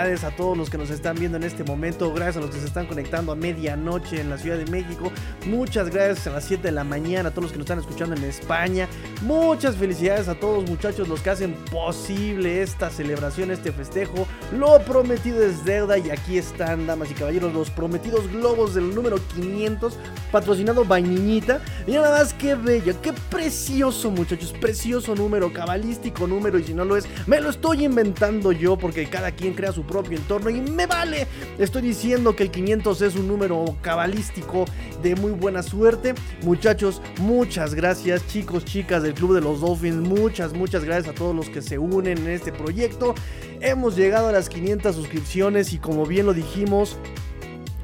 felicidades 0.00 0.24
a 0.24 0.36
todos 0.36 0.56
los 0.56 0.70
que 0.70 0.78
nos 0.78 0.90
están 0.90 1.16
viendo 1.16 1.36
en 1.36 1.44
este 1.44 1.64
momento. 1.64 2.12
Gracias 2.12 2.38
a 2.38 2.40
los 2.40 2.50
que 2.50 2.60
se 2.60 2.66
están 2.66 2.86
conectando 2.86 3.32
a 3.32 3.34
medianoche 3.34 4.20
en 4.20 4.30
la 4.30 4.38
Ciudad 4.38 4.56
de 4.56 4.66
México. 4.66 5.12
Muchas 5.46 5.90
gracias 5.90 6.26
a 6.26 6.30
las 6.30 6.44
7 6.44 6.62
de 6.62 6.72
la 6.72 6.84
mañana 6.84 7.28
a 7.28 7.32
todos 7.32 7.44
los 7.44 7.52
que 7.52 7.58
nos 7.58 7.64
están 7.64 7.78
escuchando 7.80 8.16
en 8.16 8.24
España. 8.24 8.88
Muchas 9.22 9.76
felicidades 9.76 10.28
a 10.28 10.34
todos 10.34 10.68
muchachos 10.68 11.08
los 11.08 11.20
que 11.20 11.30
hacen 11.30 11.54
posible 11.70 12.62
esta 12.62 12.90
celebración, 12.90 13.50
este 13.50 13.72
festejo. 13.72 14.26
Lo 14.56 14.78
prometido 14.80 15.42
es 15.42 15.64
deuda 15.64 15.98
y 15.98 16.10
aquí 16.10 16.38
están, 16.38 16.86
damas 16.86 17.10
y 17.10 17.14
caballeros, 17.14 17.52
los 17.52 17.70
prometidos 17.70 18.30
globos 18.30 18.74
del 18.74 18.94
número 18.94 19.18
500, 19.34 19.96
patrocinado 20.32 20.84
by 20.84 21.02
Niñita. 21.02 21.60
Mira 21.86 22.02
nada 22.02 22.20
más 22.20 22.34
qué 22.34 22.54
bello, 22.54 22.94
qué 23.02 23.12
precioso 23.30 24.10
muchachos, 24.10 24.54
precioso 24.60 25.14
número, 25.14 25.52
cabalístico 25.52 26.26
número 26.26 26.58
y 26.58 26.64
si 26.64 26.74
no 26.74 26.84
lo 26.84 26.96
es, 26.96 27.06
me 27.26 27.40
lo 27.40 27.50
estoy 27.50 27.84
inventando 27.84 28.52
yo 28.52 28.76
porque 28.76 29.06
cada 29.06 29.32
quien 29.32 29.54
crea 29.54 29.72
su 29.72 29.84
propio 29.90 30.16
entorno 30.16 30.48
y 30.48 30.60
me 30.60 30.86
vale. 30.86 31.26
Estoy 31.58 31.82
diciendo 31.82 32.34
que 32.34 32.44
el 32.44 32.50
500 32.50 33.02
es 33.02 33.16
un 33.16 33.28
número 33.28 33.76
cabalístico 33.82 34.64
de 35.02 35.16
muy 35.16 35.32
buena 35.32 35.62
suerte. 35.62 36.14
Muchachos, 36.42 37.02
muchas 37.18 37.74
gracias 37.74 38.26
chicos, 38.28 38.64
chicas 38.64 39.02
del 39.02 39.14
Club 39.14 39.34
de 39.34 39.40
los 39.40 39.60
Dolphins, 39.60 39.96
muchas, 39.96 40.52
muchas 40.52 40.84
gracias 40.84 41.14
a 41.14 41.18
todos 41.18 41.34
los 41.34 41.48
que 41.48 41.60
se 41.60 41.78
unen 41.78 42.18
en 42.18 42.28
este 42.28 42.52
proyecto. 42.52 43.14
Hemos 43.60 43.96
llegado 43.96 44.28
a 44.28 44.32
las 44.32 44.48
500 44.48 44.94
suscripciones 44.94 45.72
y 45.72 45.78
como 45.78 46.06
bien 46.06 46.26
lo 46.26 46.32
dijimos, 46.32 46.96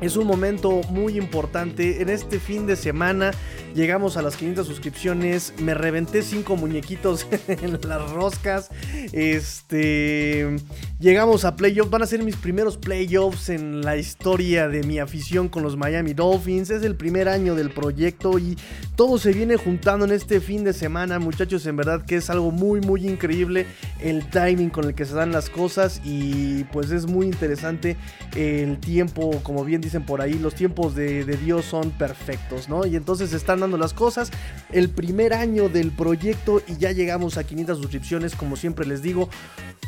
es 0.00 0.16
un 0.16 0.26
momento 0.26 0.82
muy 0.90 1.16
importante. 1.18 2.02
En 2.02 2.08
este 2.08 2.38
fin 2.38 2.66
de 2.66 2.76
semana 2.76 3.32
llegamos 3.76 4.16
a 4.16 4.22
las 4.22 4.36
500 4.36 4.66
suscripciones. 4.66 5.52
Me 5.58 5.74
reventé 5.74 6.22
5 6.22 6.56
muñequitos 6.56 7.26
en 7.48 7.78
las 7.86 8.10
roscas. 8.10 8.70
Este. 9.12 10.56
Llegamos 10.98 11.44
a 11.44 11.56
playoffs. 11.56 11.90
Van 11.90 12.02
a 12.02 12.06
ser 12.06 12.22
mis 12.22 12.36
primeros 12.36 12.78
playoffs 12.78 13.50
en 13.50 13.82
la 13.82 13.96
historia 13.96 14.66
de 14.68 14.82
mi 14.82 14.98
afición 14.98 15.48
con 15.48 15.62
los 15.62 15.76
Miami 15.76 16.14
Dolphins. 16.14 16.70
Es 16.70 16.82
el 16.82 16.96
primer 16.96 17.28
año 17.28 17.54
del 17.54 17.70
proyecto 17.70 18.38
y 18.38 18.56
todo 18.96 19.18
se 19.18 19.32
viene 19.32 19.56
juntando 19.56 20.06
en 20.06 20.12
este 20.12 20.40
fin 20.40 20.64
de 20.64 20.72
semana. 20.72 21.18
Muchachos, 21.18 21.66
en 21.66 21.76
verdad 21.76 22.04
que 22.06 22.16
es 22.16 22.30
algo 22.30 22.50
muy, 22.50 22.80
muy 22.80 23.06
increíble 23.06 23.66
el 24.00 24.28
timing 24.30 24.70
con 24.70 24.86
el 24.86 24.94
que 24.94 25.04
se 25.04 25.14
dan 25.14 25.32
las 25.32 25.50
cosas. 25.50 26.00
Y 26.02 26.64
pues 26.64 26.90
es 26.90 27.06
muy 27.06 27.26
interesante 27.26 27.98
el 28.34 28.78
tiempo, 28.78 29.38
como 29.42 29.64
bien 29.64 29.82
dicen 29.82 30.06
por 30.06 30.22
ahí, 30.22 30.34
los 30.34 30.54
tiempos 30.54 30.94
de, 30.94 31.24
Dios 31.36 31.66
son 31.66 31.90
perfectos, 31.90 32.68
¿no? 32.70 32.86
Y 32.86 32.96
entonces 32.96 33.34
están 33.34 33.62
las 33.72 33.92
cosas. 33.92 34.30
El 34.72 34.88
primer 34.88 35.34
año 35.34 35.68
del 35.68 35.90
proyecto 35.90 36.62
y 36.66 36.76
ya 36.76 36.92
llegamos 36.92 37.36
a 37.38 37.44
500 37.44 37.78
suscripciones, 37.78 38.34
como 38.34 38.56
siempre 38.56 38.86
les 38.86 39.02
digo. 39.02 39.28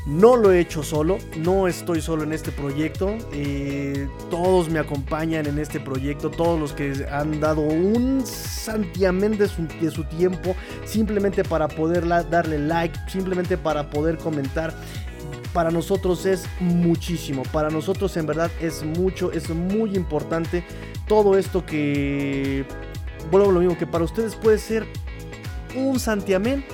No 0.06 0.36
lo 0.36 0.52
he 0.52 0.60
hecho 0.60 0.82
solo, 0.82 1.18
no 1.36 1.68
estoy 1.68 2.00
solo 2.00 2.22
en 2.22 2.32
este 2.32 2.50
proyecto. 2.50 3.16
Eh, 3.32 4.08
todos 4.30 4.70
me 4.70 4.78
acompañan 4.78 5.46
en 5.46 5.58
este 5.58 5.80
proyecto, 5.80 6.30
todos 6.30 6.58
los 6.58 6.72
que 6.72 7.06
han 7.10 7.40
dado 7.40 7.60
un 7.60 8.24
santiamén 8.24 9.36
de 9.36 9.48
su 9.48 10.04
tiempo 10.04 10.56
simplemente 10.86 11.44
para 11.44 11.68
poder 11.68 12.08
darle 12.08 12.58
like, 12.58 12.98
simplemente 13.08 13.58
para 13.58 13.90
poder 13.90 14.16
comentar 14.16 14.72
para 15.52 15.70
nosotros 15.70 16.26
es 16.26 16.46
muchísimo. 16.60 17.42
Para 17.52 17.70
nosotros 17.70 18.16
en 18.16 18.27
verdad 18.27 18.50
es 18.61 18.84
mucho, 18.84 19.33
es 19.33 19.50
muy 19.50 19.96
importante 19.96 20.64
todo 21.06 21.36
esto 21.36 21.64
que... 21.64 22.64
Vuelvo 23.30 23.50
a 23.50 23.52
lo 23.52 23.61
mismo, 23.61 23.77
que 23.77 23.86
para 23.86 24.05
ustedes 24.05 24.36
puede 24.36 24.58
ser 24.58 24.86
un 25.74 26.00
santiamén. 26.00 26.64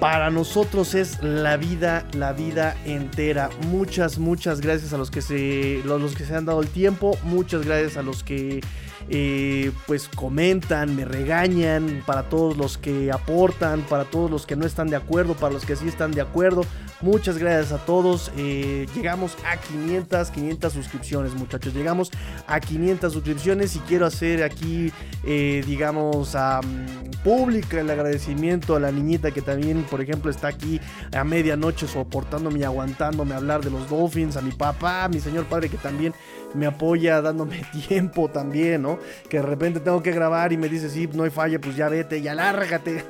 Para 0.00 0.30
nosotros 0.30 0.94
es 0.94 1.22
la 1.22 1.56
vida, 1.56 2.06
la 2.12 2.32
vida 2.34 2.76
entera. 2.84 3.48
Muchas, 3.68 4.18
muchas 4.18 4.60
gracias 4.60 4.92
a 4.92 4.98
los 4.98 5.10
que 5.10 5.22
se, 5.22 5.80
los 5.84 6.14
que 6.14 6.24
se 6.24 6.36
han 6.36 6.44
dado 6.44 6.60
el 6.60 6.68
tiempo. 6.68 7.16
Muchas 7.22 7.64
gracias 7.64 7.96
a 7.96 8.02
los 8.02 8.22
que 8.22 8.60
eh, 9.08 9.72
pues 9.86 10.08
comentan, 10.08 10.96
me 10.96 11.04
regañan, 11.04 12.02
para 12.06 12.28
todos 12.28 12.56
los 12.56 12.76
que 12.78 13.12
aportan, 13.12 13.82
para 13.82 14.04
todos 14.04 14.30
los 14.30 14.46
que 14.46 14.56
no 14.56 14.66
están 14.66 14.88
de 14.88 14.96
acuerdo, 14.96 15.34
para 15.34 15.52
los 15.52 15.64
que 15.64 15.76
sí 15.76 15.86
están 15.88 16.12
de 16.12 16.20
acuerdo. 16.20 16.62
Muchas 17.00 17.38
gracias 17.38 17.72
a 17.72 17.84
todos. 17.84 18.32
Eh, 18.36 18.86
llegamos 18.94 19.36
a 19.46 19.58
500, 19.58 20.30
500 20.30 20.72
suscripciones, 20.72 21.34
muchachos. 21.34 21.74
Llegamos 21.74 22.10
a 22.46 22.58
500 22.58 23.12
suscripciones 23.12 23.76
y 23.76 23.80
quiero 23.80 24.06
hacer 24.06 24.42
aquí, 24.42 24.92
eh, 25.24 25.62
digamos, 25.66 26.34
a 26.34 26.60
pública 27.22 27.80
el 27.80 27.90
agradecimiento 27.90 28.76
a 28.76 28.80
la 28.80 28.92
niñita 28.92 29.30
que 29.30 29.42
también, 29.42 29.82
por 29.84 30.00
ejemplo, 30.00 30.30
está 30.30 30.48
aquí 30.48 30.80
a 31.12 31.24
medianoche 31.24 31.86
soportándome 31.86 32.60
y 32.60 32.62
aguantándome 32.62 33.34
hablar 33.34 33.62
de 33.62 33.70
los 33.70 33.90
Dolphins, 33.90 34.36
a 34.36 34.40
mi 34.40 34.52
papá, 34.52 35.04
a 35.04 35.08
mi 35.08 35.20
señor 35.20 35.44
padre 35.46 35.68
que 35.68 35.76
también 35.76 36.14
me 36.54 36.66
apoya 36.66 37.20
dándome 37.20 37.62
tiempo 37.88 38.28
también, 38.28 38.82
¿no? 38.82 38.98
Que 39.28 39.38
de 39.38 39.42
repente 39.42 39.80
tengo 39.80 40.02
que 40.02 40.12
grabar 40.12 40.52
y 40.52 40.56
me 40.56 40.68
dice, 40.68 40.88
sí, 40.88 41.08
no 41.12 41.24
hay 41.24 41.30
falla, 41.30 41.60
pues 41.60 41.76
ya 41.76 41.88
vete 41.88 42.18
y 42.18 42.28
alárgate. 42.28 43.04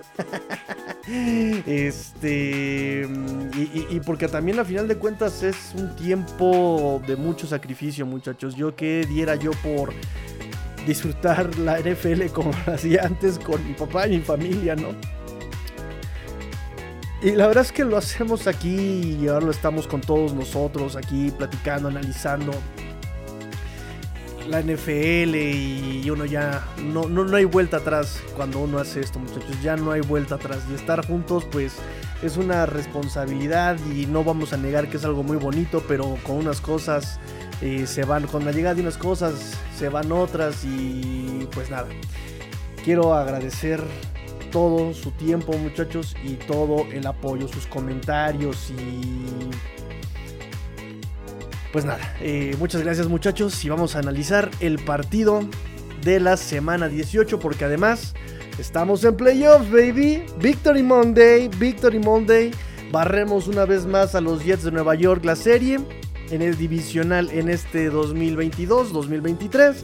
este, 1.66 3.08
y, 3.54 4.00
porque 4.00 4.28
también 4.28 4.58
a 4.58 4.64
final 4.64 4.88
de 4.88 4.96
cuentas 4.96 5.42
es 5.42 5.74
un 5.76 5.94
tiempo 5.96 7.00
de 7.06 7.16
mucho 7.16 7.46
sacrificio, 7.46 8.06
muchachos. 8.06 8.54
Yo 8.54 8.74
que 8.74 9.06
diera 9.08 9.36
yo 9.36 9.52
por 9.62 9.92
disfrutar 10.86 11.56
la 11.58 11.80
NFL 11.80 12.26
como 12.32 12.52
hacía 12.66 13.02
antes 13.04 13.38
con 13.38 13.66
mi 13.66 13.74
papá 13.74 14.06
y 14.06 14.18
mi 14.18 14.20
familia, 14.20 14.76
¿no? 14.76 14.88
Y 17.22 17.32
la 17.32 17.46
verdad 17.46 17.64
es 17.64 17.72
que 17.72 17.84
lo 17.84 17.96
hacemos 17.96 18.46
aquí 18.46 19.18
y 19.20 19.28
ahora 19.28 19.46
lo 19.46 19.50
estamos 19.50 19.86
con 19.86 20.00
todos 20.00 20.34
nosotros 20.34 20.96
aquí 20.96 21.32
platicando, 21.36 21.88
analizando 21.88 22.52
la 24.48 24.60
NFL 24.60 25.34
y 25.34 26.08
uno 26.10 26.24
ya 26.24 26.66
no, 26.82 27.08
no, 27.08 27.24
no, 27.24 27.36
hay 27.36 27.44
vuelta 27.44 27.78
atrás 27.78 28.22
cuando 28.36 28.60
uno 28.60 28.78
hace 28.78 29.00
esto, 29.00 29.18
muchachos. 29.18 29.62
Ya 29.62 29.76
no 29.76 29.92
hay 29.92 30.00
vuelta 30.00 30.36
atrás. 30.36 30.60
Y 30.70 30.74
estar 30.74 31.06
juntos, 31.06 31.44
pues 31.50 31.76
es 32.22 32.36
una 32.36 32.66
responsabilidad 32.66 33.78
y 33.94 34.06
no 34.06 34.24
vamos 34.24 34.52
a 34.52 34.56
negar 34.56 34.88
que 34.88 34.96
es 34.96 35.04
algo 35.04 35.22
muy 35.22 35.36
bonito, 35.36 35.82
pero 35.86 36.16
con 36.22 36.36
unas 36.36 36.60
cosas 36.60 37.20
eh, 37.60 37.86
se 37.86 38.04
van, 38.04 38.26
con 38.26 38.44
la 38.44 38.52
llegada 38.52 38.74
de 38.74 38.82
unas 38.82 38.96
cosas 38.96 39.58
se 39.76 39.88
van 39.88 40.12
otras 40.12 40.64
y 40.64 41.48
pues 41.52 41.70
nada. 41.70 41.88
Quiero 42.84 43.14
agradecer 43.14 43.82
todo 44.52 44.94
su 44.94 45.10
tiempo, 45.10 45.52
muchachos, 45.54 46.14
y 46.24 46.34
todo 46.34 46.86
el 46.92 47.06
apoyo, 47.06 47.48
sus 47.48 47.66
comentarios 47.66 48.70
y 48.70 49.50
pues 51.72 51.84
nada, 51.84 52.16
eh, 52.20 52.54
muchas 52.58 52.82
gracias 52.82 53.08
muchachos 53.08 53.64
y 53.64 53.68
vamos 53.68 53.96
a 53.96 53.98
analizar 53.98 54.50
el 54.60 54.78
partido 54.78 55.40
de 56.02 56.20
la 56.20 56.36
semana 56.36 56.88
18 56.88 57.38
porque 57.38 57.64
además 57.64 58.14
estamos 58.58 59.04
en 59.04 59.16
playoffs, 59.16 59.70
baby. 59.70 60.24
Victory 60.38 60.82
Monday, 60.82 61.48
Victory 61.48 61.98
Monday. 61.98 62.52
Barremos 62.92 63.48
una 63.48 63.64
vez 63.64 63.86
más 63.86 64.14
a 64.14 64.20
los 64.20 64.44
Jets 64.44 64.62
de 64.62 64.70
Nueva 64.70 64.94
York 64.94 65.24
la 65.24 65.36
serie 65.36 65.80
en 66.30 66.42
el 66.42 66.56
divisional 66.56 67.30
en 67.30 67.48
este 67.48 67.90
2022-2023. 67.90 69.74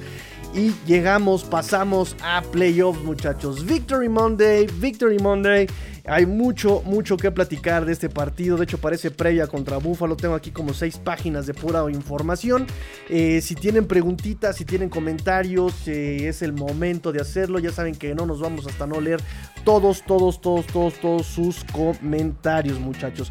Y 0.54 0.72
llegamos, 0.86 1.44
pasamos 1.44 2.14
a 2.22 2.42
playoffs 2.42 3.02
muchachos. 3.02 3.64
Victory 3.64 4.08
Monday, 4.08 4.66
Victory 4.78 5.18
Monday. 5.18 5.66
Hay 6.04 6.26
mucho, 6.26 6.82
mucho 6.84 7.16
que 7.16 7.30
platicar 7.30 7.84
de 7.84 7.92
este 7.92 8.08
partido. 8.08 8.56
De 8.56 8.64
hecho, 8.64 8.78
parece 8.78 9.10
previa 9.12 9.46
contra 9.46 9.76
Buffalo. 9.76 10.16
Tengo 10.16 10.34
aquí 10.34 10.50
como 10.50 10.74
seis 10.74 10.98
páginas 10.98 11.46
de 11.46 11.54
pura 11.54 11.88
información. 11.90 12.66
Eh, 13.08 13.40
si 13.40 13.54
tienen 13.54 13.86
preguntitas, 13.86 14.56
si 14.56 14.64
tienen 14.64 14.88
comentarios, 14.88 15.86
eh, 15.86 16.28
es 16.28 16.42
el 16.42 16.52
momento 16.52 17.12
de 17.12 17.20
hacerlo. 17.20 17.60
Ya 17.60 17.70
saben 17.70 17.94
que 17.94 18.14
no 18.14 18.26
nos 18.26 18.40
vamos 18.40 18.66
hasta 18.66 18.86
no 18.86 19.00
leer 19.00 19.20
todos, 19.64 20.02
todos, 20.02 20.40
todos, 20.40 20.66
todos, 20.66 20.94
todos 21.00 21.26
sus 21.26 21.62
comentarios, 21.64 22.80
muchachos. 22.80 23.30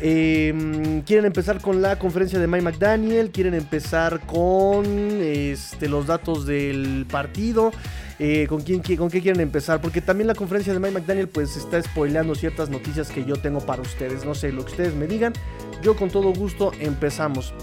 Em, 0.00 1.02
quieren 1.02 1.26
empezar 1.26 1.60
con 1.60 1.82
la 1.82 1.98
conferencia 1.98 2.38
de 2.38 2.46
Mike 2.46 2.62
McDaniel, 2.62 3.30
quieren 3.30 3.54
empezar 3.54 4.20
con 4.26 4.84
este, 5.20 5.88
los 5.88 6.06
datos 6.06 6.46
del 6.46 7.06
partido. 7.10 7.72
Eh, 8.18 8.46
¿con, 8.48 8.62
quién, 8.62 8.82
¿Con 8.82 9.10
qué 9.10 9.20
quieren 9.20 9.40
empezar? 9.40 9.80
Porque 9.80 10.00
también 10.00 10.26
la 10.26 10.34
conferencia 10.34 10.72
de 10.72 10.80
Mike 10.80 10.98
McDaniel 10.98 11.28
pues 11.28 11.56
está 11.56 11.80
spoileando 11.80 12.34
ciertas 12.34 12.68
noticias 12.68 13.10
que 13.10 13.24
yo 13.24 13.36
tengo 13.36 13.60
para 13.60 13.82
ustedes. 13.82 14.24
No 14.24 14.34
sé, 14.34 14.50
lo 14.52 14.64
que 14.64 14.72
ustedes 14.72 14.94
me 14.94 15.06
digan. 15.06 15.32
Yo 15.82 15.94
con 15.94 16.10
todo 16.10 16.32
gusto 16.32 16.72
empezamos. 16.80 17.54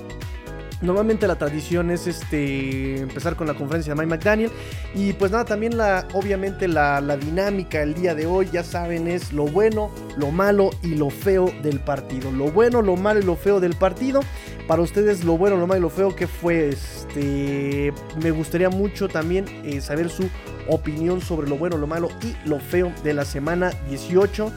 Normalmente 0.81 1.27
la 1.27 1.35
tradición 1.35 1.89
es 1.89 2.05
este 2.05 2.97
empezar 2.97 3.35
con 3.35 3.47
la 3.47 3.53
conferencia 3.53 3.93
de 3.93 4.01
Mike 4.01 4.15
McDaniel. 4.15 4.51
Y 4.93 5.13
pues 5.13 5.31
nada, 5.31 5.45
también 5.45 5.77
la, 5.77 6.07
obviamente 6.13 6.67
la, 6.67 6.99
la, 7.01 7.17
dinámica 7.17 7.81
el 7.81 7.93
día 7.93 8.13
de 8.13 8.25
hoy, 8.25 8.49
ya 8.51 8.63
saben, 8.63 9.07
es 9.07 9.31
lo 9.31 9.45
bueno, 9.45 9.89
lo 10.17 10.31
malo 10.31 10.71
y 10.83 10.95
lo 10.95 11.09
feo 11.09 11.51
del 11.63 11.79
partido. 11.79 12.31
Lo 12.31 12.51
bueno, 12.51 12.81
lo 12.81 12.95
malo 12.95 13.19
y 13.19 13.23
lo 13.23 13.35
feo 13.35 13.59
del 13.59 13.75
partido. 13.75 14.21
Para 14.67 14.81
ustedes, 14.81 15.23
lo 15.23 15.37
bueno, 15.37 15.57
lo 15.57 15.67
malo 15.67 15.79
y 15.79 15.81
lo 15.83 15.89
feo, 15.89 16.15
que 16.15 16.27
fue 16.27 16.69
este. 16.69 17.93
Me 18.21 18.31
gustaría 18.31 18.69
mucho 18.69 19.07
también 19.07 19.45
eh, 19.63 19.79
saber 19.79 20.09
su 20.09 20.29
opinión 20.67 21.21
sobre 21.21 21.47
lo 21.47 21.57
bueno, 21.57 21.77
lo 21.77 21.87
malo 21.87 22.09
y 22.21 22.35
lo 22.47 22.59
feo 22.59 22.91
de 23.03 23.13
la 23.13 23.25
semana 23.25 23.71
18. 23.89 24.51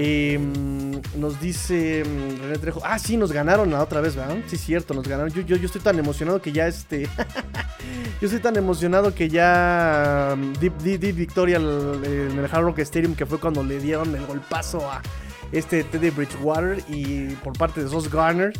Em, 0.00 0.92
nos 1.16 1.40
dice 1.40 2.04
mm, 2.04 2.42
René 2.42 2.58
Trejo. 2.58 2.80
Ah, 2.84 3.00
sí, 3.00 3.16
nos 3.16 3.32
ganaron 3.32 3.70
la 3.72 3.82
otra 3.82 4.00
vez, 4.00 4.14
¿verdad? 4.14 4.36
Sí, 4.46 4.56
cierto, 4.56 4.94
nos 4.94 5.08
ganaron. 5.08 5.32
Yo, 5.32 5.42
yo, 5.42 5.56
yo 5.56 5.66
estoy 5.66 5.80
tan 5.80 5.98
emocionado 5.98 6.40
que 6.40 6.52
ya 6.52 6.68
este. 6.68 7.08
yo 8.20 8.26
estoy 8.26 8.38
tan 8.40 8.56
emocionado 8.56 9.12
que 9.12 9.28
ya. 9.28 10.36
mm, 10.38 10.52
Di, 10.60 10.98
di 10.98 11.10
victoria 11.12 11.56
al- 11.56 12.00
en 12.04 12.38
el 12.38 12.44
Hard 12.44 12.62
Rock 12.62 12.78
Stadium, 12.78 13.16
que 13.16 13.26
fue 13.26 13.40
cuando 13.40 13.64
le 13.64 13.80
dieron 13.80 14.14
el 14.14 14.24
golpazo 14.24 14.88
a 14.88 15.02
este 15.50 15.82
Teddy 15.82 16.10
Bridgewater 16.10 16.78
y 16.88 17.30
por 17.42 17.58
parte 17.58 17.82
de 17.82 17.88
Sos 17.90 18.08
Garner. 18.08 18.52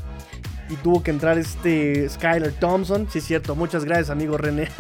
Y 0.71 0.75
tuvo 0.77 1.03
que 1.05 1.13
entrar 1.13 1.39
este 1.39 2.09
Skyler 2.09 2.53
Thompson. 2.53 3.07
Sí, 3.11 3.21
cierto. 3.21 3.55
Muchas 3.55 3.85
gracias, 3.85 4.11
amigo 4.11 4.37
René. 4.37 4.69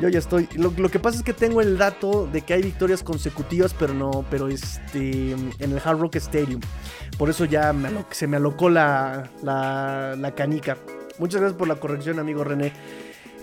Yo 0.00 0.08
ya 0.10 0.18
estoy. 0.18 0.48
Lo, 0.56 0.72
lo 0.76 0.88
que 0.90 0.98
pasa 0.98 1.18
es 1.18 1.22
que 1.24 1.32
tengo 1.32 1.60
el 1.62 1.78
dato 1.78 2.28
de 2.30 2.42
que 2.42 2.52
hay 2.54 2.62
victorias 2.62 3.02
consecutivas, 3.02 3.74
pero 3.74 3.94
no, 3.94 4.24
pero 4.30 4.48
este 4.48 5.32
en 5.32 5.52
el 5.58 5.80
Hard 5.82 5.98
Rock 5.98 6.16
Stadium. 6.16 6.60
Por 7.18 7.30
eso 7.30 7.46
ya 7.46 7.72
me 7.72 7.88
se 8.10 8.26
me 8.26 8.36
alocó 8.36 8.68
la, 8.68 9.30
la, 9.42 10.14
la 10.18 10.34
canica. 10.34 10.76
Muchas 11.18 11.40
gracias 11.40 11.58
por 11.58 11.66
la 11.68 11.76
corrección, 11.76 12.18
amigo 12.18 12.44
René. 12.44 12.72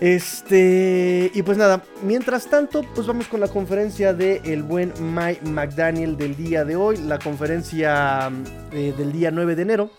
Este, 0.00 1.30
y 1.34 1.42
pues 1.42 1.56
nada, 1.56 1.82
mientras 2.02 2.48
tanto, 2.48 2.84
pues 2.94 3.06
vamos 3.06 3.26
con 3.26 3.40
la 3.40 3.48
conferencia 3.48 4.12
de 4.12 4.40
el 4.44 4.62
buen 4.62 4.92
Mike 5.00 5.48
McDaniel 5.48 6.16
del 6.16 6.36
día 6.36 6.64
de 6.64 6.76
hoy, 6.76 6.96
la 6.98 7.18
conferencia 7.18 8.30
eh, 8.72 8.94
del 8.96 9.12
día 9.12 9.30
9 9.30 9.56
de 9.56 9.62
enero. 9.62 9.90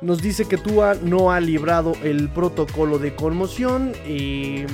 Nos 0.00 0.20
dice 0.20 0.46
que 0.46 0.58
Tua 0.58 0.94
no 0.94 1.30
ha 1.30 1.38
librado 1.38 1.92
el 2.02 2.28
protocolo 2.28 2.98
de 2.98 3.14
conmoción. 3.14 3.92
eh, 4.04 4.66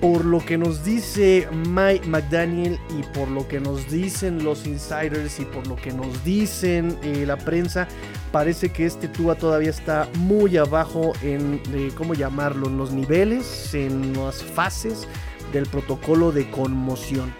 por 0.00 0.24
lo 0.24 0.38
que 0.44 0.56
nos 0.56 0.84
dice 0.84 1.48
Mike 1.68 2.06
McDaniel 2.06 2.78
y 2.98 3.02
por 3.16 3.28
lo 3.28 3.48
que 3.48 3.60
nos 3.60 3.90
dicen 3.90 4.44
los 4.44 4.66
insiders 4.66 5.40
y 5.40 5.44
por 5.44 5.66
lo 5.66 5.76
que 5.76 5.92
nos 5.92 6.24
dicen 6.24 6.96
eh, 7.02 7.24
la 7.26 7.36
prensa, 7.36 7.88
parece 8.30 8.70
que 8.70 8.86
este 8.86 9.08
Tua 9.08 9.34
todavía 9.34 9.70
está 9.70 10.08
muy 10.18 10.56
abajo 10.56 11.12
en, 11.22 11.60
eh, 11.72 11.90
¿cómo 11.96 12.14
llamarlo? 12.14 12.68
En 12.68 12.78
los 12.78 12.92
niveles, 12.92 13.74
en 13.74 14.12
las 14.12 14.42
fases 14.42 15.08
del 15.52 15.66
protocolo 15.66 16.30
de 16.30 16.48
conmoción. 16.50 17.32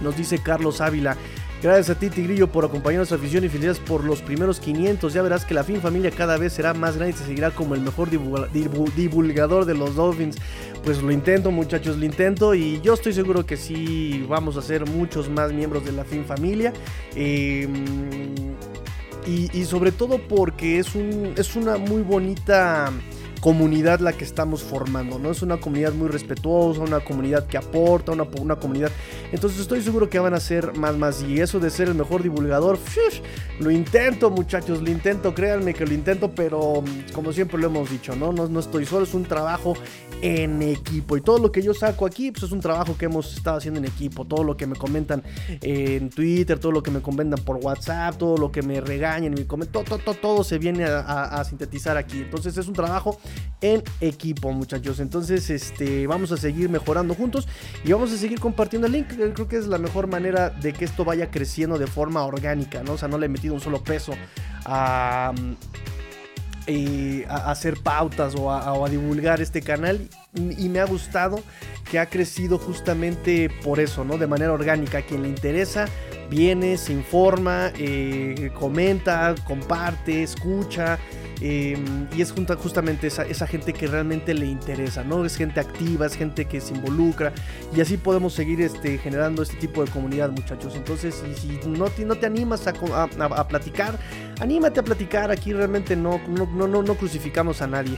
Nos 0.00 0.16
dice 0.16 0.38
Carlos 0.42 0.80
Ávila. 0.80 1.16
Gracias 1.62 1.90
a 1.90 1.98
ti, 1.98 2.08
Tigrillo, 2.08 2.46
por 2.50 2.64
acompañarnos 2.64 3.12
a 3.12 3.16
afición 3.16 3.44
y 3.44 3.50
felicidades 3.50 3.78
por 3.80 4.02
los 4.02 4.22
primeros 4.22 4.60
500. 4.60 5.12
Ya 5.12 5.20
verás 5.20 5.44
que 5.44 5.52
la 5.52 5.62
fin 5.62 5.82
familia 5.82 6.10
cada 6.10 6.38
vez 6.38 6.54
será 6.54 6.72
más 6.72 6.96
grande 6.96 7.14
y 7.14 7.18
se 7.18 7.26
seguirá 7.26 7.50
como 7.50 7.74
el 7.74 7.82
mejor 7.82 8.08
divulga- 8.08 8.48
divu- 8.50 8.90
divulgador 8.94 9.66
de 9.66 9.74
los 9.74 9.94
Dolphins. 9.94 10.38
Pues 10.82 11.02
lo 11.02 11.10
intento, 11.12 11.50
muchachos, 11.50 11.98
lo 11.98 12.06
intento. 12.06 12.54
Y 12.54 12.80
yo 12.80 12.94
estoy 12.94 13.12
seguro 13.12 13.44
que 13.44 13.58
sí 13.58 14.24
vamos 14.26 14.56
a 14.56 14.62
ser 14.62 14.86
muchos 14.88 15.28
más 15.28 15.52
miembros 15.52 15.84
de 15.84 15.92
la 15.92 16.04
fin 16.04 16.24
familia. 16.24 16.72
Eh, 17.14 17.68
y, 19.26 19.50
y 19.52 19.64
sobre 19.66 19.92
todo 19.92 20.18
porque 20.18 20.78
es, 20.78 20.94
un, 20.94 21.34
es 21.36 21.56
una 21.56 21.76
muy 21.76 22.00
bonita 22.00 22.90
comunidad 23.40 24.00
la 24.00 24.12
que 24.12 24.24
estamos 24.24 24.62
formando, 24.62 25.18
¿no? 25.18 25.30
Es 25.30 25.42
una 25.42 25.58
comunidad 25.58 25.92
muy 25.92 26.08
respetuosa, 26.08 26.82
una 26.82 27.00
comunidad 27.00 27.46
que 27.46 27.56
aporta, 27.56 28.12
una, 28.12 28.26
una 28.38 28.56
comunidad... 28.56 28.90
Entonces 29.32 29.60
estoy 29.60 29.82
seguro 29.82 30.10
que 30.10 30.18
van 30.18 30.34
a 30.34 30.40
ser 30.40 30.76
más, 30.76 30.96
más. 30.96 31.22
Y 31.22 31.40
eso 31.40 31.58
de 31.58 31.70
ser 31.70 31.88
el 31.88 31.94
mejor 31.94 32.22
divulgador, 32.22 32.78
lo 33.58 33.70
intento 33.70 34.30
muchachos, 34.30 34.82
lo 34.82 34.90
intento, 34.90 35.34
créanme 35.34 35.74
que 35.74 35.86
lo 35.86 35.94
intento, 35.94 36.30
pero 36.32 36.82
como 37.12 37.32
siempre 37.32 37.58
lo 37.58 37.68
hemos 37.68 37.90
dicho, 37.90 38.14
¿no? 38.14 38.32
No, 38.32 38.48
no 38.48 38.60
estoy 38.60 38.84
solo, 38.86 39.04
es 39.04 39.14
un 39.14 39.24
trabajo 39.24 39.74
en 40.22 40.62
equipo. 40.62 41.16
Y 41.16 41.20
todo 41.20 41.38
lo 41.38 41.52
que 41.52 41.62
yo 41.62 41.74
saco 41.74 42.06
aquí, 42.06 42.30
pues 42.30 42.44
es 42.44 42.52
un 42.52 42.60
trabajo 42.60 42.96
que 42.96 43.06
hemos 43.06 43.34
estado 43.36 43.58
haciendo 43.58 43.78
en 43.80 43.86
equipo. 43.86 44.24
Todo 44.24 44.44
lo 44.44 44.56
que 44.56 44.66
me 44.66 44.76
comentan 44.76 45.22
en 45.60 46.10
Twitter, 46.10 46.58
todo 46.58 46.72
lo 46.72 46.82
que 46.82 46.90
me 46.90 47.00
comentan 47.00 47.42
por 47.44 47.56
WhatsApp, 47.56 48.16
todo 48.16 48.36
lo 48.36 48.52
que 48.52 48.62
me 48.62 48.80
regañan, 48.80 49.34
me 49.34 49.46
comentan, 49.46 49.84
todo, 49.84 49.98
todo, 49.98 50.14
todo, 50.14 50.44
se 50.44 50.58
viene 50.58 50.84
a 50.84 51.42
sintetizar 51.44 51.96
aquí. 51.96 52.18
Entonces 52.18 52.56
es 52.56 52.68
un 52.68 52.74
trabajo 52.74 53.18
en 53.60 53.82
equipo, 54.00 54.52
muchachos. 54.52 55.00
Entonces, 55.00 55.50
este, 55.50 56.06
vamos 56.06 56.32
a 56.32 56.36
seguir 56.36 56.68
mejorando 56.68 57.14
juntos 57.14 57.48
y 57.84 57.92
vamos 57.92 58.12
a 58.12 58.16
seguir 58.16 58.40
compartiendo 58.40 58.86
el 58.86 58.94
link. 58.94 59.08
Creo 59.08 59.48
que 59.48 59.56
es 59.56 59.66
la 59.66 59.78
mejor 59.78 60.06
manera 60.06 60.50
de 60.50 60.72
que 60.72 60.84
esto 60.84 61.04
vaya 61.04 61.30
creciendo 61.30 61.78
de 61.78 61.86
forma 61.86 62.24
orgánica, 62.24 62.82
¿no? 62.82 62.92
O 62.92 62.98
sea, 62.98 63.08
no 63.08 63.18
le 63.18 63.26
he 63.26 63.28
metido 63.28 63.54
un 63.54 63.60
solo 63.60 63.82
peso 63.82 64.12
a, 64.64 65.32
eh, 66.70 67.26
a 67.28 67.50
hacer 67.50 67.76
pautas 67.82 68.34
o 68.34 68.50
a 68.50 68.88
divulgar 68.88 69.40
este 69.40 69.60
canal 69.60 70.08
y 70.34 70.68
me 70.68 70.80
ha 70.80 70.84
gustado 70.86 71.42
que 71.90 71.98
ha 71.98 72.06
crecido 72.06 72.56
justamente 72.58 73.50
por 73.64 73.80
eso, 73.80 74.04
¿no? 74.04 74.16
De 74.16 74.26
manera 74.28 74.52
orgánica. 74.52 75.02
Quien 75.02 75.22
le 75.22 75.28
interesa, 75.28 75.86
viene, 76.30 76.76
se 76.78 76.92
informa, 76.92 77.72
eh, 77.76 78.50
comenta, 78.54 79.34
comparte, 79.46 80.22
escucha. 80.22 80.98
eh, 81.42 81.76
y 82.14 82.20
es 82.20 82.32
justamente 82.32 83.06
esa, 83.06 83.22
esa 83.24 83.46
gente 83.46 83.72
que 83.72 83.86
realmente 83.86 84.34
le 84.34 84.44
interesa, 84.46 85.02
¿no? 85.02 85.24
Es 85.24 85.36
gente 85.36 85.58
activa, 85.58 86.04
es 86.06 86.14
gente 86.14 86.44
que 86.44 86.60
se 86.60 86.74
involucra 86.74 87.32
y 87.74 87.80
así 87.80 87.96
podemos 87.96 88.34
seguir 88.34 88.60
este, 88.60 88.98
generando 88.98 89.42
este 89.42 89.56
tipo 89.56 89.82
de 89.82 89.90
comunidad, 89.90 90.30
muchachos. 90.30 90.74
Entonces, 90.76 91.24
y 91.28 91.34
si 91.34 91.58
no 91.66 91.86
te, 91.86 92.04
no 92.04 92.14
te 92.16 92.26
animas 92.26 92.66
a, 92.66 92.74
a- 92.94 93.24
a- 93.24 93.48
platicar, 93.48 93.98
anímate 94.38 94.80
a 94.80 94.82
platicar. 94.84 95.30
Aquí 95.30 95.52
realmente 95.54 95.96
no, 95.96 96.20
no, 96.28 96.46
no, 96.68 96.82
no 96.82 96.94
crucificamos 96.94 97.62
a 97.62 97.66
nadie. 97.66 97.96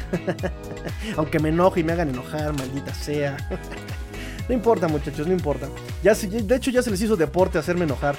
Aunque 1.16 1.40
me 1.40 1.48
enoje 1.48 1.80
y 1.80 1.84
me 1.84 1.92
hagan 1.92 2.10
enojar, 2.10 2.21
maldita 2.52 2.94
sea. 2.94 3.36
No 4.48 4.54
importa, 4.56 4.88
muchachos, 4.88 5.24
no 5.24 5.32
importa. 5.32 5.68
Ya 6.02 6.14
de 6.14 6.56
hecho, 6.56 6.72
ya 6.72 6.82
se 6.82 6.90
les 6.90 7.00
hizo 7.00 7.14
deporte 7.16 7.58
hacerme 7.58 7.84
enojar. 7.84 8.16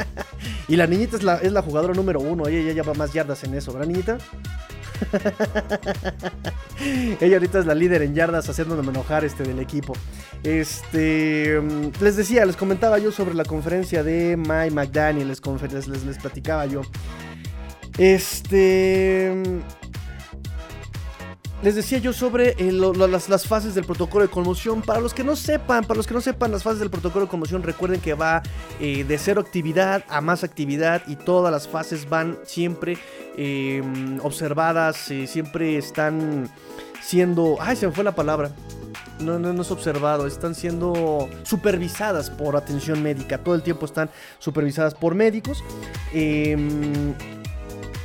y 0.68 0.76
la 0.76 0.86
niñita 0.86 1.16
es 1.16 1.22
la, 1.22 1.36
es 1.36 1.50
la 1.52 1.62
jugadora 1.62 1.94
número 1.94 2.20
uno. 2.20 2.46
Ella 2.46 2.68
ya 2.68 2.72
lleva 2.74 2.92
más 2.92 3.14
yardas 3.14 3.42
en 3.44 3.54
eso, 3.54 3.72
¿verdad, 3.72 3.88
niñita? 3.88 4.18
Ella 7.20 7.36
ahorita 7.36 7.60
es 7.60 7.66
la 7.66 7.74
líder 7.74 8.02
en 8.02 8.14
yardas 8.14 8.48
haciéndome 8.48 8.90
enojar 8.90 9.24
este 9.24 9.42
del 9.42 9.58
equipo. 9.58 9.94
Este 10.42 11.60
mm, 11.60 12.02
les 12.02 12.16
decía, 12.16 12.44
les 12.44 12.56
comentaba 12.56 12.98
yo 12.98 13.10
sobre 13.10 13.34
la 13.34 13.44
conferencia 13.44 14.02
de 14.02 14.36
Mike 14.36 14.70
McDaniel, 14.72 15.28
les, 15.28 15.88
les- 15.88 16.04
les 16.04 16.18
platicaba 16.18 16.66
yo. 16.66 16.82
Este 17.96 19.32
mm, 19.34 19.77
les 21.62 21.74
decía 21.74 21.98
yo 21.98 22.12
sobre 22.12 22.54
eh, 22.58 22.72
las, 22.72 23.28
las 23.28 23.46
fases 23.46 23.74
del 23.74 23.84
protocolo 23.84 24.24
de 24.24 24.30
conmoción. 24.30 24.82
Para 24.82 25.00
los 25.00 25.12
que 25.12 25.24
no 25.24 25.34
sepan, 25.36 25.84
para 25.84 25.96
los 25.96 26.06
que 26.06 26.14
no 26.14 26.20
sepan 26.20 26.52
las 26.52 26.62
fases 26.62 26.80
del 26.80 26.90
protocolo 26.90 27.24
de 27.24 27.30
conmoción, 27.30 27.62
recuerden 27.62 28.00
que 28.00 28.14
va 28.14 28.42
eh, 28.80 29.04
de 29.04 29.18
cero 29.18 29.40
actividad 29.40 30.04
a 30.08 30.20
más 30.20 30.44
actividad 30.44 31.02
y 31.06 31.16
todas 31.16 31.52
las 31.52 31.66
fases 31.66 32.08
van 32.08 32.38
siempre 32.44 32.98
eh, 33.36 33.82
observadas, 34.22 35.10
eh, 35.10 35.26
siempre 35.26 35.76
están 35.76 36.48
siendo... 37.02 37.56
Ay, 37.60 37.76
se 37.76 37.86
me 37.86 37.92
fue 37.92 38.04
la 38.04 38.14
palabra. 38.14 38.50
No, 39.20 39.38
no, 39.38 39.52
no 39.52 39.62
es 39.62 39.70
observado, 39.72 40.26
están 40.26 40.54
siendo 40.54 41.28
supervisadas 41.42 42.30
por 42.30 42.56
atención 42.56 43.02
médica. 43.02 43.38
Todo 43.38 43.56
el 43.56 43.62
tiempo 43.62 43.86
están 43.86 44.10
supervisadas 44.38 44.94
por 44.94 45.14
médicos. 45.16 45.62
Em, 46.12 47.14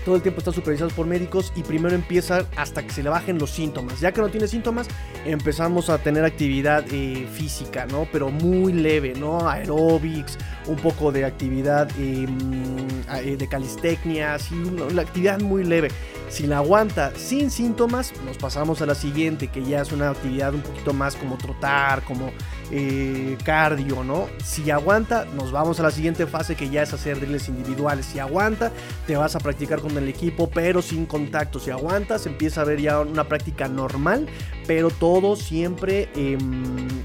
todo 0.03 0.15
el 0.15 0.21
tiempo 0.21 0.39
están 0.39 0.53
supervisados 0.53 0.93
por 0.93 1.07
médicos 1.07 1.51
y 1.55 1.63
primero 1.63 1.95
empiezan 1.95 2.45
hasta 2.55 2.83
que 2.83 2.91
se 2.91 3.03
le 3.03 3.09
bajen 3.09 3.37
los 3.37 3.49
síntomas. 3.49 3.99
Ya 3.99 4.11
que 4.11 4.21
no 4.21 4.29
tiene 4.29 4.47
síntomas, 4.47 4.87
empezamos 5.25 5.89
a 5.89 5.97
tener 5.97 6.25
actividad 6.25 6.85
eh, 6.91 7.27
física, 7.31 7.85
¿no? 7.85 8.07
Pero 8.11 8.29
muy 8.29 8.73
leve, 8.73 9.13
¿no? 9.15 9.47
Aeróbics, 9.47 10.37
un 10.67 10.77
poco 10.77 11.11
de 11.11 11.25
actividad 11.25 11.89
mm, 11.97 12.87
eh, 13.15 13.37
de 13.37 13.47
calistecnia, 13.47 14.35
así, 14.35 14.55
una 14.55 15.01
actividad 15.01 15.39
muy 15.39 15.63
leve. 15.63 15.89
Si 16.29 16.47
la 16.47 16.57
aguanta 16.57 17.11
sin 17.15 17.51
síntomas, 17.51 18.13
nos 18.25 18.37
pasamos 18.37 18.81
a 18.81 18.85
la 18.85 18.95
siguiente, 18.95 19.49
que 19.49 19.63
ya 19.63 19.81
es 19.81 19.91
una 19.91 20.09
actividad 20.09 20.53
un 20.53 20.61
poquito 20.61 20.93
más 20.93 21.15
como 21.15 21.37
trotar, 21.37 22.03
como 22.03 22.31
eh, 22.71 23.37
cardio, 23.43 24.03
¿no? 24.03 24.27
Si 24.43 24.71
aguanta, 24.71 25.25
nos 25.35 25.51
vamos 25.51 25.79
a 25.79 25.83
la 25.83 25.91
siguiente 25.91 26.25
fase 26.27 26.55
que 26.55 26.69
ya 26.69 26.83
es 26.83 26.93
hacer 26.93 27.19
drills 27.19 27.49
individuales. 27.49 28.05
Si 28.05 28.19
aguanta, 28.19 28.71
te 29.07 29.15
vas 29.15 29.35
a 29.35 29.39
practicar 29.39 29.81
con 29.81 29.97
el 29.97 30.07
equipo, 30.07 30.49
pero 30.49 30.81
sin 30.81 31.05
contacto. 31.05 31.59
Si 31.59 31.71
aguantas, 31.71 32.25
empieza 32.25 32.61
a 32.61 32.63
ver 32.63 32.81
ya 32.81 32.99
una 32.99 33.25
práctica 33.25 33.67
normal, 33.67 34.27
pero 34.67 34.89
todo 34.89 35.35
siempre 35.35 36.09
eh, 36.15 36.37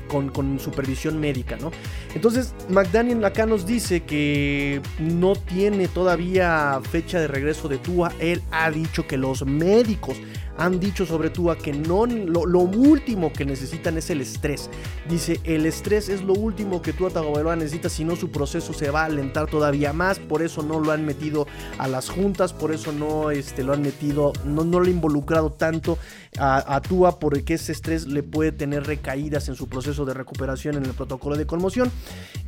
con, 0.09 0.31
con, 0.31 0.59
supervisión 0.59 1.21
médica, 1.21 1.57
¿no? 1.57 1.71
Entonces, 2.15 2.55
McDaniel 2.69 3.25
acá 3.25 3.47
nos 3.47 3.67
dice 3.67 4.05
que 4.05 4.81
no 4.99 5.35
tiene 5.37 5.89
todavía 5.89 6.81
fecha 6.91 7.21
de 7.21 7.29
regreso 7.29 7.69
de 7.69 7.79
Tua. 7.79 8.13
Él 8.19 8.43
ha 8.51 8.71
dicho 8.71 9.07
que 9.07 9.17
los 9.17 9.45
médicos 9.45 10.17
han 10.59 10.81
dicho 10.81 11.07
sobre 11.07 11.31
Tua 11.31 11.57
que 11.57 11.73
no 11.73 12.07
lo, 12.07 12.61
último 12.61 13.33
que 13.33 13.45
necesitan 13.45 13.97
es 13.97 14.11
el 14.11 14.21
estrés. 14.21 14.69
Dice, 15.09 15.41
el 15.45 15.65
estrés 15.67 16.09
es 16.09 16.23
lo 16.23 16.35
último 16.35 16.83
que 16.83 16.93
Tua 16.93 17.11
Tagovailoa 17.11 17.57
necesita, 17.57 17.89
si 17.89 18.05
no 18.05 18.17
su 18.17 18.31
proceso 18.31 18.73
se 18.73 18.91
va 18.91 19.03
a 19.03 19.07
alentar 19.07 19.49
todavía 19.49 19.93
más, 19.93 20.19
por 20.19 20.43
eso 20.43 20.63
no 20.63 20.81
lo 20.81 20.93
han 20.93 21.07
metido 21.07 21.47
a 21.79 21.89
las 21.89 22.11
juntas, 22.11 22.53
por 22.53 22.73
eso 22.73 22.93
no 22.93 23.31
este, 23.31 23.63
lo 23.63 23.73
han 23.73 23.83
metido, 23.83 24.33
no, 24.45 24.65
no 24.65 24.81
lo 24.81 24.87
han 24.87 24.93
involucrado 24.93 25.53
tanto 25.53 25.97
a, 26.39 26.77
a 26.77 26.81
Tua, 26.81 27.19
porque 27.19 27.55
ese 27.55 27.73
estrés 27.73 28.07
le 28.07 28.23
puede 28.23 28.53
tener 28.53 28.87
recaídas 28.87 29.49
en 29.49 29.55
su 29.55 29.69
proceso 29.69 30.05
de 30.05 30.15
recuperación 30.15 30.77
en 30.77 30.85
el 30.85 30.93
protocolo 30.93 31.37
de 31.37 31.47
conmoción. 31.47 31.91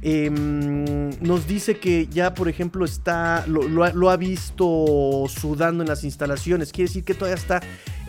Eh, 0.03 0.31
nos 0.31 1.47
dice 1.47 1.79
que 1.79 2.07
ya, 2.07 2.35
por 2.35 2.49
ejemplo, 2.49 2.85
está 2.85 3.45
lo, 3.47 4.11
ha, 4.11 4.17
visto 4.17 5.25
sudando 5.29 5.83
en 5.83 5.89
las 5.89 6.05
instalaciones. 6.05 6.73
Quiere 6.73 6.89
decir 6.89 7.05
que 7.05 7.15
todavía 7.15 7.37
está 7.37 7.61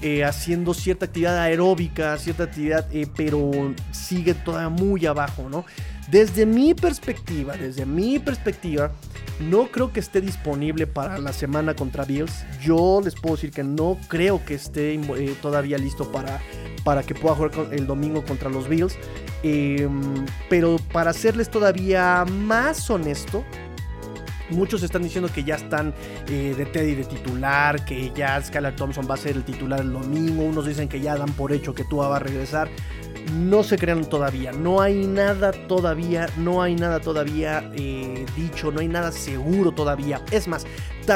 eh, 0.02 0.24
haciendo 0.24 0.74
cierta 0.74 1.06
actividad 1.06 1.38
aeróbica, 1.38 2.18
cierta 2.18 2.44
actividad, 2.44 2.88
eh, 2.92 3.08
pero 3.16 3.52
sigue 3.92 4.34
todavía 4.34 4.70
muy 4.70 5.06
abajo, 5.06 5.48
¿no? 5.50 5.66
Desde 6.10 6.46
mi 6.46 6.74
perspectiva, 6.74 7.56
desde 7.56 7.86
mi 7.86 8.20
perspectiva, 8.20 8.92
no 9.42 9.68
creo 9.68 9.92
que 9.92 10.00
esté 10.00 10.22
disponible 10.22 10.88
para 10.88 11.18
la 11.18 11.34
semana 11.34 11.76
contra 11.76 12.06
Bills. 12.06 12.46
Yo 12.62 13.02
les 13.04 13.16
puedo 13.16 13.36
decir 13.36 13.52
que 13.52 13.64
no 13.64 13.98
creo 14.08 14.44
que 14.46 14.56
esté 14.56 14.94
eh, 14.94 15.36
todavía 15.42 15.78
listo 15.78 16.12
para, 16.12 16.42
para 16.84 17.04
que 17.04 17.16
pueda 17.16 17.36
jugar 17.36 17.52
el 17.72 17.88
domingo 17.88 18.24
contra 18.24 18.50
los 18.50 18.68
Bills. 18.68 18.98
Em, 19.44 20.26
pero 20.50 20.78
para 20.94 21.14
serles 21.14 21.50
todavía 21.50 22.26
más 22.26 22.90
honesto, 22.90 23.44
Muchos 24.52 24.84
están 24.84 25.02
diciendo 25.02 25.30
que 25.34 25.46
ya 25.46 25.56
están 25.56 25.94
eh, 26.28 26.54
de 26.58 26.66
Teddy 26.66 26.94
de 26.96 27.06
titular, 27.06 27.86
que 27.86 28.12
ya 28.14 28.42
Skylar 28.42 28.76
Thompson 28.76 29.08
va 29.10 29.14
a 29.14 29.18
ser 29.18 29.38
el 29.38 29.44
titular 29.44 29.80
el 29.80 29.94
domingo. 29.94 30.44
Unos 30.44 30.68
dicen 30.68 30.90
que 30.90 31.00
ya 31.00 31.16
dan 31.16 31.32
por 31.32 31.54
hecho 31.54 31.74
que 31.74 31.86
Tua 31.86 32.10
va 32.10 32.18
a 32.18 32.20
regresar 32.20 32.70
no 33.34 33.64
se 33.64 33.78
crean 33.78 34.06
todavía. 34.06 34.52
No 34.52 34.82
hay 34.82 35.06
nada 35.06 35.52
todavía, 35.52 36.28
no 36.38 36.62
hay 36.62 36.76
nada 36.76 37.00
todavía 37.00 37.70
eh, 37.76 38.26
dicho, 38.36 38.72
no 38.72 38.82
hay 38.82 38.88
nada 38.88 39.12
seguro 39.12 39.72
todavía. 39.72 40.22
Es 40.32 40.48
más, 40.48 40.66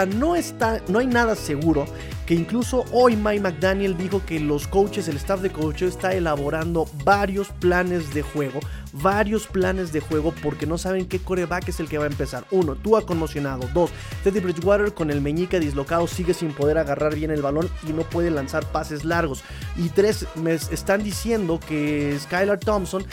no, 0.06 0.36
está, 0.36 0.82
no 0.88 1.00
hay 1.00 1.08
nada 1.08 1.36
seguro 1.36 1.86
que 2.26 2.34
incluso 2.34 2.86
hoy 2.92 3.16
Mike 3.16 3.42
McDaniel 3.42 3.96
dijo 3.96 4.26
que 4.26 4.40
los 4.40 4.68
coaches, 4.68 5.08
el 5.08 5.18
staff 5.18 5.42
de 5.42 5.52
coaches 5.52 5.90
está 5.90 6.14
elaborando 6.14 6.88
varios 7.04 7.50
planes 7.50 8.14
de 8.16 8.24
juego, 8.24 8.60
varios 8.94 9.46
planes 9.46 9.94
de 9.94 10.00
juego 10.00 10.34
porque 10.42 10.66
no 10.66 10.80
saben 10.80 11.06
qué 11.06 11.20
coreback 11.20 11.70
es 11.70 11.80
el 11.80 11.88
que 11.88 12.00
va 12.00 12.06
a 12.06 12.08
empezar. 12.08 12.46
Uno, 12.50 12.76
tú 12.76 12.98
ha 12.98 13.06
conmocionado. 13.06 13.70
Dos, 13.74 13.92
Teddy 14.24 14.40
Bridgewater 14.40 14.94
con 14.94 15.12
el 15.12 15.22
meñique 15.22 15.60
dislocado 15.60 16.08
sigue 16.08 16.34
sin 16.34 16.52
poder 16.52 16.80
agarrar 16.80 17.14
bien 17.14 17.30
el 17.30 17.44
balón 17.44 17.70
y 17.88 17.94
no 17.94 18.02
puede 18.02 18.32
lanzar 18.32 18.66
pases 18.72 19.06
largos. 19.06 19.44
Y 19.78 19.90
tres, 19.90 20.26
me 20.36 20.54
están 20.56 21.04
diciendo 21.04 21.60
que 21.60 21.85
Skylar 22.20 22.60
Thompson 22.60 23.06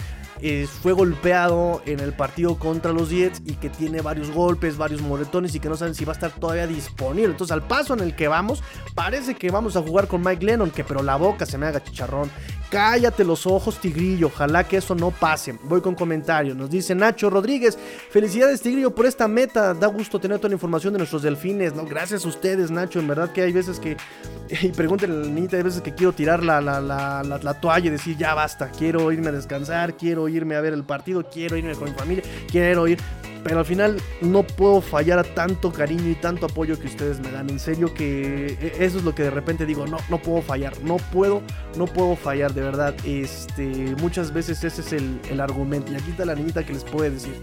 eh, 0.45 0.67
fue 0.67 0.93
golpeado 0.93 1.83
en 1.87 2.01
el 2.01 2.13
partido 2.13 2.59
contra 2.59 2.93
los 2.93 3.11
Jets 3.11 3.41
y 3.47 3.55
que 3.55 3.71
tiene 3.71 4.01
varios 4.01 4.33
golpes, 4.33 4.77
varios 4.77 5.01
moretones 5.01 5.55
y 5.55 5.61
que 5.61 5.69
no 5.69 5.77
saben 5.77 5.95
si 5.95 6.05
va 6.05 6.13
a 6.13 6.15
estar 6.15 6.33
todavía 6.33 6.67
disponible. 6.67 7.31
Entonces, 7.31 7.53
al 7.53 7.63
paso 7.63 7.95
en 7.95 8.01
el 8.01 8.17
que 8.17 8.27
vamos, 8.27 8.61
parece 8.97 9.37
que 9.37 9.53
vamos 9.53 9.77
a 9.77 9.83
jugar 9.83 10.09
con 10.09 10.21
Mike 10.21 10.45
Lennon, 10.45 10.73
que 10.73 10.83
pero 10.83 11.05
la 11.05 11.15
boca 11.15 11.47
se 11.47 11.59
me 11.59 11.67
haga 11.67 11.85
chicharrón. 11.85 12.29
Cállate 12.73 13.23
los 13.23 13.47
ojos, 13.47 13.79
Tigrillo. 13.79 14.29
Ojalá 14.29 14.67
que 14.67 14.79
eso 14.79 14.95
no 14.95 15.11
pase. 15.11 15.59
Voy 15.65 15.83
con 15.83 15.95
comentarios. 15.95 16.57
Nos 16.57 16.71
dice 16.71 16.95
Nacho 16.95 17.29
Rodríguez. 17.29 17.79
Felicidades, 18.09 18.63
Tigrillo, 18.63 18.95
por 18.95 19.05
esta 19.05 19.29
meta. 19.29 19.75
Da 19.75 19.89
gusto 19.89 20.19
tener 20.19 20.39
toda 20.39 20.49
la 20.49 20.55
información 20.55 20.95
de 20.95 20.99
nuestros 20.99 21.21
delfines. 21.21 21.75
¿no? 21.75 21.85
Gracias 21.85 22.25
a 22.25 22.29
ustedes, 22.29 22.71
Nacho. 22.71 22.99
En 22.99 23.09
verdad 23.09 23.31
que 23.31 23.43
hay 23.43 23.53
veces 23.53 23.79
que. 23.79 23.99
Y 24.63 24.69
pregúntenle 24.69 25.17
al 25.17 25.35
niñita, 25.35 25.57
hay 25.57 25.63
veces 25.63 25.83
que 25.83 25.95
quiero 25.95 26.13
tirar 26.13 26.43
la, 26.43 26.61
la, 26.61 26.81
la, 26.81 27.23
la, 27.23 27.55
toalla 27.61 27.89
y 27.89 27.91
decir, 27.91 28.17
ya 28.17 28.33
basta. 28.33 28.71
Quiero 28.71 29.13
irme 29.13 29.29
a 29.29 29.33
descansar. 29.33 29.95
Quiero 29.99 30.27
irme 30.29 30.57
a 30.57 30.63
ver 30.63 30.73
el 30.73 30.85
partido. 30.85 31.29
Quiero 31.29 31.59
irme 31.59 31.75
con 31.75 31.91
mi 31.91 31.95
familia. 31.95 32.25
Quiero 32.51 32.89
ir. 32.89 32.99
Pero 33.45 33.59
al 33.59 33.65
final 33.65 34.01
no 34.21 34.45
puedo 34.45 34.81
fallar 34.81 35.19
a 35.19 35.25
tanto 35.25 35.73
cariño 35.73 36.09
y 36.09 36.15
tanto 36.15 36.47
apoyo 36.47 36.79
que 36.79 36.87
ustedes 36.87 37.21
me 37.21 37.31
dan. 37.31 37.51
En 37.51 37.59
serio 37.59 37.93
que 37.93 38.57
e, 38.61 38.85
eso 38.85 38.99
es 38.99 39.05
lo 39.05 39.15
que 39.15 39.25
de 39.25 39.31
repente 39.31 39.67
digo, 39.67 39.87
no, 39.87 39.99
no 40.09 40.19
puedo 40.19 40.43
fallar. 40.43 40.81
No 40.83 40.97
puedo, 40.97 41.43
no 41.77 41.87
puedo 41.87 42.15
fallar, 42.17 42.55
de 42.55 42.63
verdad. 42.63 42.95
Este, 43.05 43.97
muchas 44.01 44.33
veces 44.33 44.63
ese 44.63 44.81
es 44.81 44.93
el, 44.93 45.41
argumento. 45.41 45.93
Y 45.93 45.97
aquí 45.97 46.11
está 46.11 46.25
la 46.25 46.35
niñita 46.35 46.65
que 46.65 46.73
les 46.73 46.85
puede 46.85 47.11
decir. 47.11 47.35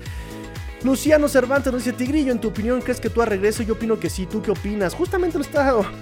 Luciano 0.83 1.27
Cervantes 1.27 1.73
nos 1.73 1.83
dice, 1.83 1.97
Tigrillo, 1.97 2.31
en 2.31 2.39
tu 2.39 2.47
opinión, 2.47 2.81
¿crees 2.81 3.01
que 3.01 3.09
tú 3.09 3.21
a? 3.21 3.27
Yo 3.65 3.73
opino 3.73 3.99
que 3.99 4.09
sí, 4.09 4.25
¿tú 4.25 4.41
qué 4.41 4.51
opinas? 4.51 4.93
Justamente, 4.93 5.37
lo 5.37 5.43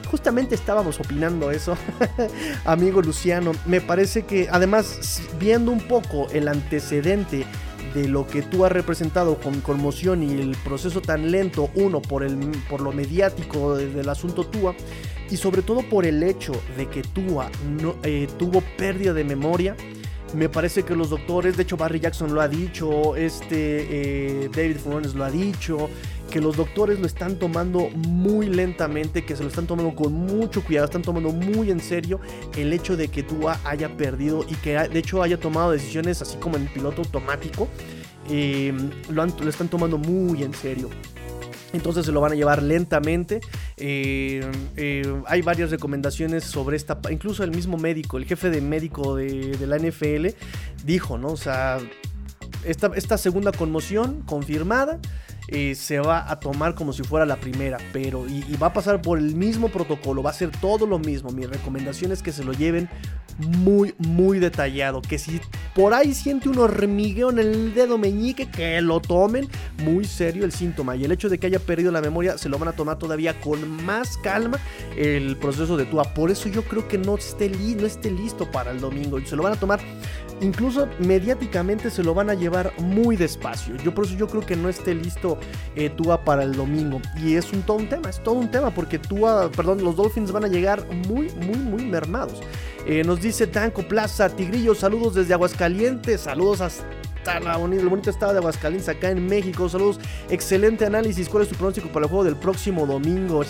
justamente 0.07 0.53
estábamos 0.53 0.99
opinando 0.99 1.49
eso, 1.49 1.75
amigo 2.65 3.01
Luciano. 3.01 3.53
Me 3.65 3.81
parece 3.81 4.25
que, 4.25 4.47
además, 4.51 5.23
viendo 5.39 5.71
un 5.71 5.79
poco 5.79 6.27
el 6.29 6.47
antecedente 6.47 7.47
de 7.93 8.07
lo 8.07 8.27
que 8.27 8.41
tú 8.41 8.65
has 8.65 8.71
representado 8.71 9.37
con 9.39 9.61
conmoción 9.61 10.23
y 10.23 10.39
el 10.39 10.55
proceso 10.63 11.01
tan 11.01 11.31
lento, 11.31 11.69
uno, 11.75 12.01
por, 12.01 12.23
el, 12.23 12.37
por 12.69 12.81
lo 12.81 12.91
mediático 12.91 13.75
del 13.75 14.09
asunto 14.09 14.45
Tua, 14.45 14.75
y 15.29 15.37
sobre 15.37 15.61
todo 15.61 15.81
por 15.81 16.05
el 16.05 16.23
hecho 16.23 16.53
de 16.77 16.87
que 16.87 17.01
Tua 17.01 17.49
eh, 18.03 18.27
tuvo 18.37 18.61
pérdida 18.77 19.13
de 19.13 19.23
memoria, 19.23 19.75
me 20.33 20.49
parece 20.49 20.83
que 20.83 20.95
los 20.95 21.09
doctores, 21.09 21.55
de 21.55 21.63
hecho 21.63 21.77
Barry 21.77 21.99
Jackson 21.99 22.33
lo 22.33 22.41
ha 22.41 22.47
dicho, 22.47 23.15
este 23.15 24.43
eh, 24.43 24.49
David 24.53 24.77
Furones 24.77 25.13
lo 25.13 25.23
ha 25.23 25.31
dicho, 25.31 25.89
que 26.29 26.41
los 26.41 26.57
doctores 26.57 26.99
lo 26.99 27.05
están 27.05 27.37
tomando 27.37 27.89
muy 27.89 28.47
lentamente, 28.47 29.23
que 29.23 29.35
se 29.35 29.43
lo 29.43 29.49
están 29.49 29.67
tomando 29.67 29.95
con 29.95 30.13
mucho 30.13 30.63
cuidado, 30.63 30.85
están 30.85 31.01
tomando 31.01 31.29
muy 31.29 31.71
en 31.71 31.79
serio 31.79 32.19
el 32.57 32.73
hecho 32.73 32.97
de 32.97 33.07
que 33.07 33.23
Tua 33.23 33.59
haya 33.63 33.95
perdido 33.95 34.45
y 34.47 34.55
que 34.55 34.77
de 34.77 34.99
hecho 34.99 35.23
haya 35.23 35.39
tomado 35.39 35.71
decisiones 35.71 36.21
así 36.21 36.37
como 36.37 36.57
en 36.57 36.67
piloto 36.67 37.01
automático, 37.01 37.67
eh, 38.29 38.73
lo 39.09 39.23
están 39.49 39.69
tomando 39.69 39.97
muy 39.97 40.43
en 40.43 40.53
serio. 40.53 40.89
Entonces 41.73 42.05
se 42.05 42.11
lo 42.11 42.21
van 42.21 42.31
a 42.31 42.35
llevar 42.35 42.63
lentamente. 42.63 43.41
Eh, 43.77 44.41
eh, 44.75 45.21
hay 45.27 45.41
varias 45.41 45.69
recomendaciones 45.71 46.43
sobre 46.43 46.77
esta. 46.77 46.99
Incluso 47.09 47.43
el 47.43 47.51
mismo 47.51 47.77
médico, 47.77 48.17
el 48.17 48.25
jefe 48.25 48.49
de 48.49 48.61
médico 48.61 49.15
de, 49.15 49.57
la 49.67 49.77
NFL, 49.77 50.27
dijo, 50.85 51.17
¿no? 51.17 51.29
O 51.29 51.37
sea, 51.37 51.79
esta, 52.63 52.91
esta 52.95 53.17
segunda 53.17 53.51
conmoción 53.51 54.23
confirmada. 54.25 54.99
Eh, 55.49 55.75
se 55.75 55.99
va 55.99 56.29
a 56.29 56.39
tomar 56.39 56.75
como 56.75 56.91
si 56.91 57.03
fuera 57.03 57.25
la 57.25 57.37
primera, 57.37 57.77
pero 57.93 58.27
y, 58.27 58.43
va 58.57 58.67
a 58.67 58.73
pasar 58.73 59.01
por 59.01 59.17
el 59.17 59.33
mismo 59.35 59.69
protocolo, 59.69 60.21
va 60.21 60.31
a 60.31 60.33
ser 60.33 60.51
todo 60.51 60.85
lo 60.85 60.99
mismo. 60.99 61.29
Mi 61.29 61.45
recomendación 61.45 62.11
es 62.11 62.21
que 62.21 62.33
se 62.33 62.43
lo 62.43 62.51
lleven 62.51 62.89
muy, 63.39 63.95
muy 63.97 64.39
detallado. 64.39 65.01
Que 65.01 65.17
si 65.17 65.39
por 65.73 65.93
ahí 65.93 66.13
siente 66.13 66.49
un 66.49 66.57
hormigueo 66.57 67.29
en 67.29 67.39
el 67.39 67.73
dedo 67.73 67.97
meñique, 67.97 68.49
que 68.49 68.81
lo 68.81 68.99
tomen 68.99 69.47
muy 69.83 70.05
serio 70.05 70.43
el 70.43 70.51
síntoma. 70.51 70.95
Y 70.95 71.05
el 71.05 71.11
hecho 71.11 71.29
de 71.29 71.37
que 71.37 71.47
haya 71.47 71.59
perdido 71.59 71.91
la 71.91 72.01
memoria, 72.01 72.37
se 72.37 72.49
lo 72.49 72.57
van 72.59 72.69
a 72.69 72.73
tomar 72.73 72.97
todavía 72.97 73.39
con 73.39 73.85
más 73.85 74.17
calma 74.17 74.59
el 74.97 75.37
proceso 75.37 75.77
de 75.77 75.85
Tua. 75.85 76.03
Por 76.13 76.29
eso 76.29 76.49
yo 76.49 76.63
creo 76.63 76.87
que 76.87 76.97
no 76.97 77.15
esté, 77.15 77.49
no 77.49 77.85
esté 77.85 78.11
listo 78.11 78.51
para 78.51 78.71
el 78.71 78.81
domingo. 78.81 79.19
Se 79.25 79.35
lo 79.35 79.43
van 79.43 79.53
a 79.53 79.57
tomar 79.57 79.79
incluso 80.41 80.87
mediáticamente 80.99 81.89
se 81.89 82.03
lo 82.03 82.13
van 82.13 82.29
a 82.29 82.33
llevar 82.33 82.73
muy 82.79 83.15
despacio. 83.15 83.75
Yo 83.77 83.93
por 83.93 84.05
eso 84.05 84.15
yo 84.15 84.27
creo 84.27 84.45
que 84.45 84.55
no 84.55 84.69
esté 84.69 84.93
listo 84.93 85.36
eh, 85.75 85.89
Tua 85.89 86.23
para 86.23 86.43
el 86.43 86.55
domingo. 86.55 87.01
Y 87.17 87.35
es 87.35 87.51
un 87.53 87.61
todo 87.61 87.77
un 87.77 87.89
tema, 87.89 88.09
es 88.09 88.21
todo 88.23 88.35
un 88.35 88.49
tema 88.49 88.71
porque 88.71 88.99
Tua, 88.99 89.49
perdón, 89.55 89.83
los 89.83 89.95
Dolphins 89.95 90.31
van 90.31 90.45
a 90.45 90.47
llegar 90.47 90.85
muy, 91.07 91.29
muy, 91.29 91.57
muy 91.57 91.85
mermados. 91.85 92.41
Eh, 92.85 93.03
nos 93.03 93.21
dice 93.21 93.47
Tanco 93.47 93.87
Plaza, 93.87 94.29
Tigrillo, 94.29 94.73
saludos 94.73 95.15
desde 95.15 95.33
Aguascalientes, 95.33 96.21
saludos 96.21 96.61
hasta 96.61 97.39
la 97.41 97.55
el 97.55 97.89
bonito 97.89 98.09
estado 98.09 98.31
de 98.31 98.39
Aguascalientes 98.39 98.87
acá 98.87 99.09
en 99.09 99.25
México. 99.25 99.67
Saludos, 99.67 99.99
excelente 100.29 100.85
análisis. 100.85 101.27
¿Cuál 101.27 101.43
es 101.43 101.49
tu 101.49 101.55
pronóstico 101.55 101.89
para 101.89 102.05
el 102.05 102.09
juego 102.09 102.23
del 102.23 102.37
próximo 102.37 102.85
domingo? 102.85 103.43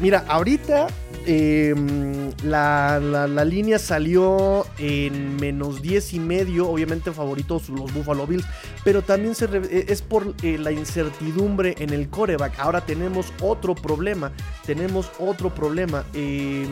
Mira, 0.00 0.24
ahorita 0.28 0.86
Em, 1.26 2.32
la, 2.42 3.44
línea 3.44 3.78
salió 3.78 4.66
en 4.78 5.36
menos 5.36 5.82
10 5.82 6.14
y 6.14 6.20
medio, 6.20 6.68
obviamente 6.68 7.12
favoritos 7.12 7.68
los 7.68 7.92
Buffalo 7.92 8.26
Bills, 8.26 8.44
pero 8.84 9.02
también 9.02 9.34
eh, 9.40 9.86
es 9.88 10.02
por 10.02 10.34
eh, 10.42 10.58
la 10.58 10.72
incertidumbre 10.72 11.74
en 11.78 11.90
el 11.90 12.08
coreback. 12.08 12.58
Ahora 12.58 12.84
tenemos 12.84 13.32
otro 13.40 13.74
problema, 13.74 14.32
tenemos 14.66 15.10
otro 15.18 15.54
problema. 15.54 16.04
Eh, 16.14 16.66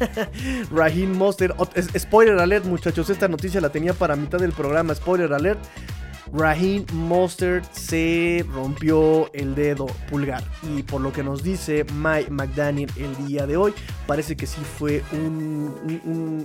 Raheem 0.70 1.16
Monster, 1.16 1.54
spoiler 1.98 2.38
alert 2.38 2.64
muchachos, 2.64 3.10
esta 3.10 3.28
noticia 3.28 3.60
la 3.60 3.70
tenía 3.70 3.94
para 3.94 4.16
mitad 4.16 4.38
del 4.38 4.52
programa, 4.52 4.94
spoiler 4.94 5.32
alert. 5.32 5.60
Raheem 6.32 6.86
Mostert 6.94 7.70
se 7.74 8.42
rompió 8.48 9.30
el 9.34 9.54
dedo 9.54 9.86
pulgar. 10.08 10.42
Y 10.62 10.82
por 10.82 11.02
lo 11.02 11.12
que 11.12 11.22
nos 11.22 11.42
dice 11.42 11.84
Mike 11.94 12.30
McDaniel 12.30 12.90
el 12.96 13.26
día 13.26 13.46
de 13.46 13.58
hoy, 13.58 13.74
parece 14.06 14.34
que 14.34 14.46
sí 14.46 14.62
fue 14.78 15.02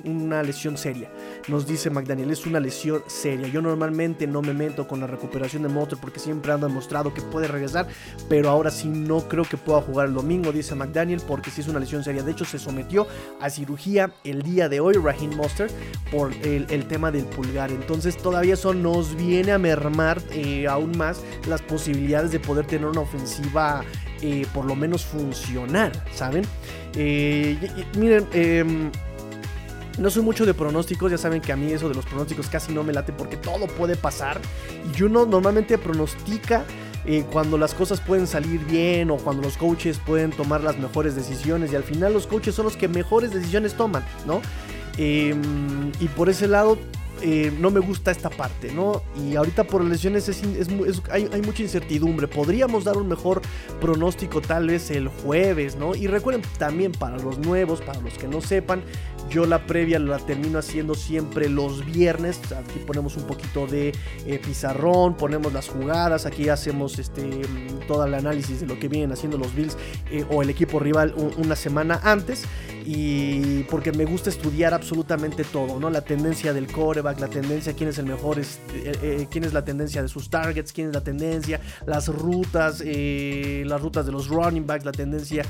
una 0.04 0.44
lesión 0.44 0.78
seria. 0.78 1.10
Nos 1.48 1.66
dice 1.66 1.90
McDaniel, 1.90 2.32
es 2.32 2.46
una 2.46 2.60
lesión 2.60 3.02
seria. 3.08 3.48
Yo 3.48 3.62
normalmente 3.62 4.28
no 4.28 4.42
me 4.42 4.54
meto 4.54 4.90
con 4.90 5.00
la 5.00 5.08
recuperación 5.08 5.64
de 5.64 5.70
Mostert 5.70 6.02
porque 6.02 6.20
siempre 6.20 6.52
han 6.52 6.60
demostrado 6.60 7.14
que 7.14 7.22
puede 7.22 7.48
regresar, 7.48 7.88
pero 8.28 8.50
ahora 8.50 8.72
sí 8.72 8.90
no 8.90 9.22
creo 9.30 9.46
que 9.46 9.56
pueda 9.56 9.82
jugar 9.82 10.08
el 10.08 10.14
domingo, 10.14 10.52
dice 10.52 10.76
McDaniel, 10.76 11.22
porque 11.26 11.50
sí 11.50 11.62
es 11.62 11.68
una 11.70 11.80
lesión 11.80 12.04
seria. 12.04 12.24
De 12.24 12.34
hecho, 12.34 12.44
se 12.44 12.60
sometió 12.60 13.08
a 13.40 13.50
cirugía 13.50 14.12
el 14.26 14.42
día 14.42 14.68
de 14.68 14.82
hoy, 14.82 14.96
Raheem 14.96 15.34
Mostert, 15.38 15.72
por 16.12 16.34
el, 16.44 16.68
el 16.70 16.88
tema 16.88 17.10
del 17.10 17.24
pulgar. 17.24 17.72
Entonces 17.72 18.18
todavía 18.18 18.56
eso 18.56 18.74
nos 18.74 19.16
viene 19.16 19.54
a 19.54 19.58
mermar 19.58 19.77
eh, 20.32 20.68
aún 20.68 20.98
más 20.98 21.22
las 21.48 21.62
posibilidades 21.62 22.32
de 22.32 22.40
poder 22.40 22.66
tener 22.66 22.88
una 22.88 23.02
ofensiva 23.02 23.84
eh, 24.22 24.46
por 24.54 24.66
lo 24.66 24.76
menos 24.76 25.06
funcional, 25.06 25.92
¿saben? 26.14 26.44
Eh, 26.96 27.58
miren, 27.98 28.28
em, 28.34 28.92
No 30.00 30.12
soy 30.12 30.22
mucho 30.22 30.46
de 30.46 30.54
pronósticos, 30.54 31.10
ya 31.10 31.18
saben 31.18 31.42
que 31.42 31.52
a 31.52 31.56
mí 31.56 31.72
eso 31.72 31.90
de 31.90 31.96
los 31.96 32.06
pronósticos 32.06 32.50
casi 32.50 32.72
no 32.72 32.84
me 32.84 32.94
late 32.94 33.14
porque 33.14 33.36
todo 33.36 33.66
puede 33.66 33.96
pasar. 33.96 34.40
Y 34.96 35.02
uno 35.02 35.26
normalmente 35.26 35.76
pronostica 35.80 36.66
eh, 37.06 37.26
cuando 37.32 37.58
las 37.58 37.74
cosas 37.74 38.00
pueden 38.00 38.28
salir 38.28 38.64
bien 38.66 39.10
o 39.10 39.18
cuando 39.18 39.42
los 39.42 39.58
coaches 39.58 40.00
pueden 40.06 40.30
tomar 40.30 40.62
las 40.62 40.78
mejores 40.78 41.16
decisiones. 41.16 41.74
Y 41.74 41.76
al 41.76 41.84
final 41.84 42.14
los 42.14 42.28
coaches 42.28 42.54
son 42.54 42.66
los 42.66 42.78
que 42.78 42.88
mejores 42.88 43.34
decisiones 43.34 43.74
toman, 43.74 44.06
¿no? 44.28 44.42
Em, 44.98 45.92
y 46.00 46.08
por 46.10 46.30
ese 46.30 46.48
lado 46.48 46.78
eh, 47.22 47.52
no 47.60 47.72
me 47.72 47.80
gusta 47.80 48.12
esta 48.12 48.30
parte, 48.30 48.72
¿no? 48.72 49.02
Y 49.16 49.36
ahorita 49.36 49.64
por 49.64 49.84
lesiones 49.84 50.30
hay, 51.12 51.30
hay, 51.32 51.42
mucha 51.42 51.64
incertidumbre. 51.64 52.28
Podríamos 52.28 52.84
dar 52.84 52.98
un 52.98 53.08
mejor 53.08 53.42
pronóstico 53.82 54.42
tal 54.42 54.68
vez 54.68 54.92
el 54.92 55.08
jueves, 55.08 55.76
¿no? 55.76 55.96
Y 55.96 56.08
recuerden 56.08 56.44
también 56.58 56.92
para 56.92 57.18
los 57.18 57.40
nuevos, 57.40 57.82
para 57.82 58.00
los 58.02 58.18
que 58.18 58.28
no 58.28 58.42
sepan, 58.42 58.84
yo 59.30 59.46
la 59.46 59.66
previa 59.66 60.00
la 60.00 60.18
termino 60.18 60.60
haciendo 60.60 60.96
siempre 60.96 61.50
los 61.50 61.86
viernes. 61.86 62.40
Aquí 62.52 62.80
ponemos 62.86 63.18
un 63.18 63.24
poquito 63.24 63.68
de 63.68 63.94
eh, 64.26 64.40
pizarrón, 64.44 65.16
ponemos 65.16 65.54
las 65.54 65.70
jugadas. 65.70 66.26
Aquí 66.26 66.50
hacemos 66.50 67.00
este, 67.00 67.42
todo 67.88 68.06
el 68.06 68.14
análisis 68.14 68.62
de 68.62 68.68
lo 68.68 68.80
que 68.80 68.88
vienen 68.88 69.12
haciendo 69.12 69.38
los 69.38 69.54
Bills 69.54 69.78
eh, 70.12 70.26
o 70.30 70.42
el 70.42 70.50
equipo 70.50 70.80
rival 70.80 71.14
una 71.38 71.56
semana 71.56 72.00
antes. 72.04 72.46
Y 72.86 73.64
porque 73.64 73.92
me 73.92 74.06
gusta 74.06 74.30
estudiar 74.30 74.74
absolutamente 74.74 75.44
todo, 75.44 75.78
¿no? 75.78 75.90
La 75.90 76.02
tendencia 76.02 76.54
del 76.54 76.72
coreback, 76.72 77.20
la 77.20 77.28
tendencia, 77.28 77.74
quién 77.74 77.90
es 77.90 77.98
el 77.98 78.06
mejor, 78.06 78.40
eh, 78.40 79.28
quién 79.30 79.44
es 79.44 79.52
la 79.52 79.66
tendencia 79.66 80.02
de 80.02 80.08
sus 80.08 80.30
targets, 80.30 80.72
quién 80.72 80.88
es 80.88 80.94
la 80.94 81.04
tendencia, 81.04 81.60
las 81.86 82.08
rutas, 82.08 82.82
las 82.82 83.82
rutas 83.82 84.06
de 84.06 84.14
los 84.14 84.30
running 84.30 84.66
backs, 84.66 84.86
la 84.86 84.94
tendencia 84.94 85.44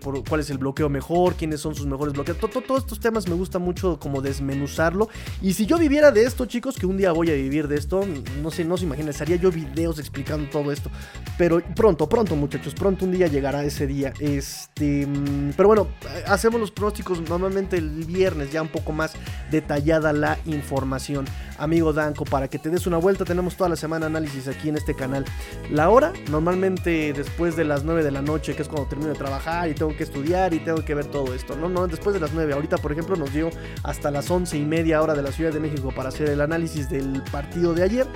por 0.00 0.22
cuál 0.28 0.42
es 0.42 0.50
el 0.50 0.58
bloqueo 0.58 0.88
mejor, 0.88 1.34
quiénes 1.34 1.60
son 1.60 1.74
sus 1.74 1.86
mejores 1.86 2.14
bloqueos. 2.14 2.38
Todos 2.38 2.86
temas 3.00 3.28
me 3.28 3.34
gusta 3.34 3.58
mucho 3.58 3.98
como 3.98 4.20
desmenuzarlo. 4.20 5.08
Y 5.42 5.54
si 5.54 5.66
yo 5.66 5.78
viviera 5.78 6.10
de 6.10 6.24
esto, 6.24 6.46
chicos, 6.46 6.76
que 6.76 6.86
un 6.86 6.96
día 6.96 7.12
voy 7.12 7.30
a 7.30 7.34
vivir 7.34 7.68
de 7.68 7.76
esto, 7.76 8.06
no 8.42 8.50
sé, 8.50 8.64
no 8.64 8.76
se 8.76 8.84
imaginan, 8.84 9.14
haría 9.20 9.36
yo 9.36 9.50
videos 9.50 9.98
explicando 9.98 10.48
todo 10.50 10.72
esto. 10.72 10.90
Pero 11.36 11.60
pronto, 11.74 12.08
pronto, 12.08 12.36
muchachos, 12.36 12.74
pronto 12.74 13.04
un 13.04 13.12
día 13.12 13.26
llegará 13.26 13.64
ese 13.64 13.86
día. 13.86 14.12
Este, 14.20 15.06
mm, 15.06 15.52
pero 15.56 15.68
bueno, 15.68 15.88
hacemos 16.26 16.60
los 16.60 16.70
pronósticos 16.70 17.20
normalmente 17.28 17.76
el 17.76 18.04
viernes, 18.04 18.52
ya 18.52 18.62
un 18.62 18.68
poco 18.68 18.92
más 18.92 19.12
detallada 19.50 20.12
la 20.12 20.38
información. 20.46 21.26
Amigo 21.58 21.92
Danco, 21.92 22.24
para 22.24 22.48
que 22.48 22.58
te 22.58 22.70
des 22.70 22.86
una 22.86 22.96
vuelta, 22.96 23.24
tenemos 23.24 23.54
toda 23.56 23.68
la 23.68 23.76
semana 23.76 24.06
análisis 24.06 24.48
aquí 24.48 24.70
en 24.70 24.76
este 24.76 24.94
canal. 24.94 25.24
La 25.70 25.90
hora, 25.90 26.12
normalmente 26.30 27.12
después 27.12 27.54
de 27.56 27.64
las 27.64 27.84
9 27.84 28.02
de 28.02 28.10
la 28.10 28.22
noche, 28.22 28.54
que 28.56 28.62
es 28.62 28.68
cuando 28.68 28.88
termino 28.88 29.10
de 29.12 29.18
trabajar 29.18 29.68
y 29.68 29.74
tengo 29.74 29.94
que 29.94 30.04
estudiar 30.04 30.54
y 30.54 30.60
tengo 30.60 30.84
que 30.84 30.94
ver 30.94 31.06
todo 31.06 31.34
esto. 31.34 31.56
No, 31.56 31.68
no, 31.68 31.86
después 31.86 32.14
de 32.14 32.20
las 32.20 32.32
9. 32.32 32.54
Ahorita, 32.54 32.78
por 32.78 32.89
ejemplo, 32.92 33.16
nos 33.16 33.32
dio 33.32 33.50
hasta 33.82 34.10
las 34.10 34.30
11 34.30 34.58
y 34.58 34.64
media 34.64 35.02
hora 35.02 35.14
de 35.14 35.22
la 35.22 35.32
Ciudad 35.32 35.52
de 35.52 35.60
México 35.60 35.92
para 35.94 36.08
hacer 36.08 36.28
el 36.28 36.40
análisis 36.40 36.88
del 36.88 37.22
partido 37.30 37.74
de 37.74 37.82
ayer. 37.82 38.06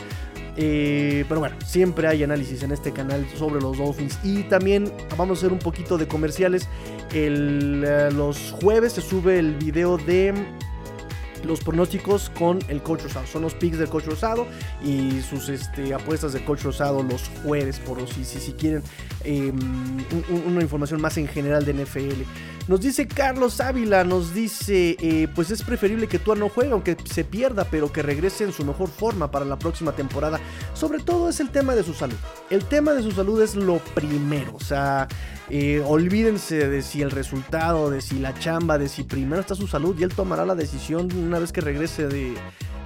Eh, 0.56 1.24
pero 1.28 1.40
bueno, 1.40 1.56
siempre 1.64 2.06
hay 2.06 2.22
análisis 2.22 2.62
en 2.62 2.72
este 2.72 2.92
canal 2.92 3.26
sobre 3.36 3.60
los 3.60 3.78
Dolphins. 3.78 4.18
Y 4.22 4.44
también 4.44 4.92
vamos 5.16 5.38
a 5.38 5.40
hacer 5.40 5.52
un 5.52 5.58
poquito 5.58 5.98
de 5.98 6.06
comerciales. 6.06 6.68
Eh, 7.12 8.10
los 8.12 8.52
jueves 8.60 8.92
se 8.92 9.00
sube 9.00 9.38
el 9.38 9.56
video 9.56 9.96
de 9.98 10.34
los 11.44 11.60
pronósticos 11.60 12.30
con 12.30 12.58
el 12.68 12.82
coach 12.82 13.02
Rosado. 13.02 13.26
Son 13.26 13.42
los 13.42 13.54
picks 13.54 13.78
del 13.78 13.88
coach 13.88 14.06
Rosado 14.06 14.46
y 14.82 15.20
sus 15.20 15.48
este, 15.48 15.92
apuestas 15.94 16.32
del 16.32 16.44
coach 16.44 16.62
Rosado 16.62 17.02
los 17.02 17.30
jueves, 17.42 17.78
por 17.78 18.06
si, 18.08 18.24
si, 18.24 18.38
si 18.38 18.52
quieren 18.52 18.82
em, 19.24 19.54
una 20.46 20.62
información 20.62 21.00
más 21.00 21.16
en 21.18 21.28
general 21.28 21.64
de 21.64 21.74
NFL. 21.74 22.22
Nos 22.66 22.80
dice 22.80 23.06
Carlos 23.06 23.60
Ávila, 23.60 24.04
nos 24.04 24.32
dice, 24.32 24.96
eh, 24.98 25.28
pues 25.34 25.50
es 25.50 25.62
preferible 25.62 26.06
que 26.06 26.18
Tua 26.18 26.34
no 26.34 26.48
juegue, 26.48 26.72
aunque 26.72 26.96
se 27.04 27.22
pierda, 27.22 27.66
pero 27.70 27.92
que 27.92 28.02
regrese 28.02 28.44
en 28.44 28.52
su 28.52 28.64
mejor 28.64 28.88
forma 28.88 29.30
para 29.30 29.44
la 29.44 29.58
próxima 29.58 29.92
temporada. 29.92 30.40
Sobre 30.72 31.00
todo 31.00 31.28
es 31.28 31.40
el 31.40 31.50
tema 31.50 31.74
de 31.74 31.82
su 31.82 31.92
salud. 31.92 32.16
El 32.48 32.64
tema 32.64 32.94
de 32.94 33.02
su 33.02 33.12
salud 33.12 33.42
es 33.42 33.54
lo 33.54 33.78
primero. 33.94 34.54
O 34.54 34.60
sea, 34.60 35.08
eh, 35.50 35.82
olvídense 35.86 36.68
de 36.68 36.80
si 36.80 37.02
el 37.02 37.10
resultado, 37.10 37.90
de 37.90 38.00
si 38.00 38.18
la 38.18 38.32
chamba, 38.32 38.78
de 38.78 38.88
si 38.88 39.02
primero 39.02 39.42
está 39.42 39.54
su 39.54 39.66
salud 39.66 39.94
y 39.98 40.02
él 40.02 40.14
tomará 40.14 40.46
la 40.46 40.54
decisión 40.54 41.10
una 41.14 41.38
vez 41.38 41.52
que 41.52 41.60
regrese 41.60 42.06
de 42.06 42.34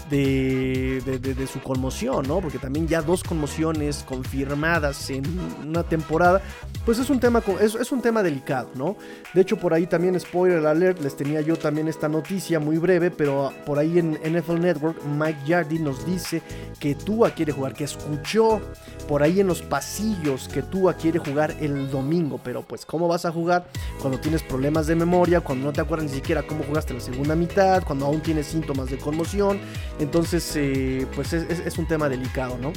de, 0.08 1.48
su 1.50 1.60
conmoción, 1.60 2.26
¿no? 2.26 2.40
Porque 2.40 2.58
también 2.58 2.86
ya 2.88 3.02
dos 3.02 3.22
conmociones 3.22 4.04
confirmadas 4.06 5.10
en 5.10 5.24
una 5.66 5.82
temporada, 5.82 6.40
pues 6.84 6.98
es 6.98 7.10
un 7.10 7.20
tema, 7.20 7.42
es, 7.60 7.74
es 7.74 7.92
un 7.92 8.02
tema 8.02 8.22
delicado, 8.22 8.70
¿no? 8.74 8.96
De 9.34 9.40
hecho, 9.40 9.56
por 9.56 9.74
ahí 9.74 9.86
también, 9.86 10.18
spoiler 10.18 10.66
alert, 10.66 11.00
les 11.00 11.16
tenía 11.16 11.40
yo 11.40 11.56
también 11.56 11.88
esta 11.88 12.08
noticia 12.08 12.60
muy 12.60 12.78
breve, 12.78 13.10
pero 13.10 13.52
por 13.66 13.78
ahí 13.78 13.98
en 13.98 14.12
NFL 14.14 14.60
Network, 14.60 15.04
Mike 15.04 15.40
Yardy 15.46 15.78
nos 15.78 16.04
dice 16.04 16.42
que 16.78 16.94
Tua 16.94 17.30
quiere 17.30 17.52
jugar, 17.52 17.74
que 17.74 17.84
escuchó 17.84 18.60
por 19.06 19.22
ahí 19.22 19.40
en 19.40 19.46
los 19.46 19.62
pasillos 19.62 20.48
que 20.48 20.62
Tua 20.62 20.94
quiere 20.94 21.18
jugar 21.18 21.54
el 21.60 21.90
domingo, 21.90 22.40
pero 22.42 22.62
pues 22.62 22.84
¿cómo 22.84 23.08
vas 23.08 23.24
a 23.24 23.32
jugar 23.32 23.66
cuando 24.00 24.18
tienes 24.20 24.42
problemas 24.42 24.86
de 24.86 24.94
memoria, 24.94 25.40
cuando 25.40 25.66
no 25.66 25.72
te 25.72 25.80
acuerdas 25.80 26.10
ni 26.10 26.16
siquiera 26.16 26.42
cómo 26.42 26.62
jugaste 26.64 26.94
la 26.94 27.00
segunda 27.00 27.34
mitad, 27.34 27.82
cuando 27.84 28.06
aún 28.06 28.20
tienes 28.20 28.46
síntomas 28.46 28.90
de 28.90 28.98
conmoción? 28.98 29.60
Entonces, 29.98 30.52
eh, 30.54 31.06
pues 31.14 31.32
es, 31.32 31.78
un 31.78 31.86
tema 31.86 32.08
delicado, 32.08 32.56
¿no? 32.58 32.72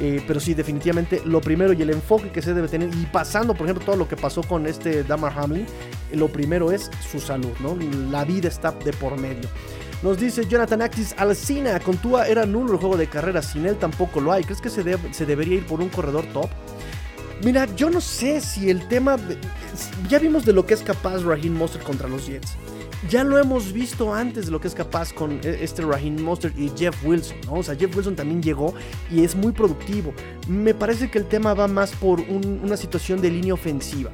Eh, 0.00 0.22
pero 0.26 0.40
sí, 0.40 0.52
definitivamente 0.52 1.22
lo 1.24 1.40
primero 1.40 1.72
y 1.72 1.80
el 1.80 1.90
enfoque 1.90 2.30
que 2.30 2.42
se 2.42 2.52
debe 2.54 2.68
tener, 2.68 2.90
y 2.94 3.06
pasando, 3.06 3.54
por 3.54 3.66
ejemplo, 3.66 3.84
todo 3.84 3.96
lo 3.96 4.08
que 4.08 4.16
pasó 4.16 4.42
con 4.42 4.66
este 4.66 5.04
Damar 5.04 5.32
Hamlin, 5.38 5.66
lo 6.12 6.28
primero 6.28 6.72
es 6.72 6.90
su 7.10 7.20
salud, 7.20 7.52
¿no? 7.60 7.76
La 8.10 8.24
vida 8.24 8.48
está 8.48 8.72
de 8.72 8.92
por 8.92 9.18
medio. 9.18 9.48
Nos 10.02 10.18
dice 10.18 10.46
Jonathan 10.46 10.82
Actis 10.82 11.14
Alcina, 11.16 11.80
con 11.80 11.96
Tua 11.96 12.26
era 12.26 12.44
nulo 12.44 12.72
el 12.74 12.78
juego 12.78 12.96
de 12.96 13.06
carrera, 13.06 13.40
sin 13.42 13.64
él 13.64 13.76
tampoco 13.76 14.20
lo 14.20 14.32
hay. 14.32 14.44
¿Crees 14.44 14.60
que 14.60 14.68
se, 14.68 14.82
se 15.12 15.24
debería 15.24 15.54
ir 15.54 15.66
por 15.66 15.80
un 15.80 15.88
corredor 15.88 16.26
top? 16.32 16.50
Mira, 17.42 17.66
yo 17.76 17.90
no 17.90 18.00
sé 18.00 18.40
si 18.40 18.70
el 18.70 18.86
tema. 18.88 19.16
Ya 20.08 20.18
vimos 20.18 20.44
de 20.44 20.52
lo 20.52 20.66
que 20.66 20.74
es 20.74 20.82
capaz 20.82 21.22
Raheem 21.22 21.54
Monster 21.54 21.82
contra 21.82 22.08
los 22.08 22.26
Jets 22.26 22.56
ya 23.08 23.24
lo 23.24 23.38
hemos 23.38 23.72
visto 23.72 24.14
antes 24.14 24.46
de 24.46 24.52
lo 24.52 24.60
que 24.60 24.68
es 24.68 24.74
capaz 24.74 25.12
con 25.12 25.40
e, 25.42 25.58
este 25.62 25.82
Raheem 25.82 26.20
Monster 26.20 26.52
y 26.56 26.70
Jeff 26.76 26.96
Wilson. 27.04 27.36
O 27.48 27.62
sea, 27.62 27.76
Jeff 27.76 27.94
Wilson 27.94 28.16
también 28.16 28.42
llegó 28.42 28.74
y 29.10 29.24
es 29.24 29.34
muy 29.34 29.52
productivo. 29.52 30.12
Me 30.48 30.74
parece 30.74 31.10
que 31.10 31.18
el 31.18 31.26
tema 31.26 31.54
va 31.54 31.68
más 31.68 31.92
por 31.92 32.20
una 32.20 32.76
situación 32.76 33.20
de 33.20 33.30
línea 33.30 33.54
ofensiva. 33.54 34.10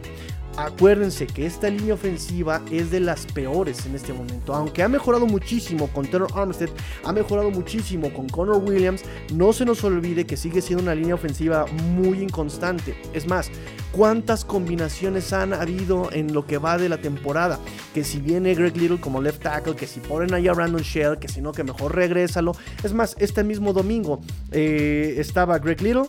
Acuérdense 0.57 1.27
que 1.27 1.47
esta 1.47 1.71
línea 1.71 1.95
ofensiva 1.95 2.61
es 2.71 2.91
de 2.91 3.01
las 3.01 3.25
peores 3.25 3.87
en 3.87 3.95
este 3.95 4.13
momento. 4.13 4.55
Aunque 4.55 4.83
ha 4.83 4.89
mejorado 4.89 5.27
muchísimo 5.27 5.89
con 5.89 6.07
Taylor 6.07 6.29
Armstead, 6.35 6.69
ha 7.05 7.13
mejorado 7.13 7.51
muchísimo 7.51 8.13
con 8.13 8.29
Connor 8.29 8.63
Williams, 8.63 9.03
no 9.33 9.53
se 9.55 9.65
nos 9.65 9.83
olvide 9.83 10.27
que 10.27 10.37
sigue 10.37 10.61
siendo 10.61 10.83
una 10.83 10.95
línea 10.95 11.15
ofensiva 11.15 11.65
muy 11.97 12.21
inconstante. 12.23 12.95
Es 13.15 13.27
más, 13.27 13.51
¿cuántas 13.93 14.45
combinaciones 14.45 15.33
han 15.33 15.55
habido 15.55 16.13
en 16.13 16.35
lo 16.35 16.47
que 16.47 16.59
va 16.59 16.77
de 16.77 16.91
la 16.91 16.99
temporada? 16.99 17.59
Que 17.95 18.05
si 18.05 18.21
viene 18.21 18.55
Greg 18.55 18.77
Little 18.77 19.01
como 19.01 19.23
left 19.23 19.43
tackle, 19.43 19.75
que 19.75 19.87
si 19.87 20.01
ponen 20.01 20.35
ahí 20.35 20.49
a 20.49 20.53
Brandon 20.53 20.83
Shell, 20.83 21.19
que 21.19 21.29
si 21.29 21.41
no, 21.41 21.53
que 21.53 21.65
mejor 21.65 21.95
regrésalo. 21.95 22.53
Es 22.85 22.93
más, 22.93 23.17
este 23.19 23.43
mismo 23.43 23.73
domingo 23.73 24.21
eh, 24.51 25.15
estaba 25.17 25.59
Greg 25.59 25.81
Little 25.81 26.09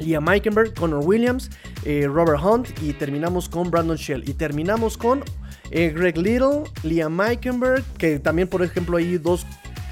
Liam 0.00 0.24
Meikenberg, 0.24 0.74
Connor 0.74 1.04
Williams, 1.04 1.50
eh, 1.84 2.06
Robert 2.06 2.42
Hunt 2.42 2.68
y 2.82 2.92
terminamos 2.92 3.48
con 3.48 3.70
Brandon 3.70 3.96
Shell. 3.96 4.28
Y 4.28 4.34
terminamos 4.34 4.96
con 4.96 5.22
eh, 5.70 5.90
Greg 5.90 6.16
Little, 6.16 6.64
Liam 6.82 7.14
Meikenberg, 7.14 7.84
que 7.98 8.18
también 8.18 8.48
por 8.48 8.62
ejemplo 8.62 8.96
ahí 8.96 9.18
dos 9.18 9.46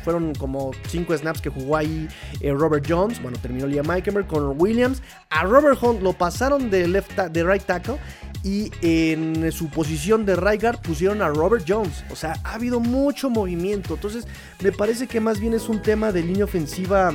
fueron 0.05 0.35
como 0.37 0.71
cinco 0.87 1.15
snaps 1.15 1.43
que 1.43 1.51
jugó 1.51 1.77
ahí 1.77 2.09
eh, 2.41 2.53
Robert 2.53 2.87
Jones. 2.89 3.21
Bueno, 3.21 3.39
terminó 3.43 3.67
Liam 3.67 3.87
Meikenberg, 3.87 4.27
Connor 4.27 4.55
Williams. 4.57 5.03
A 5.29 5.45
Robert 5.45 5.79
Hunt 5.83 6.03
lo 6.03 6.13
pasaron 6.15 6.71
de, 6.71 6.89
left 6.89 7.19
de 7.19 7.45
right 7.45 7.63
tackle. 7.63 7.99
Y 8.45 8.71
en 8.83 9.51
su 9.51 9.69
posición 9.69 10.25
de 10.25 10.37
right 10.37 10.63
guard 10.63 10.81
pusieron 10.81 11.21
a 11.23 11.29
Robert 11.29 11.65
Jones. 11.67 12.05
O 12.11 12.17
sea, 12.17 12.37
ha 12.45 12.55
habido 12.55 12.79
mucho 12.79 13.29
movimiento. 13.29 13.95
Entonces, 13.95 14.27
me 14.63 14.71
parece 14.73 15.09
que 15.09 15.21
más 15.21 15.41
bien 15.41 15.55
es 15.55 15.69
un 15.69 15.83
tema 15.83 16.13
de 16.13 16.23
línea 16.23 16.45
ofensiva. 16.45 17.13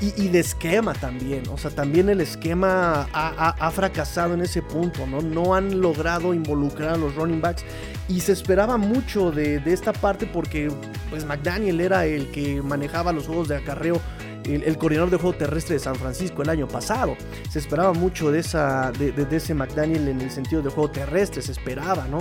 Y, 0.00 0.28
de 0.28 0.38
esquema 0.38 0.94
también. 0.94 1.42
O 1.48 1.58
sea, 1.58 1.72
también 1.72 2.08
el 2.08 2.20
esquema 2.20 3.08
ha, 3.12 3.70
fracasado 3.72 4.34
en 4.34 4.42
ese 4.42 4.62
punto, 4.62 5.08
¿no? 5.08 5.20
No 5.20 5.56
han 5.56 5.80
logrado 5.80 6.32
involucrar 6.32 6.94
a 6.94 6.96
los 6.96 7.16
running 7.16 7.40
backs. 7.40 7.64
Y 8.08 8.20
se 8.20 8.32
esperaba 8.32 8.76
mucho 8.76 9.32
de, 9.32 9.60
esta 9.66 9.92
parte 9.92 10.26
porque, 10.26 10.70
pues, 11.10 11.24
McDaniel 11.24 11.80
era 11.80 12.06
el 12.06 12.30
que 12.30 12.62
manejaba 12.62 13.12
los 13.12 13.26
juegos 13.26 13.48
de 13.48 13.56
acarreo. 13.56 14.00
El, 14.44 14.78
coordinador 14.78 15.10
de 15.10 15.16
juego 15.18 15.36
terrestre 15.36 15.74
de 15.74 15.80
San 15.80 15.96
Francisco 15.96 16.42
el 16.42 16.48
año 16.48 16.68
pasado. 16.68 17.16
Se 17.50 17.58
esperaba 17.58 17.92
mucho 17.92 18.30
de, 18.30 18.38
esa, 18.38 18.92
de, 18.92 19.10
de 19.10 19.36
ese 19.36 19.52
McDaniel 19.52 20.06
en 20.08 20.20
el 20.20 20.30
sentido 20.30 20.62
de 20.62 20.70
juego 20.70 20.90
terrestre, 20.90 21.42
se 21.42 21.52
esperaba, 21.52 22.06
¿no? 22.08 22.20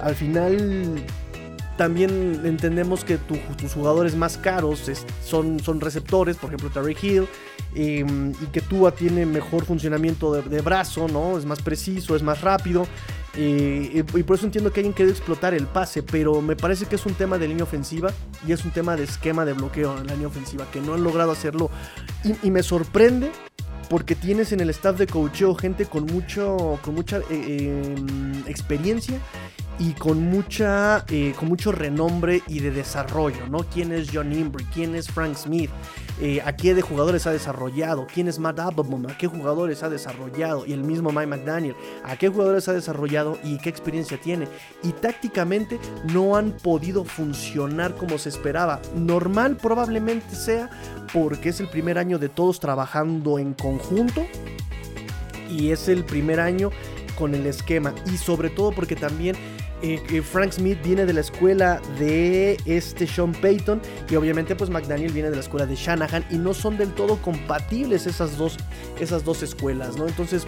Al 0.00 0.16
final 0.16 1.04
también 1.82 2.42
entendemos 2.44 3.04
que 3.04 3.18
tus 3.18 3.72
jugadores 3.74 4.14
más 4.14 4.38
caros 4.38 4.88
son, 5.24 5.58
son 5.58 5.80
receptores, 5.80 6.36
por 6.36 6.50
ejemplo 6.50 6.70
Terry 6.70 6.96
Hill, 7.02 7.26
em, 7.74 8.30
y 8.30 8.46
que 8.52 8.60
Tua 8.60 8.92
tiene 8.92 9.26
mejor 9.26 9.64
funcionamiento 9.64 10.32
de, 10.32 10.60
brazo, 10.60 11.08
¿no? 11.08 11.36
Es 11.36 11.44
más 11.44 11.60
preciso, 11.60 12.14
es 12.14 12.22
más 12.22 12.40
rápido. 12.40 12.86
y, 13.34 14.00
por 14.02 14.36
eso 14.36 14.46
entiendo 14.46 14.72
que 14.72 14.78
alguien 14.78 14.92
quiere 14.92 15.10
explotar 15.10 15.54
el 15.54 15.66
pase, 15.66 16.04
pero 16.04 16.40
me 16.40 16.54
parece 16.54 16.86
que 16.86 16.94
es 16.94 17.04
un 17.04 17.14
tema 17.14 17.36
de 17.36 17.48
línea 17.48 17.64
ofensiva 17.64 18.12
y 18.46 18.52
es 18.52 18.64
un 18.64 18.70
tema 18.70 18.94
de 18.94 19.02
esquema 19.02 19.44
de 19.44 19.54
bloqueo 19.54 19.98
en 19.98 20.06
la 20.06 20.12
línea 20.12 20.28
ofensiva, 20.28 20.70
que 20.70 20.80
no 20.80 20.94
han 20.94 21.02
logrado 21.02 21.32
hacerlo. 21.32 21.68
Y, 22.44 22.52
me 22.52 22.62
sorprende 22.62 23.32
porque 23.92 24.14
tienes 24.14 24.52
en 24.52 24.60
el 24.60 24.70
staff 24.70 24.96
de 24.96 25.06
coacheo 25.06 25.54
gente 25.54 25.84
con, 25.84 26.06
mucho, 26.06 26.78
con 26.82 26.94
mucha 26.94 27.18
eh, 27.28 27.94
em, 27.94 28.42
experiencia 28.46 29.20
y 29.78 29.92
con 29.92 30.18
mucha 30.18 31.04
eh, 31.10 31.34
con 31.38 31.48
mucho 31.48 31.72
renombre 31.72 32.40
y 32.48 32.60
de 32.60 32.70
desarrollo, 32.70 33.46
¿no? 33.50 33.58
¿Quién 33.64 33.92
es 33.92 34.08
John 34.10 34.32
Imbri? 34.32 34.64
¿Quién 34.72 34.94
es 34.94 35.08
Frank 35.08 35.36
Smith? 35.36 35.68
Eh, 36.24 36.40
¿A 36.44 36.54
qué 36.54 36.72
de 36.72 36.82
jugadores 36.82 37.26
ha 37.26 37.32
desarrollado? 37.32 38.06
¿Quién 38.06 38.28
es 38.28 38.38
Matt 38.38 38.60
Applebaum? 38.60 39.06
¿A 39.08 39.18
qué 39.18 39.26
jugadores 39.26 39.82
ha 39.82 39.90
desarrollado? 39.90 40.64
Y 40.64 40.72
el 40.72 40.84
mismo 40.84 41.10
Mike 41.10 41.26
McDaniel, 41.26 41.74
¿a 42.04 42.14
qué 42.16 42.28
jugadores 42.28 42.68
ha 42.68 42.72
desarrollado 42.72 43.40
y 43.42 43.58
qué 43.58 43.68
experiencia 43.68 44.20
tiene? 44.20 44.46
Y 44.84 44.92
tácticamente 44.92 45.80
no 46.12 46.36
han 46.36 46.52
podido 46.52 47.04
funcionar 47.04 47.96
como 47.96 48.18
se 48.18 48.28
esperaba. 48.28 48.80
Normal 48.94 49.56
probablemente 49.56 50.36
sea 50.36 50.70
porque 51.12 51.48
es 51.48 51.58
el 51.58 51.66
primer 51.66 51.98
año 51.98 52.20
de 52.20 52.28
todos 52.28 52.60
trabajando 52.60 53.40
en 53.40 53.54
conjunto 53.54 54.24
y 55.50 55.72
es 55.72 55.88
el 55.88 56.04
primer 56.04 56.38
año 56.38 56.70
con 57.18 57.34
el 57.34 57.46
esquema 57.46 57.96
y 58.06 58.16
sobre 58.16 58.48
todo 58.48 58.70
porque 58.70 58.94
también 58.94 59.34
Frank 60.22 60.52
Smith 60.52 60.78
viene 60.84 61.06
de 61.06 61.12
la 61.12 61.20
escuela 61.20 61.80
de 61.98 62.56
este 62.66 63.06
Sean 63.06 63.32
Payton 63.32 63.82
y 64.08 64.16
obviamente 64.16 64.54
pues 64.54 64.70
McDaniel 64.70 65.12
viene 65.12 65.30
de 65.30 65.36
la 65.36 65.42
escuela 65.42 65.66
de 65.66 65.74
Shanahan 65.74 66.24
y 66.30 66.38
no 66.38 66.54
son 66.54 66.76
del 66.76 66.92
todo 66.92 67.16
compatibles 67.16 68.06
esas 68.06 68.36
dos, 68.36 68.56
esas 69.00 69.24
dos 69.24 69.42
escuelas, 69.42 69.96
¿no? 69.96 70.06
Entonces 70.06 70.46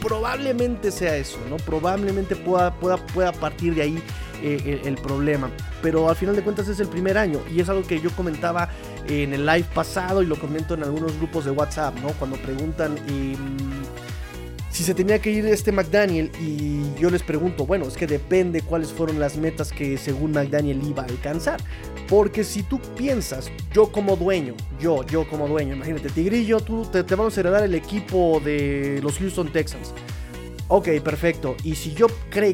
probablemente 0.00 0.90
sea 0.90 1.16
eso, 1.16 1.38
¿no? 1.48 1.56
Probablemente 1.58 2.34
pueda, 2.34 2.74
pueda, 2.80 2.96
pueda 2.96 3.32
partir 3.32 3.74
de 3.76 3.82
ahí 3.82 4.02
eh, 4.42 4.82
el, 4.84 4.96
problema. 4.96 5.48
Pero 5.80 6.08
al 6.08 6.16
final 6.16 6.34
de 6.34 6.42
cuentas 6.42 6.66
es 6.66 6.80
el 6.80 6.88
primer 6.88 7.16
año 7.16 7.40
y 7.48 7.60
es 7.60 7.68
algo 7.68 7.84
que 7.84 8.00
yo 8.00 8.10
comentaba 8.10 8.68
en 9.06 9.32
el 9.32 9.46
live 9.46 9.66
pasado 9.72 10.22
y 10.22 10.26
lo 10.26 10.36
comento 10.36 10.74
en 10.74 10.82
algunos 10.82 11.16
grupos 11.16 11.44
de 11.44 11.52
WhatsApp, 11.52 11.94
¿no? 12.00 12.08
Cuando 12.14 12.36
preguntan... 12.36 12.96
si 14.82 14.86
se 14.86 14.94
tenía 14.94 15.20
que 15.20 15.30
ir 15.30 15.46
este 15.46 15.70
McDaniel 15.70 16.32
y 16.40 16.92
yo 16.98 17.08
les 17.08 17.22
pregunto, 17.22 17.64
bueno, 17.64 17.86
es 17.86 17.96
que 17.96 18.08
depende 18.08 18.62
cuáles 18.62 18.92
fueron 18.92 19.20
las 19.20 19.36
metas 19.36 19.70
que 19.70 19.96
según 19.96 20.32
McDaniel 20.32 20.82
iba 20.84 21.04
a 21.04 21.06
alcanzar. 21.06 21.60
Porque 22.08 22.42
si 22.42 22.64
tú 22.64 22.80
piensas, 22.96 23.52
yo 23.72 23.92
como 23.92 24.16
dueño, 24.16 24.56
yo, 24.80 25.06
yo 25.06 25.28
como 25.28 25.46
dueño, 25.46 25.76
imagínate, 25.76 26.08
Tigrillo, 26.08 26.58
tú 26.58 26.84
te, 26.84 27.02
vamos 27.02 27.36
a 27.36 27.40
heredar 27.40 27.62
el 27.62 27.76
equipo 27.76 28.40
de 28.44 28.98
los 29.04 29.18
Houston 29.18 29.52
Texans. 29.52 29.94
Ok, 30.66 30.88
perfecto. 31.04 31.54
Y 31.62 31.76
si 31.76 31.94
yo 31.94 32.08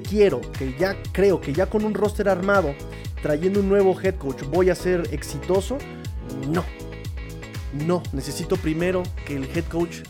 quiero, 0.07 0.43
que 0.43 0.77
ya 0.79 1.01
creo 1.12 1.41
que 1.41 1.55
ya 1.55 1.64
con 1.64 1.83
un 1.83 1.95
roster 1.95 2.29
armado, 2.29 2.75
trayendo 3.23 3.61
un 3.61 3.71
nuevo 3.71 3.99
head 3.99 4.17
coach, 4.17 4.43
voy 4.51 4.69
a 4.69 4.75
ser 4.75 5.09
exitoso, 5.12 5.79
no. 6.53 6.62
No, 7.87 8.03
necesito 8.12 8.57
primero 8.57 9.03
que 9.25 9.37
el 9.37 9.45
head 9.45 9.64
coach 9.64 10.01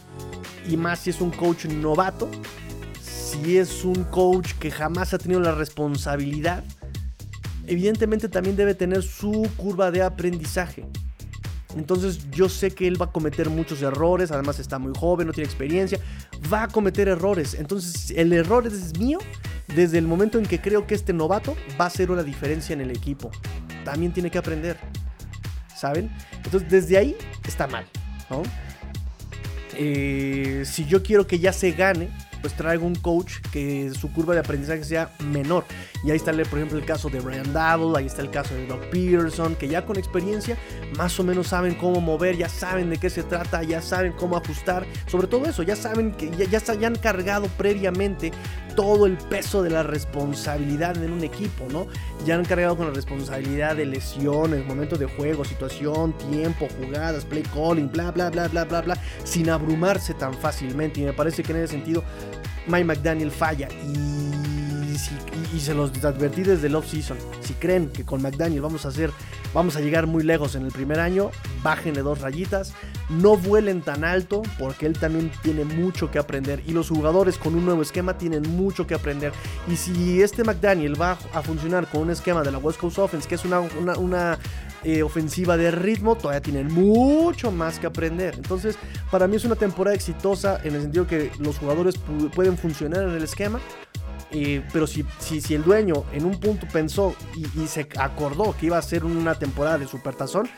y 0.69 0.77
más 0.77 1.01
si 1.01 1.11
es 1.11 1.21
un 1.21 1.31
coach 1.31 1.65
novato, 1.65 2.31
si 3.01 3.57
es 3.57 3.85
un 3.85 4.05
coach 4.05 4.53
que 4.55 4.71
jamás 4.71 5.15
ha 5.15 5.19
tenido 5.19 5.41
la 5.41 5.53
responsabilidad, 5.53 6.63
evidentemente 7.67 8.29
también 8.29 8.57
debe 8.57 8.75
tener 8.75 9.03
su 9.03 9.49
curva 9.57 9.91
de 9.91 10.03
aprendizaje. 10.03 10.87
Entonces 11.77 12.31
yo 12.31 12.49
sé 12.49 12.71
que 12.71 12.87
él 12.89 13.01
va 13.01 13.07
a 13.07 13.13
cometer 13.13 13.51
muchos 13.51 13.83
errores, 13.83 14.31
además 14.31 14.59
está 14.59 14.79
muy 14.79 14.93
joven, 14.97 15.27
no 15.27 15.33
tiene 15.33 15.47
experiencia, 15.47 15.99
va 16.53 16.65
a 16.65 16.69
cometer 16.69 17.09
errores. 17.09 17.55
Entonces 17.55 18.11
el 18.11 18.33
error 18.33 18.67
es 18.67 18.99
mío 18.99 19.19
desde 19.75 19.99
el 19.99 20.07
momento 20.07 20.39
en 20.39 20.47
que 20.47 20.61
creo 20.61 20.87
que 20.87 20.95
este 20.95 21.13
novato 21.13 21.57
va 21.79 21.85
a 21.85 21.89
hacer 21.89 22.11
una 22.11 22.23
diferencia 22.23 22.73
en 22.73 22.81
el 22.81 22.91
equipo. 22.91 23.31
También 23.85 24.13
tiene 24.13 24.31
que 24.31 24.39
aprender, 24.39 24.79
¿saben? 25.77 26.11
Entonces 26.43 26.69
desde 26.71 26.97
ahí 26.97 27.17
está 27.47 27.67
mal, 27.67 27.87
¿no? 28.31 28.43
Eh, 29.79 30.65
si 30.67 30.85
yo 30.87 31.03
quiero 31.03 31.27
que 31.27 31.39
ya 31.39 31.53
se 31.53 31.71
gane, 31.71 32.09
pues 32.41 32.55
traigo 32.55 32.87
un 32.87 32.95
coach 32.95 33.35
que 33.53 33.91
su 33.91 34.13
curva 34.13 34.35
de 34.35 34.41
aprendizaje 34.41 34.85
sea 34.85 35.11
menor. 35.25 35.65
Y 36.05 36.11
ahí 36.11 36.17
está, 36.17 36.33
por 36.33 36.59
ejemplo, 36.59 36.79
el 36.79 36.85
caso 36.85 37.09
de 37.09 37.21
Brian 37.21 37.53
Double, 37.53 37.99
ahí 37.99 38.07
está 38.07 38.23
el 38.23 38.31
caso 38.31 38.55
de 38.55 38.67
Doc 38.67 38.85
Peterson, 38.91 39.55
que 39.57 39.69
ya 39.69 39.85
con 39.85 39.97
experiencia 39.97 40.57
más 40.97 41.19
o 41.19 41.25
menos 41.25 41.49
saben 41.49 41.75
cómo 41.75 42.01
mover, 42.01 42.37
ya 42.37 42.49
saben 42.49 42.91
de 42.91 42.99
qué 42.99 43.11
se 43.11 43.23
trata, 43.23 43.63
ya 43.63 43.83
saben 43.83 44.13
cómo 44.13 44.37
ajustar. 44.37 44.87
Sobre 45.07 45.27
todo 45.27 45.47
eso, 45.47 45.63
ya 45.63 45.77
saben 45.77 46.13
que 46.13 46.31
ya, 46.31 46.45
ya, 46.45 46.75
ya 46.75 46.87
han 46.87 46.97
cargado 46.97 47.47
previamente 47.57 48.33
todo 48.79 49.07
el 49.07 49.17
peso 49.17 49.65
de 49.65 49.71
la 49.71 49.83
responsabilidad 49.83 51.03
en 51.03 51.11
un 51.11 51.25
equipo, 51.25 51.67
¿no? 51.69 51.89
Ya 52.25 52.37
han 52.37 52.45
cargado 52.45 52.77
con 52.77 52.87
la 52.87 52.93
responsabilidad 52.93 53.75
de 53.75 53.85
lesiones, 53.85 54.65
momentos 54.65 55.01
de 55.01 55.07
juego, 55.07 55.45
situación, 55.45 56.17
tiempo, 56.31 56.69
jugadas, 56.81 57.25
play 57.25 57.43
calling, 57.43 57.91
bla, 57.91 58.13
bla, 58.13 58.31
bla, 58.31 58.47
bla, 58.47 58.65
bla, 58.65 58.83
bla, 58.83 58.97
sin 59.25 59.51
abrumarse 59.51 60.15
tan 60.15 60.33
fácilmente. 60.33 61.01
Y 61.01 61.05
me 61.07 61.13
parece 61.13 61.43
que 61.43 61.51
en 61.51 61.59
ese 61.59 61.73
sentido, 61.73 62.05
Mike 62.69 62.85
McDaniel 62.85 63.33
falla. 63.33 63.69
Y, 63.69 65.38
y, 65.55 65.61
se 65.61 65.75
los 65.75 65.93
advertí 66.05 66.43
desde 66.43 66.67
el 66.67 66.75
off-season. 66.75 67.19
Si 67.41 67.55
creen 67.55 67.89
que 67.89 68.05
con 68.05 68.23
McDaniel 68.23 68.63
vamos 68.63 68.85
a 68.85 68.89
hacer, 68.89 69.11
vamos 69.55 69.77
a 69.77 69.81
llegar 69.81 70.07
muy 70.07 70.23
lejos 70.23 70.55
en 70.55 70.65
el 70.65 70.73
primer 70.73 71.01
año, 71.01 71.31
bájenle 71.63 72.03
dos 72.03 72.21
rayitas 72.21 72.75
no 73.09 73.37
vuelen 73.37 73.81
tan 73.83 74.05
alto 74.05 74.43
porque 74.59 74.87
él 74.87 74.99
también 74.99 75.31
tiene 75.43 75.65
mucho 75.65 76.11
que 76.11 76.19
aprender 76.19 76.63
y 76.67 76.73
los 76.73 76.91
jugadores 76.91 77.39
con 77.39 77.55
un 77.55 77.65
nuevo 77.65 77.83
esquema 77.83 78.19
tienen 78.19 78.43
mucho 78.43 78.87
que 78.87 78.95
aprender 78.95 79.33
y 79.67 79.77
si 79.77 80.23
este 80.23 80.45
McDaniel 80.45 81.01
va 81.01 81.19
a 81.33 81.43
funcionar 81.43 81.87
con 81.87 82.03
un 82.03 82.11
esquema 82.11 82.43
de 82.43 82.53
la 82.53 82.59
West 82.59 82.79
Coast 82.79 82.99
Offense 82.99 83.29
que 83.29 83.37
es 83.37 83.45
una, 83.45 83.61
una, 83.61 84.39
eh, 84.85 85.03
ofensiva 85.03 85.57
de 85.57 85.71
ritmo 85.71 86.17
todavía 86.17 86.41
tienen 86.41 86.73
mucho 86.73 87.51
más 87.51 87.79
que 87.79 87.87
aprender 87.87 88.35
entonces 88.37 88.77
para 89.11 89.27
mí 89.27 89.37
es 89.37 89.45
una 89.45 89.57
temporada 89.57 89.97
exitosa 89.97 90.61
en 90.63 90.75
el 90.75 90.83
sentido 90.83 91.07
que 91.07 91.33
los 91.41 91.59
jugadores 91.59 91.97
pueden 92.35 92.57
funcionar 92.57 93.03
en 93.03 93.11
el 93.11 93.25
esquema 93.25 93.59
pero 94.73 94.87
si, 94.87 95.05
si, 95.19 95.41
si, 95.41 95.55
el 95.55 95.65
dueño 95.65 96.05
en 96.13 96.25
un 96.25 96.39
punto 96.39 96.67
pensó 96.71 97.15
y, 97.35 97.67
se 97.67 97.89
acordó 97.99 98.55
que 98.59 98.67
iba 98.67 98.79
a 98.79 98.83
ser 98.83 99.05
una 99.05 99.35
temporada 99.35 99.79
de 99.79 99.87
supertazón, 99.87 100.49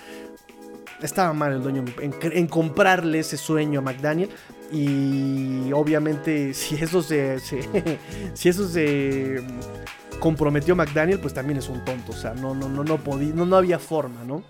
estaba 1.02 1.32
mal 1.32 1.52
el 1.52 1.62
dueño 1.62 1.84
en, 2.00 2.46
comprarle 2.46 3.20
ese 3.20 3.36
sueño 3.36 3.80
a 3.80 3.82
McDaniel. 3.82 4.30
Y 4.72 5.72
obviamente, 5.72 6.54
si 6.54 6.76
eso 6.76 7.02
se, 7.02 7.38
si 8.34 8.48
eso 8.48 8.68
se 8.68 9.42
comprometió 10.18 10.76
McDaniel, 10.76 11.20
pues 11.20 11.34
también 11.34 11.58
es 11.58 11.68
un 11.68 11.84
tonto. 11.84 12.12
O 12.12 12.16
sea, 12.16 12.34
no, 12.34 12.54
no, 12.54 12.68
no, 12.68 12.84
no 12.84 12.98
podía, 12.98 13.32
no, 13.34 13.46
no 13.46 13.56
había 13.56 13.78
forma, 13.78 14.24
¿no? 14.24 14.42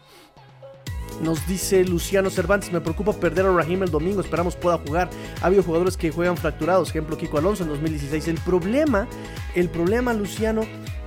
Nos 1.21 1.47
dice 1.47 1.85
Luciano 1.85 2.31
Cervantes, 2.31 2.73
me 2.73 2.81
preocupa 2.81 3.13
perder 3.13 3.45
a 3.45 3.53
Raheem 3.53 3.83
el 3.83 3.91
domingo, 3.91 4.23
esperamos 4.23 4.57
pueda 4.57 4.79
jugar. 4.79 5.11
Ha 5.43 5.47
habido 5.47 5.63
jugadores 5.63 5.99
que 5.99 6.11
juegan 6.11 6.39
fracturados, 6.39 6.89
ejemplo 6.89 7.19
Kiko 7.19 7.39
Alonso 7.39 7.63
en 7.63 7.69
2016. 7.69 8.29
El 8.29 8.39
problema, 8.39 9.07
el 9.55 9.69
problema 9.69 10.15
Luciano, 10.15 10.63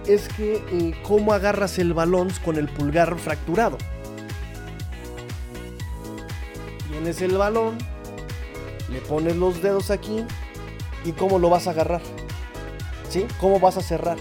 es 0.05 0.27
que 0.29 0.63
eh, 0.71 0.95
cómo 1.03 1.33
agarras 1.33 1.79
el 1.79 1.93
balón 1.93 2.29
con 2.45 2.57
el 2.57 2.69
pulgar 2.69 3.17
fracturado. 3.17 3.77
tienes 6.89 7.21
el 7.21 7.37
balón, 7.37 7.79
le 8.91 9.01
pones 9.01 9.35
los 9.35 9.63
dedos 9.63 9.89
aquí 9.89 10.23
y 11.03 11.11
cómo 11.13 11.39
lo 11.39 11.49
vas 11.49 11.67
a 11.67 11.71
agarrar. 11.71 12.01
¿Sí? 13.09 13.25
¿Cómo 13.39 13.59
vas 13.59 13.77
a 13.77 13.81
cerrar? 13.81 14.17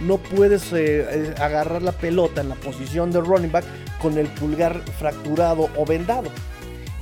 No 0.00 0.16
puedes 0.16 0.72
eh, 0.72 1.06
eh, 1.08 1.34
agarrar 1.38 1.82
la 1.82 1.92
pelota 1.92 2.40
en 2.40 2.48
la 2.48 2.54
posición 2.54 3.10
de 3.10 3.20
running 3.20 3.52
back 3.52 3.64
con 4.00 4.18
el 4.18 4.26
pulgar 4.28 4.80
fracturado 4.98 5.68
o 5.76 5.84
vendado. 5.84 6.30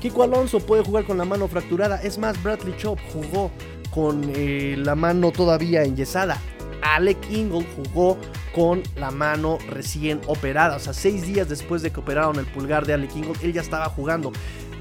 Kiko 0.01 0.23
Alonso 0.23 0.61
puede 0.61 0.85
jugar 0.85 1.05
con 1.05 1.19
la 1.19 1.25
mano 1.25 1.49
fracturada. 1.49 2.01
Es 2.03 2.19
más, 2.19 2.41
Bradley 2.43 2.75
Chop 2.77 2.99
jugó 3.13 3.51
con 3.91 4.31
eh, 4.35 4.77
la 4.79 4.95
mano 4.95 5.33
todavía 5.33 5.83
enyesada. 5.83 6.39
Alec 6.83 7.19
Ingle 7.31 7.67
jugó 7.77 8.17
con 8.55 8.83
la 8.97 9.11
mano 9.11 9.59
recién 9.69 10.21
operada. 10.27 10.77
O 10.77 10.79
sea, 10.79 10.93
seis 10.93 11.27
días 11.27 11.49
después 11.49 11.83
de 11.83 11.91
que 11.91 12.01
operaron 12.01 12.37
el 12.37 12.47
pulgar 12.47 12.87
de 12.87 12.95
Alec 12.95 13.15
Ingle, 13.17 13.35
él 13.43 13.53
ya 13.53 13.61
estaba 13.61 13.89
jugando. 13.89 14.33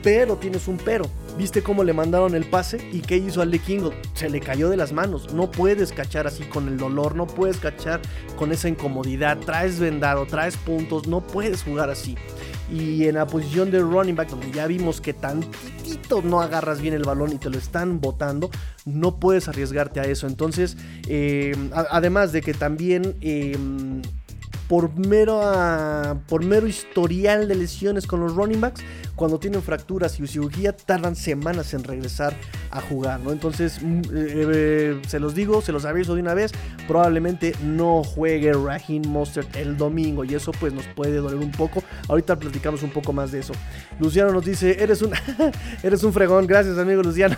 Pero 0.04 0.38
tienes 0.38 0.68
un 0.68 0.78
pero. 0.78 1.06
¿Viste 1.38 1.62
cómo 1.62 1.84
le 1.84 1.94
mandaron 1.94 2.34
el 2.34 2.46
pase? 2.46 2.80
¿Y 2.92 3.02
qué 3.02 3.18
hizo 3.18 3.42
Ale 3.44 3.60
Kingo? 3.60 3.92
Se 4.16 4.28
le 4.28 4.40
cayó 4.40 4.70
de 4.70 4.78
las 4.78 4.92
manos. 4.92 5.34
No 5.34 5.52
puedes 5.52 5.92
cachar 5.92 6.26
así 6.26 6.44
con 6.46 6.68
el 6.68 6.78
dolor, 6.78 7.16
no 7.16 7.28
puedes 7.28 7.58
cachar 7.58 8.02
con 8.38 8.52
esa 8.52 8.70
incomodidad. 8.70 9.38
Traes 9.38 9.80
vendado, 9.80 10.26
traes 10.26 10.58
puntos, 10.58 11.08
no 11.08 11.22
puedes 11.22 11.62
jugar 11.62 11.92
así. 11.92 12.16
Y 12.72 13.06
en 13.06 13.16
la 13.16 13.28
posición 13.28 13.70
de 13.70 13.80
running 13.80 14.16
back, 14.16 14.30
donde 14.30 14.52
ya 14.52 14.66
vimos 14.66 15.00
que 15.00 15.14
tantitito 15.14 16.24
no 16.24 16.42
agarras 16.42 16.82
bien 16.82 16.96
el 16.96 17.04
balón 17.04 17.32
y 17.32 17.38
te 17.38 17.50
lo 17.50 17.58
están 17.58 18.02
botando, 18.02 18.50
no 18.86 19.20
puedes 19.20 19.48
arriesgarte 19.48 20.00
a 20.00 20.04
eso. 20.04 20.26
Entonces, 20.26 20.76
eh, 21.08 21.56
además 21.72 22.32
de 22.32 22.42
que 22.42 22.54
también... 22.54 23.16
Em, 23.22 24.02
por 24.68 24.94
mero, 24.98 25.40
por 26.28 26.44
mero 26.44 26.68
historial 26.68 27.48
de 27.48 27.56
lesiones 27.56 28.06
con 28.06 28.20
los 28.20 28.36
running 28.36 28.60
backs, 28.60 28.82
cuando 29.18 29.40
tienen 29.40 29.64
fracturas 29.64 30.20
y 30.20 30.28
cirugía 30.28 30.78
tardan 30.78 31.16
semanas 31.16 31.74
en 31.74 31.84
regresar 31.84 32.36
a 32.70 32.82
jugar, 32.82 33.20
¿no? 33.20 33.32
Entonces, 33.32 33.82
mm, 33.82 34.02
eh, 34.02 34.02
eh, 34.14 35.02
se 35.08 35.20
los 35.20 35.34
digo, 35.34 35.62
se 35.64 35.72
los 35.72 35.86
aviso 35.86 36.14
de 36.14 36.22
una 36.22 36.36
vez, 36.36 36.52
probablemente 36.88 37.54
no 37.64 38.04
juegue 38.04 38.54
Raheem 38.54 39.08
Mostert 39.08 39.56
el 39.56 39.76
domingo 39.76 40.24
y 40.24 40.36
eso 40.36 40.52
pues 40.52 40.72
nos 40.72 40.86
puede 40.88 41.16
doler 41.16 41.40
un 41.40 41.52
poco. 41.52 41.84
Ahorita 42.08 42.38
platicamos 42.38 42.84
un 42.84 42.92
poco 42.92 43.12
más 43.12 43.32
de 43.32 43.40
eso. 43.40 43.54
Luciano 44.00 44.32
nos 44.32 44.46
dice, 44.46 44.82
eres 44.82 45.02
un, 45.02 45.12
eres 45.84 46.04
un 46.04 46.14
fregón, 46.14 46.46
gracias 46.46 46.78
amigo 46.78 47.02
Luciano. 47.02 47.36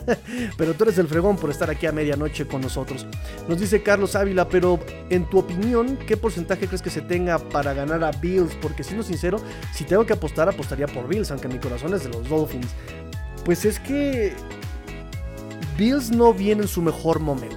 pero 0.56 0.74
tú 0.74 0.84
eres 0.84 0.96
el 0.98 1.08
fregón 1.08 1.36
por 1.36 1.50
estar 1.50 1.68
aquí 1.70 1.86
a 1.86 1.92
medianoche 1.92 2.46
con 2.46 2.60
nosotros. 2.60 3.04
Nos 3.48 3.58
dice 3.58 3.82
Carlos 3.82 4.14
Ávila, 4.14 4.48
pero 4.48 4.78
en 5.10 5.28
tu 5.28 5.38
opinión, 5.38 5.98
¿qué 6.06 6.16
porcentaje 6.16 6.68
crees 6.68 6.82
que 6.82 6.90
se 6.90 7.00
tenga 7.00 7.40
para 7.40 7.74
ganar 7.74 8.04
a 8.04 8.12
Bills? 8.12 8.54
Porque 8.62 8.84
siendo 8.84 9.02
sincero, 9.02 9.40
si 9.74 9.82
tengo 9.82 10.06
que 10.06 10.12
apostar, 10.12 10.48
apostaría 10.48 10.86
por 10.86 11.08
Bills, 11.08 11.15
aunque 11.30 11.48
mi 11.48 11.58
corazón 11.58 11.94
es 11.94 12.04
de 12.04 12.10
los 12.10 12.28
Dolphins. 12.28 12.68
Pues 13.44 13.64
es 13.64 13.80
que 13.80 14.34
Bills 15.78 16.10
no 16.10 16.34
viene 16.34 16.62
en 16.62 16.68
su 16.68 16.82
mejor 16.82 17.20
momento. 17.20 17.56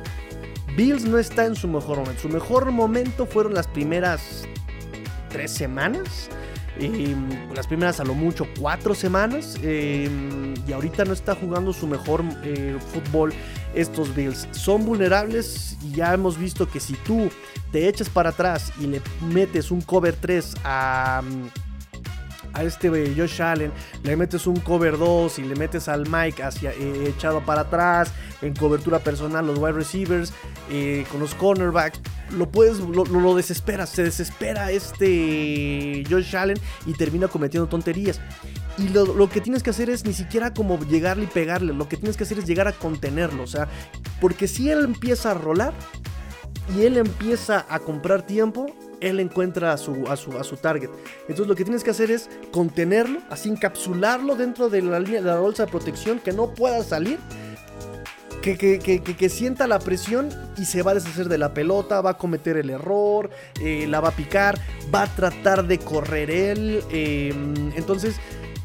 Bills 0.75 1.03
no 1.03 1.17
está 1.17 1.45
en 1.45 1.55
su 1.55 1.67
mejor 1.67 1.97
momento. 1.97 2.21
Su 2.21 2.29
mejor 2.29 2.71
momento 2.71 3.25
fueron 3.25 3.53
las 3.53 3.67
primeras 3.67 4.43
tres 5.29 5.51
semanas. 5.51 6.29
Em, 6.79 7.27
las 7.53 7.67
primeras 7.67 7.99
a 7.99 8.05
lo 8.05 8.13
mucho 8.13 8.47
cuatro 8.59 8.95
semanas. 8.95 9.57
Em, 9.61 10.53
y 10.67 10.71
ahorita 10.71 11.05
no 11.05 11.13
está 11.13 11.35
jugando 11.35 11.73
su 11.73 11.87
mejor 11.87 12.23
eh, 12.43 12.77
fútbol 12.93 13.33
estos 13.73 14.15
Bills. 14.15 14.47
Son 14.51 14.85
vulnerables 14.85 15.77
y 15.83 15.95
ya 15.95 16.13
hemos 16.13 16.37
visto 16.37 16.69
que 16.69 16.79
si 16.79 16.93
tú 16.93 17.29
te 17.71 17.87
echas 17.87 18.09
para 18.09 18.29
atrás 18.29 18.71
y 18.79 18.87
le 18.87 19.01
metes 19.21 19.71
un 19.71 19.81
cover 19.81 20.15
3 20.15 20.55
a 20.63 21.21
a 22.53 22.63
este 22.63 22.89
Josh 23.15 23.41
Allen, 23.41 23.71
le 24.03 24.15
metes 24.15 24.47
un 24.47 24.59
cover 24.59 24.97
2 24.97 25.39
y 25.39 25.43
le 25.43 25.55
metes 25.55 25.87
al 25.87 26.07
Mike 26.09 26.43
hacia, 26.43 26.71
eh, 26.71 27.07
echado 27.07 27.41
para 27.45 27.61
atrás, 27.61 28.11
en 28.41 28.55
cobertura 28.55 28.99
personal, 28.99 29.45
los 29.45 29.57
wide 29.57 29.73
receivers, 29.73 30.33
eh, 30.69 31.05
con 31.11 31.19
los 31.19 31.35
cornerbacks, 31.35 31.99
lo 32.31 32.49
puedes, 32.49 32.79
lo, 32.79 33.35
desesperas, 33.35 33.89
se 33.89 34.03
desespera 34.03 34.71
este 34.71 36.03
Josh 36.09 36.35
Allen 36.35 36.57
y 36.85 36.93
termina 36.93 37.27
cometiendo 37.27 37.67
tonterías. 37.67 38.19
Y 38.77 38.87
lo, 38.89 39.29
que 39.29 39.41
tienes 39.41 39.61
que 39.61 39.71
hacer 39.71 39.89
es 39.89 40.05
ni 40.05 40.13
siquiera 40.13 40.53
como 40.53 40.79
llegarle 40.79 41.25
y 41.25 41.27
pegarle, 41.27 41.73
lo 41.73 41.89
que 41.89 41.97
tienes 41.97 42.15
que 42.15 42.23
hacer 42.23 42.39
es 42.39 42.45
llegar 42.45 42.67
a 42.67 42.71
contenerlo, 42.71 43.43
o 43.43 43.47
sea, 43.47 43.67
porque 44.21 44.47
si 44.47 44.69
él 44.69 44.85
empieza 44.85 45.31
a 45.31 45.33
rolar 45.33 45.73
y 46.77 46.83
él 46.83 46.95
empieza 46.95 47.65
a 47.69 47.79
comprar 47.79 48.21
tiempo, 48.21 48.67
él 49.01 49.19
encuentra 49.19 49.73
a 49.73 49.77
su, 49.77 50.07
a 50.07 50.15
su, 50.15 50.37
a 50.37 50.43
su 50.43 50.57
target. 50.57 50.89
Entonces 51.21 51.47
lo 51.47 51.55
que 51.55 51.63
tienes 51.63 51.83
que 51.83 51.91
hacer 51.91 52.11
es 52.11 52.29
contenerlo, 52.51 53.21
así 53.29 53.49
encapsularlo 53.49 54.35
dentro 54.35 54.69
de 54.69 54.81
la 54.81 54.99
línea 54.99 55.21
de 55.21 55.27
la 55.27 55.39
bolsa 55.39 55.65
de 55.65 55.71
protección, 55.71 56.19
que 56.19 56.31
no 56.31 56.53
pueda 56.53 56.83
salir. 56.83 57.19
Que, 58.41 58.57
que, 58.57 59.29
sienta 59.29 59.67
la 59.67 59.79
presión 59.79 60.29
y 60.57 60.63
se 60.63 60.81
va 60.81 60.91
a 60.91 60.93
deshacer 60.93 61.27
de 61.27 61.37
la 61.37 61.53
pelota, 61.53 61.99
va 61.99 62.11
a 62.11 62.17
cometer 62.17 62.55
el 62.55 62.69
error, 62.69 63.29
eh, 63.61 63.85
la 63.85 63.99
va 63.99 64.09
a 64.09 64.11
picar, 64.11 64.57
va 64.95 65.03
a 65.03 65.07
tratar 65.07 65.67
de 65.67 65.77
correr 65.77 66.31
él. 66.31 66.81
Eh, 66.89 67.33
entonces, 67.75 68.15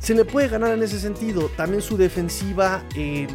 se 0.05 0.15
le 0.15 0.27
puede 0.27 0.49
ganar 0.49 0.75
en 0.75 0.83
ese 0.83 1.01
sentido. 1.01 1.49
También 1.57 1.81
su 1.81 1.97
defensiva, 1.97 2.85
eh, 2.95 3.27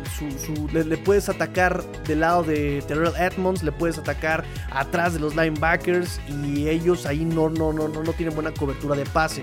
le, 0.71 0.97
puedes 0.97 1.27
atacar 1.27 1.83
del 2.03 2.19
lado 2.19 2.43
de 2.43 2.83
Terrell 2.87 3.13
Edmonds, 3.17 3.63
le 3.63 3.71
puedes 3.71 3.97
atacar 3.97 4.45
atrás 4.69 5.15
de 5.15 5.19
los 5.19 5.35
linebackers 5.35 6.21
y 6.27 6.69
ellos 6.69 7.07
ahí 7.07 7.25
no, 7.25 7.49
no, 7.49 7.73
no, 7.73 7.87
no, 7.87 8.03
no 8.03 8.13
tienen 8.13 8.35
buena 8.35 8.53
cobertura 8.53 8.95
de 8.95 9.05
pase. 9.05 9.41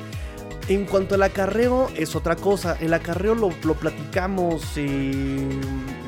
En 0.69 0.85
cuanto 0.85 1.17
al 1.17 1.25
acarreo, 1.25 1.91
es 1.97 2.15
otra 2.15 2.37
cosa. 2.37 2.77
El 2.81 2.95
acarreo 2.95 3.35
lo, 3.35 3.51
lo 3.65 3.75
platicamos 3.75 4.77
en 4.77 5.61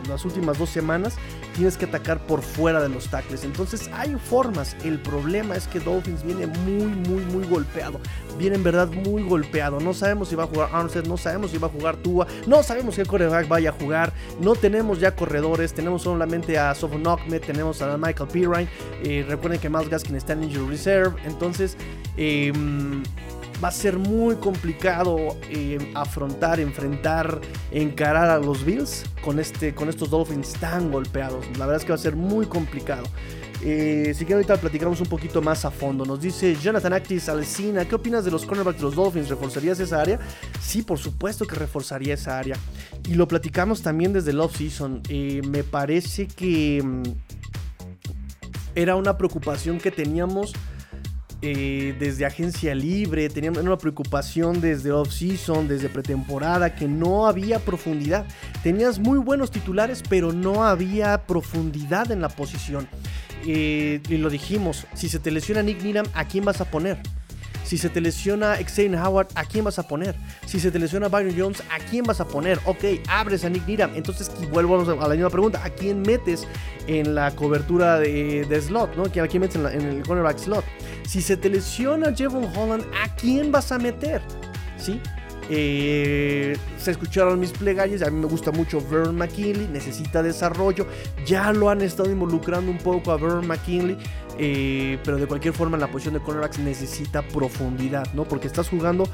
las 0.08 0.24
últimas 0.24 0.58
dos 0.58 0.70
semanas 0.70 1.16
tienes 1.54 1.76
que 1.76 1.86
atacar 1.86 2.26
por 2.26 2.42
fuera 2.42 2.80
de 2.80 2.88
los 2.88 3.08
tackles. 3.08 3.44
Entonces 3.44 3.90
hay 3.92 4.14
formas. 4.16 4.76
El 4.84 5.00
problema 5.00 5.56
es 5.56 5.66
que 5.66 5.80
Dolphins 5.80 6.22
viene 6.22 6.46
muy, 6.46 6.86
muy, 6.86 7.24
muy 7.26 7.46
golpeado. 7.46 8.00
Viene 8.38 8.56
en 8.56 8.62
verdad 8.62 8.88
muy 8.88 9.22
golpeado. 9.22 9.80
No 9.80 9.94
sabemos 9.94 10.28
si 10.28 10.36
va 10.36 10.44
a 10.44 10.46
jugar 10.46 10.70
Armstead, 10.72 11.06
no 11.06 11.16
sabemos 11.16 11.50
si 11.50 11.58
va 11.58 11.68
a 11.68 11.70
jugar 11.70 11.96
Tua, 11.96 12.26
no 12.46 12.62
sabemos 12.62 12.96
qué 12.96 13.04
coreback 13.04 13.48
vaya 13.48 13.70
a 13.70 13.72
jugar. 13.72 14.12
No 14.40 14.54
tenemos 14.54 15.00
ya 15.00 15.14
corredores, 15.14 15.72
tenemos 15.72 16.02
solamente 16.02 16.58
a 16.58 16.74
Sofon 16.74 17.02
tenemos 17.46 17.82
a 17.82 17.96
Michael 17.96 18.28
Pirine. 18.28 18.68
Eh, 19.02 19.24
recuerden 19.28 19.60
que 19.60 19.68
Miles 19.68 19.88
Gaskin 19.88 20.16
está 20.16 20.32
en 20.32 20.44
Injury 20.44 20.68
Reserve. 20.68 21.20
Entonces, 21.24 21.76
eh, 22.16 22.52
va 23.62 23.68
a 23.68 23.72
ser 23.72 23.98
muy 23.98 24.36
complicado 24.36 25.36
eh, 25.50 25.92
afrontar, 25.94 26.60
enfrentar, 26.60 27.40
encarar 27.70 28.30
a 28.30 28.38
los 28.38 28.64
Bills 28.64 29.04
con, 29.22 29.38
este, 29.38 29.74
con 29.74 29.88
estos 29.88 30.10
Dolphins 30.10 30.52
tan 30.54 30.90
golpeados. 30.90 31.46
La 31.58 31.66
verdad 31.66 31.76
es 31.76 31.84
que 31.84 31.90
va 31.90 31.96
a 31.96 31.98
ser 31.98 32.16
muy 32.16 32.46
complicado. 32.46 33.04
Eh, 33.60 34.12
si 34.14 34.24
quieren 34.24 34.34
ahorita 34.36 34.56
platicamos 34.58 35.00
un 35.00 35.08
poquito 35.08 35.42
más 35.42 35.64
a 35.64 35.70
fondo. 35.70 36.04
Nos 36.04 36.20
dice 36.20 36.56
Jonathan 36.56 36.92
Actis 36.92 37.28
Alcina, 37.28 37.84
¿qué 37.86 37.96
opinas 37.96 38.24
de 38.24 38.30
los 38.30 38.46
cornerbacks 38.46 38.78
de 38.78 38.84
los 38.84 38.94
Dolphins? 38.94 39.28
¿Reforzarías 39.28 39.80
esa 39.80 40.00
área? 40.00 40.20
Sí, 40.60 40.82
por 40.82 40.98
supuesto 40.98 41.44
que 41.44 41.56
reforzaría 41.56 42.14
esa 42.14 42.38
área. 42.38 42.56
Y 43.08 43.14
lo 43.14 43.26
platicamos 43.26 43.82
también 43.82 44.12
desde 44.12 44.30
el 44.30 44.40
off-season. 44.40 45.02
Eh, 45.08 45.42
me 45.48 45.64
parece 45.64 46.28
que 46.28 46.80
mm, 46.84 47.02
era 48.76 48.94
una 48.94 49.18
preocupación 49.18 49.78
que 49.78 49.90
teníamos 49.90 50.52
eh, 51.40 51.94
desde 52.00 52.26
agencia 52.26 52.74
libre, 52.74 53.28
teníamos 53.28 53.62
una 53.62 53.78
preocupación 53.78 54.60
desde 54.60 54.90
off-season, 54.90 55.68
desde 55.68 55.88
pretemporada, 55.88 56.74
que 56.74 56.88
no 56.88 57.26
había 57.26 57.60
profundidad. 57.60 58.26
Tenías 58.62 58.98
muy 58.98 59.18
buenos 59.18 59.50
titulares, 59.50 60.02
pero 60.08 60.32
no 60.32 60.64
había 60.64 61.26
profundidad 61.26 62.10
en 62.10 62.20
la 62.20 62.28
posición. 62.28 62.88
Eh, 63.46 64.00
y 64.08 64.16
lo 64.16 64.30
dijimos, 64.30 64.86
si 64.94 65.08
se 65.08 65.20
te 65.20 65.30
lesiona 65.30 65.62
Nick 65.62 65.82
Needham, 65.82 66.06
¿a 66.12 66.26
quién 66.26 66.44
vas 66.44 66.60
a 66.60 66.64
poner? 66.64 66.98
Si 67.68 67.76
se 67.76 67.90
te 67.90 68.00
lesiona 68.00 68.56
Xavier 68.56 68.96
Howard, 68.96 69.28
¿a 69.34 69.44
quién 69.44 69.62
vas 69.62 69.78
a 69.78 69.86
poner? 69.86 70.14
Si 70.46 70.58
se 70.58 70.70
te 70.70 70.78
lesiona 70.78 71.08
Byron 71.08 71.34
Jones, 71.36 71.62
¿a 71.70 71.78
quién 71.90 72.02
vas 72.02 72.18
a 72.18 72.26
poner? 72.26 72.58
Ok, 72.64 72.82
abres 73.10 73.44
a 73.44 73.50
Nick 73.50 73.66
Needham. 73.66 73.90
Entonces, 73.94 74.30
vuelvo 74.50 74.80
a 74.80 75.06
la 75.06 75.14
misma 75.14 75.28
pregunta. 75.28 75.62
¿A 75.62 75.68
quién 75.68 76.00
metes 76.00 76.48
en 76.86 77.14
la 77.14 77.30
cobertura 77.36 77.98
de, 77.98 78.58
slot? 78.58 78.96
¿no? 78.96 79.02
¿A 79.02 79.26
quién 79.28 79.42
metes 79.42 79.56
en, 79.56 79.82
el 79.82 80.02
cornerback 80.02 80.38
slot? 80.38 80.64
Si 81.06 81.20
se 81.20 81.36
te 81.36 81.50
lesiona 81.50 82.14
Jevon 82.16 82.46
Holland, 82.56 82.86
¿a 83.04 83.14
quién 83.16 83.52
vas 83.52 83.70
a 83.70 83.78
meter? 83.78 84.22
¿Sí? 84.78 84.98
Eh, 85.50 86.56
se 86.78 86.90
escucharon 86.90 87.40
mis 87.40 87.52
plegarias. 87.52 88.00
A 88.02 88.10
mí 88.10 88.18
me 88.18 88.28
gusta 88.28 88.50
mucho 88.50 88.80
Vern 88.80 89.16
McKinley. 89.16 89.68
Necesita 89.68 90.22
desarrollo. 90.22 90.86
Ya 91.26 91.52
lo 91.52 91.70
han 91.70 91.82
estado 91.82 92.10
involucrando 92.10 92.70
un 92.70 92.78
poco 92.78 93.12
a 93.12 93.18
Vern 93.18 93.46
McKinley. 93.46 93.98
Eh, 94.38 94.98
pero 95.04 95.16
de 95.16 95.26
cualquier 95.26 95.52
forma, 95.52 95.76
la 95.76 95.88
posición 95.88 96.14
de 96.14 96.20
cornerbacks 96.20 96.58
necesita 96.60 97.22
profundidad, 97.22 98.12
¿no? 98.14 98.24
Porque 98.24 98.46
estás 98.46 98.68
jugando 98.68 99.08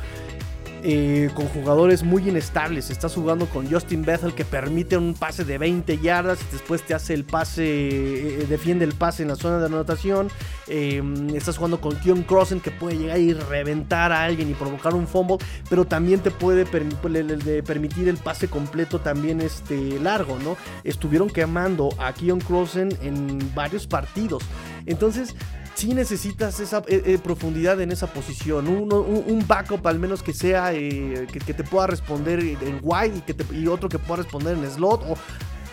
eh, 0.86 1.30
con 1.32 1.46
jugadores 1.46 2.02
muy 2.02 2.28
inestables. 2.28 2.90
Estás 2.90 3.14
jugando 3.14 3.46
con 3.46 3.70
Justin 3.70 4.04
Bethel 4.04 4.34
que 4.34 4.44
permite 4.44 4.98
un 4.98 5.14
pase 5.14 5.42
de 5.42 5.56
20 5.56 5.96
yardas 5.98 6.38
y 6.42 6.52
después 6.52 6.82
te 6.82 6.92
hace 6.92 7.14
el 7.14 7.24
pase, 7.24 7.64
eh, 7.64 8.46
defiende 8.46 8.84
el 8.84 8.92
pase 8.92 9.22
en 9.22 9.30
la 9.30 9.36
zona 9.36 9.60
de 9.60 9.64
anotación. 9.64 10.28
Em, 10.66 11.30
estás 11.30 11.56
jugando 11.56 11.80
con 11.80 11.96
Keon 11.96 12.22
Crossen 12.24 12.60
que 12.60 12.70
puede 12.70 12.98
llegar 12.98 13.18
y 13.18 13.32
reventar 13.32 14.12
a 14.12 14.24
alguien 14.24 14.50
y 14.50 14.52
provocar 14.52 14.94
un 14.94 15.06
fumble, 15.06 15.38
pero 15.70 15.86
también 15.86 16.20
te 16.20 16.30
puede 16.30 16.66
permitir 16.66 18.08
el 18.08 18.18
pase 18.18 18.48
completo 18.48 18.98
también 18.98 19.40
este, 19.40 19.98
largo, 20.00 20.38
¿no? 20.38 20.58
Estuvieron 20.84 21.30
quemando 21.30 21.88
a 21.98 22.12
Keon 22.12 22.40
Crossen 22.40 22.90
en 23.00 23.54
varios 23.54 23.86
partidos. 23.86 24.42
Entonces, 24.84 25.34
si 25.74 25.92
necesitas 25.92 26.60
esa 26.60 26.78
eh, 26.86 27.02
eh, 27.04 27.18
profundidad 27.22 27.80
en 27.80 27.92
esa 27.92 28.06
posición. 28.06 28.68
un, 28.68 29.44
backup 29.46 29.86
al 29.86 29.98
menos 29.98 30.22
que 30.22 30.32
sea, 30.32 30.72
eh, 30.72 31.26
que, 31.30 31.54
te 31.54 31.64
pueda 31.64 31.86
responder 31.86 32.40
en 32.40 32.80
wide 32.82 33.16
y, 33.16 33.20
que 33.20 33.36
y 33.54 33.66
otro 33.66 33.88
que 33.88 33.98
pueda 33.98 34.22
responder 34.22 34.56
en 34.56 34.70
slot. 34.70 35.02
O 35.08 35.16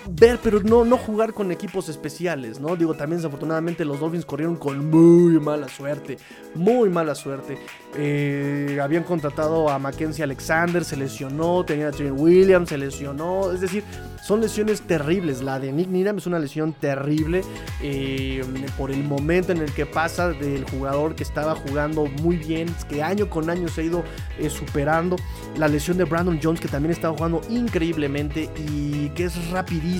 ver, 0.09 0.39
pero 0.41 0.61
no, 0.61 0.85
no 0.85 0.97
jugar 0.97 1.33
con 1.33 1.51
equipos 1.51 1.89
especiales, 1.89 2.59
¿no? 2.59 2.75
Digo, 2.75 2.93
también 2.93 3.17
desafortunadamente 3.17 3.85
los 3.85 3.99
Dolphins 3.99 4.25
corrieron 4.25 4.55
con 4.55 4.89
muy 4.89 5.39
mala 5.39 5.67
suerte, 5.67 6.17
muy 6.55 6.89
mala 6.89 7.15
suerte. 7.15 7.57
Eh, 7.95 8.79
habían 8.81 9.03
contratado 9.03 9.69
a 9.69 9.79
Mackenzie 9.79 10.23
Alexander, 10.23 10.83
se 10.83 10.95
lesionó, 10.95 11.65
tenía 11.65 11.89
a 11.89 11.91
Trent 11.91 12.17
Williams, 12.17 12.69
se 12.69 12.77
lesionó, 12.77 13.51
es 13.51 13.61
decir, 13.61 13.83
son 14.23 14.41
lesiones 14.41 14.81
terribles. 14.81 15.41
La 15.41 15.59
de 15.59 15.71
Nick 15.71 15.89
Needham 15.89 16.17
es 16.17 16.27
una 16.27 16.39
lesión 16.39 16.73
terrible 16.73 17.41
eh, 17.81 18.43
por 18.77 18.91
el 18.91 19.03
momento 19.03 19.51
en 19.51 19.57
el 19.57 19.73
que 19.73 19.85
pasa 19.85 20.29
del 20.29 20.63
jugador 20.65 21.15
que 21.15 21.23
estaba 21.23 21.55
jugando 21.55 22.05
muy 22.21 22.37
bien, 22.37 22.73
que 22.87 23.03
año 23.03 23.29
con 23.29 23.49
año 23.49 23.67
se 23.67 23.81
ha 23.81 23.83
ido 23.83 24.03
eh, 24.39 24.49
superando. 24.49 25.15
La 25.57 25.67
lesión 25.67 25.97
de 25.97 26.05
Brandon 26.05 26.39
Jones, 26.41 26.61
que 26.61 26.67
también 26.67 26.91
estaba 26.91 27.15
jugando 27.15 27.41
increíblemente 27.49 28.49
y 28.69 29.09
que 29.09 29.25
es 29.25 29.49
rapidísimo, 29.49 29.90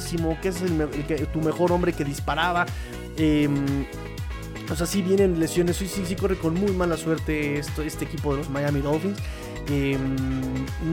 que 0.41 0.49
es 0.49 1.31
tu 1.31 1.41
mejor 1.41 1.71
hombre 1.71 1.93
que 1.93 2.05
disparaba. 2.05 2.65
Em, 3.17 3.85
o 4.69 4.75
sea, 4.75 4.85
sí 4.87 5.01
vienen 5.01 5.39
lesiones, 5.39 5.77
sí, 5.77 5.87
sí 5.87 6.15
corre 6.15 6.37
con 6.37 6.53
muy 6.53 6.71
mala 6.71 6.95
suerte 6.95 7.59
esto, 7.59 7.81
este 7.81 8.05
equipo 8.05 8.31
de 8.31 8.39
los 8.39 8.49
Miami 8.49 8.79
Dolphins. 8.79 9.17
Em, 9.69 10.15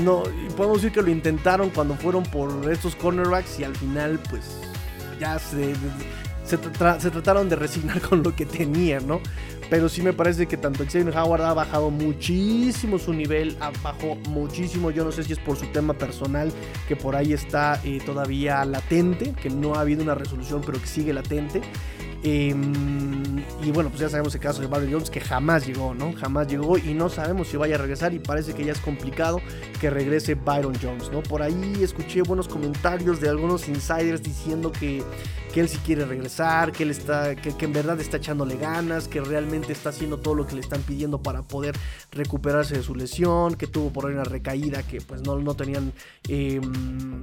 no, 0.04 0.24
podemos 0.56 0.82
decir 0.82 0.92
que 0.92 1.02
lo 1.02 1.10
intentaron 1.10 1.70
cuando 1.70 1.94
fueron 1.94 2.24
por 2.24 2.70
estos 2.70 2.94
cornerbacks 2.96 3.60
y 3.60 3.64
al 3.64 3.74
final 3.74 4.20
pues 4.30 4.42
ya 5.18 5.38
se, 5.38 5.74
se, 6.44 6.58
trataron 6.58 7.48
de 7.48 7.56
resignar 7.56 8.00
con 8.08 8.22
lo 8.22 8.34
que 8.34 8.46
tenían, 8.46 9.06
¿no? 9.06 9.20
Pero 9.70 9.88
sí 9.88 10.02
me 10.02 10.12
parece 10.12 10.46
que 10.46 10.56
tanto 10.56 10.84
Xavier 10.84 11.16
Howard 11.16 11.42
ha 11.42 11.54
bajado 11.54 11.90
muchísimo 11.90 12.98
su 12.98 13.12
nivel, 13.12 13.56
bajado 13.82 14.14
muchísimo. 14.28 14.90
Yo 14.90 15.04
no 15.04 15.12
sé 15.12 15.22
si 15.24 15.32
es 15.32 15.38
por 15.38 15.56
su 15.56 15.66
tema 15.66 15.94
personal, 15.94 16.50
que 16.86 16.96
por 16.96 17.14
ahí 17.14 17.32
está 17.32 17.80
eh, 17.84 18.00
todavía 18.04 18.64
latente, 18.64 19.32
que 19.32 19.50
no 19.50 19.74
ha 19.74 19.80
habido 19.80 20.02
una 20.02 20.14
resolución, 20.14 20.62
pero 20.64 20.80
que 20.80 20.86
sigue 20.86 21.12
latente. 21.12 21.60
Em, 22.24 23.38
y 23.62 23.70
bueno, 23.70 23.90
pues 23.90 24.00
ya 24.00 24.08
sabemos 24.08 24.34
el 24.34 24.40
caso 24.40 24.60
de 24.60 24.66
Barry 24.66 24.92
Jones 24.92 25.08
que 25.08 25.20
jamás 25.20 25.66
llegó, 25.66 25.94
¿no? 25.94 26.12
Jamás 26.14 26.48
llegó 26.48 26.76
y 26.76 26.92
no 26.92 27.08
sabemos 27.08 27.48
si 27.48 27.56
vaya 27.56 27.76
a 27.76 27.78
regresar 27.78 28.12
y 28.12 28.18
parece 28.18 28.54
que 28.54 28.64
ya 28.64 28.72
es 28.72 28.80
complicado 28.80 29.40
que 29.80 29.88
regrese 29.88 30.34
Byron 30.34 30.74
Jones, 30.82 31.12
¿no? 31.12 31.22
Por 31.22 31.42
ahí 31.42 31.78
escuché 31.80 32.22
buenos 32.22 32.48
comentarios 32.48 33.20
de 33.20 33.28
algunos 33.28 33.68
insiders 33.68 34.22
diciendo 34.22 34.72
que 34.72 35.04
que 35.58 35.62
él 35.62 35.68
sí 35.68 35.78
quiere 35.84 36.04
regresar, 36.04 36.70
que 36.70 36.84
él 36.84 36.92
está, 36.92 37.34
que, 37.34 37.52
en 37.64 37.72
verdad 37.72 38.00
está 38.00 38.18
echándole 38.18 38.56
ganas, 38.56 39.08
que 39.08 39.20
realmente 39.20 39.72
está 39.72 39.88
haciendo 39.88 40.18
todo 40.18 40.36
lo 40.36 40.46
que 40.46 40.54
le 40.54 40.60
están 40.60 40.82
pidiendo 40.82 41.20
para 41.20 41.42
poder 41.42 41.74
recuperarse 42.12 42.76
de 42.76 42.84
su 42.84 42.94
lesión, 42.94 43.56
que 43.56 43.66
tuvo 43.66 43.92
por 43.92 44.06
ahí 44.06 44.12
una 44.12 44.22
recaída 44.22 44.84
que 44.84 45.00
pues 45.00 45.22
no, 45.22 45.36
no 45.40 45.54
tenían, 45.54 45.92
em, 46.28 46.62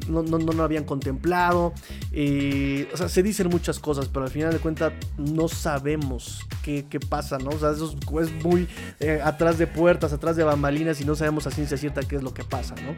no, 0.09 0.21
no, 0.21 0.37
no, 0.37 0.63
habían 0.63 0.83
contemplado. 0.83 1.71
Eh, 2.11 2.89
o 2.93 2.97
sea, 2.97 3.07
se 3.07 3.23
dicen 3.23 3.47
muchas 3.47 3.79
cosas, 3.79 4.09
pero 4.09 4.25
al 4.25 4.31
final 4.31 4.51
de 4.51 4.59
cuentas 4.59 4.91
no 5.17 5.47
sabemos 5.47 6.45
qué, 6.61 6.85
qué 6.89 6.99
pasa, 6.99 7.37
¿no? 7.37 7.51
O 7.51 7.57
sea, 7.57 7.71
eso 7.71 7.95
es, 8.19 8.43
muy 8.43 8.67
eh, 8.99 9.21
atrás 9.23 9.57
de 9.57 9.65
puertas, 9.65 10.11
atrás 10.11 10.35
de 10.35 10.43
bambalinas 10.43 10.99
y 10.99 11.05
no 11.05 11.15
sabemos 11.15 11.47
a 11.47 11.51
ciencia 11.51 11.77
cierta 11.77 12.01
qué 12.01 12.17
es 12.17 12.23
lo 12.23 12.33
que 12.33 12.43
pasa, 12.43 12.75
¿no? 12.75 12.95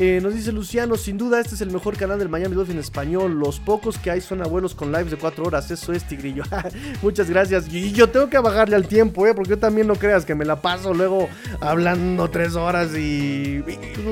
Eh, 0.00 0.20
nos 0.22 0.32
dice 0.32 0.52
Luciano, 0.52 0.96
sin 0.96 1.18
duda 1.18 1.40
este 1.40 1.56
es 1.56 1.60
el 1.60 1.72
mejor 1.72 1.96
canal 1.96 2.20
del 2.20 2.28
Miami 2.28 2.54
Dolphins 2.54 2.76
en 2.76 2.80
español. 2.80 3.32
Los 3.32 3.58
pocos 3.58 3.98
que 3.98 4.12
hay 4.12 4.20
son 4.20 4.42
abuelos 4.42 4.67
con 4.74 4.92
lives 4.92 5.10
de 5.10 5.16
4 5.16 5.44
horas. 5.44 5.70
Eso 5.70 5.92
es, 5.92 6.04
Tigrillo. 6.04 6.44
Muchas 7.02 7.28
gracias. 7.28 7.72
Y 7.72 7.92
yo 7.92 8.08
tengo 8.08 8.28
que 8.28 8.38
bajarle 8.38 8.76
al 8.76 8.86
tiempo, 8.86 9.26
¿eh? 9.26 9.34
Porque 9.34 9.50
yo 9.50 9.58
también 9.58 9.86
no 9.86 9.94
creas 9.94 10.24
que 10.24 10.34
me 10.34 10.44
la 10.44 10.60
paso 10.60 10.94
luego 10.94 11.28
hablando 11.60 12.28
3 12.28 12.56
horas. 12.56 12.94
Y, 12.96 13.62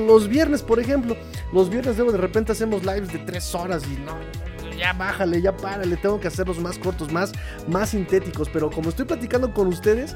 los 0.07 0.27
viernes, 0.27 0.63
por 0.63 0.79
ejemplo. 0.79 1.15
Los 1.53 1.69
viernes 1.69 1.95
luego 1.97 2.11
de 2.11 2.17
repente 2.17 2.51
hacemos 2.51 2.85
lives 2.85 3.11
de 3.11 3.19
3 3.19 3.55
horas 3.55 3.83
y 3.85 3.99
no 4.01 4.17
ya 4.77 4.93
bájale, 4.93 5.41
ya 5.41 5.57
párale, 5.57 5.97
tengo 5.97 6.19
que 6.19 6.27
hacerlos 6.27 6.59
más 6.59 6.77
cortos, 6.77 7.11
más, 7.11 7.31
más 7.67 7.89
sintéticos. 7.89 8.49
Pero 8.49 8.69
como 8.69 8.89
estoy 8.89 9.05
platicando 9.05 9.53
con 9.53 9.67
ustedes, 9.67 10.15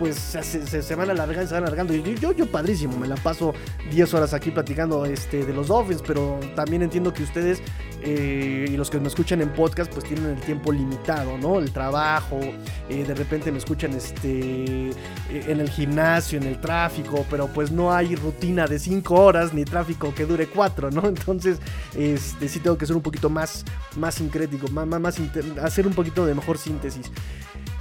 pues 0.00 0.16
se, 0.16 0.82
se, 0.82 0.94
van 0.94 1.10
alargando, 1.10 1.46
se 1.46 1.52
van 1.52 1.64
alargando. 1.64 1.94
Y 1.94 2.14
yo, 2.14 2.32
yo 2.32 2.46
padrísimo, 2.46 2.96
me 2.96 3.06
la 3.06 3.16
paso 3.16 3.52
10 3.90 4.14
horas 4.14 4.32
aquí 4.32 4.50
platicando 4.50 5.04
este, 5.04 5.44
de 5.44 5.52
los 5.52 5.68
Dolphins, 5.68 6.02
pero 6.06 6.40
también 6.56 6.82
entiendo 6.82 7.12
que 7.12 7.22
ustedes 7.22 7.62
eh, 8.02 8.66
y 8.66 8.76
los 8.78 8.88
que 8.88 8.98
me 8.98 9.08
escuchan 9.08 9.42
en 9.42 9.52
podcast, 9.52 9.92
pues 9.92 10.06
tienen 10.06 10.30
el 10.30 10.40
tiempo 10.40 10.72
limitado, 10.72 11.36
¿no? 11.36 11.58
El 11.58 11.70
trabajo, 11.70 12.40
eh, 12.88 13.04
de 13.04 13.14
repente 13.14 13.52
me 13.52 13.58
escuchan 13.58 13.92
este, 13.92 14.88
en 15.28 15.60
el 15.60 15.68
gimnasio, 15.68 16.38
en 16.38 16.46
el 16.46 16.58
tráfico, 16.62 17.26
pero 17.28 17.48
pues 17.48 17.70
no 17.70 17.92
hay 17.92 18.16
rutina 18.16 18.66
de 18.66 18.78
5 18.78 19.14
horas 19.14 19.52
ni 19.52 19.66
tráfico 19.66 20.14
que 20.14 20.24
dure 20.24 20.46
4, 20.46 20.90
¿no? 20.92 21.06
Entonces, 21.08 21.58
este, 21.94 22.48
sí 22.48 22.60
tengo 22.60 22.78
que 22.78 22.86
ser 22.86 22.96
un 22.96 23.02
poquito 23.02 23.28
más, 23.28 23.66
más 23.96 24.14
sincrético, 24.14 24.68
más, 24.68 24.86
más, 24.86 25.20
hacer 25.62 25.86
un 25.86 25.92
poquito 25.92 26.24
de 26.24 26.34
mejor 26.34 26.56
síntesis. 26.56 27.12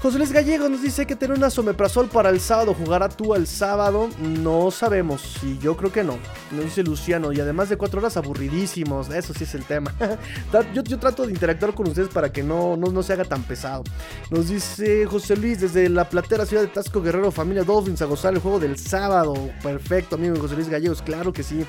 José 0.02 0.18
Luis 0.18 0.32
Gallego 0.32 0.70
nos 0.70 0.82
dice 0.82 1.06
que 1.06 1.18
tener 1.18 1.38
una 1.38 1.50
someprazol 1.50 2.08
para 2.08 2.30
el 2.30 2.40
sábado. 2.40 2.74
¿Jugará 2.74 3.10
tú 3.10 3.36
el 3.36 3.46
sábado? 3.46 4.08
No 4.18 4.72
sabemos. 4.72 5.44
Y 5.44 5.58
yo 5.58 5.76
creo 5.76 5.92
que 5.92 6.06
no. 6.06 6.18
Nos 6.52 6.64
dice 6.64 6.84
Luciano. 6.84 7.34
Y 7.34 7.42
además 7.42 7.68
de 7.68 7.76
cuatro 7.76 8.00
horas 8.00 8.16
aburridísimos. 8.16 9.10
Eso 9.10 9.34
sí 9.34 9.44
es 9.44 9.56
el 9.56 9.66
tema. 9.66 9.94
yo, 10.74 10.84
yo, 10.84 11.00
trato 11.00 11.26
de 11.26 11.34
interactuar 11.34 11.74
con 11.74 11.90
ustedes 11.90 12.08
para 12.08 12.32
que 12.32 12.42
no, 12.44 12.78
no, 12.78 13.04
se 13.04 13.12
haga 13.12 13.26
tan 13.26 13.44
pesado. 13.44 13.84
Nos 14.32 14.48
dice 14.48 15.06
José 15.06 15.36
Luis 15.36 15.60
desde 15.60 15.90
la 15.90 16.08
platera 16.08 16.46
ciudad 16.46 16.64
de 16.64 16.70
Tasco 16.70 17.02
Guerrero, 17.02 17.30
familia 17.30 17.66
Dolphins, 17.66 18.02
a 18.02 18.06
gozar 18.06 18.34
el 18.34 18.40
juego 18.40 18.58
del 18.58 18.78
sábado. 18.78 19.34
Perfecto, 19.62 20.16
amigo 20.16 20.40
José 20.40 20.56
Luis 20.56 20.70
Gallegos. 20.70 21.02
Claro 21.02 21.34
que 21.34 21.44
sí. 21.44 21.66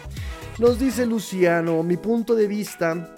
Nos 0.58 0.78
dice 0.78 1.04
Luciano. 1.04 1.82
Mi 1.82 1.96
punto 1.96 2.36
de 2.36 2.46
vista 2.46 3.12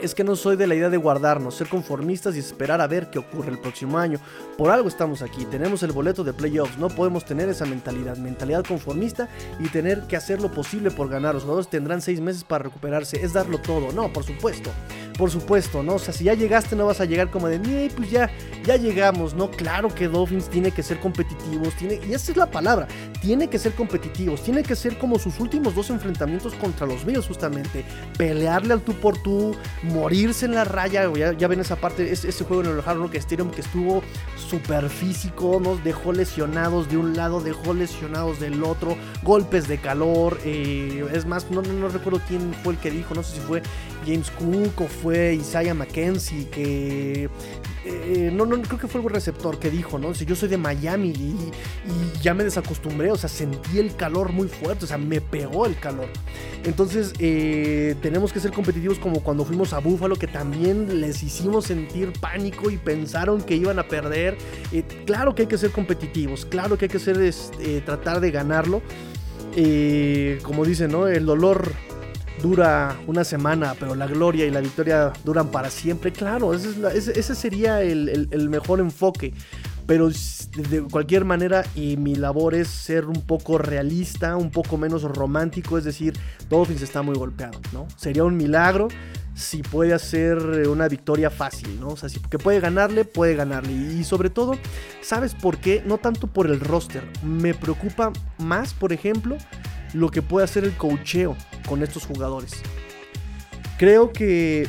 es 0.00 0.14
que 0.14 0.24
no 0.24 0.36
soy 0.36 0.56
de 0.56 0.66
la 0.66 0.74
idea 0.74 0.90
de 0.90 0.96
guardarnos, 0.96 1.54
ser 1.54 1.68
conformistas 1.68 2.36
y 2.36 2.38
esperar 2.38 2.80
a 2.80 2.86
ver 2.86 3.10
qué 3.10 3.18
ocurre 3.18 3.50
el 3.50 3.58
próximo 3.58 3.98
año. 3.98 4.18
Por 4.56 4.70
algo 4.70 4.88
estamos 4.88 5.22
aquí, 5.22 5.44
tenemos 5.46 5.82
el 5.82 5.92
boleto 5.92 6.24
de 6.24 6.32
playoffs, 6.32 6.78
no 6.78 6.88
podemos 6.88 7.24
tener 7.24 7.48
esa 7.48 7.66
mentalidad, 7.66 8.16
mentalidad 8.16 8.64
conformista 8.64 9.28
y 9.58 9.68
tener 9.68 10.02
que 10.02 10.16
hacer 10.16 10.40
lo 10.40 10.50
posible 10.50 10.90
por 10.90 11.08
ganar. 11.08 11.34
Los 11.34 11.44
jugadores 11.44 11.68
tendrán 11.68 12.02
seis 12.02 12.20
meses 12.20 12.44
para 12.44 12.64
recuperarse, 12.64 13.22
es 13.22 13.32
darlo 13.32 13.58
todo, 13.58 13.92
no, 13.92 14.12
por 14.12 14.24
supuesto 14.24 14.70
por 15.18 15.32
supuesto, 15.32 15.82
¿no? 15.82 15.96
O 15.96 15.98
sea, 15.98 16.14
si 16.14 16.24
ya 16.24 16.34
llegaste 16.34 16.76
no 16.76 16.86
vas 16.86 17.00
a 17.00 17.04
llegar 17.04 17.28
como 17.28 17.48
de, 17.48 17.90
pues 17.96 18.08
ya, 18.08 18.30
ya 18.64 18.76
llegamos, 18.76 19.34
¿no? 19.34 19.50
Claro 19.50 19.92
que 19.92 20.06
Dolphins 20.06 20.48
tiene 20.48 20.70
que 20.70 20.84
ser 20.84 21.00
competitivos, 21.00 21.74
tiene, 21.74 22.00
y 22.08 22.14
esa 22.14 22.30
es 22.30 22.36
la 22.36 22.46
palabra, 22.46 22.86
tiene 23.20 23.48
que 23.48 23.58
ser 23.58 23.72
competitivos, 23.72 24.44
tiene 24.44 24.62
que 24.62 24.76
ser 24.76 24.96
como 24.96 25.18
sus 25.18 25.40
últimos 25.40 25.74
dos 25.74 25.90
enfrentamientos 25.90 26.54
contra 26.54 26.86
los 26.86 27.04
Bills 27.04 27.26
justamente, 27.26 27.84
pelearle 28.16 28.74
al 28.74 28.80
tú 28.80 28.94
por 28.94 29.20
tú, 29.20 29.56
morirse 29.82 30.46
en 30.46 30.54
la 30.54 30.62
raya, 30.62 31.10
ya, 31.36 31.48
ven 31.48 31.58
esa 31.58 31.74
parte, 31.74 32.12
ese, 32.12 32.44
juego 32.44 32.62
en 32.62 32.70
el 32.70 32.82
Hard 32.86 32.98
Rock 32.98 33.16
Stadium 33.16 33.50
que 33.50 33.62
estuvo 33.62 34.04
súper 34.36 34.88
físico, 34.88 35.60
nos 35.60 35.82
dejó 35.82 36.12
lesionados 36.12 36.88
de 36.88 36.96
un 36.96 37.16
lado, 37.16 37.40
dejó 37.40 37.74
lesionados 37.74 38.38
del 38.38 38.62
otro, 38.62 38.96
golpes 39.24 39.66
de 39.66 39.78
calor, 39.78 40.38
eh, 40.44 41.04
es 41.12 41.26
más, 41.26 41.50
no, 41.50 41.60
no, 41.60 41.72
no 41.72 41.88
recuerdo 41.88 42.20
quién 42.28 42.54
fue 42.62 42.74
el 42.74 42.78
que 42.78 42.92
dijo, 42.92 43.16
no 43.16 43.24
sé 43.24 43.34
si 43.34 43.40
fue 43.40 43.62
James 44.06 44.30
Cook 44.30 44.80
o 44.80 44.86
fue 44.86 45.07
Isaiah 45.12 45.74
McKenzie 45.74 46.48
que 46.48 47.28
eh, 47.88 48.30
no, 48.32 48.44
no, 48.44 48.60
creo 48.60 48.78
que 48.78 48.86
fue 48.86 49.00
el 49.00 49.08
receptor 49.08 49.58
que 49.58 49.70
dijo, 49.70 49.98
¿no? 49.98 50.14
Si 50.14 50.26
yo 50.26 50.34
soy 50.34 50.48
de 50.48 50.58
Miami 50.58 51.08
y, 51.08 51.34
ya 52.20 52.34
me 52.34 52.44
desacostumbré, 52.44 53.10
o 53.10 53.16
sea, 53.16 53.28
sentí 53.28 53.78
el 53.78 53.94
calor 53.96 54.32
muy 54.32 54.48
fuerte, 54.48 54.84
o 54.84 54.88
sea, 54.88 54.98
me 54.98 55.20
pegó 55.20 55.64
el 55.64 55.78
calor. 55.78 56.08
Entonces, 56.64 57.14
eh, 57.18 57.94
tenemos 58.02 58.32
que 58.32 58.40
ser 58.40 58.52
competitivos 58.52 58.98
como 58.98 59.22
cuando 59.22 59.44
fuimos 59.44 59.72
a 59.72 59.78
Buffalo, 59.78 60.16
que 60.16 60.26
también 60.26 61.00
les 61.00 61.22
hicimos 61.22 61.66
sentir 61.66 62.12
pánico 62.20 62.70
y 62.70 62.76
pensaron 62.76 63.40
que 63.40 63.54
iban 63.54 63.78
a 63.78 63.84
perder. 63.84 64.36
Eh, 64.72 64.82
claro 65.06 65.34
que 65.34 65.42
hay 65.42 65.48
que 65.48 65.58
ser 65.58 65.70
competitivos, 65.70 66.44
claro 66.44 66.76
que 66.76 66.86
hay 66.86 66.90
que 66.90 66.98
ser, 66.98 67.18
tratar 67.84 68.20
de 68.20 68.30
ganarlo. 68.30 68.82
como 70.42 70.64
dicen, 70.64 70.90
¿no? 70.90 71.06
El 71.06 71.24
dolor 71.24 71.72
dura 72.42 72.96
una 73.06 73.24
semana, 73.24 73.74
pero 73.78 73.94
la 73.94 74.06
gloria 74.06 74.46
y 74.46 74.50
la 74.50 74.60
victoria 74.60 75.12
duran 75.24 75.48
para 75.48 75.70
siempre. 75.70 76.12
Claro, 76.12 76.54
ese, 76.54 77.34
sería 77.34 77.82
el, 77.82 78.48
mejor 78.50 78.80
enfoque. 78.80 79.34
Pero 79.86 80.10
de 80.10 80.82
cualquier 80.82 81.24
manera, 81.24 81.64
y 81.74 81.96
mi 81.96 82.14
labor 82.14 82.54
es 82.54 82.68
ser 82.68 83.06
un 83.06 83.22
poco 83.22 83.56
realista, 83.56 84.36
un 84.36 84.50
poco 84.50 84.76
menos 84.76 85.02
romántico, 85.02 85.78
es 85.78 85.84
decir, 85.84 86.12
Dolphins 86.50 86.82
está 86.82 87.00
muy 87.00 87.14
golpeado, 87.14 87.58
¿no? 87.72 87.88
Sería 87.96 88.22
un 88.24 88.36
milagro 88.36 88.88
si 89.34 89.62
puede 89.62 89.94
hacer 89.94 90.36
una 90.68 90.88
victoria 90.88 91.30
fácil, 91.30 91.80
¿no? 91.80 91.88
O 91.88 91.96
sea, 91.96 92.10
si 92.10 92.20
que 92.20 92.38
puede 92.38 92.60
ganarle, 92.60 93.04
puede 93.04 93.34
ganarle. 93.34 93.72
Y 93.72 94.04
sobre 94.04 94.28
todo, 94.28 94.58
¿sabes 95.00 95.34
por 95.34 95.58
qué? 95.58 95.82
No 95.86 95.96
tanto 95.96 96.26
por 96.26 96.48
el 96.48 96.60
roster. 96.60 97.04
Me 97.22 97.54
preocupa 97.54 98.12
más, 98.36 98.74
por 98.74 98.92
ejemplo, 98.92 99.38
lo 99.92 100.10
que 100.10 100.22
puede 100.22 100.44
hacer 100.44 100.64
el 100.64 100.76
cocheo 100.76 101.36
con 101.66 101.82
estos 101.82 102.06
jugadores. 102.06 102.62
Creo 103.78 104.12
que 104.12 104.66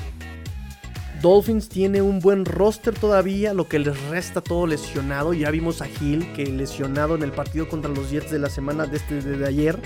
Dolphins 1.22 1.68
tiene 1.68 2.02
un 2.02 2.20
buen 2.20 2.46
roster 2.46 2.94
todavía, 2.94 3.54
lo 3.54 3.68
que 3.68 3.80
les 3.80 4.00
resta 4.10 4.42
todo 4.42 4.68
lesionado. 4.68 5.34
Ya 5.34 5.52
vimos 5.52 5.82
a 5.82 5.88
Hill 5.88 6.32
que 6.34 6.46
lesionado 6.46 7.16
en 7.16 7.24
el 7.24 7.32
partido 7.32 7.68
contra 7.68 7.92
los 7.92 8.10
Jets 8.10 8.32
de 8.32 8.40
la 8.40 8.50
semana 8.50 8.86
de, 8.86 8.98
este, 8.98 9.22
de 9.22 9.48
ayer. 9.48 9.78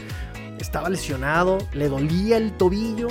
Estaba 0.59 0.89
lesionado, 0.89 1.57
le 1.73 1.89
dolía 1.89 2.37
el 2.37 2.51
tobillo 2.51 3.07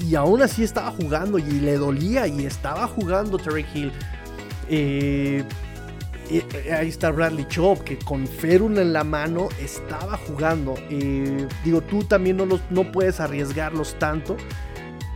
y 0.00 0.14
aún 0.14 0.42
así 0.42 0.62
estaba 0.62 0.90
jugando 0.90 1.38
y 1.38 1.42
le 1.42 1.76
dolía 1.76 2.26
y 2.26 2.46
estaba 2.46 2.86
jugando 2.86 3.38
Terry 3.38 3.66
Hill. 3.74 3.92
Eh, 4.68 5.44
eh, 6.30 6.72
ahí 6.72 6.88
está 6.88 7.10
Bradley 7.10 7.46
Chop, 7.48 7.80
que 7.80 7.98
con 7.98 8.26
Ferun 8.26 8.78
en 8.78 8.92
la 8.92 9.04
mano 9.04 9.48
estaba 9.60 10.16
jugando. 10.16 10.74
Digo, 11.64 11.80
tú 11.82 12.04
también 12.04 12.36
no, 12.36 12.46
los, 12.46 12.60
no 12.70 12.90
puedes 12.90 13.20
arriesgarlos 13.20 13.98
tanto 13.98 14.36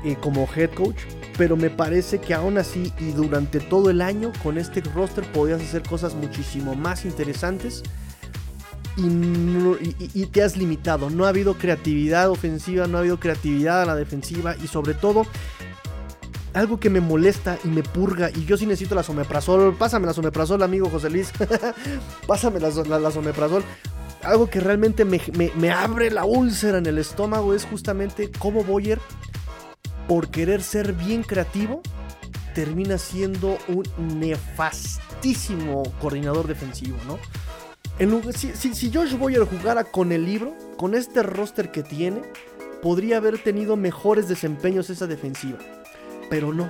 eh, 0.05 0.17
como 0.21 0.49
head 0.55 0.71
coach, 0.71 1.01
pero 1.37 1.57
me 1.57 1.71
parece 1.71 2.21
que 2.21 2.35
aún 2.35 2.59
así 2.59 2.93
y 2.99 3.13
durante 3.13 3.61
todo 3.61 3.91
el 3.91 4.01
año 4.01 4.33
con 4.43 4.59
este 4.59 4.81
roster 4.81 5.25
podías 5.33 5.61
hacer 5.61 5.83
cosas 5.83 6.15
muchísimo 6.15 6.75
más 6.75 7.05
interesantes. 7.05 7.83
y, 8.97 10.27
te 10.27 10.43
has 10.43 10.57
limitado. 10.57 11.09
No 11.09 11.25
ha 11.25 11.29
habido 11.29 11.55
creatividad 11.55 12.31
ofensiva, 12.31 12.87
no 12.87 12.99
ha 12.99 13.01
habido 13.01 13.21
creatividad 13.21 13.83
a 13.83 13.87
la 13.87 13.95
defensiva 13.95 14.57
y 14.63 14.67
sobre 14.67 14.95
todo 14.95 15.25
algo 16.55 16.81
que 16.81 16.91
me 16.91 17.01
molesta 17.01 17.59
y 17.65 17.69
me 17.69 17.83
purga 17.83 18.31
y 18.31 18.45
yo 18.45 18.57
sí 18.57 18.67
necesito 18.67 18.95
la 18.95 19.03
someprazol. 19.03 19.75
Pásame 19.77 20.07
la 20.07 20.15
someprazol, 20.15 20.63
amigo 20.63 20.89
José 20.91 21.11
Luis. 21.11 21.33
Pásame 22.27 22.61
la, 22.61 22.71
la, 22.71 23.11
someprazol. 23.11 23.63
algo 24.23 24.49
que 24.49 24.61
realmente 24.61 25.05
me, 25.05 25.71
abre 25.71 26.11
la 26.11 26.25
úlcera 26.25 26.79
en 26.79 26.87
el 26.87 26.99
estómago 26.99 27.55
es 27.55 27.65
justamente 27.65 28.31
cómo 28.39 28.65
Boyer, 28.65 28.99
por 30.07 30.29
querer 30.31 30.63
ser 30.63 30.93
bien 30.93 31.23
creativo, 31.23 31.83
termina 32.55 32.99
siendo 32.99 33.59
un 33.69 33.85
nefastísimo 34.19 35.83
coordinador 36.01 36.47
defensivo, 36.47 36.97
¿no? 37.07 37.19
En, 37.99 38.23
si, 38.33 38.53
si, 38.55 38.75
si, 38.75 38.93
Josh 38.93 39.17
Boyer 39.17 39.45
jugara 39.45 39.83
con 39.83 40.13
el 40.13 40.25
libro, 40.25 40.55
con 40.77 40.95
este 40.95 41.23
roster 41.25 41.73
que 41.73 41.83
tiene, 41.83 42.23
podría 42.81 43.17
haber 43.17 43.39
tenido 43.43 43.77
mejores 43.77 44.29
desempeños 44.29 44.89
esa 44.89 45.09
defensiva. 45.09 45.59
Pero 46.31 46.53
no. 46.53 46.69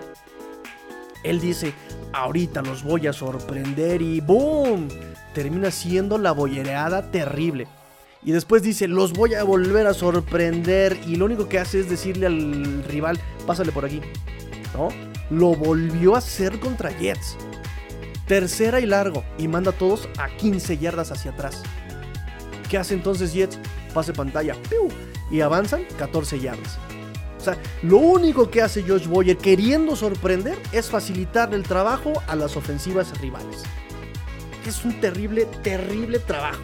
Él 1.24 1.40
dice, 1.40 1.74
ahorita 2.12 2.62
los 2.62 2.82
voy 2.82 3.06
a 3.06 3.12
sorprender 3.12 4.02
y 4.02 4.20
¡boom! 4.20 4.88
Termina 5.34 5.70
siendo 5.70 6.16
la 6.18 6.32
boyereada 6.32 7.11
terrible. 7.11 7.66
Y 8.22 8.32
después 8.32 8.62
dice, 8.62 8.88
los 8.88 9.12
voy 9.12 9.34
a 9.34 9.44
volver 9.44 9.86
a 9.86 9.94
sorprender. 9.94 10.98
Y 11.06 11.16
lo 11.16 11.24
único 11.24 11.48
que 11.48 11.59
hace 11.59 11.80
es 11.80 11.88
decirle 11.88 12.26
al 12.26 12.84
rival, 12.84 13.18
pásale 13.46 13.72
por 13.72 13.84
aquí. 13.84 14.00
¿No? 14.74 14.88
Lo 15.30 15.54
volvió 15.54 16.14
a 16.14 16.18
hacer 16.18 16.59
contra 16.61 16.90
Jets. 16.90 17.36
Tercera 18.26 18.80
y 18.80 18.86
largo. 18.86 19.24
Y 19.38 19.48
manda 19.48 19.70
a 19.70 19.74
todos 19.74 20.09
a 20.18 20.28
15 20.28 20.78
yardas 20.78 21.12
hacia 21.12 21.30
atrás. 21.30 21.62
¿Qué 22.68 22.76
hace 22.76 22.94
entonces 22.94 23.32
Jets? 23.32 23.59
Pase 23.94 24.12
pantalla. 24.12 24.54
Y 25.30 25.40
avanzan 25.40 25.84
14 25.98 26.40
yardas. 26.40 26.78
Lo 27.82 27.99
único 27.99 28.51
que 28.51 28.62
hace 28.62 28.82
Josh 28.82 29.07
Boyer 29.07 29.36
queriendo 29.36 29.96
sorprender 29.96 30.59
es 30.72 30.90
facilitar 30.90 31.55
el 31.55 31.62
trabajo 31.62 32.12
a 32.26 32.36
las 32.36 32.57
ofensivas 32.57 33.18
rivales. 33.20 33.62
Es 34.66 34.84
un 34.84 35.01
terrible, 35.01 35.46
terrible 35.62 36.18
trabajo. 36.18 36.61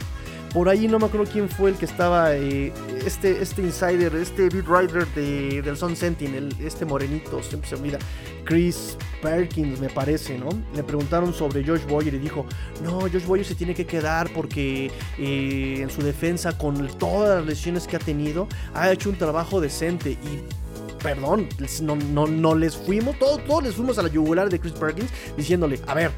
Por 0.55 0.68
ahí 0.68 0.87
no 0.87 1.01
me 1.01 1.07
acuerdo 1.07 1.28
quién 1.30 1.49
fue 1.49 1.70
el 1.70 1.76
que 1.76 1.85
estaba, 1.85 2.37
eh, 2.37 2.72
este, 3.05 3.43
este 3.43 3.61
insider, 3.61 4.14
este 4.14 4.49
beat 4.51 4.68
writer 4.68 5.05
de, 5.09 5.61
del 5.62 5.76
Sun 5.76 5.97
Sentinel, 5.97 6.55
este 6.61 6.85
morenito, 6.85 7.43
siempre 7.43 7.68
se 7.68 7.74
olvida, 7.74 7.99
Chris 8.45 8.97
Perkins 9.20 9.80
me 9.80 9.89
parece, 9.89 10.39
¿no? 10.39 10.51
Le 10.76 10.85
preguntaron 10.85 11.35
sobre 11.35 11.66
Josh 11.66 11.85
Boyer 11.89 12.14
y 12.14 12.18
dijo, 12.18 12.47
no, 12.85 13.01
Josh 13.01 13.24
Boyer 13.26 13.45
se 13.45 13.57
tiene 13.57 13.74
que 13.74 13.85
quedar 13.85 14.32
porque 14.32 14.93
eh, 15.18 15.78
en 15.80 15.91
su 15.91 16.03
defensa, 16.03 16.57
con 16.57 16.87
todas 16.99 17.39
las 17.39 17.47
lesiones 17.47 17.89
que 17.89 17.97
ha 17.97 17.99
tenido, 17.99 18.47
ha 18.74 18.93
hecho 18.93 19.11
un 19.11 19.16
trabajo 19.16 19.61
decente 19.61 20.12
y 20.12 20.64
perdón, 21.05 21.47
no, 21.83 21.97
no, 21.97 22.27
no 22.27 22.55
les 22.55 22.75
fuimos, 22.75 23.19
todos, 23.19 23.63
les 23.63 23.75
fuimos 23.75 23.99
a 23.99 24.03
la 24.03 24.09
yugular 24.09 24.49
de 24.49 24.59
Chris 24.59 24.73
Perkins 24.73 25.11
diciéndole, 25.37 25.79
a 25.87 25.93
ver, 25.93 26.11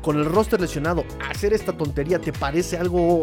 con 0.00 0.16
el 0.16 0.24
roster 0.24 0.60
lesionado, 0.60 1.04
hacer 1.28 1.52
esta 1.52 1.76
tontería 1.76 2.20
te 2.20 2.32
parece 2.32 2.76
algo 2.78 3.22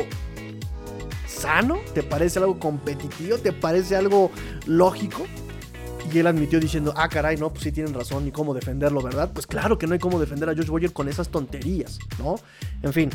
sano? 1.25 1.79
¿Te 1.93 2.03
parece 2.03 2.39
algo 2.39 2.59
competitivo? 2.59 3.37
¿Te 3.37 3.53
parece 3.53 3.95
algo 3.95 4.29
lógico? 4.65 5.25
Y 6.13 6.19
él 6.19 6.27
admitió 6.27 6.59
diciendo, 6.59 6.93
ah, 6.97 7.07
caray, 7.07 7.37
no, 7.37 7.49
pues 7.49 7.63
sí 7.63 7.71
tienen 7.71 7.93
razón, 7.93 8.25
ni 8.25 8.31
cómo 8.31 8.53
defenderlo, 8.53 9.01
¿verdad? 9.01 9.31
Pues 9.33 9.47
claro 9.47 9.77
que 9.77 9.87
no 9.87 9.93
hay 9.93 9.99
cómo 9.99 10.19
defender 10.19 10.49
a 10.49 10.53
Josh 10.53 10.67
Boyer 10.67 10.91
con 10.91 11.07
esas 11.07 11.29
tonterías, 11.29 11.97
¿no? 12.19 12.35
En 12.83 12.91
fin. 12.91 13.09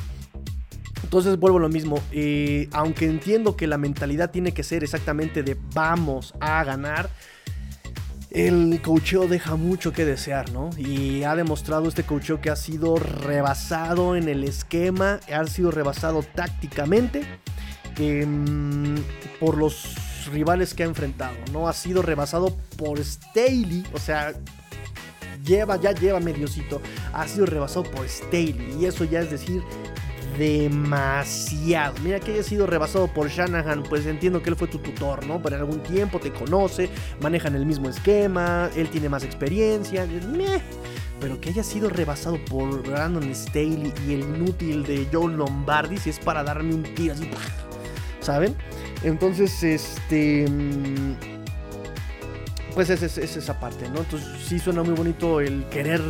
Entonces 1.03 1.39
vuelvo 1.39 1.59
a 1.59 1.61
lo 1.61 1.69
mismo. 1.69 2.01
Eh, 2.13 2.69
aunque 2.73 3.05
entiendo 3.05 3.57
que 3.57 3.67
la 3.67 3.77
mentalidad 3.77 4.31
tiene 4.31 4.53
que 4.53 4.63
ser 4.63 4.85
exactamente 4.85 5.43
de 5.43 5.57
vamos 5.75 6.33
a 6.41 6.65
ganar, 6.65 7.11
el 8.31 8.81
cocheo 8.83 9.27
deja 9.27 9.57
mucho 9.57 9.93
que 9.93 10.05
desear, 10.05 10.53
¿no? 10.53 10.71
Y 10.77 11.25
ha 11.25 11.35
demostrado 11.35 11.89
este 11.89 12.05
cocheo 12.05 12.41
que 12.41 12.51
ha 12.51 12.57
sido 12.57 12.97
rebasado 12.97 14.15
en 14.15 14.29
el 14.29 14.45
esquema, 14.45 15.21
ha 15.33 15.47
sido 15.47 15.71
rebasado 15.71 16.23
tácticamente 16.23 17.23
em, 17.99 18.97
por 19.41 19.57
los 19.57 19.97
rivales 20.33 20.75
que 20.75 20.85
ha 20.85 20.87
enfrentado, 20.87 21.37
¿no? 21.53 21.69
Ha 21.69 21.73
sido 21.73 22.03
rebasado 22.03 22.57
por 22.77 23.03
Staley, 23.03 23.85
o 23.93 23.99
sea, 23.99 24.33
lleva, 25.45 25.77
ya 25.81 25.93
lleva 25.93 26.21
mediocito, 26.21 26.81
ha 27.13 27.27
sido 27.27 27.47
rebasado 27.47 27.83
por 27.83 28.09
Staley, 28.09 28.77
y 28.81 28.87
eso 28.87 29.05
ya 29.05 29.21
es 29.21 29.31
decir 29.31 29.63
demasiado. 30.41 31.95
Mira 32.03 32.19
que 32.19 32.33
haya 32.33 32.43
sido 32.43 32.67
rebasado 32.67 33.09
por 33.09 33.29
Shanahan, 33.29 33.83
pues 33.83 34.07
entiendo 34.07 34.43
que 34.43 34.49
él 34.49 34.57
fue 34.57 34.69
tu 34.69 34.79
tutor, 34.79 35.27
¿no? 35.27 35.41
Por 35.43 35.53
algún 35.53 35.83
tiempo 35.83 36.19
te 36.19 36.33
conoce, 36.33 36.89
manejan 37.21 37.55
el 37.57 37.67
mismo 37.67 37.91
esquema, 37.91 38.71
él 38.75 38.89
tiene 38.89 39.11
más 39.11 39.23
experiencia. 39.23 40.07
Pero 41.21 41.39
que 41.43 41.51
haya 41.51 41.63
sido 41.63 41.91
rebasado 41.91 42.43
por 42.47 42.83
Brandon 42.89 43.35
Staley 43.35 43.93
y 44.09 44.15
el 44.15 44.21
inútil 44.21 44.83
de 44.83 45.07
Joe 45.13 45.31
Lombardi, 45.31 45.99
si 45.99 46.09
es 46.09 46.19
para 46.19 46.43
darme 46.43 46.75
un 46.75 46.85
tiro 46.95 47.13
así, 47.13 47.29
¿saben? 48.21 48.57
Entonces, 49.03 49.63
este 49.63 50.49
mm, 50.49 51.17
pues 52.75 52.89
es, 52.89 53.03
es, 53.03 53.37
esa 53.37 53.61
parte, 53.61 53.91
¿no? 53.91 54.01
Entonces 54.01 54.27
sí 54.47 54.59
suena 54.59 54.83
muy 54.83 54.95
bonito 54.95 55.43
el 55.43 55.67
querer 55.69 56.01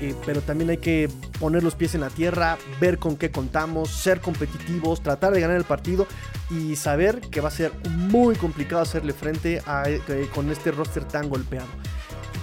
eh, 0.00 0.14
pero 0.24 0.40
también 0.40 0.70
hay 0.70 0.78
que 0.78 1.08
poner 1.38 1.62
los 1.62 1.74
pies 1.74 1.94
en 1.94 2.02
la 2.02 2.10
tierra, 2.10 2.58
ver 2.80 2.98
con 2.98 3.16
qué 3.16 3.30
contamos, 3.30 3.90
ser 3.90 4.20
competitivos, 4.20 5.02
tratar 5.02 5.32
de 5.32 5.40
ganar 5.40 5.56
el 5.56 5.64
partido 5.64 6.06
y 6.50 6.76
saber 6.76 7.20
que 7.20 7.40
va 7.40 7.48
a 7.48 7.52
ser 7.52 7.72
muy 7.90 8.36
complicado 8.36 8.82
hacerle 8.82 9.12
frente 9.12 9.62
eh, 9.86 10.28
con 10.34 10.50
este 10.50 10.70
roster 10.70 11.04
tan 11.04 11.28
golpeado. 11.28 11.66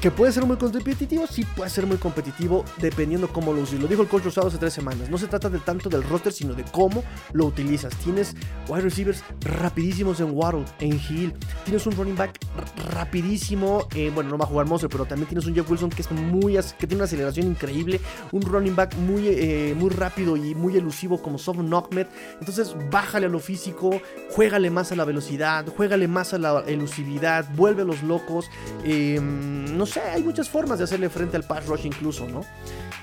Que 0.01 0.11
puede 0.11 0.31
ser 0.31 0.45
muy 0.45 0.57
competitivo, 0.57 1.25
sí 1.25 1.43
puede 1.55 1.69
ser 1.69 1.87
muy 1.87 1.97
competitivo 1.97 2.63
dependiendo 2.77 3.27
cómo 3.29 3.53
lo 3.53 3.61
uses. 3.61 3.79
Lo 3.79 3.87
dijo 3.87 4.03
el 4.03 4.07
coach 4.07 4.25
Rosado 4.25 4.47
hace 4.47 4.57
tres 4.57 4.73
semanas. 4.73 5.09
No 5.09 5.17
se 5.17 5.25
trata 5.25 5.49
de 5.49 5.57
tanto 5.57 5.89
del 5.89 6.03
roster, 6.03 6.31
sino 6.31 6.53
de 6.53 6.63
cómo 6.65 7.03
lo 7.33 7.45
utilizas. 7.45 7.95
Tienes 7.95 8.35
wide 8.67 8.81
receivers 8.81 9.23
rapidísimos 9.41 10.19
en 10.19 10.31
Waddle, 10.31 10.65
en 10.79 10.99
Hill. 11.09 11.33
Tienes 11.63 11.87
un 11.87 11.95
running 11.95 12.15
back 12.15 12.37
rapidísimo. 12.75 13.87
Eh, 13.95 14.11
bueno, 14.13 14.29
no 14.31 14.37
va 14.37 14.45
a 14.45 14.47
jugar 14.47 14.65
Monster, 14.65 14.89
pero 14.89 15.05
también 15.05 15.27
tienes 15.27 15.45
un 15.45 15.55
Jeff 15.55 15.69
Wilson 15.69 15.89
que 15.89 16.01
es 16.01 16.11
muy 16.11 16.53
que 16.53 16.87
tiene 16.87 16.95
una 16.95 17.05
aceleración 17.05 17.47
increíble. 17.47 17.99
Un 18.31 18.41
running 18.41 18.75
back 18.75 18.95
muy, 18.95 19.27
eh, 19.27 19.75
muy 19.77 19.89
rápido 19.89 20.37
y 20.37 20.55
muy 20.55 20.77
elusivo 20.77 21.21
como 21.21 21.37
Soft 21.37 21.59
Knockmet. 21.59 22.07
Entonces, 22.39 22.75
bájale 22.91 23.25
a 23.27 23.29
lo 23.29 23.39
físico, 23.39 24.01
juégale 24.31 24.69
más 24.69 24.91
a 24.91 24.95
la 24.95 25.05
velocidad, 25.05 25.65
juégale 25.67 26.07
más 26.07 26.33
a 26.33 26.37
la 26.37 26.63
elusividad, 26.67 27.45
vuelve 27.55 27.83
a 27.83 27.85
los 27.85 28.03
locos. 28.03 28.49
Eh, 28.83 29.19
no 29.21 29.85
sé, 29.85 30.01
hay 30.01 30.23
muchas 30.23 30.49
formas 30.49 30.77
de 30.77 30.85
hacerle 30.85 31.09
frente 31.09 31.37
al 31.37 31.43
pass 31.43 31.65
rush 31.65 31.85
incluso, 31.85 32.27
¿no? 32.27 32.41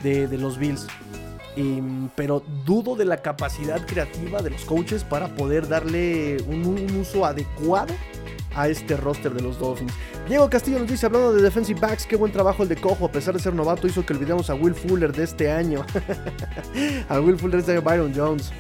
De, 0.03 0.29
los 0.43 0.59
Bills. 0.59 0.87
pero 2.17 2.43
dudo 2.65 2.97
de 2.97 3.05
la 3.05 3.19
capacidad 3.19 3.87
creativa 3.87 4.43
de 4.43 4.51
los 4.51 4.65
coaches 4.65 5.05
para 5.05 5.29
poder 5.29 5.69
darle 5.69 6.39
un, 6.49 6.97
uso 6.99 7.25
adecuado 7.25 7.95
a 8.55 8.69
este 8.69 8.97
roster 8.97 9.33
de 9.33 9.43
los 9.43 9.59
Dolphins. 9.59 9.93
Diego 10.29 10.49
Castillo 10.49 10.79
nos 10.79 10.89
dice, 10.89 11.07
hablando 11.07 11.33
de 11.33 11.43
defensive 11.43 11.81
backs, 11.81 12.07
qué 12.07 12.17
buen 12.17 12.33
trabajo 12.33 12.63
el 12.63 12.69
de 12.69 12.77
Cojo, 12.77 13.07
a 13.07 13.13
pesar 13.13 13.35
de 13.35 13.41
ser 13.41 13.55
novato, 13.55 13.87
hizo 13.87 14.05
que 14.05 14.13
olvidemos 14.13 14.51
a 14.51 14.55
Will 14.55 14.75
Fuller 14.75 15.13
de 15.13 15.25
este 15.25 15.51
año. 15.51 15.85
a 17.09 17.21
Will 17.21 17.39
Fuller 17.39 17.57
de 17.57 17.61
este 17.61 17.73
año, 17.73 17.83
Byron 17.83 18.13
Jones. 18.15 18.53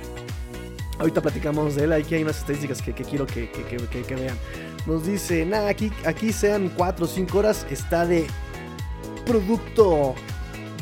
Ahorita 0.98 1.20
platicamos 1.20 1.74
de 1.74 1.84
él, 1.84 1.92
aquí 1.92 2.14
hay 2.14 2.22
unas 2.22 2.38
estadísticas 2.38 2.80
que, 2.80 2.92
quiero 2.92 3.26
que, 3.26 4.14
vean. 4.14 4.36
Nos 4.86 5.06
dice, 5.06 5.44
nada, 5.44 5.68
aquí, 5.68 5.90
aquí 6.04 6.32
sean 6.32 6.70
4 6.76 7.04
o 7.04 7.08
5 7.08 7.38
horas, 7.38 7.66
está 7.70 8.06
de 8.06 8.26
producto... 9.24 10.14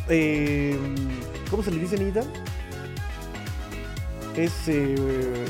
Eh, 0.09 0.77
¿Cómo 1.51 1.63
se 1.63 1.71
le 1.71 1.79
dice, 1.79 1.99
Nita? 1.99 2.23
Es 4.37 4.69
eh, 4.69 5.45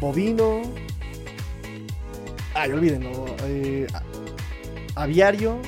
bovino. 0.00 0.62
Ay, 2.54 2.72
olvídenlo. 2.72 3.26
Eh, 3.44 3.86
aviario. 4.94 5.58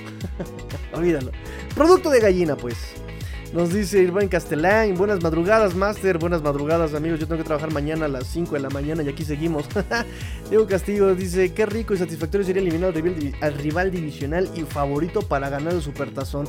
olvídalo. 0.92 1.32
Producto 1.74 2.10
de 2.10 2.20
gallina, 2.20 2.56
pues. 2.56 2.76
Nos 3.52 3.72
dice 3.72 4.02
Irván 4.02 4.26
Castellán, 4.26 4.96
buenas 4.96 5.22
madrugadas, 5.22 5.76
Master, 5.76 6.18
buenas 6.18 6.42
madrugadas, 6.42 6.92
amigos. 6.92 7.20
Yo 7.20 7.28
tengo 7.28 7.40
que 7.40 7.46
trabajar 7.46 7.72
mañana 7.72 8.06
a 8.06 8.08
las 8.08 8.26
5 8.26 8.52
de 8.56 8.60
la 8.60 8.68
mañana 8.68 9.04
y 9.04 9.08
aquí 9.08 9.24
seguimos. 9.24 9.66
Diego 10.48 10.66
Castillo 10.66 11.14
dice, 11.14 11.54
qué 11.54 11.64
rico 11.64 11.94
y 11.94 11.98
satisfactorio 11.98 12.44
sería 12.44 12.62
eliminar 12.62 12.92
al 13.40 13.54
rival, 13.54 13.92
divisional 13.92 14.50
y 14.56 14.62
favorito 14.62 15.22
para 15.22 15.50
ganar 15.50 15.72
el 15.72 15.82
supertazón. 15.82 16.46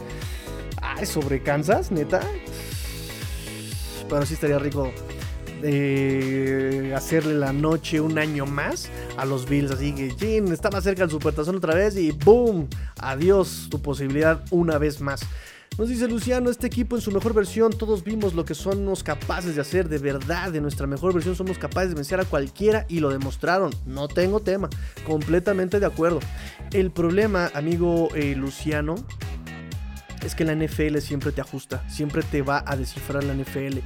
Ay, 0.81 1.05
¿sobre 1.05 1.43
Kansas, 1.43 1.91
neta? 1.91 2.21
Pero 4.09 4.25
sí 4.25 4.33
estaría 4.33 4.57
rico 4.57 4.91
hacerle 6.95 7.33
la 7.35 7.53
noche 7.53 7.99
un 7.99 8.17
año 8.17 8.45
más 8.45 8.89
a 9.17 9.25
los 9.25 9.47
Bills. 9.47 9.71
Así 9.71 9.93
que, 9.93 10.15
chin, 10.15 10.51
está 10.51 10.69
más 10.69 10.83
cerca 10.83 11.03
el 11.03 11.09
supertazón 11.09 11.55
otra 11.55 11.75
vez 11.75 11.97
y 11.97 12.11
¡boom! 12.11 12.67
Adiós 12.99 13.67
tu 13.69 13.81
posibilidad 13.81 14.43
una 14.51 14.77
vez 14.77 15.01
más. 15.01 15.21
Nos 15.77 15.89
dice 15.89 16.07
Luciano, 16.07 16.49
este 16.49 16.67
equipo 16.67 16.95
en 16.95 17.01
su 17.01 17.11
mejor 17.11 17.33
versión, 17.33 17.73
todos 17.73 18.01
vimos 18.01 18.33
lo 18.33 18.45
que 18.45 18.55
somos 18.55 19.03
capaces 19.03 19.55
de 19.55 19.61
hacer, 19.61 19.89
de 19.89 19.97
verdad, 19.97 20.53
de 20.53 20.61
nuestra 20.61 20.87
mejor 20.87 21.13
versión 21.13 21.35
somos 21.35 21.57
capaces 21.57 21.89
de 21.89 21.95
vencer 21.95 22.17
a 22.21 22.23
cualquiera 22.23 22.85
y 22.87 23.01
lo 23.01 23.09
demostraron. 23.09 23.71
No 23.85 24.07
tengo 24.07 24.39
tema, 24.39 24.69
completamente 25.05 25.81
de 25.81 25.85
acuerdo. 25.85 26.21
El 26.71 26.91
problema, 26.91 27.51
amigo 27.53 28.07
eh, 28.15 28.35
Luciano, 28.37 28.95
es 30.25 30.33
que 30.33 30.45
la 30.45 30.55
NFL 30.55 30.97
siempre 30.99 31.33
te 31.33 31.41
ajusta, 31.41 31.83
siempre 31.89 32.23
te 32.23 32.41
va 32.41 32.63
a 32.65 32.77
descifrar 32.77 33.25
la 33.25 33.33
NFL. 33.33 33.79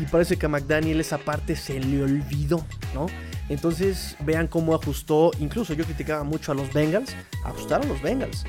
Y 0.00 0.04
parece 0.06 0.36
que 0.36 0.46
a 0.46 0.48
McDaniel 0.48 1.00
esa 1.00 1.18
parte 1.18 1.56
se 1.56 1.80
le 1.80 2.02
olvidó, 2.02 2.64
¿no? 2.94 3.06
Entonces 3.48 4.16
vean 4.24 4.46
cómo 4.46 4.74
ajustó, 4.74 5.30
incluso 5.38 5.72
yo 5.74 5.84
criticaba 5.84 6.24
mucho 6.24 6.52
a 6.52 6.54
los 6.54 6.72
Bengals, 6.72 7.14
ajustaron 7.44 7.88
los 7.88 8.02
Bengals. 8.02 8.44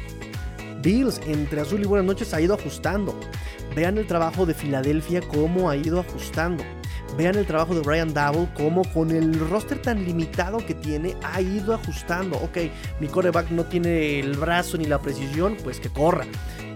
Bills 0.82 1.22
entre 1.28 1.62
azul 1.62 1.82
y 1.82 1.86
buenas 1.86 2.06
noches 2.06 2.34
ha 2.34 2.42
ido 2.42 2.56
ajustando. 2.56 3.18
Vean 3.76 3.98
el 3.98 4.08
trabajo 4.08 4.46
de 4.46 4.54
Filadelfia, 4.54 5.22
cómo 5.22 5.70
ha 5.70 5.76
ido 5.76 6.00
ajustando. 6.00 6.64
Vean 7.16 7.36
el 7.36 7.46
trabajo 7.46 7.74
de 7.74 7.82
Brian 7.82 8.14
Double, 8.14 8.48
cómo 8.56 8.84
con 8.94 9.12
el 9.12 9.40
roster 9.40 9.82
tan 9.82 10.04
limitado 10.04 10.58
que 10.60 10.74
tiene, 10.74 11.16
ha 11.24 11.42
ido 11.42 11.74
ajustando. 11.74 12.38
Ok, 12.38 12.58
mi 13.00 13.08
coreback 13.08 13.50
no 13.52 13.64
tiene 13.66 14.20
el 14.20 14.38
brazo 14.38 14.78
ni 14.78 14.86
la 14.86 15.00
precisión, 15.00 15.58
pues 15.64 15.80
que 15.80 15.90
corra. 15.90 16.26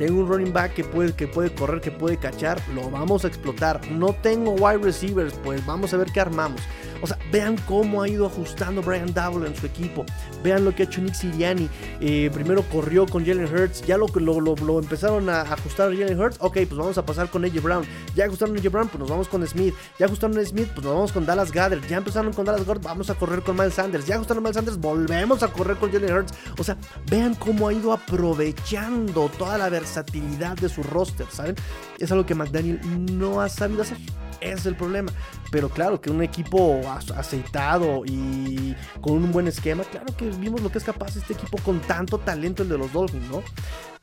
Tengo 0.01 0.21
un 0.21 0.27
running 0.27 0.51
back 0.51 0.73
que 0.73 0.83
puede, 0.83 1.13
que 1.13 1.27
puede 1.27 1.53
correr, 1.53 1.79
que 1.79 1.91
puede 1.91 2.17
cachar, 2.17 2.59
lo 2.73 2.89
vamos 2.89 3.23
a 3.23 3.27
explotar. 3.27 3.79
No 3.91 4.13
tengo 4.13 4.53
wide 4.53 4.79
receivers, 4.79 5.35
pues 5.43 5.63
vamos 5.63 5.93
a 5.93 5.97
ver 5.97 6.11
qué 6.11 6.19
armamos. 6.19 6.59
O 7.01 7.07
sea, 7.07 7.17
vean 7.31 7.57
cómo 7.67 8.01
ha 8.01 8.07
ido 8.07 8.27
ajustando 8.27 8.81
Brian 8.81 9.13
Double 9.13 9.47
en 9.47 9.55
su 9.55 9.65
equipo. 9.65 10.05
Vean 10.43 10.65
lo 10.65 10.75
que 10.75 10.83
ha 10.83 10.85
hecho 10.85 11.01
Nick 11.01 11.15
Siriani. 11.15 11.69
Eh, 11.99 12.29
primero 12.33 12.63
corrió 12.63 13.05
con 13.07 13.25
Jalen 13.25 13.53
Hurts. 13.53 13.81
Ya 13.85 13.97
lo, 13.97 14.07
lo, 14.07 14.39
lo, 14.39 14.79
empezaron 14.79 15.29
a 15.29 15.41
ajustar 15.41 15.91
a 15.91 15.95
Jalen 15.95 16.19
Hurts. 16.19 16.37
Ok, 16.39 16.53
pues 16.53 16.75
vamos 16.75 16.97
a 16.97 17.05
pasar 17.05 17.29
con 17.29 17.43
AJ 17.43 17.61
Brown. 17.61 17.85
Ya 18.15 18.25
ajustaron 18.25 18.55
a 18.55 18.59
AJ 18.59 18.69
Brown, 18.69 18.87
pues 18.87 18.99
nos 18.99 19.09
vamos 19.09 19.27
con 19.27 19.45
Smith. 19.47 19.73
Ya 19.99 20.05
ajustaron 20.05 20.37
a 20.37 20.45
Smith, 20.45 20.69
pues 20.73 20.85
nos 20.85 20.93
vamos 20.93 21.11
con 21.11 21.25
Dallas 21.25 21.51
Gather. 21.51 21.81
Ya 21.87 21.97
empezaron 21.97 22.33
con 22.33 22.45
Dallas 22.45 22.65
Gather, 22.65 22.83
vamos 22.83 23.09
a 23.09 23.15
correr 23.15 23.41
con 23.41 23.55
Miles 23.55 23.73
Sanders. 23.73 24.05
Ya 24.05 24.15
ajustaron 24.15 24.43
a 24.43 24.49
Miles 24.49 24.55
Sanders, 24.55 24.77
volvemos 24.77 25.43
a 25.43 25.47
correr 25.47 25.77
con 25.77 25.91
Jalen 25.91 26.13
Hurts. 26.13 26.33
O 26.57 26.63
sea, 26.63 26.77
vean 27.09 27.35
cómo 27.35 27.67
ha 27.67 27.73
ido 27.73 27.93
aprovechando 27.93 29.29
toda 29.37 29.57
la 29.57 29.69
versatilidad 29.69 30.57
de 30.57 30.69
su 30.69 30.83
roster, 30.83 31.25
¿saben? 31.31 31.55
Es 31.97 32.11
algo 32.11 32.25
que 32.25 32.35
McDaniel 32.35 32.79
no 33.17 33.41
ha 33.41 33.49
sabido 33.49 33.81
hacer 33.81 33.97
es 34.41 34.65
el 34.65 34.75
problema. 34.75 35.11
Pero 35.51 35.69
claro, 35.69 36.01
que 36.01 36.09
un 36.09 36.21
equipo 36.21 36.81
aceitado 37.15 38.03
y 38.05 38.75
con 38.99 39.13
un 39.13 39.31
buen 39.31 39.47
esquema, 39.47 39.83
claro 39.83 40.07
que 40.17 40.29
vimos 40.31 40.61
lo 40.61 40.71
que 40.71 40.79
es 40.79 40.83
capaz 40.83 41.15
este 41.15 41.33
equipo 41.33 41.57
con 41.63 41.79
tanto 41.81 42.17
talento 42.17 42.63
el 42.63 42.69
de 42.69 42.77
los 42.77 42.91
Dolphins, 42.91 43.29
¿no? 43.29 43.43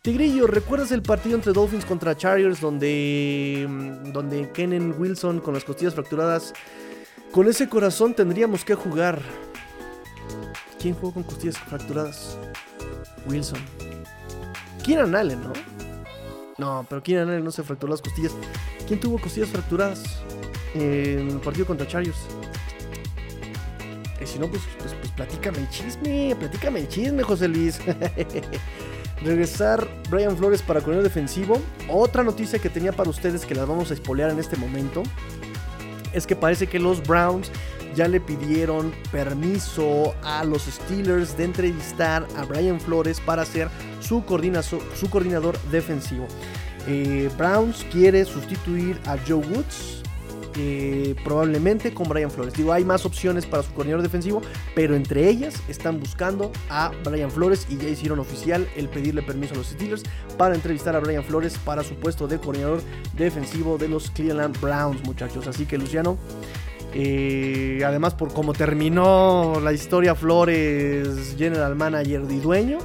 Tigrillo, 0.00 0.46
¿recuerdas 0.46 0.92
el 0.92 1.02
partido 1.02 1.34
entre 1.34 1.52
Dolphins 1.52 1.84
contra 1.84 2.16
Chargers 2.16 2.60
donde, 2.60 3.66
mm, 3.68 4.12
donde 4.12 4.48
Wilson 4.96 5.40
con 5.40 5.54
las 5.54 5.64
costillas 5.64 5.94
fracturadas, 5.94 6.54
con 7.32 7.48
ese 7.48 7.68
corazón 7.68 8.14
tendríamos 8.14 8.64
que 8.64 8.74
jugar? 8.74 9.20
¿Quién 10.80 10.94
jugó 10.94 11.12
con 11.12 11.24
costillas 11.24 11.58
fracturadas? 11.58 12.38
Wilson. 13.26 13.58
Kieran 14.82 15.14
Allen, 15.14 15.42
¿no? 15.42 15.77
No, 16.58 16.84
pero 16.88 17.02
Kieran 17.02 17.28
Allen 17.28 17.44
no 17.44 17.52
se 17.52 17.62
fracturó 17.62 17.92
las 17.92 18.02
costillas. 18.02 18.32
¿Quién 18.86 18.98
tuvo 18.98 19.18
costillas 19.18 19.48
fracturadas 19.48 20.22
en 20.74 21.28
el 21.28 21.40
partido 21.40 21.66
contra 21.66 21.86
Chargers? 21.86 22.18
Y 24.20 24.26
si 24.26 24.38
no, 24.40 24.48
pues, 24.48 24.62
pues, 24.80 24.94
pues, 24.94 25.12
platícame 25.12 25.58
el 25.58 25.70
chisme, 25.70 26.34
platícame 26.36 26.80
el 26.80 26.88
chisme, 26.88 27.22
José 27.22 27.46
Luis. 27.46 27.80
Regresar 29.22 29.88
Brian 30.10 30.36
Flores 30.36 30.60
para 30.60 30.80
corredor 30.80 31.04
defensivo. 31.04 31.60
Otra 31.88 32.24
noticia 32.24 32.58
que 32.58 32.68
tenía 32.68 32.92
para 32.92 33.10
ustedes 33.10 33.46
que 33.46 33.54
las 33.54 33.66
vamos 33.66 33.90
a 33.92 33.94
espolear 33.94 34.30
en 34.30 34.40
este 34.40 34.56
momento 34.56 35.04
es 36.12 36.26
que 36.26 36.34
parece 36.34 36.66
que 36.66 36.78
los 36.80 37.02
Browns 37.02 37.50
ya 37.94 38.08
le 38.08 38.20
pidieron 38.20 38.92
permiso 39.10 40.14
a 40.22 40.44
los 40.44 40.62
Steelers 40.62 41.36
de 41.36 41.44
entrevistar 41.44 42.26
a 42.36 42.44
Brian 42.44 42.80
Flores 42.80 43.20
para 43.20 43.44
ser 43.44 43.68
su, 44.00 44.24
coordinador 44.24 45.58
defensivo. 45.70 46.26
Eh, 46.86 47.30
Browns 47.36 47.84
quiere 47.90 48.24
sustituir 48.24 49.00
a 49.06 49.16
Joe 49.26 49.44
Woods. 49.46 49.98
Eh, 50.60 51.14
probablemente 51.22 51.94
con 51.94 52.08
Brian 52.08 52.32
Flores. 52.32 52.52
Digo, 52.54 52.72
hay 52.72 52.84
más 52.84 53.06
opciones 53.06 53.46
para 53.46 53.62
su 53.62 53.72
coordinador 53.74 54.02
defensivo, 54.02 54.42
pero 54.74 54.96
entre 54.96 55.28
ellas 55.28 55.62
están 55.68 56.00
buscando 56.00 56.50
a 56.68 56.90
Brian 57.04 57.30
Flores 57.30 57.68
y 57.70 57.76
ya 57.76 57.88
hicieron 57.88 58.18
oficial 58.18 58.68
el 58.74 58.88
pedirle 58.88 59.22
permiso 59.22 59.54
a 59.54 59.58
los 59.58 59.68
Steelers 59.68 60.02
para 60.36 60.56
entrevistar 60.56 60.96
a 60.96 61.00
Brian 61.00 61.22
Flores 61.22 61.56
para 61.64 61.84
su 61.84 61.94
puesto 61.94 62.26
de 62.26 62.38
coordinador 62.38 62.82
defensivo 63.16 63.78
de 63.78 63.88
los 63.88 64.10
Cleveland 64.10 64.60
Browns, 64.60 65.00
muchachos. 65.04 65.46
Así 65.46 65.64
que 65.64 65.78
Luciano, 65.78 66.18
eh, 66.94 67.82
además 67.84 68.14
por 68.14 68.32
cómo 68.32 68.52
terminó 68.52 69.60
la 69.62 69.72
historia 69.72 70.14
Flores, 70.14 71.34
general 71.36 71.76
manager 71.76 72.22
y 72.30 72.38
dueño, 72.38 72.78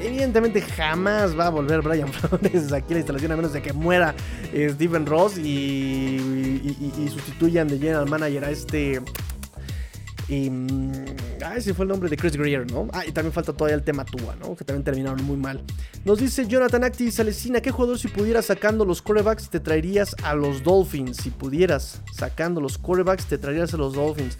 evidentemente 0.00 0.60
jamás 0.62 1.38
va 1.38 1.46
a 1.46 1.50
volver 1.50 1.82
Brian 1.82 2.08
Flores 2.12 2.72
aquí 2.72 2.92
a 2.92 2.94
la 2.94 2.98
instalación 2.98 3.32
a 3.32 3.36
menos 3.36 3.52
de 3.52 3.62
que 3.62 3.72
muera 3.72 4.14
eh, 4.52 4.70
Steven 4.70 5.06
Ross 5.06 5.38
y, 5.38 7.08
sustituyan 7.10 7.68
de 7.68 7.78
general 7.78 8.08
manager 8.08 8.44
a 8.44 8.50
este... 8.50 9.00
Y, 10.28 10.48
mm, 10.48 11.04
ah, 11.42 11.56
ese 11.56 11.74
fue 11.74 11.84
el 11.84 11.88
nombre 11.88 12.08
de 12.08 12.16
Chris 12.16 12.36
Greer, 12.36 12.70
¿no? 12.70 12.88
Ah, 12.92 13.04
y 13.06 13.12
también 13.12 13.32
falta 13.32 13.52
todavía 13.52 13.76
el 13.76 13.82
tema 13.82 14.04
Tua, 14.04 14.36
¿no? 14.36 14.54
Que 14.56 14.64
también 14.64 14.84
terminaron 14.84 15.24
muy 15.24 15.36
mal. 15.36 15.62
Nos 16.04 16.18
dice 16.18 16.46
Jonathan 16.46 16.84
Acti 16.84 17.10
Salesina, 17.10 17.60
¿qué 17.60 17.70
jugador 17.70 17.98
si 17.98 18.08
pudieras 18.08 18.46
sacando 18.46 18.84
los 18.84 19.02
corebacks 19.02 19.50
te 19.50 19.60
traerías 19.60 20.16
a 20.22 20.34
los 20.34 20.62
Dolphins? 20.62 21.18
Si 21.18 21.30
pudieras 21.30 22.02
sacando 22.12 22.60
los 22.60 22.78
corebacks 22.78 23.26
te 23.26 23.38
traerías 23.38 23.74
a 23.74 23.76
los 23.76 23.94
Dolphins. 23.94 24.38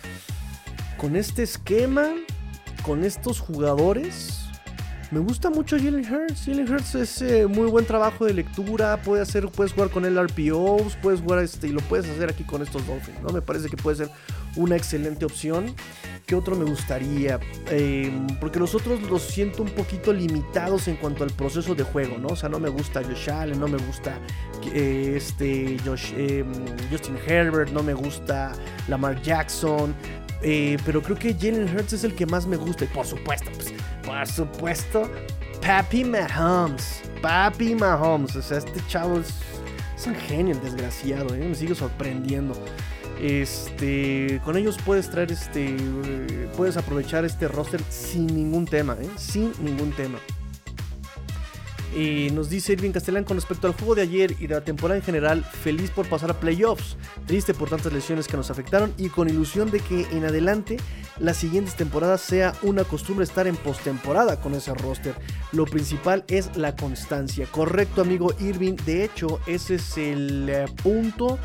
Con 0.97 1.17
este 1.17 1.43
esquema, 1.43 2.15
con 2.83 3.05
estos 3.05 3.41
jugadores, 3.41 4.43
me 5.13 5.21
gusta 5.21 5.51
mucho 5.51 5.77
Jalen 5.77 6.11
Hurts. 6.11 6.47
Jalen 6.47 6.73
Hurts 6.73 6.95
es 6.95 7.21
eh, 7.21 7.47
muy 7.47 7.67
buen 7.71 7.85
trabajo 7.85 8.25
de 8.25 8.33
lectura. 8.33 8.97
Puede 9.03 9.21
hacer, 9.21 9.47
puedes 9.49 9.75
jugar 9.75 9.91
con 9.91 10.07
el 10.07 10.17
RPOs, 10.19 10.97
puedes 11.03 11.21
jugar 11.21 11.45
este, 11.45 11.69
y 11.69 11.73
lo 11.73 11.83
puedes 11.83 12.09
hacer 12.09 12.31
aquí 12.31 12.45
con 12.45 12.63
estos 12.63 12.87
Dolphins. 12.87 13.21
¿no? 13.21 13.29
Me 13.29 13.43
parece 13.43 13.69
que 13.69 13.77
puede 13.77 13.99
ser 13.99 14.11
una 14.57 14.75
excelente 14.75 15.27
opción. 15.27 15.75
¿Qué 16.27 16.35
otro 16.35 16.57
me 16.57 16.65
gustaría? 16.65 17.39
Em, 17.71 18.27
porque 18.41 18.59
los 18.59 18.75
otros 18.75 19.03
los 19.03 19.23
siento 19.23 19.63
un 19.63 19.71
poquito 19.71 20.13
limitados 20.13 20.89
en 20.89 20.97
cuanto 20.97 21.25
al 21.25 21.31
proceso 21.31 21.75
de 21.75 21.83
juego, 21.83 22.19
¿no? 22.19 22.29
O 22.29 22.37
sea, 22.37 22.49
no 22.49 22.59
me 22.59 22.69
gusta 22.69 23.03
Josh 23.03 23.31
Allen, 23.31 23.59
no 23.59 23.69
me 23.69 23.79
gusta 23.79 24.19
eh, 24.73 25.15
este 25.17 25.77
Josh, 25.85 26.13
em, 26.17 26.53
Justin 26.91 27.19
Herbert, 27.27 27.71
no 27.73 27.83
me 27.83 27.95
gusta 27.95 28.53
Lamar 28.89 29.21
Jackson. 29.23 29.95
Eh, 30.43 30.77
pero 30.85 31.03
creo 31.03 31.17
que 31.17 31.35
Jalen 31.35 31.73
Hurts 31.75 31.93
es 31.93 32.05
el 32.05 32.15
que 32.15 32.27
más 32.27 32.47
me 32.47 32.57
gusta. 32.57 32.85
Y 32.85 32.89
por 32.89 33.07
supuesto, 33.07 33.51
pues, 33.55 33.73
por 34.05 34.27
supuesto, 34.27 35.11
Papi 35.61 36.05
Mahomes. 36.05 37.03
Papi 37.21 37.75
Mahomes. 37.75 38.35
O 38.37 38.43
sea, 38.43 38.59
este 38.59 38.81
chavo 38.89 39.21
es, 39.21 39.33
un 40.07 40.15
genio, 40.17 40.55
el 40.55 40.61
desgraciado. 40.61 41.35
¿eh? 41.35 41.39
Me 41.39 41.55
sigue 41.55 41.75
sorprendiendo. 41.75 42.55
Este, 43.23 44.41
con 44.45 44.57
ellos 44.57 44.77
puedes 44.85 45.09
traer 45.09 45.31
este, 45.31 45.77
puedes 46.57 46.77
aprovechar 46.77 47.25
este 47.25 47.47
roster 47.47 47.81
sin 47.89 48.27
ningún 48.27 48.67
tema, 48.67 48.97
¿eh? 49.01 49.09
sin 49.17 49.53
ningún 49.63 49.93
tema. 49.93 50.19
Y 51.95 52.31
nos 52.33 52.49
dice 52.49 52.73
Irving 52.73 52.91
Castellán 52.91 53.23
con 53.23 53.37
respecto 53.37 53.69
al 53.69 53.75
juego 53.75 53.95
de 53.95 54.03
ayer 54.03 54.35
y 54.41 54.49
de 54.49 54.55
la 54.55 54.65
temporada 54.65 54.99
en 54.99 55.05
general, 55.05 55.45
feliz 55.45 55.91
por 55.91 56.09
pasar 56.09 56.31
a 56.31 56.41
playoffs, 56.41 56.97
triste 57.27 57.55
por 57.55 57.69
tantas 57.69 57.93
lesiones 57.93 58.27
que 58.27 58.37
nos 58.37 58.51
afectaron 58.51 58.93
y 58.97 59.09
con 59.09 59.29
ilusión 59.29 59.71
de 59.71 59.79
que 59.79 60.07
en 60.11 60.25
adelante 60.25 60.79
las 61.21 61.37
siguientes 61.37 61.77
temporadas 61.77 62.23
sea 62.23 62.55
una 62.63 62.83
costumbre 62.83 63.25
estar 63.25 63.47
en 63.47 63.57
postemporada 63.57 64.41
con 64.41 64.55
ese 64.55 64.75
roster. 64.75 65.15
Lo 65.53 65.67
principal 65.67 66.25
es 66.27 66.57
la 66.57 66.75
constancia. 66.75 67.47
Correcto, 67.53 68.01
amigo 68.01 68.35
Irving. 68.41 68.75
De 68.87 69.05
hecho, 69.05 69.39
ese 69.47 69.75
es 69.75 69.97
el 69.99 70.49
eh, 70.49 70.65
punto 70.83 71.39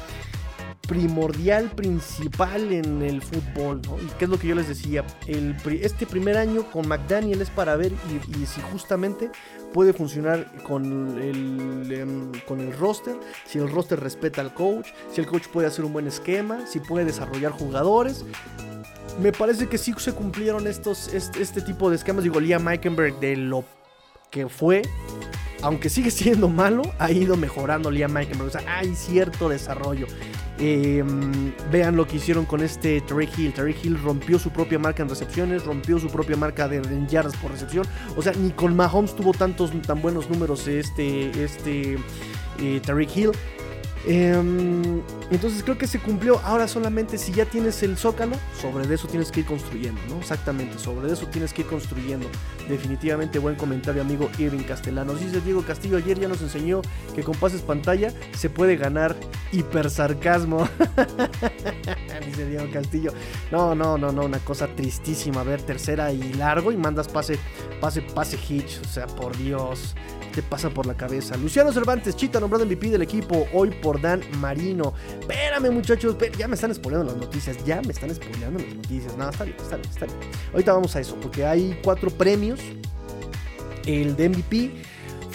primordial, 0.88 1.70
principal 1.72 2.72
en 2.72 3.02
el 3.02 3.22
fútbol, 3.22 3.82
¿no? 3.86 3.98
Y 3.98 4.08
qué 4.18 4.26
es 4.26 4.30
lo 4.30 4.40
que 4.40 4.48
yo 4.48 4.56
les 4.56 4.68
decía, 4.68 5.06
el, 5.28 5.56
este 5.82 6.06
primer 6.06 6.38
año 6.38 6.64
con 6.72 6.88
McDaniel 6.88 7.42
es 7.42 7.50
para 7.50 7.76
ver 7.76 7.92
y, 7.92 8.46
si 8.46 8.62
justamente 8.62 9.30
puede 9.74 9.94
funcionar 9.94 10.50
con 10.64 11.22
el, 11.22 11.92
em, 11.92 12.32
con 12.48 12.62
el 12.62 12.76
roster, 12.78 13.16
si 13.46 13.60
el 13.60 13.70
roster 13.70 14.00
respeta 14.00 14.42
al 14.42 14.54
coach, 14.54 14.88
si 15.12 15.22
el 15.22 15.28
coach 15.28 15.48
puede 15.48 15.68
hacer 15.68 15.84
un 15.84 15.94
buen 15.94 16.08
esquema, 16.08 16.66
si 16.66 16.80
puede 16.80 17.06
desarrollar 17.06 17.52
jugadores. 17.52 18.24
Me 19.22 19.32
parece 19.32 19.68
que 19.68 19.78
sí 19.78 19.94
se 19.98 20.14
cumplieron 20.14 20.68
estos, 20.68 21.14
este, 21.14 21.62
tipo 21.62 21.90
de 21.90 21.96
esquemas. 21.96 22.24
Digo, 22.24 22.40
Liam 22.40 22.64
Meikenberg 22.64 23.20
de 23.20 23.36
lo 23.36 23.66
que 24.30 24.48
fue 24.48 24.84
aunque 25.62 25.90
sigue 25.90 26.12
siendo 26.12 26.50
malo, 26.50 26.84
ha 27.00 27.12
ido 27.12 27.36
mejorando 27.38 27.92
Liam 27.92 28.12
Meikenberg. 28.12 28.50
O 28.50 28.52
sea, 28.52 28.64
hay 28.68 28.96
cierto 28.96 29.50
desarrollo. 29.50 30.08
Em, 30.60 31.54
vean 31.72 31.96
lo 31.96 32.08
que 32.08 32.18
hicieron 32.18 32.46
con 32.46 32.62
este 32.62 33.02
Terry 33.02 33.30
Hill. 33.38 33.54
Terry 33.54 33.76
Hill 33.82 34.00
rompió 34.02 34.40
su 34.40 34.50
propia 34.50 34.80
marca 34.80 35.04
en 35.04 35.10
recepciones, 35.10 35.66
rompió 35.66 36.00
su 36.00 36.08
propia 36.10 36.36
marca 36.36 36.68
de, 36.68 36.82
yardas 37.08 37.36
por 37.38 37.52
recepción. 37.52 37.86
O 38.16 38.22
sea, 38.22 38.34
ni 38.34 38.52
con 38.52 38.76
Mahomes 38.76 39.16
tuvo 39.16 39.34
tantos 39.34 39.72
tan 39.82 40.02
buenos 40.02 40.30
números 40.30 40.68
este, 40.68 41.44
este 41.44 41.98
eh, 42.60 42.82
Hill. 43.16 43.32
Em, 44.10 45.02
entonces 45.32 45.64
creo 45.64 45.78
que 45.78 45.86
se 45.86 46.00
cumplió. 46.00 46.40
Ahora 46.46 46.68
solamente 46.70 47.18
si 47.18 47.34
ya 47.34 47.46
tienes 47.46 47.84
el 47.84 47.98
zócalo, 47.98 48.38
sobre 48.62 48.94
eso 48.94 49.06
tienes 49.08 49.32
que 49.32 49.42
ir 49.42 49.46
construyendo, 49.46 50.00
¿no? 50.10 50.18
Exactamente, 50.20 50.80
sobre 50.80 51.12
eso 51.12 51.28
tienes 51.28 51.52
que 51.52 51.64
ir 51.64 51.68
construyendo. 51.68 52.26
Definitivamente 52.70 53.38
buen 53.38 53.56
comentario, 53.56 54.02
amigo 54.02 54.30
Irving 54.38 54.64
Castellanos. 54.64 55.20
Dice 55.20 55.42
Diego 55.42 55.62
Castillo, 55.62 55.98
ayer 55.98 56.18
ya 56.18 56.30
nos 56.30 56.42
enseñó 56.42 56.82
que 57.16 57.24
con 57.24 57.36
pases 57.36 57.62
pantalla 57.62 58.14
se 58.32 58.50
puede 58.50 58.78
ganar 58.78 59.14
hipersarcasmo. 59.52 60.70
Dice 62.26 62.48
Diego 62.48 62.66
Castillo. 62.72 63.12
No, 63.52 63.76
no, 63.76 63.98
no, 63.98 64.14
no, 64.14 64.26
una 64.26 64.40
cosa 64.40 64.68
tristísima. 64.68 65.42
A 65.42 65.44
ver, 65.44 65.62
tercera 65.62 66.14
y 66.14 66.34
largo 66.34 66.72
y 66.72 66.78
mandas 66.78 67.10
pase, 67.10 67.40
pase, 67.82 68.02
pase 68.02 68.38
hitch. 68.48 68.80
O 68.82 68.88
sea, 68.88 69.08
por 69.08 69.36
Dios, 69.38 69.96
te 70.34 70.44
pasa 70.44 70.70
por 70.70 70.86
la 70.86 70.94
cabeza. 70.94 71.36
Luciano 71.36 71.74
Cervantes, 71.74 72.16
Chita, 72.16 72.40
nombrado 72.40 72.66
MVP 72.66 72.90
del 72.90 73.02
equipo 73.02 73.48
hoy 73.54 73.72
por 73.72 73.97
Dan 73.98 74.22
Marino. 74.40 74.94
Espérame, 75.20 75.72
muchachos, 75.72 76.16
ya 76.38 76.48
me 76.48 76.56
están 76.56 76.74
spoileando 76.74 77.12
las 77.12 77.22
noticias. 77.22 77.58
Ya 77.66 77.82
me 77.82 77.92
están 77.92 78.14
spoileando 78.14 78.60
las 78.60 78.76
noticias. 78.76 79.18
No, 79.18 79.30
está 79.30 79.44
bien, 79.44 79.58
está 79.60 79.78
bien, 79.78 79.90
está 79.90 80.06
bien. 80.06 80.18
Ahorita 80.54 80.74
vamos 80.74 80.96
a 80.96 81.00
eso, 81.00 81.16
porque 81.22 81.46
hay 81.46 81.80
cuatro 81.84 82.10
premios. 82.10 82.60
El 83.86 84.16
de 84.16 84.30
MVP 84.30 84.72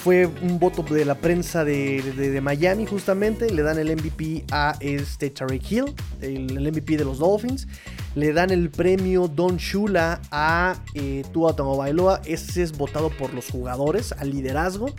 fue 0.03 0.27
un 0.27 0.59
voto 0.59 0.83
de 0.83 1.05
la 1.05 1.15
prensa 1.15 1.65
de, 1.65 2.41
Miami 2.43 2.87
justamente. 2.87 3.49
Le 3.51 3.63
dan 3.63 3.79
el 3.79 3.95
MVP 3.95 4.45
a 4.51 4.77
este 4.81 5.31
Tariq 5.31 5.71
Hill, 5.71 5.85
el, 6.21 6.61
MVP 6.61 6.97
de 6.97 7.05
los 7.05 7.19
Dolphins. 7.21 7.69
Le 8.17 8.33
dan 8.33 8.51
el 8.51 8.69
premio 8.71 9.29
Don 9.29 9.59
Shula 9.59 10.21
a 10.33 10.75
eh, 10.95 11.23
Tua 11.33 11.55
Tagovailoa. 11.55 12.21
Ese 12.25 12.65
es 12.65 12.77
votado 12.77 13.11
por 13.11 13.33
los 13.33 13.49
jugadores, 13.49 14.11
al 14.11 14.31
liderazgo. 14.31 14.93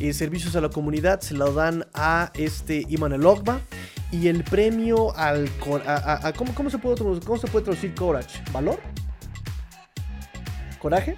Eh, 0.00 0.14
servicios 0.14 0.56
a 0.56 0.62
la 0.62 0.70
comunidad 0.70 1.20
se 1.20 1.34
lo 1.34 1.52
dan 1.52 1.86
a 1.92 2.32
este 2.34 2.86
Iman 2.88 3.24
Ogba. 3.24 3.60
Y 4.10 4.26
el 4.28 4.42
premio 4.42 5.14
al... 5.16 5.48
¿cómo, 5.60 6.70
se 6.70 6.78
puede, 6.78 7.20
¿Cómo 7.20 7.38
se 7.38 7.46
puede 7.46 7.64
traducir 7.64 7.94
courage? 7.94 8.42
¿Valor? 8.50 8.80
¿Coraje? 10.80 11.16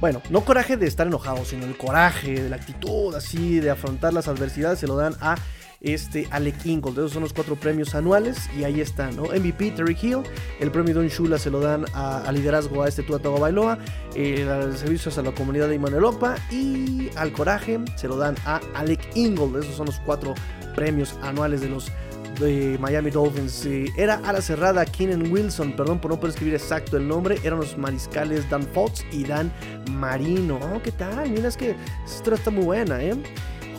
Bueno, 0.00 0.22
no 0.30 0.42
coraje 0.42 0.78
de 0.78 0.86
estar 0.86 1.06
enojado, 1.06 1.44
sino 1.44 1.66
el 1.66 1.76
coraje, 1.76 2.42
de 2.42 2.48
la 2.48 2.56
actitud 2.56 3.14
así, 3.14 3.60
de 3.60 3.70
afrontar 3.70 4.14
las 4.14 4.28
adversidades, 4.28 4.78
se 4.78 4.86
lo 4.86 4.96
dan 4.96 5.14
a 5.20 5.34
este 5.80 6.26
Alec 6.30 6.64
Ingold. 6.64 6.98
Esos 6.98 7.12
son 7.12 7.22
los 7.22 7.32
cuatro 7.32 7.56
premios 7.56 7.94
anuales 7.94 8.48
y 8.58 8.64
ahí 8.64 8.80
están, 8.80 9.16
¿no? 9.16 9.24
MVP, 9.24 9.72
Terry 9.72 9.96
Hill, 10.00 10.18
el 10.60 10.70
premio 10.70 10.94
Don 10.94 11.08
Shula 11.08 11.38
se 11.38 11.50
lo 11.50 11.60
dan 11.60 11.84
a, 11.94 12.30
liderazgo 12.32 12.82
a 12.82 12.88
este 12.88 13.02
Tuatago 13.02 13.40
Bailoa, 13.40 13.78
eh, 14.14 14.46
servicios 14.76 15.18
a 15.18 15.22
la 15.22 15.32
comunidad 15.32 15.68
de 15.68 15.76
Immanuel 15.76 16.04
Opa 16.04 16.36
y 16.50 17.10
al 17.16 17.32
coraje 17.32 17.80
se 17.96 18.08
lo 18.08 18.16
dan 18.16 18.36
a 18.44 18.60
Alec 18.74 19.00
Ingold. 19.14 19.56
Esos 19.56 19.74
son 19.74 19.86
los 19.86 19.98
cuatro 20.00 20.34
premios 20.74 21.18
anuales 21.22 21.60
de 21.60 21.68
los 21.68 21.90
de 22.38 22.78
Miami 22.80 23.10
Dolphins. 23.10 23.66
era 23.96 24.14
a 24.24 24.32
la 24.32 24.40
cerrada 24.40 24.84
Keenan 24.86 25.30
Wilson, 25.30 25.72
perdón 25.76 26.00
por 26.00 26.10
no 26.10 26.18
poder 26.18 26.30
escribir 26.30 26.54
exacto 26.54 26.96
el 26.96 27.06
nombre, 27.06 27.38
eran 27.44 27.60
los 27.60 27.76
mariscales 27.76 28.48
Dan 28.48 28.62
Fox 28.62 29.04
y 29.12 29.24
Dan 29.24 29.52
Marino. 29.90 30.58
Oh, 30.62 30.80
¿qué 30.82 30.90
tal? 30.90 31.30
Mira, 31.30 31.48
es 31.48 31.56
que 31.56 31.76
esta 32.04 32.34
está 32.34 32.50
muy 32.50 32.64
buena, 32.64 33.02
¿eh? 33.02 33.14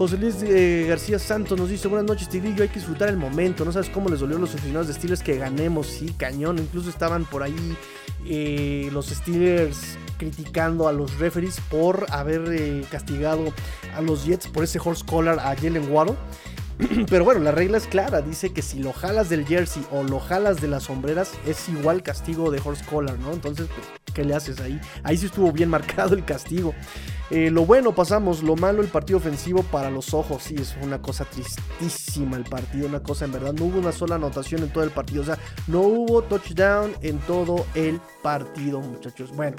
José 0.02 0.18
Luis 0.18 0.42
eh, 0.42 0.88
García 0.90 1.20
Santos 1.20 1.60
nos 1.60 1.70
dice: 1.70 1.88
Buenas 1.88 2.08
noches, 2.08 2.28
Tigrillo. 2.28 2.64
Hay 2.64 2.70
que 2.70 2.80
disfrutar 2.80 3.08
el 3.10 3.18
momento. 3.18 3.64
No 3.64 3.72
sabes 3.72 3.88
cómo 3.88 4.10
les 4.10 4.20
dolió 4.20 4.38
a 4.38 4.40
los 4.40 4.56
aficionados 4.56 4.88
de 4.88 4.96
Steelers 4.96 5.22
que 5.22 5.38
ganemos. 5.38 5.86
Sí, 5.86 6.16
cañón. 6.18 6.58
Incluso 6.58 6.90
estaban 6.90 7.24
por 7.24 7.44
ahí 7.44 7.78
eh, 8.26 8.90
los 8.92 9.10
Steelers 9.10 10.00
criticando 10.18 10.88
a 10.88 10.92
los 10.92 11.20
referees 11.20 11.62
por 11.70 12.08
haber 12.10 12.42
eh, 12.52 12.84
castigado 12.90 13.54
a 13.96 14.02
los 14.02 14.26
Jets 14.26 14.48
por 14.48 14.64
ese 14.64 14.80
horse 14.84 15.06
collar 15.06 15.38
a 15.38 15.56
Jalen 15.56 15.92
Waddle. 15.92 16.16
Pero 17.10 17.24
bueno, 17.24 17.42
la 17.42 17.52
regla 17.52 17.78
es 17.78 17.88
clara, 17.88 18.22
dice 18.22 18.54
que 18.54 18.62
si 18.62 18.80
lo 18.80 18.94
jalas 18.94 19.30
del 19.30 19.46
jersey 19.46 19.86
o 19.92 20.04
lo 20.04 20.20
jalas 20.20 20.62
de 20.62 20.68
las 20.68 20.84
sombreras 20.84 21.34
es 21.46 21.70
igual 21.70 22.04
castigo 22.04 22.52
de 22.52 22.62
horse 22.64 22.86
collar, 22.86 23.20
¿no? 23.20 23.34
Entonces, 23.34 23.68
pues, 23.68 23.88
¿qué 24.14 24.24
le 24.24 24.34
haces 24.34 24.60
ahí? 24.60 24.80
Ahí 25.04 25.18
sí 25.18 25.28
estuvo 25.28 25.52
bien 25.52 25.70
marcado 25.70 26.16
el 26.16 26.26
castigo. 26.26 26.74
Eh, 27.30 27.50
lo 27.50 27.66
bueno 27.66 27.96
pasamos, 27.96 28.44
lo 28.44 28.58
malo 28.58 28.82
el 28.82 28.90
partido 28.90 29.18
ofensivo 29.18 29.64
para 29.64 29.90
los 29.90 30.14
ojos, 30.14 30.44
sí, 30.44 30.56
es 30.60 30.76
una 30.82 31.02
cosa 31.02 31.24
tristísima 31.24 32.36
el 32.36 32.44
partido, 32.44 32.88
una 32.88 33.02
cosa 33.02 33.24
en 33.24 33.32
verdad, 33.32 33.54
no 33.54 33.66
hubo 33.66 33.80
una 33.80 33.94
sola 33.94 34.16
anotación 34.16 34.64
en 34.64 34.70
todo 34.70 34.84
el 34.84 34.92
partido, 34.92 35.22
o 35.22 35.26
sea, 35.26 35.38
no 35.68 35.80
hubo 35.80 36.24
touchdown 36.24 36.92
en 37.02 37.20
todo 37.20 37.66
el 37.74 38.02
partido, 38.22 38.82
muchachos. 38.82 39.32
Bueno, 39.34 39.56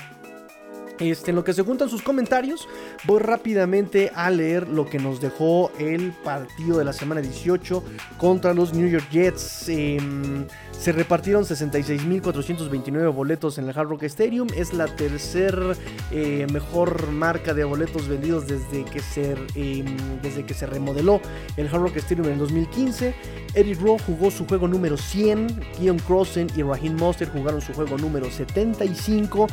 este, 1.11 1.31
en 1.31 1.37
lo 1.37 1.45
que 1.45 1.53
se 1.53 1.63
juntan 1.63 1.89
sus 1.89 2.03
comentarios, 2.03 2.69
voy 3.05 3.21
rápidamente 3.21 4.11
a 4.15 4.31
leer 4.31 4.69
lo 4.69 4.87
que 4.87 4.99
nos 4.99 5.21
dejó 5.21 5.71
el 5.79 6.13
partido 6.13 6.79
de 6.79 6.85
la 6.85 6.93
semana 6.93 7.21
18 7.21 7.83
contra 8.19 8.55
los 8.55 8.73
New 8.75 8.89
York 8.89 9.09
Jets. 9.11 9.69
Em, 9.69 10.47
se 10.79 10.93
repartieron 10.93 11.45
66.429 11.45 13.15
boletos 13.15 13.59
en 13.59 13.69
el 13.69 13.79
Hard 13.79 13.89
Rock 13.89 14.05
Stadium. 14.05 14.49
Es 14.57 14.73
la 14.73 14.87
tercera 14.87 15.75
eh, 16.11 16.47
mejor 16.53 17.09
marca 17.11 17.55
de 17.55 17.65
boletos 17.65 18.09
vendidos 18.09 18.47
desde 18.47 18.85
que, 18.85 19.01
se, 19.01 19.33
em, 19.55 19.97
desde 20.23 20.45
que 20.45 20.55
se 20.55 20.67
remodeló 20.67 21.21
el 21.57 21.69
Hard 21.69 21.83
Rock 21.83 21.97
Stadium 21.97 22.29
en 22.29 22.39
2015. 22.39 23.15
Eddie 23.55 23.75
Rowe 23.75 23.99
jugó 23.99 24.31
su 24.31 24.47
juego 24.47 24.67
número 24.67 24.97
100. 24.97 25.61
Keon 25.79 25.99
Crossen 25.99 26.49
y 26.57 26.63
Raheem 26.63 26.97
Monster 26.97 27.29
jugaron 27.29 27.61
su 27.61 27.73
juego 27.73 27.99
número 27.99 28.31
75. 28.31 29.47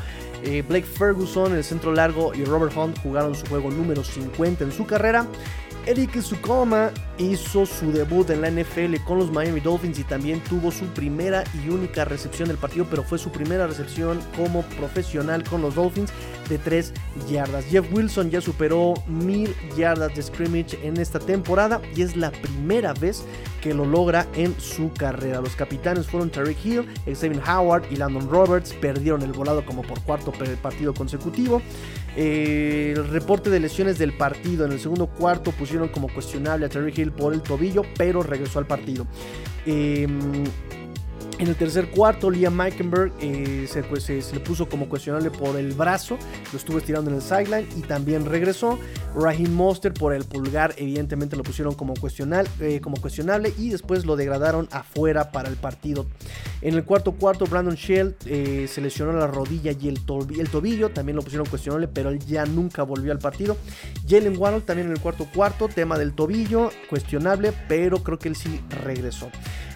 Eh, 0.44 0.64
Blake 0.68 0.86
Ferguson, 0.86 1.54
el 1.54 1.64
centro 1.64 1.94
largo, 1.94 2.34
y 2.34 2.44
Robert 2.46 2.76
Hunt 2.76 2.98
jugaron 3.00 3.36
su 3.36 3.46
juego 3.48 3.72
número 3.72 4.04
50 4.04 4.64
en 4.64 4.72
su 4.72 4.86
carrera. 4.86 5.28
Eric 5.90 6.22
Sukoma 6.22 6.92
hizo 7.18 7.66
su 7.66 7.92
debut 7.92 8.30
en 8.30 8.42
la 8.42 8.52
NFL 8.52 9.04
con 9.08 9.18
los 9.18 9.32
Miami 9.32 9.60
Dolphins 9.60 9.98
y 9.98 10.04
también 10.04 10.40
tuvo 10.42 10.70
su 10.70 10.86
primera 10.86 11.44
y 11.66 11.70
única 11.70 12.06
recepción 12.06 12.48
del 12.48 12.60
partido, 12.60 12.86
pero 12.88 13.02
fue 13.02 13.18
su 13.18 13.32
primera 13.32 13.66
recepción 13.66 14.20
como 14.38 14.62
profesional 14.78 15.44
con 15.44 15.64
los 15.64 15.74
Dolphins 15.74 16.14
de 16.48 16.60
3 16.60 16.94
yardas. 17.28 17.66
Jeff 17.66 17.92
Wilson 17.92 18.30
ya 18.30 18.40
superó 18.40 18.94
mil 19.08 19.56
yardas 19.76 20.14
de 20.16 20.22
scrimmage 20.22 20.78
en 20.84 20.98
esta 20.98 21.18
temporada 21.18 21.82
y 21.96 22.04
es 22.04 22.16
la 22.16 22.30
primera 22.30 22.94
vez 22.94 23.24
que 23.60 23.74
lo 23.74 23.84
logra 23.84 24.28
en 24.36 24.56
su 24.60 24.94
carrera. 24.94 25.42
Los 25.42 25.56
capitanes 25.56 26.06
fueron 26.06 26.30
Tariq 26.30 26.64
Hill, 26.64 26.86
Xavier 27.06 27.42
Howard 27.50 27.84
y 27.92 27.96
Landon 27.96 28.30
Roberts. 28.30 28.74
Perdieron 28.74 29.24
el 29.24 29.34
volado 29.34 29.66
como 29.66 29.82
por 29.82 30.00
cuarto 30.04 30.32
partido 30.62 30.94
consecutivo. 30.94 31.64
Eh, 32.16 32.94
el 32.96 33.08
reporte 33.10 33.50
de 33.50 33.60
lesiones 33.60 33.98
del 33.98 34.14
partido 34.14 34.66
en 34.66 34.72
el 34.72 34.80
segundo 34.80 35.08
cuarto 35.08 35.52
pusieron 35.52 35.90
como 35.90 36.08
cuestionable 36.12 36.66
a 36.66 36.70
Tariq 36.70 36.98
Hill 36.98 37.12
por 37.12 37.34
el 37.34 37.42
tobillo, 37.42 37.84
pero 37.98 38.24
regresó 38.24 38.60
al 38.60 38.68
partido. 38.68 39.08
Eh, 39.66 40.08
en 41.40 41.48
el 41.48 41.56
tercer 41.56 41.90
cuarto, 41.90 42.30
Liam 42.30 42.54
Meikenberg 42.54 43.14
eh, 43.22 43.66
se, 43.68 43.82
le 44.34 44.40
puso 44.42 44.68
como 44.68 44.90
cuestionable 44.90 45.32
por 45.32 45.56
el 45.56 45.72
brazo, 45.72 46.18
lo 46.52 46.58
estuvo 46.58 46.78
estirando 46.78 47.10
en 47.10 47.16
el 47.16 47.22
sideline 47.22 47.66
y 47.78 47.82
también 47.82 48.26
regresó. 48.26 48.78
Raheem 49.16 49.52
Monster 49.54 49.94
por 49.94 50.14
el 50.14 50.26
pulgar, 50.26 50.76
evidentemente 50.78 51.38
lo 51.38 51.44
pusieron 51.44 51.74
como, 51.76 51.94
eh, 51.94 52.82
cuestionable 53.02 53.54
y 53.58 53.70
después 53.70 54.06
lo 54.06 54.18
degradaron 54.18 54.68
afuera 54.72 55.32
para 55.32 55.48
el 55.48 55.56
partido. 55.56 56.06
En 56.62 56.76
el 56.76 56.84
cuarto 56.84 57.14
cuarto, 57.14 57.46
Brandon 57.46 57.76
Shell 57.76 58.18
eh, 58.26 58.68
se 58.70 58.82
lesionó 58.82 59.14
la 59.14 59.28
rodilla 59.28 59.72
y 59.72 59.88
el, 59.88 60.02
el, 60.38 60.50
tobillo, 60.50 60.90
también 60.90 61.16
lo 61.16 61.22
pusieron 61.22 61.48
cuestionable, 61.48 61.88
pero 61.88 62.10
él 62.10 62.20
ya 62.20 62.46
nunca 62.46 62.84
volvió 62.84 63.14
al 63.14 63.20
partido. 63.20 63.56
Jalen 64.08 64.38
Waddle 64.38 64.62
también 64.62 64.88
en 64.88 64.94
el 64.94 65.00
cuarto 65.00 65.26
cuarto, 65.34 65.70
tema 65.70 65.98
del 65.98 66.12
tobillo, 66.12 66.70
cuestionable, 66.90 67.54
pero 67.70 68.04
creo 68.04 68.20
que 68.20 68.28
él 68.28 68.36
sí 68.36 68.60
regresó. 68.84 69.32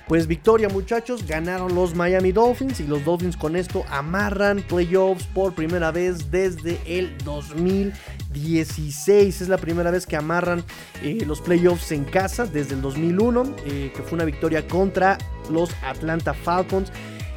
Pues 0.08 0.28
victoria 0.28 0.68
muchachos, 0.68 1.26
ganaron 1.26 1.74
los 1.74 1.96
Miami 1.96 2.34
Dolphins 2.34 2.82
y 2.82 2.88
los 2.88 3.06
Dolphins 3.06 3.38
con 3.38 3.56
esto 3.56 3.86
amarran 3.90 4.62
playoffs 4.62 5.26
por 5.28 5.54
primera 5.54 5.92
vez 5.92 6.30
desde 6.30 6.78
el 6.86 7.18
2016. 7.20 9.42
Es 9.42 9.48
la 9.48 9.58
primera 9.58 9.92
vez 9.92 10.06
que 10.06 10.18
amarran 10.18 10.66
eh, 11.02 11.24
los 11.26 11.40
playoffs 11.40 11.94
en 11.94 12.04
casa 12.04 12.46
desde 12.46 12.76
el 12.76 12.82
2001, 12.82 13.56
eh, 13.66 13.94
que 13.96 14.04
fue 14.04 14.16
una 14.16 14.26
victoria 14.26 14.68
contra 14.68 15.18
los 15.50 15.72
Atlanta 15.84 16.34
Falcons 16.34 16.92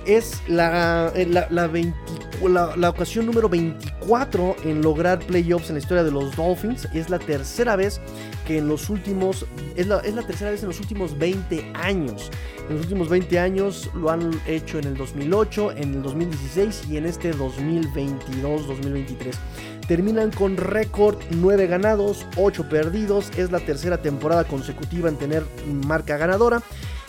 es 0.07 0.43
la, 0.49 1.13
eh, 1.15 1.27
la, 1.27 1.49
la, 1.51 2.91
ocasión 2.91 3.27
número 3.27 3.49
24 3.49 4.57
en 4.65 4.83
lograr 4.83 5.19
playoffs 5.21 5.69
en 5.69 5.75
la 5.75 5.81
historia 5.81 6.05
de 6.05 6.11
los 6.11 6.35
Dolphins. 6.37 6.89
Es 6.95 7.11
la 7.11 7.19
tercera 7.19 7.77
vez 7.77 8.01
que 8.47 8.59
en 8.59 8.69
los 8.69 8.89
últimos. 8.89 9.47
Es 9.75 9.87
la, 9.87 9.99
es 9.99 10.15
la 10.15 10.23
tercera 10.23 10.51
vez 10.51 10.63
en 10.63 10.69
los 10.69 10.81
últimos 10.81 11.19
20 11.19 11.73
años. 11.75 12.31
En 12.69 12.77
los 12.77 12.85
últimos 12.85 13.09
20 13.09 13.39
años 13.39 13.91
lo 13.95 14.11
han 14.11 14.31
hecho 14.47 14.79
en 14.79 14.87
el 14.87 14.97
2008, 14.97 15.73
en 15.73 15.95
el 15.95 16.03
2016 16.03 16.85
y 16.91 16.97
en 16.97 17.07
este 17.07 17.35
2022-2023 17.35 19.35
terminan 19.87 20.33
con 20.33 20.57
récord 20.57 21.17
9 21.31 21.67
ganados, 21.67 22.27
8 22.37 22.69
perdidos. 22.69 23.31
Es 23.37 23.51
la 23.51 23.61
tercera 23.61 23.99
temporada 23.99 24.45
consecutiva 24.45 25.09
en 25.09 25.17
tener 25.17 25.45
marca 25.87 26.17
ganadora. 26.17 26.63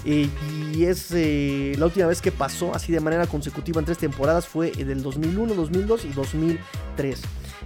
Eh, 0.06 0.30
y 0.74 0.86
es 0.86 1.12
eh, 1.12 1.74
la 1.78 1.86
última 1.86 2.08
vez 2.08 2.22
que 2.22 2.32
pasó 2.32 2.74
así 2.74 2.92
de 2.92 3.00
manera 3.00 3.28
consecutiva 3.28 3.80
en 3.80 3.86
tres 3.86 3.98
temporadas 3.98 4.48
fue 4.48 4.72
en 4.78 4.90
el 4.90 5.02
2001, 5.04 5.54
2002 5.54 6.06
y 6.06 6.10
2003. 6.10 7.22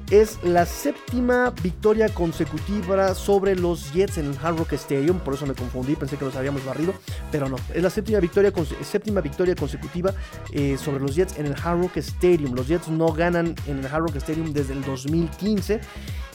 Es 0.10 0.40
la 0.44 0.66
séptima 0.66 1.54
victoria 1.64 2.10
consecutiva 2.10 3.14
sobre 3.14 3.56
los 3.56 3.94
Jets 3.94 4.18
en 4.18 4.26
el 4.26 4.38
Hard 4.42 4.58
Rock 4.58 4.74
Stadium, 4.74 5.20
por 5.20 5.36
eso 5.36 5.46
me 5.46 5.54
confundí, 5.54 5.96
pensé 5.96 6.18
que 6.18 6.26
los 6.26 6.36
habíamos 6.36 6.66
barrido, 6.66 6.94
pero 7.32 7.48
no, 7.48 7.58
es 7.74 7.82
la 7.82 7.90
séptima 7.90 8.20
victoria, 8.20 8.52
séptima 8.84 9.22
victoria 9.22 9.56
consecutiva 9.56 10.14
eh, 10.52 10.78
sobre 10.78 11.00
los 11.00 11.16
Jets 11.16 11.38
en 11.38 11.46
el 11.46 11.54
Hard 11.54 11.82
Rock 11.82 11.98
Stadium. 11.98 12.54
Los 12.56 12.68
Jets 12.68 12.90
no 12.90 13.14
ganan 13.14 13.56
en 13.68 13.80
el 13.80 13.86
Hard 13.86 14.04
Rock 14.04 14.16
Stadium 14.18 14.54
desde 14.54 14.74
el 14.74 14.84
2015 14.84 15.80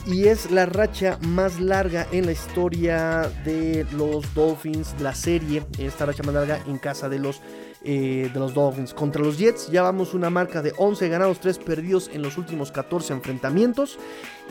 y 0.07 0.27
es 0.27 0.49
la 0.51 0.65
racha 0.65 1.19
más 1.21 1.59
larga 1.59 2.07
en 2.11 2.25
la 2.25 2.31
historia 2.31 3.29
de 3.43 3.85
los 3.91 4.33
Dolphins, 4.33 4.95
la 5.01 5.13
serie, 5.13 5.63
esta 5.77 6.05
racha 6.05 6.23
más 6.23 6.33
larga 6.33 6.61
en 6.65 6.77
casa 6.77 7.09
de 7.09 7.19
los 7.19 7.41
eh, 7.83 8.29
de 8.33 8.39
los 8.39 8.53
Dolphins. 8.53 8.93
Contra 8.93 9.21
los 9.21 9.37
Jets 9.37 9.69
ya 9.69 9.81
vamos 9.81 10.13
una 10.13 10.29
marca 10.29 10.61
de 10.61 10.73
11 10.77 11.09
ganados, 11.09 11.39
3 11.39 11.59
perdidos 11.59 12.09
en 12.11 12.21
los 12.21 12.37
últimos 12.37 12.71
14 12.71 13.13
enfrentamientos. 13.13 13.99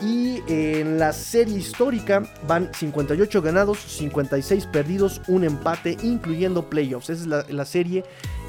Y 0.01 0.41
en 0.47 0.97
la 0.97 1.11
serie 1.11 1.57
histórica 1.57 2.23
van 2.47 2.71
58 2.73 3.41
ganados, 3.41 3.79
56 3.79 4.67
perdidos, 4.67 5.21
un 5.27 5.43
empate, 5.43 5.97
incluyendo 6.03 6.69
playoffs. 6.69 7.09
Esa 7.09 7.41
es 7.41 7.51
la 7.51 7.65
serie 7.65 8.05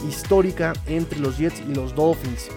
histórica 0.09 0.73
entre 0.87 1.19
los 1.19 1.39
Jets 1.39 1.61
y 1.69 1.75
los 1.75 1.95
Dolphins. 1.95 2.49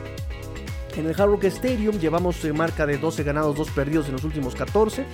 En 0.95 1.07
el 1.07 1.19
Hard 1.19 1.29
Rock 1.29 1.45
Stadium 1.45 1.99
llevamos 1.99 2.43
eh, 2.43 2.51
marca 2.51 2.85
de 2.85 2.97
12 2.97 3.23
ganados, 3.23 3.55
2 3.55 3.71
perdidos 3.71 4.07
en 4.07 4.13
los 4.13 4.25
últimos 4.25 4.55
14 4.55 5.05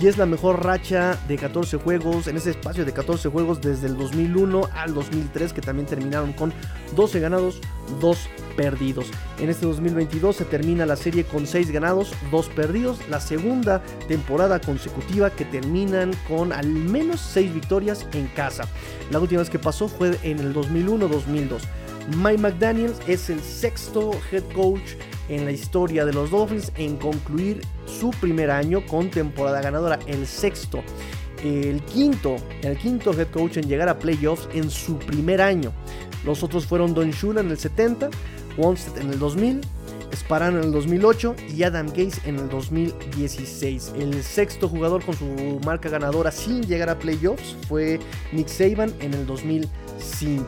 y 0.00 0.06
es 0.06 0.16
la 0.16 0.24
mejor 0.24 0.64
racha 0.64 1.18
de 1.28 1.36
14 1.36 1.76
juegos 1.76 2.26
en 2.26 2.38
ese 2.38 2.50
espacio 2.50 2.86
de 2.86 2.92
14 2.92 3.28
juegos 3.28 3.60
desde 3.60 3.86
el 3.86 3.98
2001 3.98 4.70
al 4.72 4.94
2003 4.94 5.52
que 5.52 5.60
también 5.60 5.86
terminaron 5.86 6.32
con 6.32 6.54
12 6.94 7.20
ganados, 7.20 7.60
2 8.00 8.28
perdidos. 8.56 9.10
En 9.38 9.50
este 9.50 9.66
2022 9.66 10.36
se 10.36 10.44
termina 10.46 10.86
la 10.86 10.96
serie 10.96 11.24
con 11.24 11.46
6 11.46 11.70
ganados, 11.70 12.14
2 12.30 12.48
perdidos, 12.48 12.98
la 13.10 13.20
segunda 13.20 13.82
temporada 14.08 14.58
consecutiva 14.58 15.28
que 15.28 15.44
terminan 15.44 16.12
con 16.28 16.52
al 16.52 16.66
menos 16.66 17.20
6 17.20 17.52
victorias 17.52 18.06
en 18.14 18.26
casa. 18.28 18.64
La 19.10 19.20
última 19.20 19.40
vez 19.40 19.50
que 19.50 19.58
pasó 19.58 19.88
fue 19.88 20.18
en 20.22 20.38
el 20.38 20.54
2001-2002. 20.54 21.60
Mike 22.14 22.38
McDaniels 22.38 23.00
es 23.08 23.30
el 23.30 23.40
sexto 23.40 24.12
head 24.30 24.44
coach 24.54 24.94
en 25.28 25.44
la 25.44 25.50
historia 25.50 26.04
de 26.04 26.12
los 26.12 26.30
Dolphins 26.30 26.70
en 26.76 26.96
concluir 26.96 27.62
su 27.86 28.10
primer 28.10 28.50
año 28.50 28.86
con 28.86 29.10
temporada 29.10 29.60
ganadora, 29.60 29.98
el 30.06 30.26
sexto. 30.26 30.82
El 31.42 31.82
quinto, 31.82 32.36
el 32.62 32.78
quinto 32.78 33.12
head 33.12 33.28
coach 33.28 33.56
en 33.56 33.68
llegar 33.68 33.88
a 33.88 33.98
playoffs 33.98 34.48
en 34.54 34.70
su 34.70 34.98
primer 34.98 35.40
año. 35.40 35.72
Los 36.24 36.42
otros 36.42 36.66
fueron 36.66 36.94
Don 36.94 37.10
Shula 37.10 37.40
en 37.40 37.50
el 37.50 37.58
70, 37.58 38.10
Wonstead 38.56 38.98
en 38.98 39.12
el 39.12 39.18
2000, 39.18 39.60
Sparano 40.14 40.58
en 40.58 40.64
el 40.64 40.72
2008 40.72 41.34
y 41.56 41.62
Adam 41.64 41.88
Gaze 41.88 42.20
en 42.24 42.36
el 42.36 42.48
2016. 42.48 43.92
El 43.98 44.22
sexto 44.22 44.68
jugador 44.68 45.04
con 45.04 45.14
su 45.14 45.60
marca 45.64 45.88
ganadora 45.88 46.30
sin 46.30 46.62
llegar 46.62 46.88
a 46.88 46.98
playoffs 46.98 47.56
fue 47.68 47.98
Nick 48.32 48.48
Saban 48.48 48.94
en 49.00 49.12
el 49.12 49.26
2005. 49.26 50.46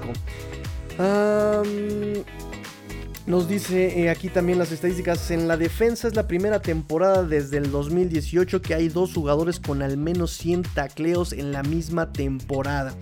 Nos 3.28 3.46
dice 3.46 4.00
eh, 4.00 4.08
aquí 4.08 4.30
también 4.30 4.58
las 4.58 4.72
estadísticas. 4.72 5.30
En 5.30 5.48
la 5.48 5.58
defensa 5.58 6.08
es 6.08 6.16
la 6.16 6.26
primera 6.26 6.60
temporada 6.62 7.22
desde 7.24 7.58
el 7.58 7.70
2018 7.70 8.62
que 8.62 8.74
hay 8.74 8.88
dos 8.88 9.12
jugadores 9.12 9.60
con 9.60 9.82
al 9.82 9.98
menos 9.98 10.32
100 10.32 10.62
tacleos 10.62 11.34
en 11.34 11.52
la 11.52 11.62
misma 11.62 12.10
temporada. 12.10 12.94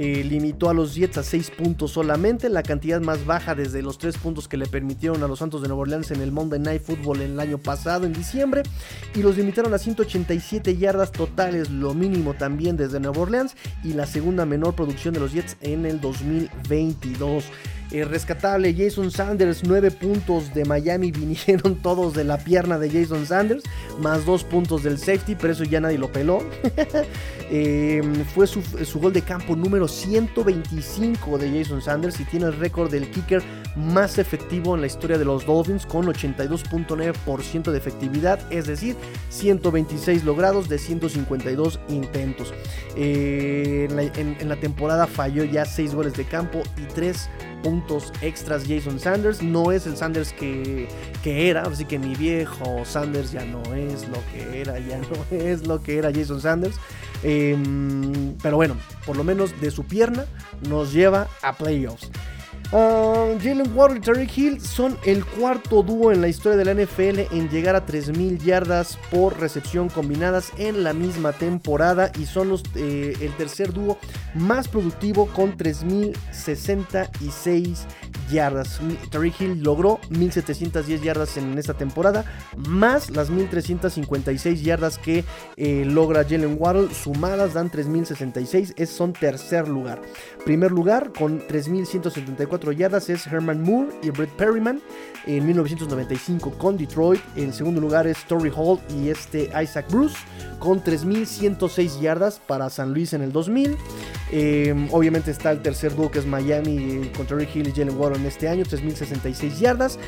Eh, 0.00 0.22
limitó 0.22 0.70
a 0.70 0.74
los 0.74 0.94
Jets 0.94 1.18
a 1.18 1.24
6 1.24 1.50
puntos 1.50 1.90
solamente, 1.90 2.48
la 2.48 2.62
cantidad 2.62 3.00
más 3.00 3.26
baja 3.26 3.56
desde 3.56 3.82
los 3.82 3.98
3 3.98 4.16
puntos 4.18 4.46
que 4.46 4.56
le 4.56 4.66
permitieron 4.66 5.24
a 5.24 5.26
los 5.26 5.40
Santos 5.40 5.60
de 5.60 5.66
Nueva 5.66 5.82
Orleans 5.82 6.12
en 6.12 6.20
el 6.20 6.30
Monday 6.30 6.60
Night 6.60 6.82
Football 6.82 7.20
el 7.20 7.40
año 7.40 7.58
pasado, 7.58 8.06
en 8.06 8.12
diciembre, 8.12 8.62
y 9.16 9.22
los 9.22 9.36
limitaron 9.36 9.74
a 9.74 9.78
187 9.78 10.76
yardas 10.76 11.10
totales, 11.10 11.68
lo 11.70 11.94
mínimo 11.94 12.34
también 12.34 12.76
desde 12.76 13.00
Nueva 13.00 13.22
Orleans, 13.22 13.56
y 13.82 13.94
la 13.94 14.06
segunda 14.06 14.46
menor 14.46 14.76
producción 14.76 15.14
de 15.14 15.20
los 15.20 15.32
Jets 15.32 15.56
en 15.62 15.84
el 15.84 16.00
2022. 16.00 17.46
Eh, 17.90 18.04
rescatable 18.04 18.74
Jason 18.74 19.10
Sanders, 19.10 19.62
9 19.64 19.90
puntos 19.92 20.52
de 20.52 20.64
Miami 20.66 21.10
vinieron 21.12 21.76
todos 21.76 22.12
de 22.12 22.24
la 22.24 22.36
pierna 22.36 22.78
de 22.78 22.90
Jason 22.90 23.24
Sanders, 23.24 23.62
más 24.00 24.26
2 24.26 24.44
puntos 24.44 24.82
del 24.82 24.98
safety, 24.98 25.34
pero 25.34 25.54
eso 25.54 25.64
ya 25.64 25.80
nadie 25.80 25.98
lo 25.98 26.10
peló. 26.12 26.42
Eh, 27.50 28.02
fue 28.34 28.46
su, 28.46 28.60
su, 28.60 29.00
gol 29.00 29.14
de 29.14 29.22
campo 29.22 29.56
número 29.56 29.88
125 29.88 31.38
de 31.38 31.58
Jason 31.58 31.80
Sanders 31.80 32.20
y 32.20 32.26
tiene 32.26 32.44
el 32.44 32.52
récord 32.58 32.90
del 32.90 33.10
kicker 33.10 33.42
más 33.74 34.18
efectivo 34.18 34.74
en 34.74 34.82
la 34.82 34.86
historia 34.86 35.16
de 35.16 35.24
los 35.24 35.46
Dolphins 35.46 35.86
con 35.86 36.04
82.9% 36.04 37.70
de 37.70 37.78
efectividad, 37.78 38.38
es 38.52 38.66
decir, 38.66 38.96
126 39.30 40.24
logrados 40.24 40.68
de 40.68 40.76
152 40.76 41.80
intentos. 41.88 42.52
Eh, 42.96 43.86
en, 43.88 43.96
la, 43.96 44.02
en, 44.02 44.36
en 44.38 44.48
la 44.50 44.56
temporada 44.56 45.06
falló 45.06 45.42
ya 45.42 45.64
6 45.64 45.94
goles 45.94 46.12
de 46.12 46.24
campo 46.24 46.60
y 46.76 46.82
3 46.92 47.30
puntos 47.62 47.77
extras 48.20 48.64
Jason 48.66 48.98
Sanders. 48.98 49.42
No 49.42 49.72
es 49.72 49.86
el 49.86 49.96
Sanders 49.96 50.32
que, 50.32 50.88
que, 51.22 51.48
era, 51.48 51.62
así 51.62 51.84
que 51.84 51.98
mi 51.98 52.14
viejo 52.14 52.84
Sanders 52.84 53.32
ya 53.32 53.44
no 53.44 53.62
es 53.74 54.08
lo 54.08 54.18
que 54.32 54.60
era, 54.60 54.78
ya 54.78 54.98
no 54.98 55.06
es 55.36 55.66
lo 55.66 55.82
que 55.82 55.98
era 55.98 56.12
Jason 56.12 56.40
Sanders. 56.40 56.76
Eh, 57.22 57.56
pero 58.42 58.56
bueno, 58.56 58.76
por 59.04 59.16
lo 59.16 59.24
menos 59.24 59.60
de 59.60 59.70
su 59.70 59.84
pierna 59.84 60.26
nos 60.68 60.92
lleva 60.92 61.28
a 61.42 61.52
playoffs. 61.52 62.10
Uh, 62.70 63.38
Jalen 63.42 63.74
Waddle 63.74 63.96
y 63.96 64.00
Terry 64.00 64.30
Hill 64.36 64.60
son 64.60 64.98
el 65.06 65.24
cuarto 65.24 65.82
dúo 65.82 66.12
en 66.12 66.20
la 66.20 66.28
historia 66.28 66.58
de 66.58 66.66
la 66.66 66.74
NFL 66.74 67.34
en 67.34 67.48
llegar 67.48 67.74
a 67.74 67.86
3.000 67.86 68.44
yardas 68.44 68.98
por 69.10 69.40
recepción 69.40 69.88
combinadas 69.88 70.52
en 70.58 70.84
la 70.84 70.92
misma 70.92 71.32
temporada 71.32 72.12
y 72.18 72.26
son 72.26 72.50
los, 72.50 72.62
eh, 72.74 73.16
el 73.22 73.34
tercer 73.38 73.72
dúo 73.72 73.96
más 74.34 74.68
productivo 74.68 75.28
con 75.28 75.56
3.066 75.56 77.86
yardas. 78.30 78.80
Terry 79.10 79.32
Hill 79.38 79.62
logró 79.62 80.00
1.710 80.10 81.00
yardas 81.00 81.36
en 81.36 81.58
esta 81.58 81.74
temporada, 81.74 82.24
más 82.56 83.10
las 83.10 83.30
1.356 83.30 84.62
yardas 84.62 84.98
que 84.98 85.24
eh, 85.56 85.84
logra 85.84 86.24
Jalen 86.24 86.56
Waddle, 86.58 86.94
sumadas 86.94 87.54
dan 87.54 87.70
3.066, 87.70 88.74
es 88.76 88.90
son 88.90 89.12
tercer 89.12 89.68
lugar. 89.68 90.00
Primer 90.44 90.70
lugar 90.70 91.12
con 91.12 91.40
3.174 91.46 92.72
yardas 92.72 93.08
es 93.10 93.26
Herman 93.26 93.62
Moore 93.62 93.90
y 94.02 94.10
Brett 94.10 94.30
Perryman 94.30 94.80
en 95.26 95.46
1995 95.46 96.52
con 96.58 96.76
Detroit. 96.76 97.20
En 97.36 97.52
segundo 97.52 97.80
lugar 97.80 98.06
es 98.06 98.18
Story 98.18 98.50
Hall 98.54 98.80
y 98.96 99.08
este 99.08 99.50
Isaac 99.62 99.86
Bruce 99.90 100.16
con 100.58 100.82
3.106 100.82 102.00
yardas 102.00 102.38
para 102.38 102.70
San 102.70 102.92
Luis 102.92 103.12
en 103.12 103.22
el 103.22 103.32
2000. 103.32 103.76
Eh, 104.30 104.88
obviamente 104.90 105.30
está 105.30 105.50
el 105.50 105.62
tercer 105.62 105.94
dúo 105.94 106.10
que 106.10 106.18
es 106.18 106.26
Miami 106.26 107.10
con 107.16 107.26
Terry 107.26 107.48
Hill 107.52 107.68
y 107.68 107.72
Jalen 107.72 107.98
Warren 107.98 108.17
en 108.18 108.26
este 108.26 108.48
año, 108.48 108.64
3.066 108.64 109.58
yardas. 109.58 109.98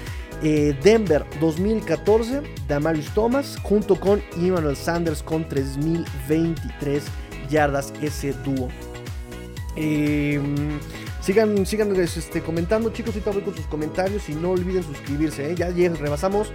Eh, 0.43 0.75
Denver 0.83 1.25
2014, 1.41 2.43
Damarius 2.67 3.13
Thomas 3.15 3.57
junto 3.63 3.99
con 3.99 4.23
Emmanuel 4.37 4.77
Sanders 4.77 5.23
con 5.23 5.49
3.023 5.49 7.03
yardas 7.49 7.93
ese 8.01 8.33
dúo. 8.45 8.69
Eh, 9.77 10.41
Sigan, 11.21 11.67
sigan 11.67 11.95
este, 11.97 12.41
comentando, 12.41 12.91
chicos. 12.91 13.15
Ahorita 13.15 13.31
voy 13.31 13.43
con 13.43 13.55
sus 13.55 13.67
comentarios 13.67 14.29
y 14.29 14.35
no 14.35 14.53
olviden 14.53 14.83
suscribirse. 14.83 15.51
¿eh? 15.51 15.55
Ya, 15.55 15.69
ya 15.71 15.93
rebasamos 15.93 16.51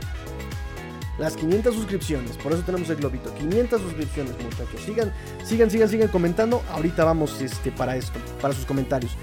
las 1.19 1.35
500 1.37 1.75
suscripciones. 1.75 2.35
Por 2.37 2.51
eso 2.51 2.63
tenemos 2.63 2.89
el 2.89 2.95
globito. 2.97 3.33
500 3.35 3.81
suscripciones, 3.81 4.33
muchachos. 4.43 4.81
Sigan, 4.83 5.13
sigan, 5.43 5.69
sigan, 5.69 5.89
sigan 5.89 6.07
comentando. 6.07 6.63
Ahorita 6.71 7.05
vamos 7.05 7.39
este, 7.41 7.71
para 7.71 7.95
esto, 7.95 8.19
para 8.41 8.55
sus 8.55 8.65
comentarios. 8.65 9.15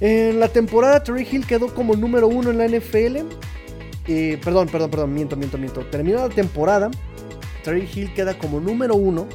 En 0.00 0.40
la 0.40 0.48
temporada, 0.48 1.02
Terry 1.02 1.26
Hill 1.30 1.46
quedó 1.46 1.74
como 1.74 1.94
número 1.94 2.28
uno 2.28 2.50
en 2.50 2.58
la 2.58 2.68
NFL. 2.68 3.18
Eh, 4.08 4.38
perdón, 4.44 4.68
perdón, 4.68 4.90
perdón, 4.90 5.14
miento, 5.14 5.36
miento, 5.36 5.58
miento. 5.58 5.80
Terminó 5.86 6.18
la 6.18 6.34
temporada. 6.34 6.90
Terry 7.64 7.88
Hill 7.92 8.12
queda 8.14 8.38
como 8.38 8.60
número 8.60 8.94
uno 8.94 9.26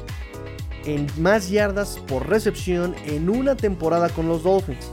en 0.84 1.06
más 1.18 1.50
yardas 1.50 1.98
por 2.08 2.28
recepción 2.28 2.94
en 3.04 3.28
una 3.28 3.56
temporada 3.56 4.08
con 4.08 4.28
los 4.28 4.42
Dolphins. 4.42 4.90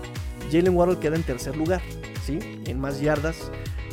Jalen 0.52 0.76
Waddle 0.76 0.98
queda 1.00 1.16
en 1.16 1.24
tercer 1.24 1.56
lugar, 1.56 1.82
¿sí? 2.26 2.40
En 2.66 2.80
más 2.80 3.00
yardas 3.00 3.52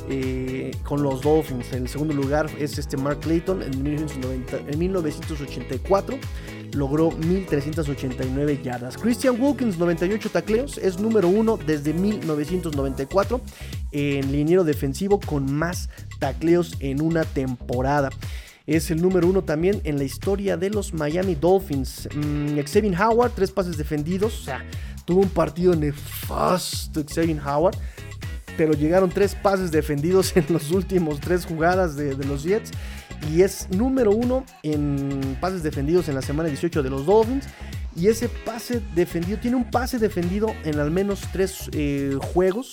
eh, 0.09 0.71
con 0.85 1.03
los 1.03 1.23
Dolphins. 1.23 1.73
En 1.73 1.83
el 1.83 1.89
segundo 1.89 2.15
lugar 2.15 2.49
es 2.59 2.79
este 2.79 2.97
Mark 2.97 3.21
Clayton 3.21 3.63
en, 3.63 3.83
1990, 3.83 4.71
en 4.71 4.79
1984. 4.79 6.19
Logró 6.73 7.11
1389 7.11 8.61
yardas. 8.63 8.97
Christian 8.97 9.41
Wilkins, 9.41 9.79
98 9.79 10.31
tacleos, 10.31 10.79
es 10.79 10.99
número 10.99 11.29
uno 11.29 11.57
desde 11.57 11.93
1994 11.93 13.41
en 13.93 14.33
liniero 14.33 14.65
defensivo 14.65 15.21
con 15.21 15.53
más 15.53 15.89
tacleos 16.19 16.77
en 16.81 17.01
una 17.01 17.25
temporada. 17.25 18.11
Es 18.67 18.91
el 18.91 19.01
número 19.01 19.29
uno 19.29 19.45
también 19.45 19.81
en 19.85 19.97
la 19.97 20.05
historia 20.05 20.57
de 20.57 20.71
los 20.71 20.93
Miami 20.93 21.37
Dolphins. 21.37 22.09
Mm, 22.15 22.59
Xavier 22.59 23.01
Howard, 23.01 23.33
tres 23.33 23.53
pases 23.53 23.77
defendidos. 23.77 24.41
O 24.41 24.45
sea, 24.45 24.65
tuvo 25.05 25.21
un 25.21 25.29
partido 25.29 25.75
nefasto 25.77 27.05
Xavier 27.09 27.41
Howard. 27.47 27.77
Pero 28.57 28.73
llegaron 28.73 29.11
tres 29.11 29.35
pases 29.35 29.71
defendidos 29.71 30.33
en 30.37 30.47
los 30.49 30.73
últimos 30.73 31.21
tres 31.21 31.45
jugadas 31.47 31.95
de, 31.95 32.17
de 32.17 32.25
los 32.25 32.43
Jets. 32.43 32.73
Y 33.33 33.43
es 33.43 33.69
número 33.71 34.11
uno 34.13 34.45
en 34.63 35.37
pases 35.41 35.63
defendidos 35.63 36.09
en 36.09 36.15
la 36.15 36.23
semana 36.23 36.49
18 36.49 36.83
de 36.83 36.91
los 36.91 37.07
Dolphins. 37.07 37.47
Y 37.97 38.09
ese 38.09 38.29
pase 38.29 38.83
defendido, 38.95 39.39
tiene 39.39 39.57
un 39.57 39.71
pase 39.71 39.99
defendido 39.99 40.55
en 40.65 40.79
al 40.79 40.91
menos 40.91 41.23
tres 41.33 41.71
eh, 41.73 42.17
juegos 42.35 42.73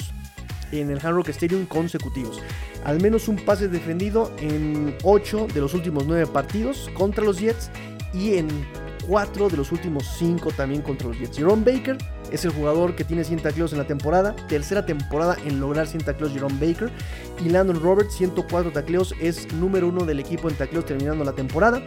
en 0.71 0.89
el 0.89 0.99
Hard 1.05 1.29
Stadium 1.29 1.65
consecutivos. 1.65 2.41
Al 2.83 3.01
menos 3.01 3.27
un 3.27 3.37
pase 3.37 3.67
defendido 3.67 4.33
en 4.39 4.95
8 5.03 5.47
de 5.53 5.61
los 5.61 5.73
últimos 5.73 6.05
9 6.05 6.27
partidos 6.27 6.89
contra 6.93 7.23
los 7.23 7.39
Jets 7.39 7.69
y 8.13 8.35
en 8.35 8.47
4 9.07 9.49
de 9.49 9.57
los 9.57 9.71
últimos 9.71 10.05
5 10.17 10.51
también 10.51 10.81
contra 10.81 11.07
los 11.07 11.17
Jets. 11.17 11.37
Jerome 11.37 11.63
Baker 11.63 11.97
es 12.34 12.43
el 12.45 12.51
jugador 12.51 12.95
que 12.95 13.03
tiene 13.03 13.23
100 13.23 13.43
tacleos 13.43 13.71
en 13.73 13.77
la 13.77 13.86
temporada, 13.86 14.36
tercera 14.49 14.86
temporada 14.86 15.38
en 15.45 15.59
lograr 15.59 15.86
100 15.86 16.03
tacleos 16.03 16.34
Jerome 16.34 16.55
Baker. 16.59 16.91
Y 17.45 17.49
Landon 17.49 17.79
Roberts, 17.79 18.15
104 18.15 18.71
tacleos, 18.71 19.13
es 19.21 19.53
número 19.53 19.88
uno 19.88 20.03
del 20.03 20.19
equipo 20.19 20.49
en 20.49 20.55
tacleos 20.55 20.86
terminando 20.86 21.23
la 21.23 21.34
temporada. 21.34 21.81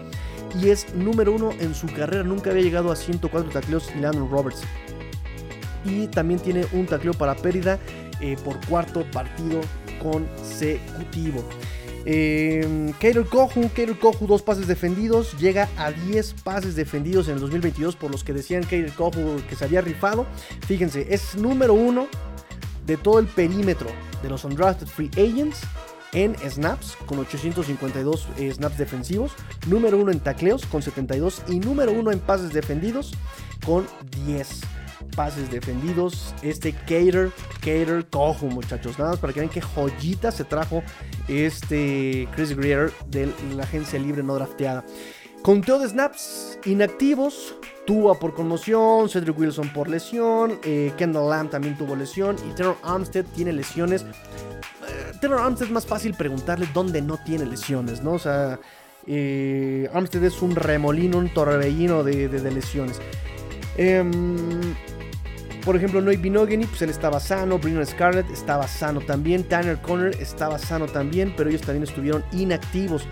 Y 0.62 0.68
es 0.68 0.94
número 0.94 1.32
uno 1.32 1.50
en 1.58 1.74
su 1.74 1.88
carrera, 1.88 2.22
nunca 2.22 2.50
había 2.50 2.62
llegado 2.62 2.92
a 2.92 2.96
104 2.96 3.50
tacleos 3.50 3.94
Landon 3.96 4.30
Roberts. 4.30 4.62
Y 5.84 6.06
también 6.06 6.38
tiene 6.38 6.64
un 6.72 6.86
tacleo 6.86 7.12
para 7.12 7.34
pérdida 7.34 7.80
eh, 8.20 8.36
por 8.44 8.64
cuarto 8.66 9.04
partido 9.10 9.60
consecutivo. 10.00 11.42
Eh, 12.08 12.92
Kater 13.00 13.24
Kohu, 13.24 13.68
Kater 13.68 13.98
Kohu, 13.98 14.28
dos 14.28 14.40
pases 14.40 14.68
defendidos, 14.68 15.36
llega 15.38 15.68
a 15.76 15.90
10 15.90 16.34
pases 16.44 16.76
defendidos 16.76 17.26
en 17.26 17.34
el 17.34 17.40
2022 17.40 17.96
por 17.96 18.12
los 18.12 18.22
que 18.22 18.32
decían 18.32 18.62
Kater 18.62 18.92
Kohu 18.92 19.42
que 19.48 19.56
se 19.56 19.64
había 19.64 19.80
rifado. 19.80 20.24
Fíjense, 20.66 21.08
es 21.10 21.34
número 21.34 21.74
uno 21.74 22.06
de 22.86 22.96
todo 22.96 23.18
el 23.18 23.26
perímetro 23.26 23.88
de 24.22 24.28
los 24.28 24.44
undrafted 24.44 24.86
free 24.86 25.10
agents 25.14 25.62
en 26.12 26.36
snaps 26.48 26.96
con 27.06 27.18
852 27.18 28.28
eh, 28.38 28.52
snaps 28.52 28.78
defensivos, 28.78 29.32
número 29.66 29.98
uno 29.98 30.12
en 30.12 30.20
tacleos 30.20 30.64
con 30.64 30.82
72 30.82 31.42
y 31.48 31.58
número 31.58 31.90
uno 31.90 32.12
en 32.12 32.20
pases 32.20 32.52
defendidos 32.52 33.14
con 33.64 33.84
10 34.24 34.75
pases 35.16 35.50
defendidos. 35.50 36.34
Este 36.42 36.72
Cater, 36.72 37.32
Cater 37.54 38.06
Cojo, 38.10 38.46
muchachos. 38.46 38.98
Nada 38.98 39.12
más 39.12 39.20
para 39.20 39.32
que 39.32 39.40
vean 39.40 39.50
qué 39.50 39.60
joyita 39.60 40.30
se 40.30 40.44
trajo 40.44 40.82
este 41.26 42.28
Chris 42.36 42.54
Greer 42.54 42.92
de 43.08 43.32
la 43.56 43.64
agencia 43.64 43.98
libre 43.98 44.22
no 44.22 44.34
drafteada. 44.34 44.84
Conteo 45.42 45.78
de 45.78 45.88
snaps 45.88 46.58
inactivos. 46.64 47.56
Tua 47.86 48.18
por 48.18 48.34
conmoción, 48.34 49.08
Cedric 49.08 49.38
Wilson 49.38 49.68
por 49.72 49.88
lesión, 49.88 50.58
eh, 50.64 50.92
Kendall 50.96 51.30
Lamb 51.30 51.50
también 51.50 51.78
tuvo 51.78 51.94
lesión 51.94 52.34
y 52.50 52.52
Terror 52.52 52.76
Armstead 52.82 53.24
tiene 53.26 53.52
lesiones. 53.52 54.02
Eh, 54.02 55.12
Terror 55.20 55.40
Armstead 55.40 55.68
es 55.68 55.72
más 55.72 55.86
fácil 55.86 56.12
preguntarle 56.14 56.68
dónde 56.74 57.00
no 57.00 57.16
tiene 57.24 57.46
lesiones, 57.46 58.02
¿no? 58.02 58.14
O 58.14 58.18
sea, 58.18 58.58
eh, 59.06 59.88
Armstead 59.94 60.24
es 60.24 60.42
un 60.42 60.56
remolino, 60.56 61.18
un 61.18 61.32
torbellino 61.32 62.02
de, 62.02 62.28
de 62.28 62.50
lesiones. 62.50 63.00
Em, 63.76 64.74
por 65.66 65.74
ejemplo, 65.74 66.00
Noy 66.00 66.16
Binogany, 66.16 66.64
pues 66.64 66.80
él 66.82 66.90
estaba 66.90 67.18
sano. 67.18 67.58
Brennan 67.58 67.84
Scarlett 67.84 68.30
estaba 68.30 68.68
sano 68.68 69.00
también. 69.00 69.42
Tanner 69.42 69.76
Conner 69.82 70.14
estaba 70.22 70.60
sano 70.60 70.86
también, 70.86 71.34
pero 71.36 71.50
ellos 71.50 71.62
también 71.62 71.82
estuvieron 71.82 72.24
inactivos. 72.30 73.08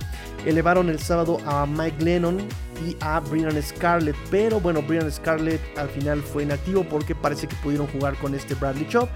Elevaron 0.47 0.90
el 0.90 0.99
sábado 0.99 1.38
a 1.47 1.66
Mike 1.66 2.05
Lennon 2.05 2.38
y 2.86 2.97
a 3.01 3.20
Brian 3.20 3.61
Scarlett, 3.62 4.16
pero 4.30 4.61
bueno, 4.61 4.82
Brian 4.82 5.11
Scarlett 5.11 5.61
al 5.78 5.88
final 5.88 6.20
fue 6.22 6.42
inactivo 6.42 6.84
porque 6.84 7.14
parece 7.14 7.47
que 7.47 7.57
pudieron 7.57 7.86
jugar 7.86 8.16
con 8.18 8.34
este 8.34 8.55
Bradley 8.55 8.86
Chop. 8.88 9.09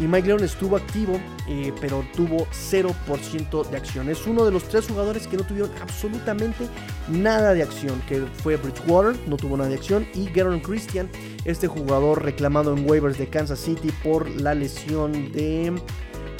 Y 0.00 0.04
Mike 0.04 0.26
Lennon 0.26 0.44
estuvo 0.44 0.76
activo, 0.76 1.20
eh, 1.48 1.72
pero 1.80 2.04
tuvo 2.16 2.46
0% 2.50 3.68
de 3.68 3.76
acción. 3.76 4.08
Es 4.08 4.26
uno 4.26 4.44
de 4.44 4.50
los 4.50 4.64
tres 4.64 4.88
jugadores 4.88 5.26
que 5.26 5.36
no 5.36 5.44
tuvieron 5.44 5.70
absolutamente 5.82 6.66
nada 7.08 7.52
de 7.52 7.62
acción, 7.62 8.00
que 8.08 8.20
fue 8.42 8.56
Bridgewater, 8.56 9.16
no 9.28 9.36
tuvo 9.36 9.56
nada 9.56 9.68
de 9.68 9.76
acción, 9.76 10.06
y 10.14 10.30
Garon 10.30 10.60
Christian, 10.60 11.10
este 11.44 11.68
jugador 11.68 12.24
reclamado 12.24 12.74
en 12.74 12.88
waivers 12.88 13.18
de 13.18 13.28
Kansas 13.28 13.60
City 13.60 13.90
por 14.02 14.28
la 14.28 14.54
lesión 14.54 15.30
de... 15.32 15.72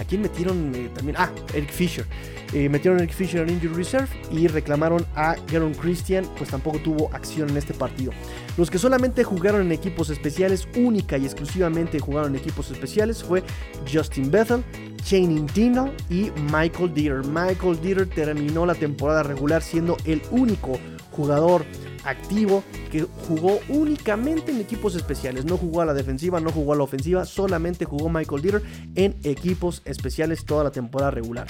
¿A 0.01 0.05
quién 0.05 0.23
metieron 0.23 0.75
eh, 0.75 0.91
también? 0.95 1.17
Ah, 1.19 1.31
Eric 1.55 1.71
Fisher. 1.71 2.07
Eh, 2.53 2.69
metieron 2.69 3.01
Eric 3.01 3.13
Fisher 3.13 3.41
en 3.41 3.51
Injury 3.55 3.75
Reserve 3.75 4.09
y 4.31 4.47
reclamaron 4.47 5.07
a 5.15 5.37
Garon 5.51 5.73
Christian, 5.75 6.27
pues 6.37 6.51
tampoco 6.51 6.79
tuvo 6.79 7.11
acción 7.15 7.49
en 7.51 7.57
este 7.57 7.73
partido. 7.73 8.13
Los 8.59 8.71
que 8.71 8.79
solamente 8.79 9.25
jugaron 9.25 9.63
en 9.63 9.73
equipos 9.73 10.11
especiales, 10.11 10.69
única 10.77 11.17
y 11.17 11.25
exclusivamente 11.25 11.99
jugaron 11.99 12.35
en 12.35 12.41
equipos 12.41 12.71
especiales, 12.71 13.23
fue 13.23 13.43
Justin 13.91 14.31
Bethel, 14.31 14.63
Channing 15.03 15.47
Tindall 15.47 15.93
y 16.11 16.31
Michael 16.53 16.93
Dieter. 16.93 17.25
Michael 17.25 17.81
Dieter 17.81 18.07
terminó 18.09 18.67
la 18.67 18.75
temporada 18.75 19.23
regular 19.23 19.63
siendo 19.63 19.97
el 20.05 20.21
único 20.31 20.79
jugador 21.11 21.65
activo 22.05 22.63
que 22.91 23.07
jugó 23.29 23.61
únicamente 23.69 24.53
en 24.53 24.61
equipos 24.61 24.95
especiales. 24.95 25.45
No 25.45 25.57
jugó 25.57 25.81
a 25.81 25.87
la 25.87 25.95
defensiva, 25.95 26.41
no 26.41 26.51
jugó 26.51 26.73
a 26.73 26.77
la 26.77 26.83
ofensiva, 26.83 27.25
solamente 27.25 27.85
jugó 27.85 28.09
Michael 28.09 28.43
Dieter 28.43 28.63
en 28.95 29.19
equipos 29.25 29.83
especiales 29.85 30.45
toda 30.45 30.65
la 30.65 30.71
temporada 30.71 31.11
regular. 31.11 31.47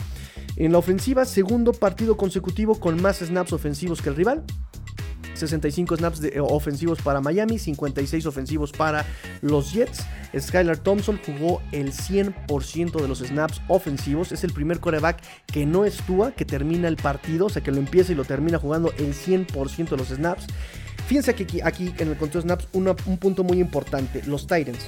En 0.57 0.73
la 0.73 0.79
ofensiva, 0.79 1.25
segundo 1.25 1.73
partido 1.73 2.17
consecutivo 2.17 2.79
con 2.79 3.01
más 3.01 3.19
snaps 3.19 3.53
ofensivos 3.53 4.03
que 4.03 4.11
el 4.11 4.17
rival. 4.17 4.45
65 5.35 5.97
snaps 5.97 6.23
eh, 6.25 6.41
ofensivos 6.41 7.01
para 7.01 7.21
Miami, 7.21 7.59
56 7.59 8.27
ofensivos 8.27 8.73
para 8.73 9.05
los 9.41 9.73
Jets. 9.73 10.05
Skylar 10.39 10.79
Thompson 10.79 11.21
jugó 11.25 11.63
el 11.73 11.93
100% 11.93 13.01
de 13.01 13.09
los 13.09 13.19
snaps 13.19 13.61
ofensivos. 13.69 14.33
Es 14.33 14.45
el 14.45 14.53
primer 14.53 14.81
coreback 14.81 15.23
que 15.47 15.67
no 15.67 15.85
estúa, 15.85 16.33
que 16.33 16.45
termina 16.45 16.89
el 16.89 16.97
partido, 16.97 17.47
o 17.47 17.51
sea 17.51 17.63
que 17.63 17.71
lo 17.71 17.79
empieza 17.79 18.13
y 18.13 18.15
lo 18.15 18.25
termina 18.25 18.59
jugando 18.59 18.93
el 18.99 19.15
100% 19.15 19.89
de 19.89 19.97
los 19.97 20.09
snaps. 20.09 20.47
Fíjense 21.07 21.35
que 21.35 21.43
aquí, 21.45 21.61
aquí 21.63 21.95
en 21.99 22.09
el 22.09 22.17
conteo 22.17 22.41
de 22.41 22.47
snaps 22.47 22.69
un 22.73 23.19
punto 23.19 23.45
muy 23.45 23.61
importante, 23.61 24.23
los 24.27 24.47
Titans. 24.47 24.87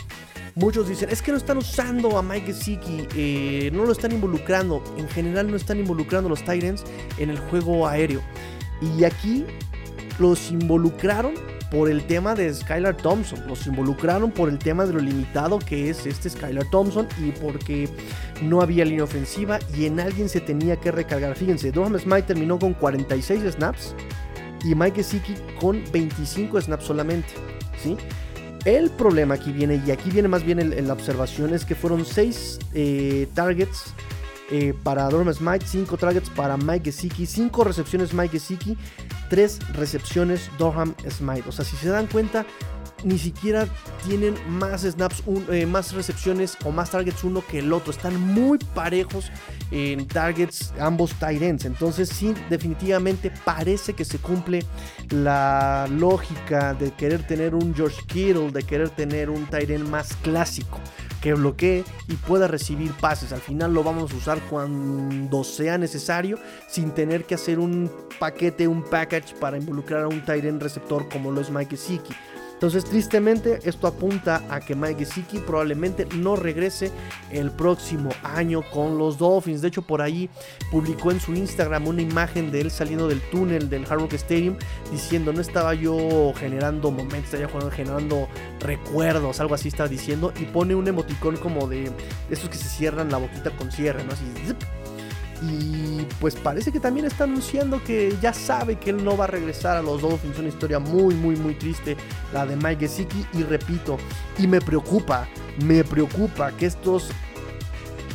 Muchos 0.57 0.89
dicen, 0.89 1.11
es 1.11 1.21
que 1.21 1.33
no 1.33 1.39
están 1.39 1.59
usando 1.59 2.17
a 2.17 2.23
Mike 2.23 2.47
Gesicki, 2.47 3.09
eh, 3.17 3.71
no 3.73 3.85
lo 3.85 3.91
están 3.91 4.13
involucrando. 4.13 4.85
En 4.97 5.09
general 5.09 5.51
no 5.51 5.57
están 5.57 5.81
involucrando 5.81 6.29
a 6.29 6.31
los 6.31 6.45
Titans 6.45 6.85
en 7.19 7.31
el 7.31 7.39
juego 7.39 7.89
aéreo. 7.89 8.23
Y 8.97 9.03
aquí 9.03 9.45
los 10.19 10.51
involucraron 10.51 11.35
por 11.71 11.91
el 11.91 12.07
tema 12.07 12.35
de 12.35 12.53
Skylar 12.53 12.97
Thompson. 12.97 13.41
Los 13.49 13.67
involucraron 13.67 14.31
por 14.31 14.49
el 14.49 14.59
tema 14.59 14.87
de 14.87 14.93
lo 14.93 15.01
limitado 15.01 15.59
que 15.59 15.91
es 15.91 16.07
este 16.07 16.31
Skylar 16.31 16.65
Thompson 16.71 17.09
y 17.19 17.33
porque 17.33 17.89
no 18.43 18.61
había 18.61 18.85
línea 18.85 19.05
ofensiva 19.05 19.59
y 19.77 19.87
en 19.87 19.99
alguien 19.99 20.29
se 20.29 20.41
tenía 20.41 20.77
que 20.77 20.93
recargar. 20.93 21.35
Fíjense, 21.37 21.73
Durham 21.73 21.99
Smite 21.99 22.23
terminó 22.23 22.59
con 22.59 22.75
46 22.75 23.43
snaps 23.55 23.95
y 24.65 24.75
Mike 24.75 24.97
Gesicki 24.97 25.35
con 25.61 25.83
25 25.93 26.61
snaps 26.61 26.85
solamente. 26.85 27.29
¿sí? 27.83 27.97
El 28.65 28.91
problema 28.91 29.35
aquí 29.35 29.53
viene, 29.53 29.83
y 29.87 29.91
aquí 29.91 30.11
viene 30.11 30.29
más 30.29 30.43
bien 30.43 30.87
la 30.87 30.93
observación, 30.93 31.53
es 31.53 31.65
que 31.65 31.75
fueron 31.75 32.05
6 32.05 32.59
eh, 32.73 33.29
targets 33.35 33.93
eh, 34.57 34.73
para 34.85 35.09
Dorman 35.09 35.35
Smite, 35.35 35.67
5 35.67 35.97
targets 35.97 36.31
para 36.31 36.57
Mike 36.57 36.93
Gesicki, 36.93 37.27
5 37.27 37.65
recepciones 37.65 38.15
Mike 38.15 38.39
Gesicki, 38.39 38.79
3 39.29 39.59
recepciones 39.73 40.49
Dorham 40.59 40.95
Smite. 41.11 41.49
O 41.49 41.51
sea, 41.51 41.65
si 41.65 41.75
se 41.75 41.89
dan 41.89 42.07
cuenta, 42.07 42.47
ni 43.03 43.19
siquiera 43.19 43.67
tienen 44.07 44.37
más 44.49 44.83
snaps, 44.83 45.25
eh, 45.51 45.67
más 45.67 45.93
recepciones 45.93 46.57
o 46.65 46.71
más 46.71 46.93
targets 46.93 47.25
uno 47.25 47.43
que 47.45 47.59
el 47.59 47.73
otro. 47.73 47.91
Están 47.91 48.21
muy 48.21 48.59
parejos 48.75 49.33
en 49.73 50.07
targets 50.07 50.73
ambos 50.79 51.15
tight 51.15 51.43
ends. 51.43 51.65
Entonces 51.65 52.09
sí, 52.09 52.33
definitivamente 52.49 53.33
parece 53.45 53.95
que 53.95 54.05
se 54.05 54.19
cumple 54.19 54.65
la 55.11 55.89
lógica 55.91 56.75
de 56.75 56.93
querer 56.93 57.27
tener 57.27 57.57
un 57.57 57.75
George 57.75 58.01
Kittle, 58.07 58.53
de 58.53 58.63
querer 58.63 58.91
tener 58.91 59.31
un 59.31 59.47
tight 59.47 59.71
end 59.71 59.89
más 59.89 60.15
clásico 60.23 60.79
que 61.25 61.33
bloquee 61.33 61.85
y 62.07 62.17
pueda 62.17 62.49
recibir 62.49 62.93
pases. 62.93 63.33
Al 63.33 63.41
final 63.41 63.73
lo 63.73 63.83
vamos 63.83 64.13
a 64.13 64.15
usar 64.15 64.39
cuando 64.51 65.43
sea 65.43 65.79
necesario, 65.79 66.39
sin 66.69 66.91
tener 66.91 67.25
que 67.25 67.35
hacer 67.35 67.59
un 67.59 67.91
paquete, 68.19 68.69
un 68.69 68.83
package 68.83 69.35
para 69.41 69.57
involucrar 69.57 70.03
a 70.03 70.09
un 70.09 70.23
end 70.29 70.63
receptor 70.63 71.09
como 71.09 71.31
lo 71.31 71.41
es 71.41 71.49
Mike 71.49 71.79
Siki. 71.79 72.13
Entonces, 72.65 72.89
tristemente, 72.91 73.61
esto 73.65 73.87
apunta 73.87 74.43
a 74.49 74.59
que 74.59 74.75
Mike 74.75 75.05
Gesicki 75.05 75.37
probablemente 75.37 76.07
no 76.17 76.35
regrese 76.35 76.91
el 77.31 77.51
próximo 77.51 78.09
año 78.23 78.63
con 78.73 78.97
los 78.97 79.19
Dolphins. 79.19 79.61
De 79.61 79.69
hecho, 79.69 79.83
por 79.83 80.01
ahí 80.01 80.31
publicó 80.71 81.11
en 81.11 81.21
su 81.21 81.35
Instagram 81.35 81.87
una 81.87 82.01
imagen 82.01 82.51
de 82.51 82.63
él 82.63 82.71
saliendo 82.71 83.07
del 83.07 83.21
túnel 83.31 83.69
del 83.69 83.85
Hard 83.85 84.01
Rock 84.01 84.15
Stadium 84.15 84.57
diciendo: 84.91 85.31
No 85.35 85.43
estaba 85.43 85.75
yo 85.75 86.33
generando 86.39 86.91
momentos, 86.91 87.35
estaba 87.35 87.71
generando 87.71 88.29
recuerdos, 88.61 89.41
algo 89.41 89.55
así 89.55 89.69
estaba 89.69 89.91
diciendo. 89.91 90.33
Y 90.41 90.47
pone 90.47 90.75
un 90.75 90.89
emoticón 90.89 91.37
como 91.37 91.69
de, 91.69 91.93
esos 92.31 92.49
que 92.49 92.57
se 92.57 92.71
cierran 92.71 93.11
la 93.11 93.19
boquita 93.19 93.51
con 93.51 93.71
cierre, 93.71 94.03
¿no? 94.05 94.15
Así, 94.15 94.25
zip, 94.47 94.57
y 95.43 96.07
pues 96.21 96.37
parece 96.37 96.73
que 96.73 96.81
también 96.81 97.07
está 97.07 97.25
anunciando 97.25 97.83
que 97.83 98.17
ya 98.21 98.33
sabe 98.33 98.77
que 98.77 98.91
él 98.91 99.05
no 99.05 99.17
va 99.17 99.25
a 99.25 99.29
regresar 99.29 99.77
a 99.77 99.83
los 99.83 100.03
Dolphins. 100.03 100.39
Una 100.39 100.49
historia 100.49 100.79
muy, 100.79 101.15
muy, 101.15 101.37
muy 101.37 101.55
triste, 101.55 101.97
la 102.33 102.47
de 102.47 102.57
Mike 102.57 102.89
Gesicki. 102.89 103.27
Y 103.35 103.43
repito, 103.43 103.99
y 104.39 104.47
me 104.47 104.61
preocupa, 104.61 105.29
me 105.65 105.85
preocupa 105.85 106.53
que 106.53 106.67
estos, 106.67 107.11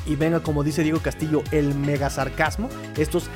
y 0.05 0.15
venga 0.15 0.41
como 0.41 0.63
dice 0.63 0.83
Diego 0.83 0.99
Castillo, 0.99 1.43
el 1.51 1.75
mega 1.75 2.09
sarcasmo, 2.09 2.69
estos 2.97 3.29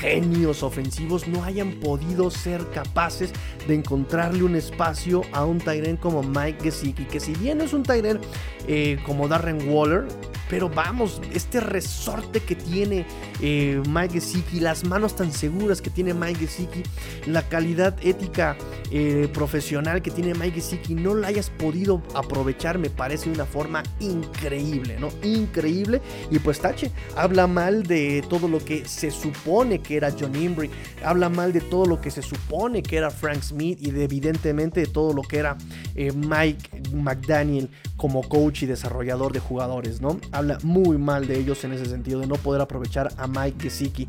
genios 0.00 0.62
ofensivos 0.62 1.26
no 1.26 1.44
hayan 1.44 1.72
podido 1.72 2.30
ser 2.30 2.64
capaces 2.70 3.32
de 3.66 3.74
encontrarle 3.74 4.42
un 4.44 4.54
espacio 4.56 5.22
a 5.32 5.44
un 5.44 5.58
Tyren 5.58 5.96
como 5.96 6.22
Mike 6.22 6.62
Gesicki, 6.62 7.04
que 7.04 7.20
si 7.20 7.32
bien 7.34 7.60
es 7.60 7.72
un 7.72 7.82
Tyren 7.82 8.20
eh, 8.66 8.98
como 9.04 9.28
Darren 9.28 9.68
Waller, 9.68 10.06
Pero 10.48 10.70
vamos, 10.70 11.20
este 11.32 11.60
resorte 11.60 12.40
que 12.40 12.54
tiene 12.54 13.04
eh, 13.42 13.82
Mike 13.86 14.14
Gesicki, 14.14 14.60
las 14.60 14.84
manos 14.84 15.14
tan 15.14 15.30
seguras 15.30 15.82
que 15.82 15.90
tiene 15.90 16.14
Mike 16.14 16.46
Gesicki, 16.46 16.82
la 17.26 17.42
calidad 17.42 17.94
ética 18.02 18.56
eh, 18.90 19.28
profesional 19.34 20.00
que 20.00 20.10
tiene 20.10 20.32
Mike 20.34 20.54
Gesicki, 20.60 20.94
no 20.94 21.14
la 21.14 21.28
hayas 21.28 21.50
podido 21.50 22.02
aprovechar, 22.14 22.78
me 22.78 22.88
parece 22.88 23.26
de 23.26 23.34
una 23.34 23.44
forma 23.44 23.82
increíble, 24.00 24.96
¿no? 24.98 25.10
Increíble. 25.22 26.00
Y 26.30 26.38
pues 26.38 26.60
Tache 26.60 26.90
habla 27.14 27.46
mal 27.46 27.82
de 27.82 28.24
todo 28.28 28.48
lo 28.48 28.58
que 28.58 28.88
se 28.88 29.10
supone 29.10 29.80
que 29.80 29.87
era 29.96 30.12
John 30.18 30.36
Imbri, 30.36 30.70
habla 31.04 31.28
mal 31.28 31.52
de 31.52 31.60
todo 31.60 31.86
lo 31.86 32.00
que 32.00 32.10
se 32.10 32.22
supone 32.22 32.82
que 32.82 32.96
era 32.96 33.10
Frank 33.10 33.42
Smith 33.42 33.78
y 33.80 33.90
de, 33.90 34.04
evidentemente 34.04 34.80
de 34.80 34.86
todo 34.86 35.12
lo 35.12 35.22
que 35.22 35.38
era 35.38 35.56
eh, 35.94 36.12
Mike 36.12 36.92
McDaniel 36.92 37.70
como 37.98 38.26
coach 38.26 38.62
y 38.62 38.66
desarrollador 38.66 39.32
de 39.32 39.40
jugadores, 39.40 40.00
¿no? 40.00 40.18
Habla 40.32 40.56
muy 40.62 40.96
mal 40.96 41.26
de 41.26 41.36
ellos 41.36 41.62
en 41.64 41.72
ese 41.72 41.84
sentido, 41.84 42.20
de 42.20 42.26
no 42.26 42.36
poder 42.36 42.62
aprovechar 42.62 43.12
a 43.18 43.26
Mike 43.26 43.58
Gesicki. 43.60 44.08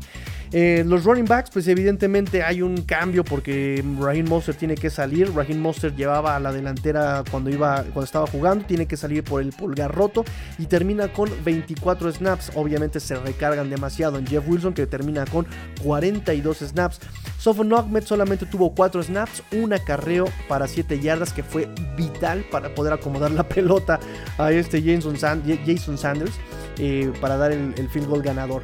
Eh, 0.52 0.84
los 0.86 1.04
running 1.04 1.26
backs, 1.26 1.50
pues 1.50 1.68
evidentemente 1.68 2.42
hay 2.42 2.62
un 2.62 2.82
cambio 2.82 3.24
porque 3.24 3.84
Raheem 4.00 4.28
Monster 4.28 4.54
tiene 4.54 4.76
que 4.76 4.90
salir. 4.90 5.34
Raheem 5.34 5.60
Monster 5.60 5.94
llevaba 5.94 6.36
a 6.36 6.40
la 6.40 6.52
delantera 6.52 7.24
cuando, 7.30 7.50
iba, 7.50 7.82
cuando 7.82 8.04
estaba 8.04 8.26
jugando, 8.26 8.64
tiene 8.64 8.86
que 8.86 8.96
salir 8.96 9.24
por 9.24 9.42
el 9.42 9.50
pulgar 9.50 9.92
roto 9.92 10.24
y 10.58 10.66
termina 10.66 11.12
con 11.12 11.28
24 11.44 12.12
snaps. 12.12 12.52
Obviamente 12.54 13.00
se 13.00 13.16
recargan 13.16 13.70
demasiado 13.70 14.18
en 14.18 14.26
Jeff 14.26 14.48
Wilson 14.48 14.72
que 14.72 14.86
termina 14.86 15.24
con 15.26 15.46
42 15.82 16.58
snaps. 16.58 17.00
Sofon 17.40 17.72
Ahmed 17.72 18.04
solamente 18.04 18.44
tuvo 18.44 18.74
4 18.74 19.02
snaps, 19.02 19.42
un 19.52 19.72
acarreo 19.72 20.26
para 20.46 20.68
7 20.68 21.00
yardas 21.00 21.32
que 21.32 21.42
fue 21.42 21.70
vital 21.96 22.44
para 22.50 22.74
poder 22.74 22.92
acomodar 22.92 23.30
la 23.30 23.42
pelota 23.48 23.98
a 24.36 24.52
este 24.52 24.82
Jason, 24.82 25.16
Sanders 25.16 26.34
eh, 26.76 27.10
para 27.18 27.38
dar 27.38 27.50
el 27.52 27.88
field 27.88 28.08
goal 28.08 28.22
ganador. 28.22 28.62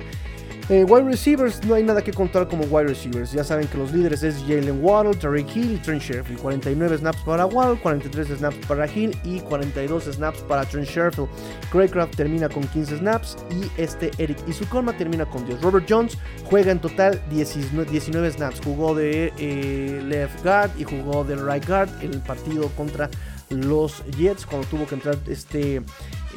Eh, 0.68 0.82
wide 0.82 1.04
receivers, 1.04 1.64
no 1.64 1.76
hay 1.76 1.84
nada 1.84 2.02
que 2.02 2.12
contar 2.12 2.48
como 2.48 2.64
wide 2.64 2.88
receivers. 2.88 3.30
Ya 3.30 3.44
saben 3.44 3.68
que 3.68 3.78
los 3.78 3.92
líderes 3.92 4.24
es 4.24 4.40
Jalen 4.48 4.82
Waddle, 4.82 5.14
Tariq 5.14 5.54
Hill 5.54 5.74
y 5.74 5.78
Trent 5.78 6.02
Sherfield. 6.02 6.40
49 6.40 6.98
snaps 6.98 7.22
para 7.22 7.46
Waddle, 7.46 7.78
43 7.80 8.38
snaps 8.38 8.66
para 8.66 8.84
Hill 8.92 9.16
y 9.22 9.38
42 9.38 10.06
snaps 10.06 10.40
para 10.40 10.64
Trent 10.64 10.88
Sherfield. 10.88 11.28
Craycraft 11.70 12.16
termina 12.16 12.48
con 12.48 12.64
15 12.66 12.98
snaps 12.98 13.36
y 13.48 13.80
este 13.80 14.10
Eric 14.18 14.38
Izukorma 14.48 14.92
termina 14.96 15.24
con 15.24 15.46
10. 15.46 15.62
Robert 15.62 15.86
Jones 15.88 16.18
juega 16.46 16.72
en 16.72 16.80
total 16.80 17.22
19, 17.30 18.32
snaps. 18.32 18.60
Jugó 18.64 18.96
de 18.96 19.32
eh, 19.38 20.02
left 20.04 20.42
guard 20.42 20.72
y 20.76 20.82
jugó 20.82 21.22
de 21.22 21.36
right 21.36 21.64
guard 21.64 21.90
el 22.02 22.20
partido 22.22 22.68
contra 22.70 23.08
los 23.50 24.04
Jets 24.18 24.44
cuando 24.44 24.66
tuvo 24.66 24.84
que 24.86 24.96
entrar 24.96 25.16
este 25.28 25.80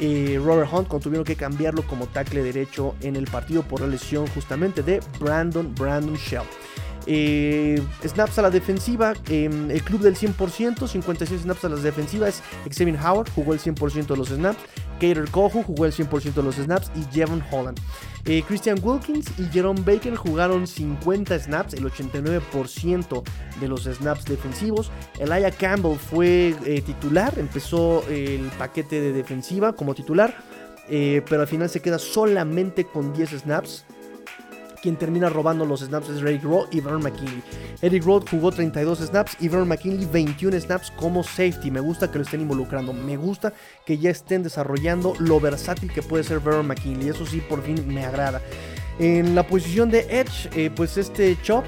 eh, 0.00 0.40
Robert 0.42 0.72
Hunt 0.72 0.88
cuando 0.88 1.04
tuvieron 1.04 1.24
que 1.24 1.36
cambiarlo 1.36 1.82
como 1.86 2.06
tackle 2.06 2.42
derecho 2.42 2.94
en 3.02 3.16
el 3.16 3.24
partido 3.26 3.62
por 3.62 3.80
la 3.80 3.86
lesión 3.86 4.26
justamente 4.28 4.82
de 4.82 5.00
Brandon 5.18 5.74
Brandon 5.74 6.16
Shell. 6.16 6.42
Eh, 7.06 7.82
snaps 8.06 8.38
a 8.38 8.42
la 8.42 8.50
defensiva, 8.50 9.14
em, 9.28 9.70
el 9.70 9.82
club 9.82 10.00
del 10.00 10.16
100%, 10.16 10.86
56 10.86 11.42
snaps 11.42 11.64
a 11.64 11.68
las 11.68 11.82
defensivas. 11.82 12.42
Xavier 12.70 12.98
Howard 12.98 13.30
jugó 13.34 13.52
el 13.52 13.60
100% 13.60 14.14
de 14.14 14.18
los 14.18 14.28
snaps. 14.28 14.58
Cater 15.00 15.30
Kohu 15.30 15.62
jugó 15.62 15.86
el 15.86 15.92
100% 15.92 16.34
de 16.34 16.42
los 16.42 16.56
snaps. 16.56 16.90
Y 16.94 17.04
Jevon 17.12 17.42
Holland. 17.50 17.80
Eh, 18.26 18.42
Christian 18.46 18.78
Wilkins 18.82 19.26
y 19.38 19.44
Jerome 19.44 19.80
Baker 19.80 20.14
jugaron 20.14 20.66
50 20.66 21.38
snaps, 21.38 21.72
el 21.72 21.84
89% 21.90 23.22
de 23.58 23.68
los 23.68 23.84
snaps 23.84 24.26
defensivos. 24.26 24.90
Elijah 25.18 25.50
Campbell 25.50 25.96
fue 25.96 26.54
eh, 26.66 26.82
titular, 26.82 27.32
empezó 27.38 28.04
el 28.08 28.50
paquete 28.58 29.00
de 29.00 29.12
defensiva 29.12 29.72
como 29.72 29.94
titular. 29.94 30.36
pero 30.88 31.40
al 31.40 31.46
final 31.46 31.70
se 31.70 31.80
queda 31.80 31.98
solamente 31.98 32.84
con 32.84 33.12
10 33.12 33.30
snaps 33.42 33.84
quien 34.80 34.96
termina 34.96 35.28
robando 35.28 35.64
los 35.64 35.80
snaps 35.80 36.08
es 36.08 36.22
Eric 36.22 36.42
Rowe 36.42 36.66
y 36.70 36.80
Vernon 36.80 37.02
McKinley. 37.02 37.42
Eric 37.82 38.04
Rowe 38.04 38.24
jugó 38.30 38.50
32 38.50 38.98
snaps 39.00 39.36
y 39.40 39.48
Vernon 39.48 39.68
McKinley 39.68 40.06
21 40.06 40.60
snaps 40.60 40.90
como 40.92 41.22
safety. 41.22 41.70
Me 41.70 41.80
gusta 41.80 42.10
que 42.10 42.18
lo 42.18 42.24
estén 42.24 42.40
involucrando. 42.40 42.92
Me 42.92 43.16
gusta 43.16 43.52
que 43.84 43.98
ya 43.98 44.10
estén 44.10 44.42
desarrollando 44.42 45.14
lo 45.18 45.40
versátil 45.40 45.92
que 45.92 46.02
puede 46.02 46.24
ser 46.24 46.40
Vernon 46.40 46.66
McKinley. 46.66 47.08
Eso 47.08 47.26
sí, 47.26 47.40
por 47.40 47.62
fin 47.62 47.86
me 47.86 48.04
agrada. 48.04 48.40
En 48.98 49.34
la 49.34 49.46
posición 49.46 49.90
de 49.90 50.00
Edge, 50.10 50.50
eh, 50.54 50.70
pues 50.74 50.96
este 50.98 51.36
Chop, 51.42 51.64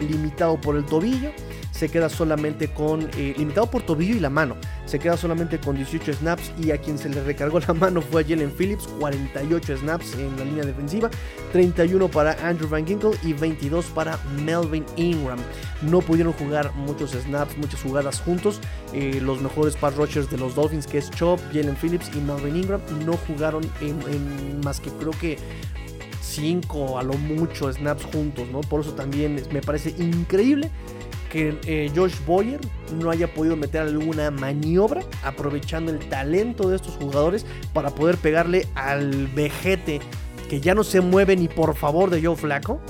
limitado 0.00 0.60
por 0.60 0.76
el 0.76 0.84
tobillo 0.84 1.32
se 1.76 1.88
queda 1.90 2.08
solamente 2.08 2.68
con, 2.68 3.10
eh, 3.16 3.34
limitado 3.36 3.70
por 3.70 3.82
tobillo 3.82 4.16
y 4.16 4.20
la 4.20 4.30
mano, 4.30 4.56
se 4.86 4.98
queda 4.98 5.16
solamente 5.16 5.60
con 5.60 5.76
18 5.76 6.14
snaps 6.14 6.52
y 6.58 6.70
a 6.70 6.78
quien 6.78 6.98
se 6.98 7.08
le 7.08 7.22
recargó 7.22 7.60
la 7.60 7.74
mano 7.74 8.00
fue 8.00 8.22
a 8.22 8.24
Jalen 8.26 8.50
Phillips, 8.50 8.86
48 8.98 9.78
snaps 9.78 10.14
en 10.14 10.36
la 10.38 10.44
línea 10.44 10.64
defensiva, 10.64 11.10
31 11.52 12.08
para 12.08 12.32
Andrew 12.46 12.68
Van 12.68 12.86
Ginkle 12.86 13.12
y 13.22 13.34
22 13.34 13.86
para 13.86 14.18
Melvin 14.44 14.84
Ingram. 14.96 15.38
No 15.82 16.00
pudieron 16.00 16.32
jugar 16.32 16.72
muchos 16.74 17.12
snaps, 17.12 17.56
muchas 17.58 17.82
jugadas 17.82 18.20
juntos. 18.20 18.60
Eh, 18.92 19.20
los 19.22 19.40
mejores 19.42 19.76
pass 19.76 19.94
rushers 19.96 20.30
de 20.30 20.38
los 20.38 20.54
Dolphins, 20.54 20.86
que 20.86 20.98
es 20.98 21.10
Chop, 21.10 21.38
Jalen 21.52 21.76
Phillips 21.76 22.10
y 22.14 22.20
Melvin 22.20 22.56
Ingram, 22.56 22.80
no 23.04 23.16
jugaron 23.16 23.62
en, 23.80 24.60
más 24.60 24.80
que 24.80 24.90
creo 24.90 25.12
que 25.12 25.38
5 26.22 26.98
a 26.98 27.02
lo 27.02 27.14
mucho 27.14 27.70
snaps 27.72 28.04
juntos, 28.04 28.48
¿no? 28.50 28.60
Por 28.60 28.80
eso 28.80 28.92
también 28.92 29.42
me 29.52 29.60
parece 29.60 29.90
increíble 29.90 30.70
que 31.30 31.58
eh, 31.66 31.90
Josh 31.94 32.14
Boyer 32.26 32.60
no 32.98 33.10
haya 33.10 33.32
podido 33.32 33.56
meter 33.56 33.82
alguna 33.82 34.30
maniobra 34.30 35.02
aprovechando 35.22 35.92
el 35.92 35.98
talento 36.08 36.68
de 36.68 36.76
estos 36.76 36.94
jugadores 36.96 37.44
para 37.72 37.90
poder 37.90 38.16
pegarle 38.16 38.66
al 38.74 39.26
vejete 39.28 40.00
que 40.48 40.60
ya 40.60 40.74
no 40.74 40.84
se 40.84 41.00
mueve 41.00 41.36
ni 41.36 41.48
por 41.48 41.74
favor 41.74 42.10
de 42.10 42.22
Joe 42.22 42.36
Flaco 42.36 42.80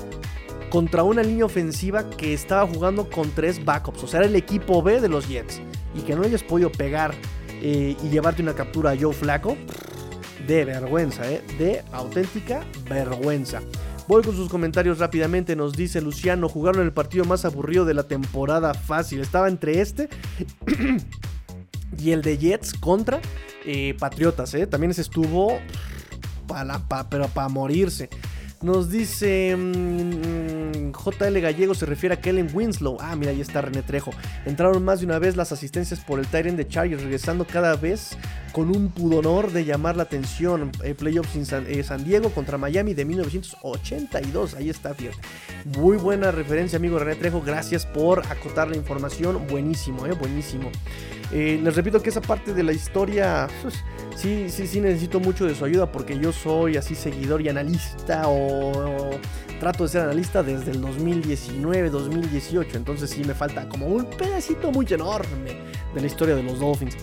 contra 0.69 1.03
una 1.03 1.23
línea 1.23 1.45
ofensiva 1.45 2.09
que 2.09 2.33
estaba 2.33 2.67
jugando 2.67 3.09
con 3.09 3.31
tres 3.31 3.63
backups, 3.63 4.03
o 4.03 4.07
sea, 4.07 4.19
era 4.19 4.27
el 4.27 4.35
equipo 4.35 4.83
B 4.83 4.99
de 4.99 5.09
los 5.09 5.27
Jets 5.27 5.61
y 5.95 6.01
que 6.01 6.15
no 6.15 6.23
hayas 6.23 6.43
podido 6.43 6.71
pegar 6.71 7.13
eh, 7.61 7.95
y 8.03 8.09
llevarte 8.09 8.41
una 8.41 8.53
captura 8.53 8.91
a 8.91 8.97
Joe 8.99 9.13
Flaco 9.13 9.57
de 10.45 10.65
vergüenza, 10.65 11.29
¿eh? 11.31 11.41
de 11.57 11.83
auténtica 11.91 12.65
vergüenza. 12.89 13.61
Voy 14.07 14.23
con 14.23 14.35
sus 14.35 14.49
comentarios 14.49 14.99
rápidamente. 14.99 15.55
Nos 15.55 15.73
dice 15.73 16.01
Luciano: 16.01 16.47
jugaron 16.47 16.81
el 16.83 16.93
partido 16.93 17.25
más 17.25 17.43
aburrido 17.43 17.83
de 17.83 17.93
la 17.93 18.03
temporada 18.03 18.73
fácil. 18.73 19.19
Estaba 19.19 19.49
entre 19.49 19.81
este 19.81 20.07
y 21.99 22.11
el 22.11 22.21
de 22.21 22.37
Jets 22.37 22.73
contra 22.73 23.19
eh, 23.65 23.95
Patriotas. 23.99 24.53
¿eh? 24.53 24.65
También 24.65 24.91
ese 24.91 25.01
estuvo 25.01 25.59
para, 26.47 26.81
pero 27.09 27.27
para 27.27 27.49
morirse. 27.49 28.09
Nos 28.61 28.89
dice 28.89 29.55
mm, 29.55 30.91
JL 30.91 31.39
Gallego 31.39 31.75
se 31.75 31.85
refiere 31.85 32.15
a 32.15 32.21
Kellen 32.21 32.49
Winslow. 32.53 32.97
Ah, 32.99 33.15
mira, 33.15 33.31
ahí 33.31 33.39
está 33.39 33.61
René 33.61 33.83
Trejo. 33.83 34.11
Entraron 34.45 34.83
más 34.83 34.99
de 34.99 35.05
una 35.05 35.19
vez 35.19 35.35
las 35.35 35.51
asistencias 35.51 35.99
por 35.99 36.19
el 36.19 36.25
Tyrant 36.25 36.57
de 36.57 36.67
Chargers, 36.67 37.03
regresando 37.03 37.45
cada 37.45 37.75
vez 37.75 38.17
con 38.53 38.75
un 38.75 38.89
pudonor 38.89 39.51
de 39.51 39.63
llamar 39.63 39.95
la 39.95 40.03
atención. 40.03 40.71
Eh, 40.83 40.95
playoffs 40.95 41.35
en 41.35 41.67
eh, 41.67 41.83
San, 41.83 42.03
Diego 42.03 42.31
contra 42.31 42.57
Miami 42.57 42.95
de 42.95 43.05
1982. 43.05 44.55
Ahí 44.55 44.71
está, 44.71 44.95
fíjate. 44.95 45.17
Muy 45.77 45.97
buena 45.97 46.31
referencia, 46.31 46.77
amigo 46.77 46.97
René 46.97 47.15
Trejo. 47.15 47.41
Gracias 47.41 47.85
por 47.85 48.25
acotar 48.25 48.69
la 48.69 48.75
información. 48.75 49.45
Buenísimo, 49.47 50.07
eh, 50.07 50.13
buenísimo. 50.13 50.71
Eh, 51.31 51.59
les 51.61 51.75
repito 51.75 52.01
que 52.01 52.09
esa 52.09 52.21
parte 52.21 52.53
de 52.53 52.63
la 52.63 52.71
historia, 52.71 53.47
sí, 54.15 54.49
sí, 54.49 54.67
sí 54.67 54.79
necesito 54.79 55.19
mucho 55.19 55.45
de 55.45 55.55
su 55.55 55.65
ayuda 55.65 55.91
porque 55.91 56.17
yo 56.17 56.31
soy 56.31 56.77
así 56.77 56.95
seguidor 56.95 57.41
y 57.41 57.49
analista 57.49 58.23
o, 58.27 59.11
trato 59.59 59.83
de 59.83 59.89
ser 59.89 60.01
analista 60.01 60.43
desde 60.43 60.71
el 60.71 60.81
2019, 60.81 61.89
2018. 61.89 62.77
Entonces 62.77 63.09
sí 63.09 63.23
me 63.23 63.33
falta 63.33 63.67
como 63.67 63.87
un 63.87 64.05
pedacito 64.05 64.71
muy 64.71 64.85
enorme 64.89 65.57
de 65.93 66.01
la 66.01 66.07
historia 66.07 66.35
de 66.35 66.43
los 66.43 66.59
Dolphins. 66.59 66.95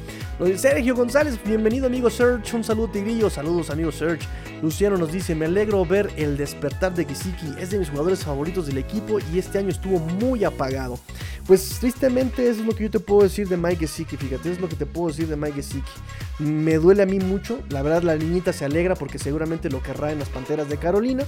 Sergio 0.57 0.96
González, 0.96 1.38
bienvenido 1.44 1.86
amigo 1.86 2.11
Serge, 2.11 2.57
un 2.57 2.64
saludo 2.64 2.88
tigrillo, 2.88 3.30
saludos 3.30 3.70
amigo 3.70 3.92
Serge. 3.92 4.26
Luciano 4.62 4.96
nos 4.96 5.12
dice, 5.12 5.34
me 5.34 5.46
alegro 5.46 5.84
ver 5.84 6.11
el 6.16 6.36
despertar 6.36 6.92
de 6.94 7.05
Kisiki, 7.05 7.55
es 7.61 7.70
de 7.70 7.78
mis 7.78 7.88
jugadores 7.88 8.24
favoritos 8.24 8.66
del 8.66 8.78
equipo 8.78 9.18
y 9.32 9.38
este 9.38 9.59
año 9.59 9.68
estuvo 9.68 9.98
muy 9.98 10.42
apagado. 10.42 10.98
Pues 11.46 11.78
tristemente 11.78 12.48
eso 12.48 12.61
es 12.61 12.66
lo 12.66 12.74
que 12.74 12.84
yo 12.84 12.90
te 12.90 13.00
puedo 13.00 13.22
decir 13.22 13.48
de 13.48 13.57
Mike 13.57 13.86
Gesicki, 13.86 14.16
fíjate, 14.16 14.50
es 14.50 14.61
lo 14.61 14.68
que 14.68 14.76
te 14.76 14.86
puedo 14.86 15.09
decir 15.09 15.28
de 15.28 15.36
Mike 15.36 15.57
Gesicki. 15.57 15.92
Me 16.38 16.78
duele 16.78 17.02
a 17.02 17.07
mí 17.07 17.18
mucho, 17.18 17.61
la 17.68 17.82
verdad 17.82 18.02
la 18.02 18.16
niñita 18.16 18.52
se 18.52 18.64
alegra 18.64 18.96
porque 18.96 19.18
seguramente 19.18 19.70
lo 19.70 19.82
querrá 19.82 20.11
en 20.11 20.18
las 20.18 20.30
Panteras 20.30 20.68
de 20.68 20.78
Carolina. 20.78 21.24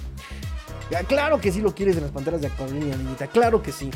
Claro 1.09 1.41
que 1.41 1.53
sí 1.53 1.61
lo 1.61 1.75
quieres 1.75 1.97
en 1.97 2.03
las 2.03 2.13
Panteras 2.13 2.41
de 2.41 2.51
Carolina, 2.51 2.97
niñita, 2.97 3.27
claro 3.27 3.63
que 3.63 3.73
sí. 3.73 3.91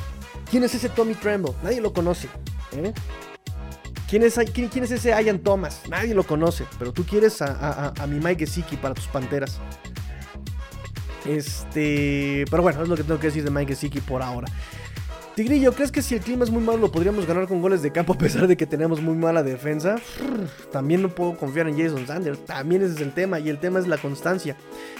¿Quién 0.50 0.64
es 0.64 0.74
ese 0.74 0.88
Tommy 0.88 1.14
Tremble? 1.14 1.52
Nadie 1.62 1.80
lo 1.80 1.92
conoce. 1.92 2.28
¿eh? 2.72 2.92
¿Quién 4.08 4.24
es, 4.24 4.38
quién, 4.52 4.84
es 4.84 4.90
ese 4.90 5.10
Ian 5.22 5.38
Thomas? 5.38 5.82
Nadie 5.88 6.14
lo 6.14 6.24
conoce, 6.24 6.66
pero 6.78 6.92
tú 6.92 7.04
quieres 7.04 7.40
a, 7.42 7.94
mi 8.08 8.18
Mike 8.18 8.44
Gesicki 8.44 8.76
para 8.76 8.94
tus 8.94 9.06
panteras. 9.06 9.60
Este, 11.24 12.44
pero 12.50 12.62
bueno, 12.62 12.82
es 12.82 12.88
lo 12.88 12.96
que 12.96 13.04
tengo 13.04 13.20
que 13.20 13.28
decir 13.28 13.44
de 13.44 13.50
Mike 13.50 13.74
Gesicki 13.74 14.00
por 14.00 14.22
ahora. 14.22 14.48
Tigrillo, 15.40 15.72
¿crees 15.72 15.90
que 15.90 16.02
si 16.02 16.14
el 16.14 16.20
clima 16.20 16.44
es 16.44 16.50
muy 16.50 16.62
malo 16.62 16.76
lo 16.76 16.92
podríamos 16.92 17.24
ganar 17.24 17.48
con 17.48 17.62
goles 17.62 17.80
de 17.80 17.90
campo 17.90 18.12
a 18.12 18.18
pesar 18.18 18.46
de 18.46 18.58
que 18.58 18.66
tenemos 18.66 19.00
muy 19.00 19.14
mala 19.14 19.42
defensa? 19.42 19.96
También 20.70 21.00
no 21.00 21.08
puedo 21.08 21.34
confiar 21.34 21.66
en 21.66 21.78
Jason 21.78 22.06
Sanders. 22.06 22.44
También 22.44 22.82
ese 22.82 22.92
es 22.92 23.00
el 23.00 23.14
tema. 23.14 23.40
Y 23.40 23.48
el 23.48 23.58
tema 23.58 23.78
es 23.78 23.88
la 23.88 23.96
constancia. 23.96 24.54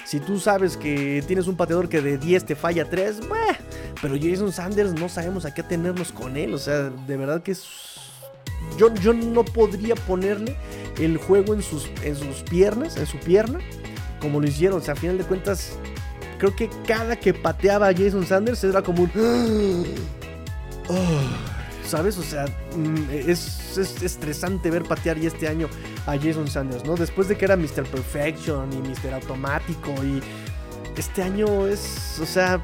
Si 0.07 0.19
tú 0.19 0.41
sabes 0.41 0.79
que 0.79 1.23
tienes 1.27 1.47
un 1.47 1.59
pateador 1.59 1.91
que 1.91 2.01
de 2.01 2.17
10 2.17 2.47
te 2.47 2.55
falla 2.55 2.89
3, 2.89 3.21
pero 4.01 4.15
Jason 4.19 4.51
Sanders 4.51 4.95
no 4.95 5.11
sabemos 5.11 5.45
a 5.45 5.53
qué 5.53 5.63
tenernos 5.63 6.11
con 6.11 6.39
él. 6.39 6.55
O 6.55 6.59
sea, 6.59 6.89
de 6.89 7.17
verdad 7.19 7.43
que 7.43 7.53
es... 7.53 7.67
Yo, 8.79 8.95
yo 8.95 9.13
no 9.13 9.45
podría 9.45 9.95
ponerle 9.95 10.57
el 10.99 11.19
juego 11.19 11.53
en 11.53 11.61
sus, 11.61 11.91
en 12.03 12.17
sus 12.17 12.45
piernas, 12.49 12.97
en 12.97 13.05
su 13.05 13.19
pierna, 13.19 13.59
como 14.23 14.41
lo 14.41 14.47
hicieron. 14.47 14.79
O 14.79 14.83
sea, 14.83 14.95
a 14.95 14.97
final 14.97 15.19
de 15.19 15.25
cuentas, 15.25 15.77
creo 16.39 16.57
que 16.57 16.71
cada 16.87 17.17
que 17.17 17.35
pateaba 17.35 17.89
a 17.89 17.93
Jason 17.93 18.25
Sanders 18.25 18.65
era 18.65 18.81
como 18.81 19.03
un... 19.03 19.85
¿Sabes? 21.87 22.19
O 22.19 22.23
sea, 22.23 22.45
mm, 22.77 23.11
es, 23.11 23.77
estresante 23.77 24.71
ver 24.71 24.85
patear 24.85 25.19
ya 25.19 25.29
este 25.29 25.49
año 25.49 25.69
a 26.07 26.17
Jason 26.17 26.47
Sanders, 26.49 26.85
¿no? 26.85 26.95
Después 26.95 27.29
de 27.29 27.37
que 27.37 27.45
era 27.45 27.57
Mr. 27.57 27.85
Perfection 27.85 28.73
y 28.73 28.77
Mr. 28.77 29.15
Automático 29.15 29.93
y 30.05 30.23
este 30.97 31.23
año 31.23 31.67
es, 31.67 32.19
o 32.21 32.27
sea, 32.27 32.61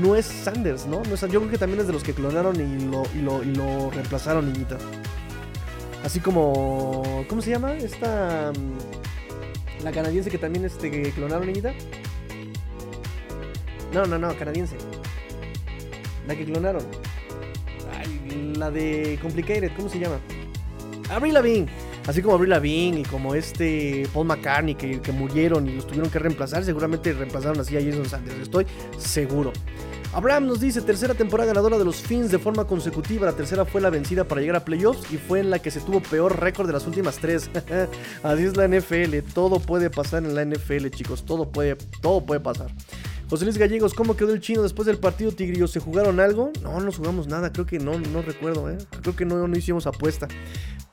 no 0.00 0.14
es 0.14 0.26
Sanders, 0.26 0.86
¿no? 0.86 1.02
no 1.02 1.14
es, 1.14 1.20
yo 1.22 1.40
creo 1.40 1.50
que 1.50 1.58
también 1.58 1.80
es 1.80 1.86
de 1.86 1.92
los 1.92 2.04
que 2.04 2.12
clonaron 2.12 2.56
y 2.56 2.84
lo, 2.84 3.02
y 3.14 3.22
lo, 3.22 3.42
y 3.42 3.54
lo 3.54 3.90
reemplazaron, 3.90 4.52
niñita. 4.52 4.76
Así 6.04 6.20
como, 6.20 7.24
¿cómo 7.28 7.42
se 7.42 7.50
llama? 7.50 7.74
Esta, 7.74 8.52
mm, 8.52 9.82
la 9.84 9.90
canadiense 9.90 10.30
que 10.30 10.38
también 10.38 10.64
este, 10.64 11.10
clonaron, 11.12 11.46
niñita. 11.46 11.72
No, 13.92 14.04
no, 14.04 14.18
no, 14.18 14.36
canadiense. 14.36 14.76
La 16.28 16.36
que 16.36 16.44
clonaron. 16.44 16.82
Ay, 17.92 18.54
la 18.56 18.70
de 18.70 19.18
Complicated, 19.20 19.72
¿cómo 19.74 19.88
se 19.88 19.98
llama? 19.98 20.20
Avril 21.10 21.34
Lavigne. 21.34 21.66
Así 22.06 22.22
como 22.22 22.34
Avril 22.36 22.50
Lavigne 22.50 23.00
y 23.00 23.02
como 23.02 23.34
este 23.34 24.06
Paul 24.12 24.26
McCartney 24.26 24.74
que, 24.74 25.00
que 25.00 25.12
murieron 25.12 25.66
y 25.66 25.74
los 25.74 25.86
tuvieron 25.86 26.10
que 26.10 26.18
reemplazar, 26.18 26.64
seguramente 26.64 27.12
reemplazaron 27.12 27.58
así 27.60 27.76
a 27.76 27.80
Jason 27.82 28.04
Sanders. 28.04 28.38
Estoy 28.40 28.66
seguro. 28.98 29.52
Abraham 30.14 30.46
nos 30.46 30.60
dice, 30.60 30.80
tercera 30.80 31.12
temporada 31.12 31.48
ganadora 31.48 31.76
de 31.76 31.84
los 31.84 31.96
Fins 31.96 32.30
de 32.30 32.38
forma 32.38 32.66
consecutiva. 32.66 33.26
La 33.26 33.34
tercera 33.36 33.66
fue 33.66 33.80
la 33.80 33.90
vencida 33.90 34.24
para 34.24 34.40
llegar 34.40 34.56
a 34.56 34.64
playoffs 34.64 35.12
y 35.12 35.18
fue 35.18 35.40
en 35.40 35.50
la 35.50 35.58
que 35.58 35.70
se 35.70 35.80
tuvo 35.80 36.00
peor 36.00 36.40
récord 36.40 36.66
de 36.66 36.72
las 36.72 36.86
últimas 36.86 37.18
tres. 37.18 37.50
Así 38.22 38.44
es 38.44 38.56
la 38.56 38.66
NFL. 38.66 39.18
Todo 39.34 39.60
puede 39.60 39.90
pasar 39.90 40.24
en 40.24 40.34
la 40.34 40.44
NFL, 40.44 40.88
chicos. 40.88 41.24
Todo 41.26 41.50
puede, 41.50 41.76
todo 42.00 42.24
puede 42.24 42.40
pasar. 42.40 42.70
José 43.28 43.44
Luis 43.44 43.58
Gallegos, 43.58 43.92
¿cómo 43.92 44.16
quedó 44.16 44.32
el 44.32 44.40
chino 44.40 44.62
después 44.62 44.86
del 44.86 44.96
partido 44.96 45.32
Tigrillo? 45.32 45.68
¿Se 45.68 45.80
jugaron 45.80 46.18
algo? 46.18 46.50
No, 46.62 46.80
no 46.80 46.90
jugamos 46.90 47.26
nada, 47.26 47.52
creo 47.52 47.66
que 47.66 47.78
no, 47.78 47.98
no 47.98 48.22
recuerdo, 48.22 48.70
¿eh? 48.70 48.78
Creo 49.02 49.14
que 49.14 49.26
no, 49.26 49.46
no 49.46 49.58
hicimos 49.58 49.86
apuesta. 49.86 50.28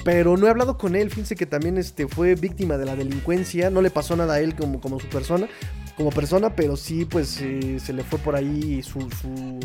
Pero 0.03 0.36
no 0.36 0.45
he 0.45 0.49
hablado 0.49 0.77
con 0.77 0.97
él, 0.97 1.09
fíjense 1.09 1.38
que 1.38 1.45
también 1.45 1.77
este, 1.77 2.09
fue 2.09 2.36
víctima 2.36 2.77
de 2.77 2.86
la 2.86 2.97
delincuencia, 2.97 3.69
no 3.69 3.81
le 3.81 3.89
pasó 3.89 4.17
nada 4.17 4.33
a 4.33 4.39
él 4.41 4.53
como, 4.53 4.81
como 4.81 4.99
su 4.99 5.07
persona, 5.07 5.47
como 5.95 6.09
persona, 6.09 6.55
pero 6.55 6.75
sí 6.75 7.05
pues 7.05 7.39
eh, 7.41 7.79
se 7.79 7.93
le 7.93 8.03
fue 8.03 8.19
por 8.19 8.36
ahí 8.36 8.83
su, 8.83 8.99
su, 9.11 9.59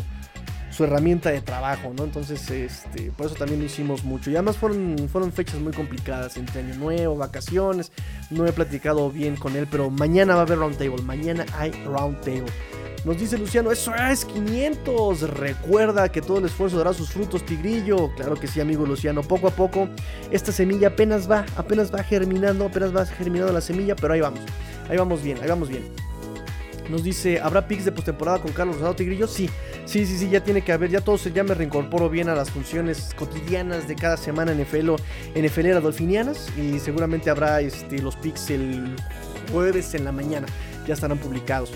su, 0.71 0.83
herramienta 0.83 1.29
de 1.29 1.41
trabajo, 1.41 1.93
¿no? 1.95 2.03
Entonces, 2.03 2.49
este, 2.49 3.11
por 3.11 3.27
eso 3.27 3.35
también 3.35 3.59
lo 3.59 3.65
hicimos 3.65 4.03
mucho. 4.03 4.31
Y 4.31 4.35
además 4.35 4.57
fueron, 4.57 5.09
fueron 5.09 5.31
fechas 5.31 5.59
muy 5.59 5.73
complicadas, 5.73 6.37
entre 6.37 6.61
año 6.61 6.75
nuevo, 6.75 7.15
vacaciones, 7.15 7.91
no 8.29 8.45
he 8.47 8.51
platicado 8.51 9.09
bien 9.11 9.35
con 9.35 9.55
él, 9.55 9.67
pero 9.69 9.89
mañana 9.89 10.33
va 10.35 10.41
a 10.41 10.43
haber 10.43 10.59
roundtable, 10.59 11.01
mañana 11.03 11.45
hay 11.57 11.71
roundtable. 11.85 12.51
Nos 13.03 13.17
dice 13.17 13.35
Luciano, 13.37 13.71
eso 13.71 13.93
es 13.95 14.25
500. 14.25 15.21
Recuerda 15.31 16.09
que 16.09 16.21
todo 16.21 16.37
el 16.37 16.45
esfuerzo 16.45 16.77
dará 16.77 16.93
sus 16.93 17.09
frutos, 17.09 17.43
Tigrillo. 17.43 18.11
Claro 18.15 18.35
que 18.35 18.47
sí, 18.47 18.61
amigo 18.61 18.85
Luciano. 18.85 19.23
Poco 19.23 19.47
a 19.47 19.51
poco, 19.51 19.89
esta 20.29 20.51
semilla 20.51 20.89
apenas 20.89 21.29
va, 21.29 21.45
apenas 21.57 21.91
va 21.91 22.03
germinando, 22.03 22.65
apenas 22.65 22.95
va 22.95 23.05
germinando 23.07 23.51
la 23.51 23.61
semilla, 23.61 23.95
pero 23.95 24.13
ahí 24.13 24.21
vamos. 24.21 24.41
Ahí 24.87 24.97
vamos 24.97 25.23
bien, 25.23 25.39
ahí 25.41 25.49
vamos 25.49 25.69
bien. 25.69 26.10
Nos 26.91 27.03
dice, 27.03 27.39
¿habrá 27.39 27.67
picks 27.67 27.85
de 27.85 27.93
postemporada 27.93 28.39
con 28.39 28.51
Carlos 28.51 28.75
Rosado 28.75 28.95
Tigrillo? 28.95 29.25
Sí, 29.25 29.49
sí, 29.85 30.05
sí, 30.05 30.17
sí, 30.17 30.29
ya 30.29 30.43
tiene 30.43 30.61
que 30.61 30.73
haber. 30.73 30.89
Ya 30.89 30.99
todo 30.99 31.15
ya 31.15 31.43
me 31.43 31.53
reincorporo 31.53 32.09
bien 32.09 32.27
a 32.27 32.35
las 32.35 32.51
funciones 32.51 33.15
cotidianas 33.15 33.87
de 33.87 33.95
cada 33.95 34.17
semana 34.17 34.51
en 34.51 34.61
NFL, 34.61 34.95
NFL 35.33 35.81
Dolfinianas. 35.81 36.49
Y 36.57 36.79
seguramente 36.79 37.29
habrá 37.29 37.61
este, 37.61 37.99
los 37.99 38.17
picks 38.17 38.49
el 38.49 38.93
jueves 39.53 39.93
en 39.93 40.03
la 40.03 40.11
mañana. 40.11 40.47
Ya 40.85 40.93
estarán 40.93 41.17
publicados. 41.17 41.71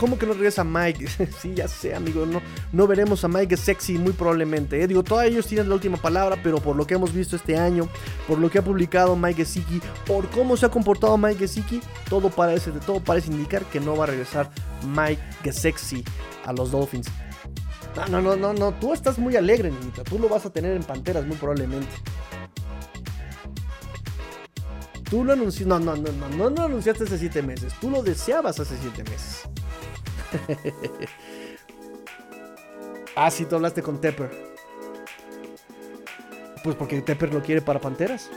¿Cómo 0.00 0.18
que 0.18 0.24
no 0.24 0.32
regresa 0.32 0.64
Mike? 0.64 1.06
sí, 1.40 1.52
ya 1.54 1.68
sé, 1.68 1.94
amigo. 1.94 2.24
No, 2.24 2.40
no 2.72 2.86
veremos 2.86 3.22
a 3.22 3.28
Mike 3.28 3.54
sexy 3.58 3.98
muy 3.98 4.14
probablemente. 4.14 4.82
¿eh? 4.82 4.88
Digo, 4.88 5.02
todos 5.04 5.24
ellos 5.24 5.46
tienen 5.46 5.68
la 5.68 5.74
última 5.74 5.98
palabra, 5.98 6.40
pero 6.42 6.58
por 6.58 6.74
lo 6.74 6.86
que 6.86 6.94
hemos 6.94 7.12
visto 7.12 7.36
este 7.36 7.58
año, 7.58 7.86
por 8.26 8.38
lo 8.38 8.50
que 8.50 8.58
ha 8.58 8.64
publicado 8.64 9.14
Mike 9.14 9.44
Gesicki, 9.44 9.82
por 10.06 10.26
cómo 10.30 10.56
se 10.56 10.64
ha 10.64 10.70
comportado 10.70 11.18
Mike 11.18 11.40
Gesicki, 11.40 11.82
todo 12.08 12.30
parece, 12.30 12.70
todo 12.70 13.00
parece 13.00 13.30
indicar 13.30 13.62
que 13.66 13.78
no 13.78 13.94
va 13.94 14.04
a 14.04 14.06
regresar 14.06 14.50
Mike 14.88 15.20
Gesicki 15.44 16.02
a 16.46 16.54
los 16.54 16.70
Dolphins. 16.70 17.08
No, 18.10 18.22
no, 18.22 18.36
no, 18.36 18.54
no, 18.54 18.72
Tú 18.72 18.94
estás 18.94 19.18
muy 19.18 19.36
alegre, 19.36 19.70
niñita. 19.70 20.02
Tú 20.02 20.18
lo 20.18 20.30
vas 20.30 20.46
a 20.46 20.50
tener 20.50 20.74
en 20.76 20.82
Panteras 20.82 21.26
muy 21.26 21.36
probablemente. 21.36 21.92
Tú 25.10 25.24
lo 25.24 25.34
anunciaste. 25.34 25.68
No, 25.68 25.78
no, 25.78 25.94
no, 25.94 26.10
no, 26.10 26.28
no, 26.30 26.48
no 26.48 26.62
anunciaste 26.62 27.04
hace 27.04 27.18
siete 27.18 27.42
meses. 27.42 27.74
Tú 27.82 27.90
lo 27.90 28.02
deseabas 28.02 28.60
hace 28.60 28.78
siete 28.80 29.02
meses. 29.02 29.42
Ah, 33.16 33.30
sí, 33.30 33.44
tú 33.44 33.56
hablaste 33.56 33.82
con 33.82 34.00
Tepper. 34.00 34.30
Pues 36.62 36.76
porque 36.76 37.00
Tepper 37.00 37.32
lo 37.32 37.42
quiere 37.42 37.62
para 37.62 37.80
Panteras. 37.80 38.30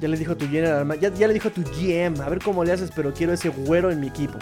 Ya 0.00 0.08
le 0.08 0.16
dijo 0.16 0.32
a 0.32 0.36
tu 0.36 0.48
general, 0.48 0.98
ya, 1.00 1.08
ya 1.08 1.28
le 1.28 1.34
dijo 1.34 1.48
a 1.48 1.50
tu 1.50 1.62
GM, 1.62 2.20
a 2.20 2.28
ver 2.28 2.40
cómo 2.40 2.64
le 2.64 2.72
haces, 2.72 2.90
pero 2.94 3.12
quiero 3.12 3.32
ese 3.32 3.48
güero 3.48 3.90
en 3.90 4.00
mi 4.00 4.08
equipo. 4.08 4.38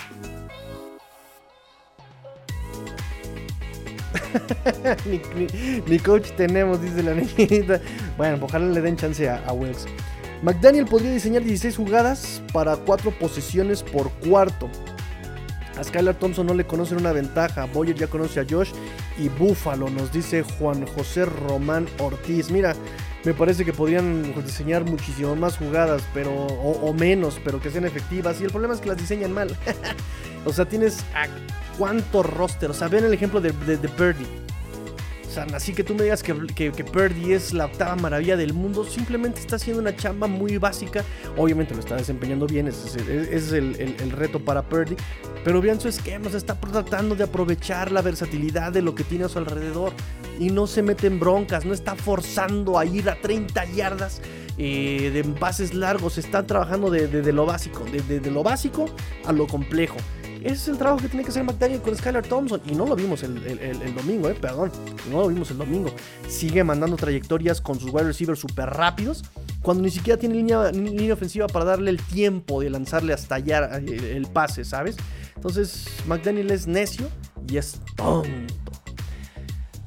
mi, 5.87 5.99
coach 5.99 6.31
tenemos, 6.37 6.81
dice 6.81 7.03
la 7.03 7.15
niñita. 7.15 7.81
Bueno, 8.17 8.39
ojalá 8.43 8.67
le 8.67 8.81
den 8.81 8.97
chance 8.97 9.29
a, 9.29 9.37
a. 9.47 9.55
McDaniel 10.43 10.87
podría 10.87 11.13
diseñar 11.13 11.45
16 11.45 11.77
jugadas 11.77 12.43
para 12.53 12.77
4 12.77 13.13
posiciones 13.13 13.83
por 13.83 14.11
cuarto. 14.11 14.69
A 15.79 15.85
Skylar 15.85 16.15
Thompson 16.15 16.47
no 16.47 16.55
le 16.55 16.65
conocen 16.67 16.99
una 16.99 17.13
ventaja. 17.13 17.65
Boyer 17.67 17.97
ya 17.97 18.07
conoce 18.07 18.41
a 18.41 18.47
Josh 18.49 18.71
y 19.19 19.29
Buffalo, 19.29 19.89
nos 19.89 20.13
dice 20.13 20.43
Juan 20.43 20.87
José 20.87 21.25
Román 21.25 21.87
Ortiz. 21.99 22.51
Mira, 22.51 22.75
me 23.25 23.35
parece 23.35 23.65
que 23.65 23.73
podrían 23.73 24.35
diseñar 24.45 24.85
muchísimo 24.85 25.35
más 25.37 25.57
jugadas, 25.57 26.03
pero 26.13 26.33
o, 26.33 26.93
menos, 26.93 27.41
pero 27.45 27.61
que 27.61 27.71
sean 27.71 27.85
efectivas. 27.85 28.41
Y 28.41 28.45
el 28.45 28.51
problema 28.51 28.75
es 28.75 28.81
que 28.81 28.89
las 28.89 28.99
diseñan 28.99 29.33
mal. 29.33 29.57
o 30.45 30.53
sea, 30.53 30.67
tienes 30.67 31.01
a 31.15 31.27
cuánto 31.79 32.23
roster. 32.23 32.71
O 32.71 32.75
sea, 32.75 32.89
ven 32.89 33.05
el 33.05 33.15
ejemplo 33.15 33.41
de, 33.41 33.53
de, 33.53 33.77
de 33.77 33.89
sea, 35.33 35.47
así 35.55 35.73
que 35.73 35.83
tú 35.83 35.95
me 35.95 36.03
digas 36.03 36.23
que, 36.23 36.35
que, 36.55 36.85
Purdy 36.85 37.33
es 37.33 37.53
la 37.53 37.67
octava 37.67 37.97
maravilla 37.97 38.37
del 38.37 38.53
mundo, 38.53 38.85
simplemente 38.85 39.41
está 39.41 39.57
haciendo 39.57 39.81
una 39.81 39.97
chamba 39.97 40.27
muy 40.27 40.59
básica. 40.59 41.05
Obviamente 41.37 41.75
lo 41.75 41.81
está 41.81 41.97
desempeñando 41.97 42.47
bien, 42.47 42.69
ese 42.69 43.01
es, 43.35 43.53
el, 43.53 44.11
reto 44.11 44.39
para 44.41 44.63
Purdy. 44.63 44.97
Pero 45.45 45.61
vean 45.61 45.81
su 45.81 45.89
esquema, 45.89 46.31
se 46.31 46.37
está 46.37 46.55
tratando 46.61 47.15
de 47.15 47.25
aprovechar 47.25 47.91
la 47.91 48.03
versatilidad 48.03 48.73
de 48.73 48.83
lo 48.83 48.95
que 48.95 49.05
tiene 49.05 49.25
a 49.25 49.29
su 49.29 49.39
alrededor. 49.39 49.93
Y 50.39 50.51
no 50.51 50.67
se 50.67 50.83
mete 50.83 51.07
en 51.07 51.19
broncas, 51.19 51.65
no 51.65 51.73
está 51.73 51.97
forzando 51.97 52.79
a 52.79 52.85
ir 52.85 53.09
a 53.09 53.21
30 53.21 53.65
yardas 53.73 54.21
eh, 54.59 55.11
de 55.13 55.25
pases 55.25 55.75
largos. 55.75 56.19
Está 56.19 56.47
trabajando 56.47 56.91
de, 56.91 57.33
lo 57.33 57.47
básico, 57.47 57.85
de 57.85 58.31
lo 58.31 58.43
básico 58.43 58.87
a 59.25 59.33
lo 59.33 59.47
complejo. 59.47 59.97
Ese 60.45 60.55
es 60.55 60.69
el 60.69 60.79
trabajo 60.79 61.01
que 61.03 61.09
tiene 61.09 61.25
que 61.25 61.31
hacer 61.31 61.45
McDaniel 61.45 61.81
con 61.81 61.97
Skylar 61.97 62.27
Thompson. 62.27 62.61
Y 62.67 62.75
no 62.75 62.87
lo 62.87 62.97
vimos 62.97 63.23
el, 63.23 63.95
domingo, 63.95 64.29
eh, 64.29 64.35
perdón. 64.35 64.71
No 65.11 65.23
lo 65.23 65.29
vimos 65.29 65.51
el 65.51 65.59
domingo. 65.59 65.91
Sigue 66.29 66.65
mandando 66.65 66.97
trayectorias 66.97 67.61
con 67.61 67.79
sus 67.79 67.93
wide 67.93 68.05
receivers 68.05 68.41
súper 68.41 68.71
rápidos. 68.71 69.25
Cuando 69.63 69.83
ni 69.83 69.91
siquiera 69.91 70.19
tiene 70.19 70.35
línea, 70.35 70.71
línea 70.73 71.15
ofensiva 71.15 71.47
para 71.47 71.65
darle 71.65 71.91
el 71.91 72.03
tiempo 72.03 72.61
de 72.61 72.71
lanzarle 72.71 73.13
hasta 73.13 73.37
allá 73.37 73.79
eh, 73.79 74.17
el, 74.17 74.27
pase, 74.27 74.65
¿sabes? 74.65 74.97
Entonces, 75.37 75.87
McDaniel 76.07 76.51
es 76.51 76.67
necio 76.67 77.09
y 77.49 77.57
es 77.57 77.81
tonto. 77.97 78.73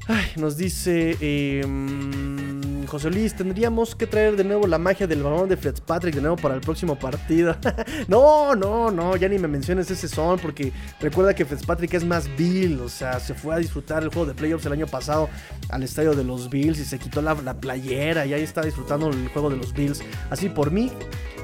Ay, 0.08 0.26
nos 0.36 0.56
dice. 0.56 1.16
Eh, 1.20 2.55
José 2.86 3.10
Luis, 3.10 3.34
tendríamos 3.34 3.94
que 3.94 4.06
traer 4.06 4.36
de 4.36 4.44
nuevo 4.44 4.66
la 4.66 4.78
magia 4.78 5.06
del 5.06 5.22
balón 5.22 5.48
de 5.48 5.56
Fitzpatrick 5.56 6.14
de 6.14 6.20
nuevo 6.20 6.36
para 6.36 6.54
el 6.54 6.60
próximo 6.60 6.98
partido. 6.98 7.56
no, 8.08 8.54
no, 8.54 8.90
no, 8.90 9.16
ya 9.16 9.28
ni 9.28 9.38
me 9.38 9.48
menciones 9.48 9.90
ese 9.90 10.08
son, 10.08 10.38
porque 10.38 10.72
recuerda 11.00 11.34
que 11.34 11.44
Fitzpatrick 11.44 11.94
es 11.94 12.04
más 12.04 12.28
Bill, 12.36 12.80
o 12.80 12.88
sea, 12.88 13.20
se 13.20 13.34
fue 13.34 13.54
a 13.54 13.58
disfrutar 13.58 14.02
el 14.02 14.08
juego 14.10 14.26
de 14.26 14.34
playoffs 14.34 14.66
el 14.66 14.72
año 14.72 14.86
pasado 14.86 15.28
al 15.68 15.82
estadio 15.82 16.14
de 16.14 16.24
los 16.24 16.50
Bills 16.50 16.78
y 16.78 16.84
se 16.84 16.98
quitó 16.98 17.22
la, 17.22 17.34
playera 17.60 18.26
y 18.26 18.34
ahí 18.34 18.42
está 18.42 18.62
disfrutando 18.62 19.10
el 19.10 19.28
juego 19.28 19.50
de 19.50 19.56
los 19.56 19.72
Bills. 19.72 20.02
Así 20.30 20.48
por 20.48 20.70
mí, 20.70 20.90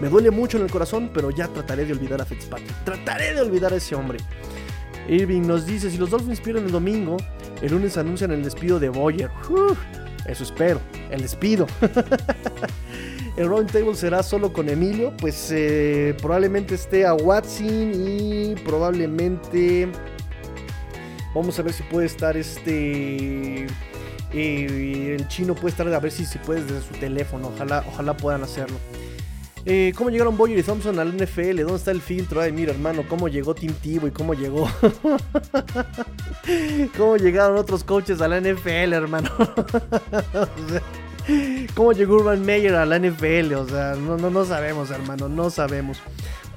me 0.01 0.09
duele 0.09 0.31
mucho 0.31 0.59
en 0.59 0.65
el 0.65 0.71
corazón, 0.71 1.11
pero 1.13 1.31
ya 1.31 1.49
trataré 1.49 1.85
de 1.85 1.93
olvidar 1.93 2.21
a 2.21 2.25
Fitzpatrick. 2.25 2.85
Trataré 2.85 3.35
de 3.35 3.41
olvidar 3.41 3.73
a 3.73 3.77
ese 3.77 3.95
hombre. 3.95 4.19
Irving 5.09 5.43
nos 5.43 5.67
dice, 5.67 5.91
si 5.91 5.99
los 5.99 6.11
Dolphins 6.11 6.41
pierden 6.41 6.67
el 6.67 6.73
domingo, 6.73 7.17
el 7.61 7.73
lunes 7.73 7.97
anuncian 7.97 8.31
el 8.31 8.43
despido 8.43 8.79
de 8.79 8.89
Boyer. 8.89 9.31
Eso 10.27 10.45
espero, 10.45 10.81
el 11.11 11.23
despido. 11.23 11.67
el 13.37 13.49
round 13.49 13.71
table 13.71 13.95
será 13.95 14.23
solo 14.23 14.53
con 14.53 14.69
Emilio, 14.69 15.13
pues 15.17 15.51
eh, 15.53 16.17
probablemente 16.21 16.75
esté 16.75 17.07
a 17.07 17.15
Watson 17.15 17.93
y 17.95 18.55
probablemente... 18.65 19.89
Vamos 21.35 21.59
a 21.59 21.63
ver 21.63 21.73
si 21.73 21.83
puede 21.85 22.07
estar 22.07 22.37
este... 22.37 23.67
Eh, 24.35 25.17
el 25.19 25.29
chino 25.29 25.55
puede 25.55 25.71
estar 25.71 25.87
a 25.87 26.01
ver 26.01 26.11
si, 26.11 26.25
si 26.25 26.39
puede 26.39 26.63
desde 26.63 26.87
su 26.87 26.95
teléfono. 26.95 27.49
Ojalá, 27.49 27.85
ojalá 27.87 28.17
puedan 28.17 28.43
hacerlo. 28.43 28.77
Eh, 29.65 29.93
¿Cómo 29.97 30.11
llegaron 30.11 30.37
Boyer 30.37 30.59
y 30.59 30.63
Thompson 30.63 30.99
al 30.99 31.17
NFL? 31.17 31.61
¿Dónde 31.61 31.77
está 31.77 31.93
el 31.93 32.01
filtro? 32.01 32.41
Ay, 32.41 32.53
mira, 32.53 32.73
hermano, 32.73 33.05
¿cómo 33.09 33.29
llegó 33.29 33.55
Tim 33.55 33.73
Tebow 33.73 34.09
y 34.09 34.11
cómo 34.11 34.35
llegó? 34.35 34.69
¿Cómo 36.97 37.17
llegaron 37.17 37.57
otros 37.57 37.85
coaches 37.85 38.21
a 38.21 38.29
la 38.29 38.41
NFL, 38.41 38.93
hermano? 38.93 39.31
¿Cómo 41.75 41.93
llegó 41.93 42.17
Urban 42.17 42.45
Meyer 42.45 42.75
a 42.75 42.85
la 42.85 42.99
NFL? 42.99 43.55
O 43.55 43.69
sea, 43.69 43.95
no, 43.95 44.17
no, 44.17 44.31
no 44.31 44.45
sabemos, 44.45 44.91
hermano, 44.91 45.29
no 45.29 45.51
sabemos. 45.51 45.99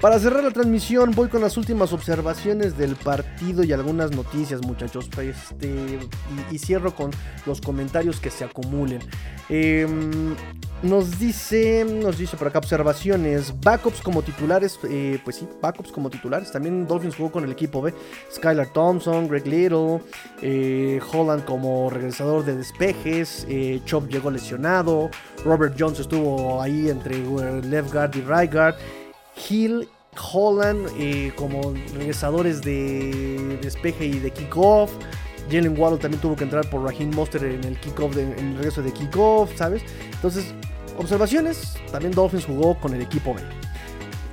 Para 0.00 0.18
cerrar 0.18 0.44
la 0.44 0.50
transmisión, 0.50 1.12
voy 1.12 1.28
con 1.28 1.40
las 1.40 1.56
últimas 1.56 1.94
observaciones 1.94 2.76
del 2.76 2.96
partido 2.96 3.64
y 3.64 3.72
algunas 3.72 4.10
noticias, 4.10 4.60
muchachos. 4.60 5.08
Este, 5.18 5.98
y, 6.50 6.58
cierro 6.58 6.94
con 6.94 7.10
los 7.46 7.62
comentarios 7.62 8.20
que 8.20 8.30
se 8.30 8.44
acumulen. 8.44 9.00
Em, 9.48 10.34
nos 10.82 11.18
dice, 11.18 11.86
nos 11.86 12.18
dice 12.18 12.36
por 12.36 12.48
acá 12.48 12.58
observaciones, 12.58 13.58
backups 13.58 14.02
como 14.02 14.20
titulares, 14.20 14.78
eh, 14.86 15.18
pues 15.24 15.36
sí, 15.36 15.48
backups 15.62 15.90
como 15.92 16.10
titulares. 16.10 16.52
También 16.52 16.86
Dolphins 16.86 17.16
jugó 17.16 17.32
con 17.32 17.44
el 17.44 17.52
equipo 17.52 17.80
B. 17.80 17.94
Skylar 18.30 18.74
Thompson, 18.74 19.26
Greg 19.28 19.46
Little, 19.46 20.02
eh, 20.42 21.00
Holland 21.10 21.46
como 21.46 21.88
regresador 21.88 22.44
de 22.44 22.56
despejes, 22.56 23.46
eh, 23.48 23.80
Chop 23.86 24.08
llegó 24.08 24.30
lesionado, 24.30 25.08
Robert 25.42 25.74
Jones 25.78 26.00
estuvo 26.00 26.60
ahí 26.60 26.90
entre 26.90 27.16
left 27.62 27.94
guard 27.94 28.14
y 28.14 28.20
right 28.20 28.52
guard. 28.52 28.74
Hill, 29.48 29.88
Holland 30.32 30.88
eh, 30.98 31.32
como 31.36 31.74
regresadores 31.94 32.62
de 32.62 33.58
despeje 33.62 34.06
y 34.06 34.18
de 34.18 34.30
kickoff. 34.30 34.92
Jalen 35.50 35.78
Waddle 35.78 35.98
también 35.98 36.20
tuvo 36.20 36.34
que 36.34 36.44
entrar 36.44 36.68
por 36.70 36.82
Raheem 36.82 37.14
Monster 37.14 37.44
en 37.44 37.62
el 37.64 37.78
kickoff, 37.78 38.16
en 38.16 38.32
el 38.32 38.56
regreso 38.56 38.82
de 38.82 38.92
kickoff, 38.92 39.56
¿sabes? 39.56 39.82
Entonces, 40.12 40.52
observaciones, 40.98 41.76
también 41.92 42.12
Dolphins 42.12 42.46
jugó 42.46 42.78
con 42.80 42.94
el 42.94 43.02
equipo 43.02 43.34
B. 43.34 43.42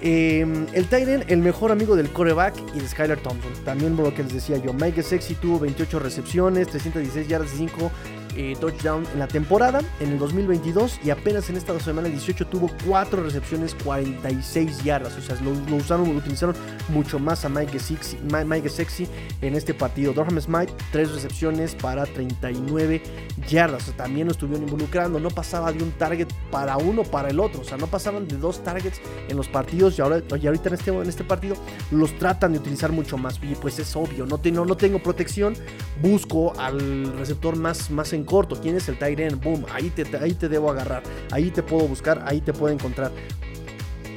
Em, 0.06 0.66
el 0.74 0.88
Tyren, 0.88 1.24
el 1.28 1.38
mejor 1.40 1.72
amigo 1.72 1.96
del 1.96 2.12
coreback 2.12 2.56
y 2.76 2.80
de 2.80 2.88
Skylar 2.88 3.20
Thompson. 3.20 3.54
También 3.64 3.96
lo 3.96 4.14
que 4.14 4.24
les 4.24 4.34
decía 4.34 4.58
yo. 4.58 4.74
Mike 4.74 5.02
Sexy 5.02 5.36
tuvo 5.36 5.60
28 5.60 6.00
recepciones, 6.00 6.68
316 6.68 7.28
yardas 7.28 7.54
y 7.54 7.58
5 7.58 7.90
eh, 8.36 8.56
touchdown 8.60 9.06
en 9.14 9.20
la 9.20 9.28
temporada, 9.28 9.82
en 10.00 10.12
el 10.12 10.20
2022, 10.20 11.00
y 11.04 11.10
apenas 11.10 11.50
en 11.50 11.58
esta 11.58 11.78
semana 11.80 12.08
18 12.08 12.48
tuvo 12.48 12.70
4 12.88 13.24
recepciones, 13.24 13.76
46 13.84 14.84
yardas. 14.84 15.18
O 15.18 15.22
sea, 15.22 15.36
lo, 15.42 15.52
usaron, 15.76 16.12
lo 16.12 16.20
utilizaron 16.20 16.56
mucho 16.90 17.20
más 17.20 17.46
a 17.46 17.50
Mike 17.50 17.80
Sexy, 17.80 18.18
Mike 18.46 18.70
Sexy 18.70 19.08
en 19.42 19.56
este 19.56 19.74
partido. 19.74 20.14
Durham 20.14 20.40
Smite, 20.40 20.74
3 20.92 21.12
recepciones 21.12 21.76
para 21.76 22.06
39 22.06 23.02
yardas. 23.50 23.84
O 23.84 23.86
sea, 23.86 23.98
también 23.98 24.28
lo 24.28 24.32
estuvieron 24.32 24.64
involucrando. 24.64 25.20
No 25.20 25.30
pasaba 25.30 25.72
de 25.72 25.84
un 25.84 25.92
target 25.92 26.28
para 26.52 26.78
uno 26.78 27.04
para 27.04 27.30
el 27.30 27.40
otro. 27.40 27.62
O 27.62 27.64
sea, 27.64 27.78
no 27.78 27.88
pasaban 27.88 28.28
de 28.28 28.38
dos 28.38 28.64
targets 28.64 29.00
en 29.28 29.38
los 29.38 29.48
partidos. 29.48 29.98
Y, 29.98 30.02
ahora, 30.02 30.22
y 30.42 30.48
ahorita 30.48 30.70
en 30.70 30.76
este, 30.76 30.92
en 30.92 31.10
este 31.10 31.24
partido 31.24 31.56
los 31.92 32.18
tratan 32.18 32.54
de 32.54 32.60
utilizar 32.60 32.92
mucho 32.92 33.18
más. 33.18 33.40
Y 33.42 33.56
pues 33.56 33.80
es 33.80 33.96
obvio, 33.96 34.26
no, 34.26 34.38
tengo, 34.38 34.66
no 34.66 34.76
tengo 34.76 35.00
protección. 35.00 35.56
Busco 36.02 36.54
al 36.60 37.14
receptor 37.18 37.56
más, 37.58 37.92
más 37.92 38.14
en 38.14 38.23
corto. 38.26 38.60
¿Quién 38.62 38.76
es 38.76 38.88
el 38.90 38.98
Tyren? 38.98 39.40
Boom, 39.40 39.66
ahí 39.72 39.90
te, 39.90 40.06
ahí 40.18 40.34
te 40.34 40.50
debo 40.50 40.72
agarrar. 40.72 41.04
Ahí 41.32 41.52
te 41.52 41.64
puedo 41.64 41.88
buscar, 41.88 42.24
ahí 42.26 42.42
te 42.42 42.54
puedo 42.54 42.74
encontrar. 42.74 43.12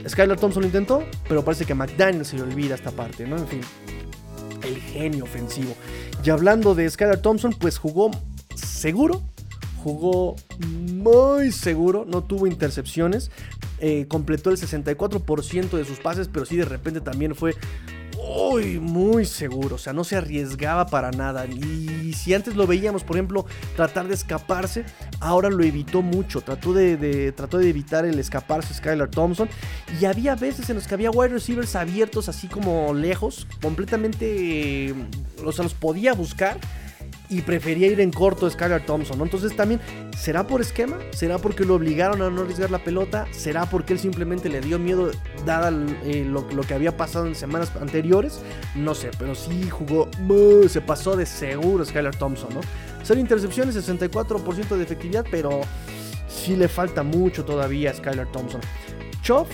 Skylar 0.08 0.38
Thompson 0.38 0.62
lo 0.62 0.66
intentó, 0.68 1.04
pero 1.28 1.44
parece 1.44 1.64
que 1.64 1.74
McDaniel 1.74 2.24
se 2.24 2.36
le 2.36 2.42
olvida 2.42 2.74
esta 2.74 2.92
parte, 2.92 3.26
¿no? 3.26 3.36
En 3.36 3.48
fin, 3.48 3.60
el 4.62 4.76
genio 4.76 5.24
ofensivo. 5.24 5.74
Y 6.24 6.30
hablando 6.30 6.74
de 6.74 6.88
Skylar 6.88 7.18
Thompson, 7.18 7.52
pues 7.58 7.78
jugó 7.78 8.10
seguro, 8.54 9.22
jugó 9.82 10.36
muy 10.68 11.50
seguro, 11.52 12.04
no 12.06 12.22
tuvo 12.22 12.46
intercepciones, 12.46 13.30
eh, 13.78 14.06
completó 14.08 14.50
el 14.50 14.56
64% 14.56 15.76
de 15.76 15.84
sus 15.84 15.98
pases, 15.98 16.28
pero 16.28 16.46
sí 16.46 16.56
de 16.56 16.64
repente 16.64 17.00
también 17.00 17.34
fue 17.34 17.54
muy, 18.16 18.78
muy 18.78 19.24
seguro. 19.24 19.76
O 19.76 19.78
sea, 19.78 19.92
no 19.92 20.04
se 20.04 20.16
arriesgaba 20.16 20.86
para 20.86 21.10
nada. 21.10 21.46
Y 21.46 22.12
si 22.14 22.34
antes 22.34 22.56
lo 22.56 22.66
veíamos, 22.66 23.04
por 23.04 23.16
ejemplo, 23.16 23.46
tratar 23.76 24.08
de 24.08 24.14
escaparse, 24.14 24.84
ahora 25.20 25.50
lo 25.50 25.62
evitó 25.64 26.02
mucho. 26.02 26.40
Trató 26.40 26.72
de, 26.72 27.32
trató 27.32 27.58
de 27.58 27.68
evitar 27.68 28.04
el 28.04 28.18
escaparse 28.18 28.74
Skylar 28.74 29.10
Thompson. 29.10 29.48
Y 30.00 30.04
había 30.04 30.34
veces 30.34 30.68
en 30.70 30.76
los 30.76 30.86
que 30.86 30.94
había 30.94 31.10
wide 31.10 31.28
receivers 31.28 31.76
abiertos, 31.76 32.28
así 32.28 32.48
como 32.48 32.94
lejos, 32.94 33.46
completamente. 33.60 34.94
O 35.44 35.52
sea, 35.52 35.64
los 35.64 35.74
podía 35.74 36.14
buscar 36.14 36.58
y 37.28 37.40
prefería 37.42 37.88
ir 37.88 38.00
en 38.00 38.10
corto 38.10 38.48
Skylar 38.48 38.84
Thompson. 38.86 39.20
Entonces 39.20 39.54
también, 39.56 39.80
¿será 40.16 40.46
por 40.46 40.60
esquema? 40.60 40.96
¿Será 41.10 41.38
porque 41.38 41.64
lo 41.64 41.74
obligaron 41.74 42.22
a 42.22 42.30
no 42.30 42.42
arriesgar 42.42 42.70
la 42.70 42.78
pelota? 42.78 43.26
¿Será 43.32 43.66
porque 43.66 43.94
él 43.94 43.98
simplemente 43.98 44.48
le 44.48 44.60
dio 44.60 44.78
miedo 44.78 45.10
dada 45.44 45.72
eh, 46.04 46.24
lo, 46.24 46.46
que 46.46 46.74
había 46.74 46.96
pasado 46.96 47.26
en 47.26 47.34
semanas 47.34 47.72
anteriores? 47.80 48.40
No 48.74 48.94
sé, 48.94 49.10
pero 49.18 49.34
sí 49.34 49.68
jugó, 49.68 50.08
se 50.68 50.80
pasó 50.80 51.16
de 51.16 51.26
seguro 51.26 51.84
Skylar 51.84 52.16
Thompson, 52.16 52.54
¿no? 52.54 52.60
Ser 53.04 53.18
intercepciones, 53.18 53.76
64% 53.76 54.76
de 54.76 54.82
efectividad, 54.82 55.24
pero 55.30 55.60
sí 56.28 56.56
le 56.56 56.68
falta 56.68 57.02
mucho 57.02 57.44
todavía 57.44 57.90
a 57.90 57.94
Skylar 57.94 58.30
Thompson. 58.32 58.60
Chop, 59.22 59.48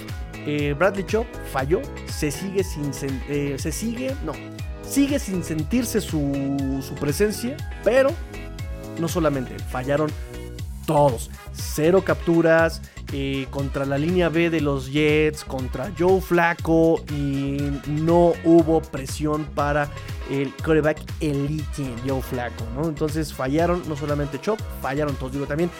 eh, 0.47 0.75
Bradley 0.77 1.05
Chop 1.05 1.27
falló, 1.51 1.81
se 2.07 2.31
sigue 2.31 2.65
sin... 2.65 2.91
Eh, 3.29 3.57
se 3.59 3.73
sigue, 3.73 4.15
no, 4.25 4.33
sigue 4.93 5.19
sin 5.19 5.43
sentirse 5.43 6.03
su, 6.03 6.95
presencia, 7.01 7.57
pero 7.83 8.11
no 9.01 9.09
solamente, 9.09 9.59
fallaron 9.59 10.11
todos. 10.87 11.31
Cero 11.55 12.03
capturas 12.05 12.83
eh, 13.13 13.47
contra 13.51 13.87
la 13.87 13.97
línea 13.97 14.29
B 14.29 14.51
de 14.51 14.61
los 14.61 14.93
Jets, 14.93 15.45
contra 15.45 15.91
Joe 15.99 16.21
Flaco 16.21 17.03
y 17.11 17.57
no 17.87 18.35
hubo 18.45 18.83
presión 18.83 19.47
para 19.55 19.89
el 20.31 20.53
quarterback 20.57 20.99
elite 21.21 21.95
Joe 22.07 22.21
Flaco. 22.21 22.65
Entonces 22.85 23.33
fallaron 23.33 23.83
no 23.89 23.97
solamente 23.97 24.39
Chop, 24.43 24.61
fallaron 24.83 25.15
todos. 25.17 25.33
Digo, 25.33 25.47
también 25.47 25.71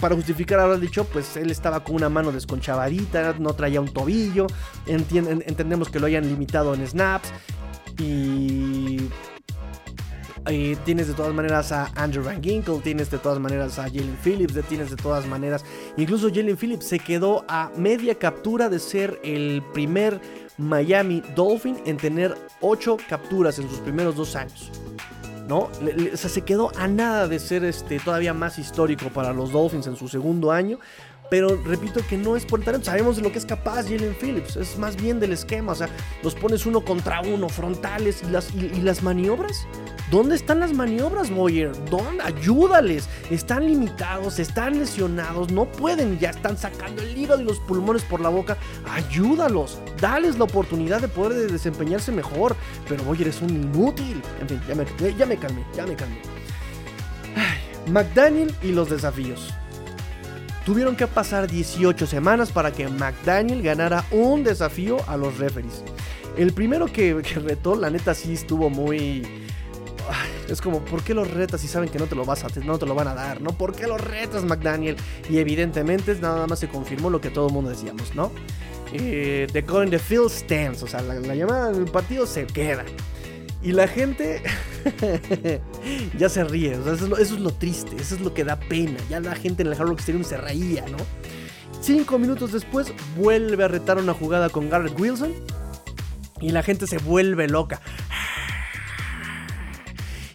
para 0.00 0.14
justificar 0.14 0.60
ahora 0.60 0.76
dicho, 0.76 1.04
pues 1.04 1.36
él 1.36 1.50
estaba 1.50 1.82
con 1.82 1.96
una 1.96 2.08
mano 2.08 2.30
desconchavadita, 2.32 3.34
no 3.38 3.54
traía 3.54 3.80
un 3.80 3.92
tobillo, 3.92 4.46
entendemos 4.86 5.88
que 5.90 6.00
lo 6.00 6.06
hayan 6.06 6.26
limitado 6.28 6.74
en 6.74 6.86
snaps 6.86 7.32
y 7.98 9.10
tienes 10.84 11.08
de 11.08 11.14
todas 11.14 11.32
maneras 11.32 11.70
a 11.72 11.90
Andrew 11.94 12.24
Van 12.24 12.42
Ginkle, 12.42 12.80
tienes 12.80 13.10
de 13.10 13.18
todas 13.18 13.38
maneras 13.38 13.78
a 13.78 13.84
Jalen 13.84 14.18
Phillips, 14.22 14.54
tienes 14.68 14.90
de 14.90 14.96
todas 14.96 15.26
maneras, 15.26 15.64
incluso 15.96 16.28
Jalen 16.28 16.56
Phillips 16.56 16.86
se 16.86 16.98
quedó 16.98 17.44
a 17.48 17.70
media 17.76 18.16
captura 18.16 18.68
de 18.68 18.78
ser 18.78 19.20
el 19.22 19.62
primer 19.72 20.20
Miami 20.58 21.22
Dolphin 21.34 21.78
en 21.86 21.96
tener 21.96 22.34
8 22.60 22.96
capturas 23.08 23.58
en 23.58 23.68
sus 23.68 23.78
primeros 23.78 24.16
dos 24.16 24.36
años. 24.36 24.70
¿No? 25.48 25.68
se 26.14 26.42
quedó 26.42 26.70
a 26.76 26.86
nada 26.86 27.26
de 27.26 27.38
ser 27.38 27.64
este, 27.64 27.98
todavía 27.98 28.32
más 28.32 28.58
histórico 28.58 29.08
para 29.08 29.32
los 29.32 29.50
Dolphins 29.52 29.86
en 29.88 29.96
su 29.96 30.08
segundo 30.08 30.52
año. 30.52 30.78
Pero 31.32 31.58
repito 31.64 32.02
que 32.06 32.18
no 32.18 32.36
es 32.36 32.44
por 32.44 32.58
el 32.58 32.66
talento. 32.66 32.84
Sabemos 32.84 33.16
de 33.16 33.22
lo 33.22 33.32
que 33.32 33.38
es 33.38 33.46
capaz 33.46 33.84
Jalen 33.84 34.14
Phillips. 34.20 34.56
Es 34.56 34.76
más 34.76 34.96
bien 34.96 35.18
del 35.18 35.32
esquema. 35.32 35.72
O 35.72 35.74
sea, 35.74 35.88
los 36.22 36.34
pones 36.34 36.66
uno 36.66 36.82
contra 36.82 37.22
uno, 37.22 37.48
frontales 37.48 38.22
y 38.22 38.30
las, 38.30 38.54
y, 38.54 38.82
las 38.82 39.02
maniobras. 39.02 39.66
¿Dónde 40.10 40.36
están 40.36 40.60
las 40.60 40.74
maniobras, 40.74 41.30
Boyer? 41.30 41.72
¿Dónde? 41.88 42.22
Ayúdales. 42.22 43.08
Están 43.30 43.66
limitados, 43.66 44.38
están 44.38 44.78
lesionados, 44.78 45.50
no 45.50 45.72
pueden, 45.72 46.18
ya 46.18 46.28
están 46.28 46.58
sacando 46.58 47.00
el 47.00 47.16
hígado 47.16 47.40
y 47.40 47.44
los 47.44 47.60
pulmones 47.60 48.02
por 48.02 48.20
la 48.20 48.28
boca. 48.28 48.58
Ayúdalos, 48.90 49.78
dales 50.02 50.36
la 50.36 50.44
oportunidad 50.44 51.00
de 51.00 51.08
poder 51.08 51.50
desempeñarse 51.50 52.12
mejor. 52.12 52.56
Pero 52.86 53.04
Boyer 53.04 53.28
es 53.28 53.40
un 53.40 53.48
inútil. 53.48 54.20
En 54.38 54.50
fin, 54.50 54.60
ya 54.68 54.74
me, 54.74 54.84
ya 55.16 55.24
me 55.24 55.38
calmé, 55.38 55.64
ya 55.74 55.86
me 55.86 55.96
calmé. 55.96 56.20
McDaniel 57.86 58.54
y 58.62 58.72
los 58.72 58.90
desafíos. 58.90 59.54
Tuvieron 60.64 60.94
que 60.94 61.06
pasar 61.06 61.50
18 61.50 62.06
semanas 62.06 62.52
para 62.52 62.72
que 62.72 62.88
McDaniel 62.88 63.62
ganara 63.62 64.04
un 64.10 64.44
desafío 64.44 64.98
a 65.08 65.16
los 65.16 65.38
referees. 65.38 65.82
El 66.36 66.52
primero 66.52 66.86
que, 66.86 67.14
retó, 67.44 67.74
la 67.74 67.90
neta 67.90 68.14
sí 68.14 68.34
estuvo 68.34 68.70
muy... 68.70 69.22
Es 70.48 70.60
como, 70.60 70.84
¿por 70.84 71.02
qué 71.02 71.14
los 71.14 71.30
retas 71.30 71.60
si 71.60 71.68
saben 71.68 71.88
que 71.88 71.98
no 71.98 72.06
te 72.06 72.14
lo 72.14 72.24
vas 72.24 72.44
a, 72.44 72.48
no 72.64 72.78
te 72.78 72.86
lo 72.86 72.94
van 72.94 73.08
a 73.08 73.14
dar, 73.14 73.40
no? 73.40 73.50
¿Por 73.52 73.74
qué 73.74 73.86
los 73.86 74.00
retas, 74.00 74.44
McDaniel? 74.44 74.96
Y 75.30 75.38
evidentemente 75.38 76.14
nada 76.20 76.46
más 76.46 76.58
se 76.58 76.68
confirmó 76.68 77.10
lo 77.10 77.20
que 77.20 77.30
todo 77.30 77.46
el 77.46 77.52
mundo 77.52 77.70
decíamos, 77.70 78.14
¿no? 78.14 78.32
Eh, 78.92 79.46
the 79.52 79.64
calling 79.64 79.90
the 79.90 79.98
field 79.98 80.30
stands, 80.30 80.82
o 80.82 80.86
sea, 80.86 81.00
la, 81.00 81.34
llamada 81.34 81.72
del 81.72 81.86
partido 81.86 82.26
se 82.26 82.46
queda. 82.46 82.84
Y 83.62 83.72
la 83.72 83.86
gente 83.86 84.42
ya 86.18 86.28
se 86.28 86.42
ríe, 86.44 86.72
eso, 86.72 86.92
es 87.16 87.30
lo, 87.30 87.52
triste, 87.52 87.94
eso 87.96 88.16
es 88.16 88.20
lo 88.20 88.34
que 88.34 88.44
da 88.44 88.56
pena. 88.56 88.98
Ya 89.08 89.20
la 89.20 89.36
gente 89.36 89.62
en 89.62 89.68
el 89.68 89.74
Hard 89.74 89.88
Rock 89.88 90.00
Stadium 90.00 90.24
se 90.24 90.36
reía, 90.36 90.84
¿no? 90.88 90.98
Cinco 91.80 92.18
minutos 92.18 92.52
después 92.52 92.92
vuelve 93.16 93.64
a 93.64 93.68
retar 93.68 93.98
una 93.98 94.14
jugada 94.14 94.48
con 94.50 94.68
Garrett 94.68 94.98
Wilson 94.98 95.32
y 96.40 96.50
la 96.50 96.62
gente 96.62 96.86
se 96.86 96.98
vuelve 96.98 97.48
loca. 97.48 97.80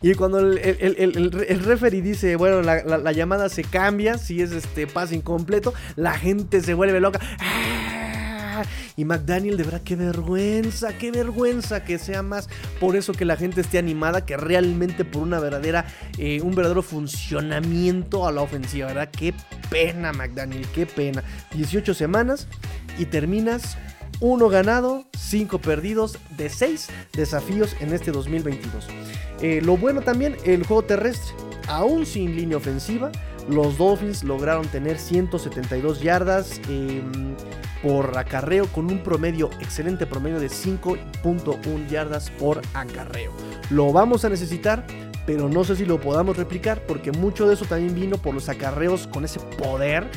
Y 0.02 0.14
cuando 0.14 0.40
el, 0.40 0.58
el, 0.60 1.64
referee 1.64 2.02
dice, 2.02 2.36
bueno, 2.36 2.62
la, 2.62 3.12
llamada 3.12 3.50
se 3.50 3.64
cambia, 3.64 4.18
si 4.18 4.42
es 4.42 4.52
este 4.52 4.86
pase 4.86 5.16
incompleto, 5.16 5.74
la 5.96 6.14
gente 6.14 6.62
se 6.62 6.74
vuelve 6.74 7.00
loca. 7.00 7.20
Y 8.98 9.06
McDaniel, 9.06 9.58
de 9.58 9.64
verdad, 9.64 9.82
qué 9.84 9.96
vergüenza, 9.96 10.98
qué 10.98 11.12
vergüenza 11.12 11.84
que 11.84 12.00
sea 12.00 12.24
más 12.24 12.50
por 12.80 12.96
eso 12.96 13.14
que 13.14 13.26
la 13.26 13.38
gente 13.38 13.62
esté 13.62 13.78
animada 13.78 14.26
que 14.26 14.36
realmente 14.38 15.06
por 15.06 15.22
una 15.22 15.40
verdadera, 15.40 15.86
eh, 16.18 16.42
un 16.42 16.56
verdadero 16.56 16.82
funcionamiento 16.82 18.28
a 18.28 18.32
la 18.32 18.42
ofensiva, 18.42 18.88
¿verdad? 18.88 19.10
Qué 19.12 19.36
pena, 19.70 20.14
McDaniel, 20.14 20.66
qué 20.74 20.88
pena. 20.88 21.24
18 21.54 21.94
semanas 21.94 22.48
y 22.98 23.06
terminas 23.06 23.78
uno 24.20 24.50
ganado, 24.50 25.06
5 25.16 25.60
perdidos 25.60 26.18
de 26.36 26.50
6 26.50 26.88
desafíos 27.14 27.76
en 27.80 27.94
este 27.94 28.12
2022. 28.12 28.88
Eh, 29.42 29.62
lo 29.64 29.78
bueno 29.78 30.02
también, 30.02 30.36
el 30.44 30.66
juego 30.66 30.84
terrestre, 30.84 31.36
aún 31.68 32.08
sin 32.08 32.36
línea 32.36 32.58
ofensiva, 32.58 33.12
los 33.48 33.78
Dolphins 33.78 34.24
lograron 34.24 34.68
tener 34.68 34.98
172 34.98 36.02
yardas 36.02 36.60
em, 36.68 37.36
por 37.82 38.18
acarreo 38.18 38.68
con 38.68 38.92
un 38.92 39.04
promedio, 39.04 39.50
excelente 39.60 40.06
promedio 40.06 40.40
de 40.40 40.48
5.1 40.48 41.88
yardas 41.88 42.30
por 42.32 42.62
acarreo. 42.74 43.32
Lo 43.70 43.92
vamos 43.92 44.26
a 44.26 44.30
necesitar 44.30 44.86
pero 45.28 45.50
no 45.50 45.66
sé 45.66 45.76
si 45.76 45.86
lo 45.86 46.00
podamos 46.00 46.38
replicar 46.38 46.82
porque 46.88 47.12
mucho 47.12 47.48
de 47.48 47.56
eso 47.56 47.66
también 47.66 47.94
vino 47.94 48.18
por 48.18 48.34
los 48.34 48.48
acarreos 48.48 49.08
con 49.08 49.26
ese 49.26 49.42
poder, 49.42 50.10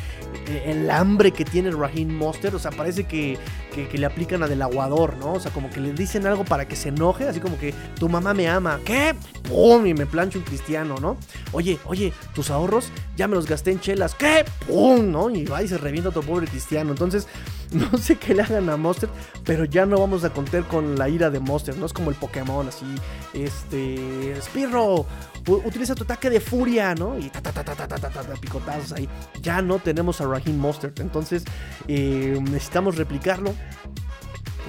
eh, 0.47 0.63
el 0.67 0.89
hambre 0.89 1.33
que 1.33 1.45
tiene 1.45 1.73
Raheem 1.73 2.09
Monster, 2.09 2.55
o 2.55 2.61
sea, 2.61 2.71
parece 2.71 3.05
que, 3.05 3.37
que, 3.71 3.99
le 3.99 4.07
aplican 4.07 4.43
a 4.43 4.49
del 4.49 4.63
aguador, 4.63 5.17
¿no? 5.17 5.35
O 5.35 5.41
sea, 5.41 5.53
como 5.53 5.71
que 5.71 5.81
le 5.81 5.93
dicen 5.93 6.27
algo 6.27 6.45
para 6.45 6.67
que 6.67 6.77
se 6.77 6.91
enoje, 6.91 7.29
así 7.29 7.41
como 7.41 7.59
que 7.59 7.75
tu 7.99 8.09
mamá 8.09 8.35
me 8.35 8.49
ama, 8.49 8.81
¿qué? 8.85 9.15
¡Pum! 9.49 9.87
Y 9.87 9.95
me 9.95 10.07
plancho 10.07 10.39
un 10.39 10.45
cristiano, 10.45 10.97
¿no? 11.01 11.17
Oye, 11.53 11.79
oye, 11.87 12.13
tus 12.35 12.51
ahorros 12.51 12.91
ya 13.17 13.29
me 13.29 13.35
los 13.35 13.47
gasté 13.47 13.71
en 13.71 13.81
chelas, 13.81 14.15
¿qué? 14.15 14.45
¡Pum! 14.67 15.11
¿No? 15.11 15.31
Y 15.31 15.45
va 15.45 15.63
y 15.63 15.69
se 15.69 15.79
revienta 15.79 16.11
a 16.11 16.13
tu 16.13 16.23
pobre 16.23 16.47
cristiano, 16.47 16.91
entonces... 16.91 17.27
No 17.71 17.97
sé 17.99 18.17
qué 18.17 18.35
le 18.35 18.43
hagan 18.43 18.69
a 18.69 18.77
Monster, 18.77 19.09
pero 19.45 19.65
ya 19.65 19.87
no 19.87 20.01
vamos 20.01 20.25
a 20.25 20.31
contar 20.31 20.65
con 20.65 20.99
la 20.99 21.09
ira 21.09 21.31
de 21.31 21.39
Monster, 21.39 21.77
no 21.77 21.87
es 21.87 21.93
como 21.93 22.11
el 22.11 22.17
Pokémon 22.17 22.67
así, 22.67 22.85
este, 23.33 24.35
Spirro, 24.43 25.07
utiliza 25.47 25.95
tu 25.95 26.05
ataque 26.05 26.31
de 26.31 26.41
furia, 26.41 26.95
¿no? 26.95 27.19
Y 27.19 27.31
ta 27.31 27.41
ta 27.41 27.53
ta 27.53 27.63
ta 27.65 27.75
ta 27.77 27.99
ta 27.99 28.09
ta, 28.09 28.23
picotazos 28.41 28.93
ahí. 28.93 29.09
Ya 29.41 29.63
no 29.63 29.79
tenemos 29.79 30.21
a 30.21 30.27
Raheem 30.27 30.59
Monster, 30.59 30.93
entonces 30.99 31.45
eh, 31.89 32.39
necesitamos 32.43 32.97
replicarlo. 32.97 33.55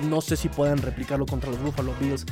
No 0.10 0.22
sé 0.22 0.36
si 0.36 0.50
puedan 0.50 0.80
replicarlo 0.80 1.26
contra 1.26 1.50
los 1.52 1.62
Buffalo 1.62 1.94
Bills. 2.00 2.26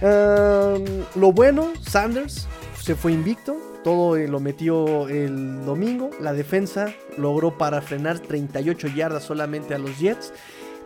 lo 0.00 1.32
bueno, 1.32 1.68
Sanders 1.82 2.46
se 2.80 2.94
fue 2.94 3.12
invicto, 3.12 3.56
todo 3.84 4.16
eh, 4.16 4.26
lo 4.28 4.40
metió 4.40 5.08
el 5.08 5.64
domingo. 5.64 6.10
La 6.20 6.32
defensa 6.32 6.94
logró 7.16 7.56
para 7.56 7.82
frenar 7.82 8.18
38 8.18 8.88
yardas 8.88 9.24
solamente 9.24 9.74
a 9.74 9.78
los 9.78 9.98
Jets. 9.98 10.32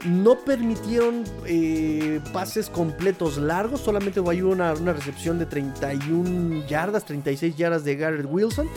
No 0.04 0.38
permitieron 0.38 1.24
eh, 1.46 2.20
pases 2.32 2.68
completos 2.68 3.38
largos, 3.38 3.80
solamente 3.80 4.20
hubo 4.20 4.30
una, 4.50 4.74
una, 4.74 4.92
recepción 4.92 5.38
de 5.38 5.46
31 5.46 6.66
yardas, 6.66 7.04
36 7.04 7.56
yardas 7.56 7.84
de 7.84 7.96
Garrett 7.96 8.26
Wilson, 8.28 8.68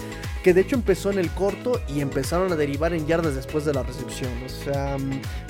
que 0.44 0.54
de 0.54 0.62
hecho 0.62 0.76
empezó 0.76 1.12
en 1.12 1.20
el 1.20 1.30
corto 1.32 1.82
y 1.90 2.00
empezaron 2.00 2.52
a 2.54 2.56
derivar 2.56 2.94
en 2.94 3.06
yardas 3.08 3.36
después 3.36 3.66
de 3.66 3.74
la 3.74 3.84
recepción. 3.84 4.32
O 4.46 4.50
sea, 4.50 4.98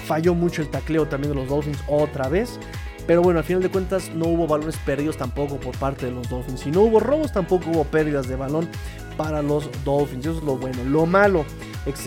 falló 0.05 0.33
mucho 0.33 0.63
el 0.63 0.69
tacleo 0.69 1.07
también 1.07 1.33
de 1.33 1.41
los 1.41 1.49
Dolphins 1.49 1.79
otra 1.87 2.27
vez. 2.27 2.59
Pero 3.07 3.21
bueno, 3.21 3.39
al 3.39 3.45
final 3.45 3.63
de 3.63 3.69
cuentas 3.69 4.11
no 4.13 4.25
hubo 4.27 4.47
balones 4.47 4.75
perdidos 4.77 5.15
tampoco 5.15 5.57
por 5.57 5.77
parte 5.77 6.07
de 6.07 6.11
los 6.11 6.29
Dolphins. 6.29 6.67
Y 6.67 6.71
no 6.71 6.81
hubo 6.81 6.99
robos, 6.99 7.31
tampoco 7.31 7.69
hubo 7.69 7.85
pérdidas 7.85 8.27
de 8.27 8.35
balón 8.35 8.67
para 9.15 9.41
los 9.41 9.69
Dolphins. 9.85 10.25
Eso 10.25 10.37
es 10.39 10.43
lo 10.43 10.57
bueno. 10.57 10.83
Lo 10.83 11.05
malo, 11.05 11.45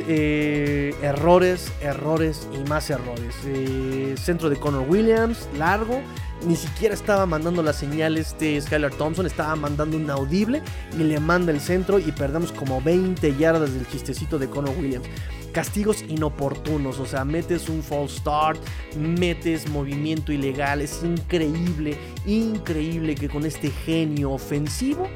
eh, 0.07 0.95
errores, 1.03 1.73
errores 1.81 2.49
y 2.53 2.69
más 2.69 2.91
errores. 2.91 3.35
Eh, 3.47 4.15
centro 4.17 4.51
de 4.51 4.57
Connor 4.57 4.87
Williams, 4.89 5.49
largo. 5.57 6.01
Ni 6.47 6.57
siquiera 6.57 6.95
estaba 6.95 7.27
mandando 7.27 7.63
la 7.63 7.75
señal 7.75 8.17
este 8.17 8.59
Skylar 8.61 8.95
Thompson, 8.95 9.27
estaba 9.27 9.55
mandando 9.57 9.99
un 9.99 10.09
audible 10.09 10.63
y 10.99 11.03
le 11.03 11.21
manda 11.21 11.53
el 11.53 11.61
centro 11.61 11.99
y 11.99 12.13
perdemos 12.13 12.51
como 12.51 12.81
20 12.81 13.37
yardas 13.37 13.75
del 13.75 13.87
chistecito 13.87 14.39
de 14.39 14.49
Connor 14.49 14.75
Williams 14.79 15.07
castigos 15.53 16.03
inoportunos, 16.09 16.99
o 16.99 17.07
sea, 17.07 17.25
metes 17.25 17.69
un 17.69 17.83
false 17.83 18.19
start, 18.19 18.61
metes 18.97 19.69
movimiento 19.69 20.33
ilegal, 20.33 20.81
es 20.81 21.03
increíble, 21.03 21.97
increíble 22.27 23.15
que 23.15 23.29
con 23.29 23.45
este 23.45 23.71
genio 23.71 24.33
ofensivo 24.33 25.09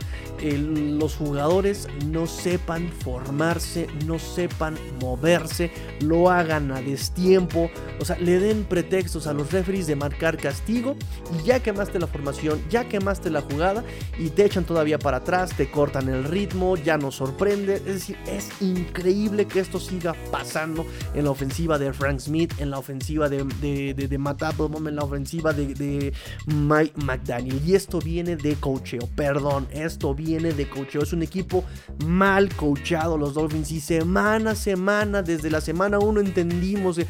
los 0.43 1.17
jugadores 1.17 1.89
no 2.07 2.27
sepan 2.27 2.89
formarse, 2.89 3.87
no 4.05 4.19
sepan 4.19 4.77
moverse, 5.01 5.71
lo 6.01 6.31
hagan 6.31 6.71
a 6.73 6.83
destiempo, 6.83 7.71
o 8.01 8.05
sea, 8.05 8.19
le 8.19 8.39
den 8.39 8.65
pretextos 8.65 9.27
a 9.27 9.33
los 9.33 9.53
referees 9.53 9.87
de 9.87 9.97
marcar 9.97 10.37
castigo 10.37 10.97
y 11.39 11.47
ya 11.47 11.61
quemaste 11.61 11.99
la 11.99 12.07
formación, 12.07 12.63
ya 12.69 12.89
quemaste 12.89 13.31
la 13.31 13.41
jugada 13.41 13.85
y 14.19 14.31
te 14.31 14.45
echan 14.45 14.65
todavía 14.65 14.99
para 14.99 15.19
atrás, 15.19 15.57
te 15.57 15.71
cortan 15.71 16.09
el 16.09 16.25
ritmo, 16.25 16.77
ya 16.77 16.99
nos 16.99 17.17
sorprende, 17.17 17.77
es 17.77 17.85
decir, 17.85 18.19
es 18.27 18.51
increíble 18.61 19.47
que 19.47 19.61
esto 19.61 19.81
siga 19.81 20.15
pasando 20.31 20.87
en 21.15 21.25
la 21.25 21.31
ofensiva 21.31 21.79
de 21.79 21.93
Frank 21.93 22.19
Smith, 22.21 22.53
en 22.59 22.71
la 22.71 22.79
ofensiva 22.79 23.29
de, 23.29 23.45
de, 23.61 23.95
de, 23.95 24.19
Matt 24.19 24.43
Applebaum, 24.43 24.89
en 24.89 24.97
la 24.97 25.03
ofensiva 25.03 25.53
de, 25.53 25.75
de 25.75 26.13
Mike 26.47 26.95
McDaniel 27.03 27.61
y 27.65 27.75
esto 27.75 27.99
viene 28.01 28.37
de 28.37 28.55
cocheo, 28.57 29.09
perdón, 29.15 29.67
esto 29.73 30.15
viene 30.15 30.53
de 30.53 30.69
coacheo. 30.69 31.03
Es 31.03 31.13
un 31.13 31.23
equipo 31.23 31.65
mal 32.07 32.55
coachado 32.55 33.17
los 33.17 33.35
Dolphins 33.35 33.73
y 33.73 33.81
semana 33.81 34.53
a 34.53 34.55
semana, 34.55 35.23
desde 35.23 35.51
la 35.51 35.61
semana 35.61 35.99
1 35.99 36.21
entendimos, 36.21 37.01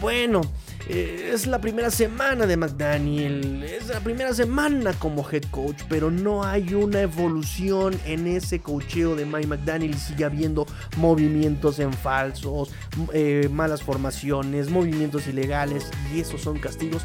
bueno, 0.00 0.42
eh, 0.88 1.30
es 1.32 1.46
la 1.46 1.60
primera 1.60 1.90
semana 1.90 2.46
de 2.46 2.56
McDaniel, 2.56 3.64
es 3.64 3.88
la 3.88 4.00
primera 4.00 4.32
semana 4.32 4.92
como 4.92 5.28
head 5.28 5.42
coach, 5.50 5.82
pero 5.88 6.10
no 6.10 6.44
hay 6.44 6.74
una 6.74 7.00
evolución 7.00 7.98
en 8.04 8.26
ese 8.26 8.60
coacheo 8.60 9.16
de 9.16 9.26
Mike 9.26 9.48
McDaniel 9.48 9.94
sigue 9.96 10.24
habiendo 10.24 10.66
movimientos 10.96 11.80
en 11.80 11.92
falsos, 11.92 12.70
eh, 13.12 13.48
malas 13.50 13.82
formaciones, 13.82 14.70
movimientos 14.70 15.26
ilegales 15.26 15.90
y 16.14 16.20
esos 16.20 16.40
son 16.40 16.58
castigos 16.58 17.02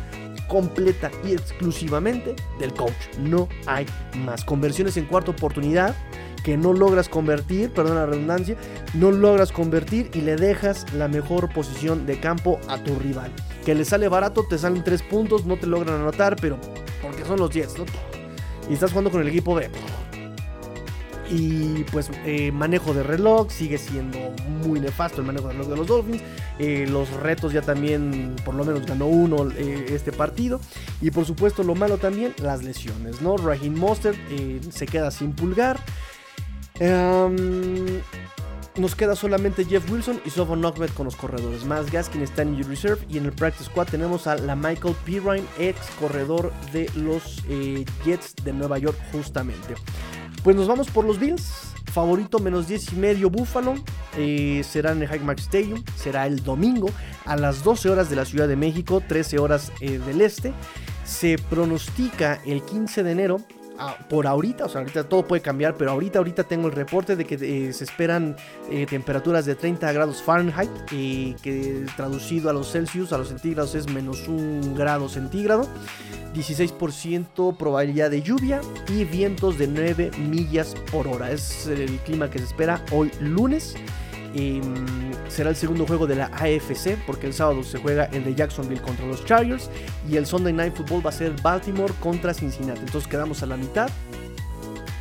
completa 0.48 1.10
y 1.26 1.32
exclusivamente 1.32 2.36
del 2.60 2.74
coach. 2.74 2.92
No 3.20 3.48
hay 3.66 3.86
más. 4.26 4.44
Conversiones 4.44 4.98
en 4.98 5.06
cuarta 5.06 5.32
oportunidad 5.32 5.96
que 6.44 6.58
no 6.58 6.74
logras 6.74 7.08
convertir, 7.08 7.72
perdón 7.72 7.96
la 7.96 8.06
redundancia, 8.06 8.58
no 8.94 9.12
logras 9.12 9.52
convertir 9.52 10.10
y 10.14 10.22
le 10.22 10.36
dejas 10.36 10.92
la 10.94 11.08
mejor 11.08 11.54
posición 11.54 12.06
de 12.06 12.20
campo 12.20 12.60
a 12.68 12.78
tu 12.84 12.98
rival. 13.00 13.32
Que 13.66 13.76
le 13.76 13.86
sale 13.86 14.08
barato, 14.08 14.46
te 14.48 14.58
salen 14.58 14.84
tres 14.84 15.04
puntos, 15.04 15.46
no 15.46 15.58
te 15.58 15.68
logran 15.68 16.02
anotar, 16.02 16.36
pero 16.40 16.60
porque 17.02 17.24
son 17.26 17.40
los 17.40 17.50
Jets, 17.52 17.76
Y 18.70 18.74
estás 18.74 18.92
jugando 18.92 19.12
con 19.12 19.22
el 19.22 19.28
equipo 19.28 19.60
de 19.60 19.70
y 21.34 21.86
pues 21.86 22.12
eh, 22.26 22.52
manejo 22.52 22.94
de 22.94 23.04
reloj 23.04 23.50
sigue 23.52 23.78
siendo 23.78 24.20
muy 24.66 24.82
nefasto 24.82 25.22
el 25.22 25.28
manejo 25.28 25.48
de 25.48 25.54
reloj 25.54 25.68
de 25.70 25.76
los 25.78 25.88
Dolphins. 25.88 26.22
Eh, 26.60 26.86
los 26.90 27.10
retos 27.14 27.54
ya 27.54 27.62
también 27.62 28.36
por 28.44 28.54
lo 28.54 28.66
menos 28.66 28.86
ganó 28.86 29.08
uno 29.08 29.50
eh, 29.52 29.86
este 29.90 30.12
partido. 30.12 30.60
Y 31.00 31.12
por 31.12 31.26
supuesto 31.26 31.64
lo 31.64 31.74
malo 31.74 31.98
también, 31.98 32.34
las 32.42 32.64
lesiones. 32.64 33.22
¿no? 33.22 33.38
Raheem 33.38 33.74
Mostert 33.74 34.18
se 34.72 34.86
queda 34.86 35.10
sin 35.10 35.32
pulgar. 35.32 35.80
Em, 36.80 38.02
nos 38.78 38.96
queda 38.96 39.16
solamente 39.16 39.66
Jeff 39.66 39.90
Wilson 39.92 40.22
y 40.26 40.30
Sofon 40.30 40.62
Knockbet 40.62 40.94
con 40.94 41.06
los 41.06 41.16
corredores. 41.16 41.66
Más 41.66 41.92
Gaskin 41.92 42.22
está 42.22 42.42
en 42.42 42.50
Injury 42.50 42.70
Reserve. 42.70 43.06
Y 43.10 43.18
en 43.18 43.26
el 43.26 43.34
Practice 43.34 43.66
Squad 43.66 43.88
tenemos 43.88 44.28
a 44.28 44.36
la 44.36 44.56
Michael 44.56 44.96
Pirine, 45.06 45.44
ex 45.58 45.80
corredor 46.00 46.52
de 46.72 46.90
los 46.96 47.44
Jets 48.06 48.36
de 48.44 48.54
Nueva 48.54 48.78
York, 48.78 48.98
justamente. 49.12 49.76
Pues 50.44 50.56
nos 50.56 50.68
vamos 50.68 50.90
por 50.90 51.06
los 51.06 51.20
Bills. 51.20 51.74
Favorito 51.92 52.40
menos 52.40 52.68
10 52.68 52.94
y 52.94 52.96
medio 52.96 53.30
Buffalo. 53.30 53.76
Eh, 54.18 54.64
será 54.64 54.94
en 54.94 55.04
el 55.04 55.14
Highmark 55.14 55.40
Stadium. 55.40 55.84
Será 55.96 56.26
el 56.26 56.42
domingo 56.44 56.90
a 57.26 57.36
las 57.36 57.64
12 57.64 57.90
horas 57.90 58.10
de 58.10 58.16
la 58.16 58.26
Ciudad 58.26 58.48
de 58.48 58.56
México, 58.56 59.04
13 59.06 59.40
horas 59.40 59.72
eh, 59.82 60.00
del 60.00 60.22
este. 60.22 60.54
Se 61.04 61.38
pronostica 61.38 62.42
el 62.46 62.64
15 62.64 63.04
de 63.04 63.12
enero 63.12 63.42
por 64.10 64.28
ahorita, 64.28 64.66
o 64.66 64.70
sea, 64.70 64.82
ahorita 64.82 65.06
todo 65.06 65.28
puede 65.28 65.42
cambiar, 65.42 65.76
pero 65.76 65.92
ahorita, 65.92 66.20
ahorita 66.20 66.44
tengo 66.44 66.68
el 66.68 66.74
reporte 66.74 67.16
de 67.16 67.26
que 67.26 67.36
eh, 67.36 67.74
se 67.74 67.84
esperan 67.84 68.36
eh, 68.70 68.86
temperaturas 68.90 69.46
de 69.46 69.56
30 69.56 69.92
grados 69.92 70.22
Fahrenheit, 70.22 70.70
y 70.92 71.34
que 71.36 71.86
traducido 71.96 72.50
a 72.50 72.54
los 72.54 72.72
Celsius, 72.72 73.14
a 73.14 73.18
los 73.18 73.30
centígrados 73.30 73.76
es 73.76 73.88
menos 73.92 74.28
un 74.28 74.76
grado 74.76 75.10
centígrado. 75.10 75.68
16% 76.34 77.58
probabilidad 77.58 78.10
de 78.10 78.22
lluvia 78.22 78.62
y 78.88 79.04
vientos 79.04 79.58
de 79.58 79.68
9 79.68 80.12
millas 80.18 80.76
por 80.92 81.08
hora. 81.08 81.32
Es 81.32 81.68
el 81.68 81.98
clima 82.00 82.30
que 82.30 82.40
se 82.40 82.46
espera 82.46 82.84
hoy 82.92 83.12
lunes. 83.20 83.76
Em, 84.34 84.62
será 85.28 85.50
el 85.50 85.56
segundo 85.56 85.86
juego 85.86 86.08
de 86.08 86.16
la 86.16 86.26
AFC 86.28 86.98
porque 87.06 87.28
el 87.28 87.34
sábado 87.34 87.64
se 87.64 87.80
juega 87.80 88.06
el 88.06 88.24
de 88.24 88.36
Jacksonville 88.36 88.82
contra 88.82 89.06
los 89.06 89.26
Chargers 89.26 89.70
y 90.10 90.16
el 90.16 90.26
Sunday 90.26 90.54
Night 90.54 90.76
Football 90.76 91.06
va 91.06 91.10
a 91.10 91.14
ser 91.14 91.34
Baltimore 91.42 91.94
contra 92.00 92.34
Cincinnati. 92.34 92.82
Entonces 92.82 93.10
quedamos 93.10 93.44
a 93.44 93.46
la 93.46 93.58
mitad 93.58 93.90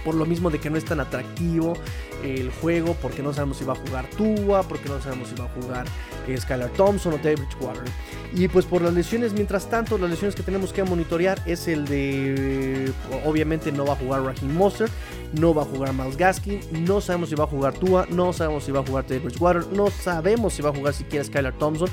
por 0.05 0.14
lo 0.14 0.27
mismo 0.27 0.51
de 0.51 0.59
que 0.59 0.70
no 0.70 0.77
es 0.77 0.85
tan 0.85 1.01
atractivo 1.01 1.74
el 2.22 2.51
juego, 2.51 2.97
porque 3.01 3.22
no 3.22 3.32
sabemos 3.32 3.59
si 3.59 3.64
va 3.64 3.72
a 3.72 3.77
jugar 3.77 4.06
Tua, 4.10 4.62
porque 4.62 4.89
no 4.89 5.01
sabemos 5.01 5.28
si 5.28 5.35
va 5.35 5.47
a 5.47 5.48
jugar 5.48 5.86
eh, 6.28 6.36
Skylar 6.36 6.70
Thompson 6.70 7.14
o 7.14 7.18
David 7.18 7.39
Bridgewater. 7.39 7.85
Y 8.32 8.47
pues 8.48 8.64
por 8.64 8.82
las 8.82 8.94
lesiones, 8.94 9.32
mientras 9.32 9.68
tanto, 9.68 9.98
las 9.98 10.10
lesiones 10.10 10.35
que 10.35 10.43
tenemos 10.43 10.72
que 10.72 10.85
monitorear 10.85 11.40
es 11.47 11.66
el 11.66 11.86
de, 11.86 12.93
obviamente 13.24 13.72
no 13.72 13.86
va 13.86 13.94
a 13.94 13.97
jugar 13.97 14.22
Raheem 14.22 14.55
Monster, 14.55 14.89
no 15.32 15.55
va 15.55 15.62
a 15.62 15.64
jugar 15.64 15.93
Miles 15.94 16.16
Gaskin, 16.16 16.60
no 16.86 17.01
sabemos 17.01 17.31
si 17.31 17.35
va 17.35 17.44
a 17.44 17.48
jugar 17.48 17.74
Tua, 17.74 18.06
no 18.10 18.32
sabemos 18.32 18.64
si 18.64 18.72
va 18.72 18.81
a 18.81 18.85
jugar 18.85 19.06
David 19.06 19.24
Bridgewater, 19.24 19.66
no 19.72 19.90
sabemos 19.90 20.52
si 20.52 20.62
va 20.62 20.70
a 20.70 20.74
jugar 20.74 20.94
siquiera 20.94 21.24
Skylar 21.24 21.55
Thompson, 21.55 21.89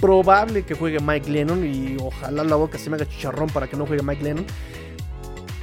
probable 0.00 0.62
que 0.62 0.74
juegue 0.74 0.98
Mike 1.00 1.30
Lennon 1.30 1.66
y 1.66 1.96
ojalá 2.00 2.44
la 2.44 2.56
boca 2.56 2.78
se 2.78 2.88
me 2.88 2.96
haga 2.96 3.06
chicharrón 3.06 3.50
para 3.50 3.68
que 3.68 3.76
no 3.76 3.86
juegue 3.86 4.02
Mike 4.02 4.22
Lennon. 4.22 4.46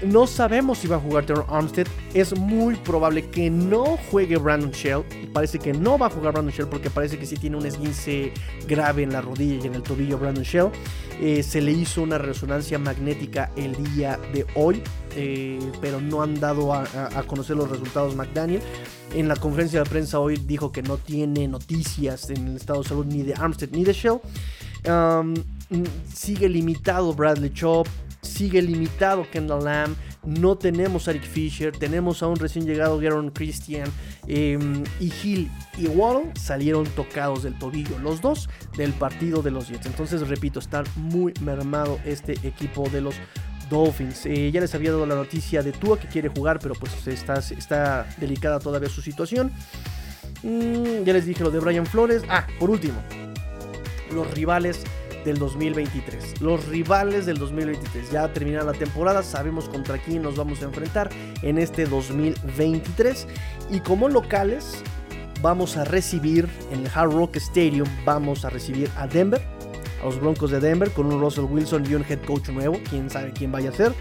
No 0.02 0.28
sabemos 0.28 0.78
si 0.78 0.88
va 0.88 0.96
a 0.96 1.00
jugar 1.00 1.26
Teron 1.26 1.46
Armstead. 1.50 1.88
Es 2.14 2.38
muy 2.38 2.76
probable 2.76 3.30
que 3.30 3.50
no 3.50 3.98
juegue 4.10 4.38
Brandon 4.38 4.72
Shell. 4.72 5.04
Parece 5.34 5.60
que 5.60 5.74
no 5.74 5.98
va 5.98 6.08
a 6.08 6.10
jugar 6.10 6.34
Brandon 6.34 6.54
Shell 6.54 6.68
porque 6.68 6.90
parece 6.90 7.20
que 7.20 7.26
sí 7.26 7.36
tiene 7.36 7.58
un 7.58 7.66
esguince 7.66 8.32
grave 8.68 9.04
en 9.04 9.12
la 9.12 9.22
rodilla 9.22 9.64
y 9.64 9.68
en 9.68 9.76
el 9.76 9.84
tobillo 9.84 10.18
Brandon 10.18 10.44
Shell. 10.44 10.70
Eh, 11.22 11.44
se 11.44 11.60
le 11.60 11.74
hizo 11.74 12.02
una 12.02 12.18
resonancia 12.18 12.80
magnética 12.80 13.52
el 13.58 13.76
día 13.94 14.18
de 14.34 14.46
hoy, 14.56 14.82
eh, 15.18 15.60
pero 15.82 16.00
no 16.00 16.22
han 16.22 16.40
dado 16.40 16.74
a, 16.74 16.86
conocer 17.28 17.58
los 17.58 17.70
resultados 17.70 18.16
McDaniel. 18.16 18.62
En 19.14 19.28
la 19.28 19.36
conferencia 19.36 19.84
de 19.84 19.90
prensa 19.90 20.20
hoy 20.20 20.38
dijo 20.38 20.72
que 20.72 20.82
no 20.82 20.98
tiene 20.98 21.48
noticias 21.48 22.30
en 22.30 22.48
el 22.48 22.56
estado 22.56 22.84
de 22.84 22.88
salud 22.88 23.06
ni 23.06 23.24
de 23.24 23.34
Armstead 23.34 23.72
ni 23.72 23.84
de 23.84 23.92
Shell. 23.92 24.22
Um, 24.88 25.34
sigue 26.14 26.48
limitado 26.48 27.14
Bradley 27.14 27.52
Chop 27.54 27.88
sigue 28.22 28.62
limitado 28.62 29.30
Kendall 29.30 29.64
Lamb. 29.64 29.96
No 30.26 30.58
tenemos 30.58 31.08
a 31.08 31.12
Eric 31.12 31.24
Fisher, 31.24 31.72
tenemos 31.72 32.22
a 32.22 32.28
un 32.28 32.36
recién 32.36 32.66
llegado 32.66 33.00
Garen 33.00 33.30
Christian 33.30 33.90
em, 34.28 34.84
y 35.00 35.14
Hill 35.24 35.50
y 35.78 35.88
Waddle 35.88 36.32
salieron 36.36 36.86
tocados 36.88 37.44
del 37.44 37.58
tobillo, 37.58 37.98
los 38.00 38.22
dos 38.22 38.50
del 38.76 38.92
partido 38.94 39.42
de 39.42 39.52
los 39.52 39.70
Jets. 39.70 39.86
Entonces, 39.86 40.28
repito, 40.28 40.60
está 40.60 40.84
muy 40.96 41.34
mermado 41.42 42.00
este 42.06 42.34
equipo 42.44 42.90
de 42.90 43.02
los 43.02 43.16
Dolphins. 43.70 44.26
Eh, 44.26 44.52
ya 44.52 44.60
les 44.60 44.76
había 44.76 44.92
dado 44.92 45.06
la 45.06 45.16
noticia 45.16 45.64
de 45.64 45.72
Tua 45.72 45.98
que 45.98 46.08
quiere 46.08 46.30
jugar, 46.30 46.60
pero 46.60 46.76
pues 46.76 47.08
está, 47.08 47.36
está 47.36 48.06
delicada 48.18 48.60
todavía 48.60 48.90
su 48.90 49.02
situación. 49.02 49.52
Mm, 50.44 51.04
ya 51.04 51.14
les 51.14 51.26
dije 51.26 51.44
lo 51.44 51.52
de 51.52 51.60
Brian 51.60 51.86
Flores. 51.86 52.24
Ah, 52.30 52.46
por 52.60 52.70
último, 52.70 53.02
los 54.12 54.30
rivales 54.32 54.84
del 55.26 55.38
2023. 55.38 56.42
Los 56.42 56.68
rivales 56.68 57.26
del 57.26 57.38
2023. 57.38 58.12
Ya 58.12 58.32
terminada 58.34 58.72
la 58.72 58.78
temporada, 58.78 59.24
sabemos 59.24 59.70
contra 59.70 59.98
quién 59.98 60.22
nos 60.22 60.36
vamos 60.36 60.62
a 60.62 60.66
enfrentar 60.66 61.10
en 61.42 61.58
este 61.58 61.86
2023. 61.86 63.28
Y 63.70 63.80
como 63.82 64.10
locales, 64.10 64.84
vamos 65.42 65.78
a 65.78 65.86
recibir 65.86 66.48
en 66.72 66.82
el 66.82 66.92
Hard 66.94 67.12
Rock 67.12 67.38
Stadium, 67.38 67.88
vamos 68.06 68.46
a 68.46 68.50
recibir 68.50 68.90
a 68.98 69.08
Denver, 69.08 69.42
a 70.02 70.06
los 70.06 70.20
Broncos 70.20 70.52
de 70.52 70.60
Denver, 70.60 70.92
con 70.92 71.08
un 71.08 71.20
Russell 71.20 71.46
Wilson 71.46 71.86
y 71.90 71.96
un 71.96 72.04
head 72.08 72.20
coach 72.26 72.50
nuevo, 72.50 72.80
quién 72.90 73.10
sabe 73.10 73.32
quién 73.32 73.52
vaya 73.52 73.70
a 73.70 73.74
ser. 73.74 73.94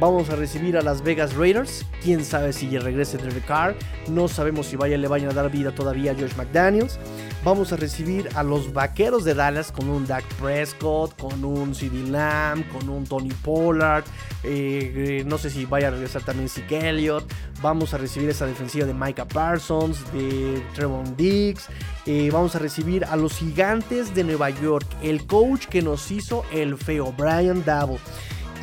Vamos 0.00 0.28
a 0.28 0.36
recibir 0.36 0.76
a 0.76 0.82
Las 0.82 1.02
Vegas 1.02 1.34
Raiders. 1.36 1.86
Quién 2.02 2.24
sabe 2.24 2.52
si 2.52 2.76
regrese 2.78 3.16
Derek 3.16 3.46
Carr. 3.46 3.76
No 4.08 4.26
sabemos 4.26 4.66
si 4.66 4.76
vaya, 4.76 4.98
le 4.98 5.06
vayan 5.06 5.30
a 5.30 5.34
dar 5.34 5.50
vida 5.50 5.72
todavía 5.72 6.12
a 6.12 6.14
Josh 6.14 6.34
McDaniels. 6.36 6.98
Vamos 7.44 7.72
a 7.72 7.76
recibir 7.76 8.28
a 8.34 8.42
los 8.42 8.72
Vaqueros 8.72 9.22
de 9.24 9.34
Dallas 9.34 9.70
con 9.70 9.88
un 9.88 10.06
Dak 10.06 10.24
Prescott, 10.40 11.16
con 11.20 11.44
un 11.44 11.74
CD 11.74 12.08
Lamb, 12.10 12.66
con 12.72 12.88
un 12.88 13.04
Tony 13.04 13.32
Pollard. 13.44 14.04
Eh, 14.42 15.22
no 15.26 15.38
sé 15.38 15.50
si 15.50 15.64
vaya 15.64 15.88
a 15.88 15.90
regresar 15.92 16.22
también 16.22 16.48
Zeke 16.48 16.88
Elliott. 16.88 17.30
Vamos 17.62 17.94
a 17.94 17.98
recibir 17.98 18.30
esa 18.30 18.46
defensiva 18.46 18.86
de 18.86 18.94
Micah 18.94 19.28
Parsons, 19.28 20.10
de 20.12 20.60
Trevon 20.74 21.16
Diggs. 21.16 21.68
Eh, 22.06 22.30
vamos 22.32 22.56
a 22.56 22.58
recibir 22.58 23.04
a 23.04 23.14
los 23.14 23.34
Gigantes 23.34 24.14
de 24.14 24.24
Nueva 24.24 24.50
York. 24.50 24.86
El 25.02 25.26
coach 25.26 25.66
que 25.66 25.82
nos 25.82 26.10
hizo 26.10 26.44
el 26.50 26.76
feo, 26.76 27.12
Brian 27.16 27.64
Dabo. 27.64 27.98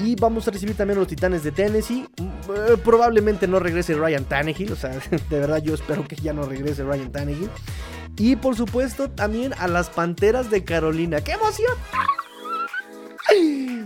Y 0.04 0.16
vamos 0.16 0.48
a 0.48 0.52
recibir 0.52 0.76
también 0.76 0.98
a 0.98 1.02
los 1.02 1.08
Titanes 1.08 1.44
de 1.44 1.52
Tennessee. 1.52 2.08
Eh, 2.18 2.78
probablemente 2.84 3.48
no 3.48 3.60
regrese 3.60 3.94
Ryan 3.94 4.26
Tannehill. 4.26 4.72
O 4.72 4.76
sea, 4.76 4.90
de 5.30 5.40
verdad 5.40 5.62
yo 5.62 5.74
espero 5.74 6.08
que 6.08 6.16
ya 6.16 6.34
no 6.34 6.44
regrese 6.44 6.84
Ryan 6.84 7.12
Tannehill. 7.12 7.50
Y 8.18 8.36
por 8.36 8.56
supuesto 8.56 9.10
también 9.10 9.54
a 9.58 9.68
las 9.68 9.90
Panteras 9.90 10.50
de 10.50 10.64
Carolina. 10.64 11.22
¡Qué 11.22 11.34
emoción! 11.34 11.74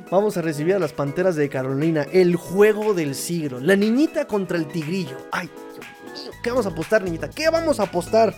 Vamos 0.09 0.37
a 0.37 0.41
recibir 0.41 0.75
a 0.75 0.79
las 0.79 0.93
Panteras 0.93 1.35
de 1.35 1.49
Carolina. 1.49 2.05
El 2.11 2.35
juego 2.35 2.93
del 2.93 3.15
siglo. 3.15 3.59
La 3.59 3.75
niñita 3.75 4.25
contra 4.25 4.57
el 4.57 4.67
tigrillo. 4.67 5.17
¡Ay, 5.31 5.49
Dios 5.73 5.85
mío! 6.25 6.31
¿Qué 6.41 6.49
vamos 6.49 6.65
a 6.65 6.69
apostar, 6.69 7.03
niñita? 7.03 7.29
¿Qué 7.29 7.49
vamos 7.49 7.79
a 7.79 7.83
apostar? 7.83 8.33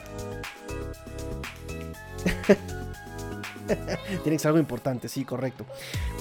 Tiene 4.24 4.38
que 4.38 4.40
ser 4.40 4.50
algo 4.50 4.60
importante, 4.60 5.08
sí, 5.08 5.26
correcto. 5.26 5.66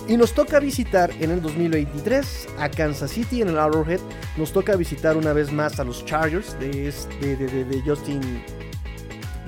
Y 0.09 0.17
nos 0.17 0.33
toca 0.33 0.59
visitar 0.61 1.11
en 1.21 1.31
el 1.31 1.43
2023 1.43 2.49
a 2.59 2.69
Kansas 2.69 3.11
City 3.11 3.43
en 3.43 3.49
el 3.49 3.59
Arrowhead. 3.59 4.01
Nos 4.37 4.53
toca 4.53 4.77
visitar 4.77 5.17
una 5.17 5.33
vez 5.33 5.53
más 5.53 5.81
a 5.81 5.85
los 5.85 6.05
Chargers 6.05 6.59
de, 6.59 6.93
de, 7.21 7.83
Justin, 7.87 8.21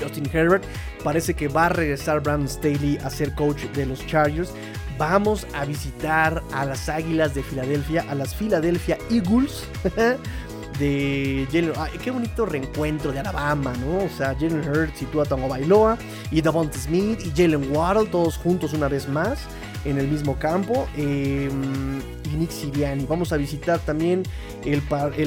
Justin 0.01 0.29
Herbert. 0.33 0.65
Parece 1.05 1.35
que 1.35 1.49
va 1.49 1.66
a 1.66 1.69
regresar 1.70 2.20
Brandon 2.20 2.49
Staley 2.49 2.99
a 3.05 3.11
ser 3.11 3.35
coach 3.35 3.62
de 3.75 3.87
los 3.87 4.05
Chargers. 4.07 4.53
Vamos 4.99 5.47
a 5.55 5.65
visitar 5.65 6.43
a 6.53 6.65
las 6.65 6.89
Águilas 6.89 7.33
de 7.35 7.45
Filadelfia, 7.45 8.05
a 8.11 8.15
las 8.16 8.35
Philadelphia 8.35 8.99
Eagles. 9.11 9.65
de 10.79 11.47
Jalen. 11.51 11.73
qué 12.03 12.11
bonito 12.11 12.47
reencuentro 12.47 13.13
de 13.13 13.21
Alabama, 13.21 13.73
¿no? 13.81 14.05
O 14.05 14.09
sea, 14.09 14.35
Jalen 14.35 14.69
Hurts 14.69 15.03
y 15.03 15.05
Tua 15.07 15.25
Bailoa 15.25 15.99
y 16.31 16.41
Davante 16.41 16.79
Smith 16.79 17.21
y 17.25 17.31
Jalen 17.31 17.75
Waddle, 17.75 18.09
todos 18.09 18.37
juntos 18.37 18.73
una 18.73 18.89
vez 18.89 19.09
más 19.09 19.47
en 19.85 19.99
el 19.99 20.09
mismo 20.09 20.39
campo. 20.39 20.89
Em, 20.97 22.01
y 22.33 22.37
Nick 22.37 22.51
Siriani. 22.51 23.07
Vamos 23.07 23.33
a 23.33 23.37
visitar 23.37 23.79
también 23.81 24.23
el, 24.65 24.83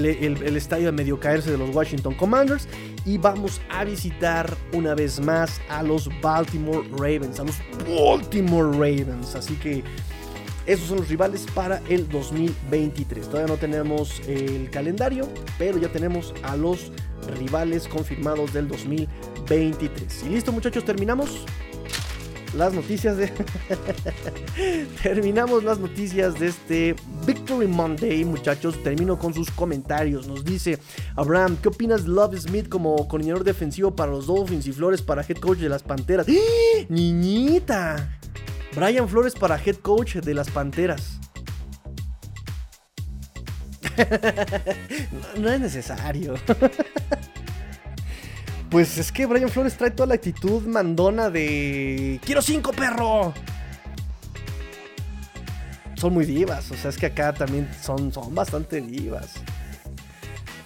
el, 0.06 0.58
estadio 0.58 0.88
de 0.88 0.92
medio 0.92 1.20
caerse 1.20 1.52
de 1.52 1.58
los 1.58 1.76
Washington 1.76 2.14
Commanders. 2.16 2.68
Y 3.06 3.18
vamos 3.18 3.62
a 3.70 3.84
visitar 3.84 4.56
una 4.74 4.94
vez 4.94 5.20
más 5.20 5.60
a 5.70 5.82
los 5.82 6.10
Baltimore 6.22 6.88
Ravens. 6.92 7.40
A 7.40 7.44
los 7.44 7.56
Baltimore 7.88 8.72
Ravens. 8.72 9.36
Así 9.36 9.56
que 9.56 9.84
esos 10.72 10.88
son 10.88 10.98
los 10.98 11.10
rivales 11.10 11.46
para 11.54 11.82
el 11.90 12.08
2023. 12.08 13.28
Todavía 13.28 13.54
no 13.54 13.60
tenemos 13.60 14.22
el 14.28 14.70
calendario, 14.70 15.28
pero 15.58 15.78
ya 15.78 15.90
tenemos 15.90 16.34
a 16.44 16.56
los 16.56 16.92
rivales 17.38 17.88
confirmados 17.88 18.54
del 18.54 18.68
2023. 18.68 20.24
Y 20.24 20.30
listo 20.30 20.52
muchachos, 20.52 20.86
terminamos 20.86 21.46
las 22.56 22.74
noticias 22.74 23.18
de... 23.18 23.32
Terminamos 25.04 25.64
las 25.64 25.80
noticias 25.80 26.40
de 26.40 26.48
este 26.48 26.96
Victory 27.26 27.68
Monday, 27.68 28.24
muchachos. 28.24 28.82
Termino 28.84 29.18
con 29.20 29.34
sus 29.34 29.52
comentarios. 29.52 30.28
Nos 30.28 30.44
dice 30.46 30.80
Abraham, 31.16 31.58
¿qué 31.62 31.70
opinas 31.70 32.04
de 32.04 32.10
Love 32.10 32.40
Smith 32.40 32.70
como 32.70 33.08
coordinador 33.08 33.44
defensivo 33.44 33.96
para 33.96 34.12
los 34.12 34.28
Dolphins 34.28 34.68
y 34.68 34.72
Flores 34.72 35.02
para 35.02 35.22
head 35.22 35.38
coach 35.38 35.60
de 35.60 35.70
las 35.70 35.84
Panteras? 35.84 36.28
¡Eh! 36.28 36.86
¡Niñita! 36.90 38.21
Brian 38.76 39.08
Flores 39.08 39.34
para 39.34 39.58
head 39.58 39.78
coach 39.78 40.16
de 40.16 40.34
las 40.34 40.50
Panteras. 40.50 41.20
no, 45.38 45.50
es 45.50 45.60
necesario. 45.60 46.36
pues 48.70 48.98
es 48.98 49.12
que 49.12 49.26
Brian 49.26 49.50
Flores 49.50 49.78
trae 49.78 49.92
toda 49.92 50.08
la 50.08 50.16
actitud 50.16 50.64
mandona 50.64 51.30
de... 51.30 52.20
¡Quiero 52.24 52.42
cinco, 52.42 52.72
perro! 52.72 53.34
Son 55.96 56.14
muy 56.14 56.26
divas, 56.26 56.72
o 56.72 56.76
sea, 56.76 56.90
es 56.90 56.98
que 56.98 57.08
acá 57.08 57.32
también 57.32 57.70
son, 57.80 58.12
son 58.12 58.34
bastante 58.34 58.82
divas. 58.82 59.34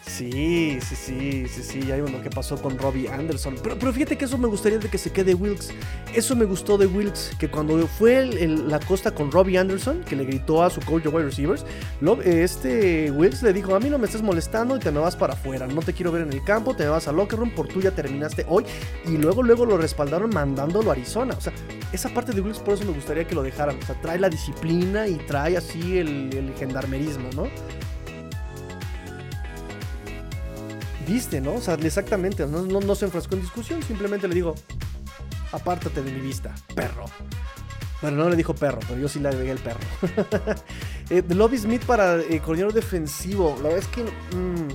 Sí, 0.07 0.77
sí, 0.82 0.95
sí, 0.95 1.48
sí, 1.48 1.64
sí, 1.64 1.91
hay 1.91 1.99
uno 1.99 2.22
que 2.22 2.30
pasó 2.30 2.56
con 2.61 2.77
Robbie 2.77 3.10
Anderson. 3.10 3.56
Pero, 3.61 3.77
pero 3.77 3.91
fíjate 3.91 4.18
que 4.18 4.26
eso 4.26 4.38
me 4.38 4.48
gustaría 4.48 4.77
de 4.77 4.88
que 4.88 4.98
se 4.98 5.11
quede 5.11 5.34
Wilkes. 5.34 5.72
Eso 6.14 6.36
me 6.36 6.45
gustó 6.45 6.77
de 6.77 6.86
Wilkes, 6.86 7.32
que 7.40 7.49
cuando 7.49 7.86
fue 7.88 8.26
la 8.26 8.80
costa 8.80 9.11
con 9.11 9.32
Robbie 9.32 9.57
Anderson, 9.57 10.03
que 10.03 10.15
le 10.15 10.23
gritó 10.26 10.64
a 10.64 10.69
su 10.69 10.80
coach 10.82 11.03
de 11.03 11.10
wide 11.10 11.26
receivers, 11.26 11.65
este 12.23 13.11
Wilkes 13.11 13.41
le 13.41 13.52
dijo, 13.52 13.76
a 13.76 13.80
mí 13.80 13.90
no 13.90 13.98
me 13.98 14.06
estás 14.06 14.22
molestando 14.22 14.77
y 14.77 14.80
te 14.80 14.91
me 14.91 14.99
vas 14.99 15.15
para 15.15 15.34
afuera, 15.34 15.68
no 15.68 15.82
te 15.82 15.91
quiero 15.91 16.11
ver 16.11 16.22
en 16.22 16.32
el 16.32 16.44
campo, 16.44 16.76
te 16.76 16.84
me 16.84 16.91
vas 16.91 17.07
a 17.07 17.11
locker 17.11 17.40
room, 17.40 17.49
por 17.52 17.68
tú 17.68 17.82
ya 17.82 17.91
terminaste 17.91 18.45
hoy. 18.48 18.64
Y 19.06 19.18
luego, 19.18 19.41
luego 19.41 19.65
lo 19.65 19.77
respaldaron 19.77 20.30
mandándolo 20.30 20.91
a 20.91 20.94
Arizona. 20.94 21.34
O 21.36 21.41
sea, 21.41 21.52
esa 21.91 22.10
parte 22.10 22.32
de 22.32 22.41
Wilkes 22.41 22.61
por 22.61 22.76
eso 22.76 22.86
me 22.86 22.94
gustaría 22.94 23.27
que 23.27 23.36
lo 23.36 23.41
dejaran. 23.41 23.77
O 23.82 23.86
sea, 23.86 23.99
trae 24.02 24.19
la 24.19 24.30
disciplina 24.30 25.07
y 25.07 25.15
trae 25.15 25.57
así 25.57 25.98
el, 25.98 26.30
el 26.34 26.53
gendarmerismo, 26.56 27.30
¿no? 27.36 27.49
Viste, 31.06 31.41
¿no? 31.41 31.56
O 31.56 31.61
sea, 31.61 31.76
exactamente, 31.76 32.45
no, 32.48 32.64
no, 32.64 32.95
se 32.95 33.06
enfrascó 33.06 33.36
en 33.36 33.41
discusión, 33.41 33.84
simplemente 33.84 34.27
le 34.27 34.36
digo, 34.36 34.56
apártate 35.52 36.02
de 36.02 36.11
mi 36.11 36.19
vista, 36.19 36.53
perro. 36.73 37.06
Bueno, 38.02 38.18
no 38.18 38.30
le 38.30 38.36
dijo 38.36 38.53
perro, 38.53 38.80
pero 38.88 38.99
yo 38.99 39.07
sí 39.07 39.19
le 39.19 39.30
agregué 39.30 39.52
el 39.52 39.60
perro. 39.60 39.80
eh, 41.10 41.23
Lobby 41.30 41.57
Smith 41.57 41.84
para 41.86 42.18
eh, 42.18 42.40
coordinador 42.40 42.73
defensivo. 42.73 43.56
La 43.64 43.69
verdad 43.69 43.80
es 43.80 43.88
que. 43.88 44.03
Mm, 44.36 44.68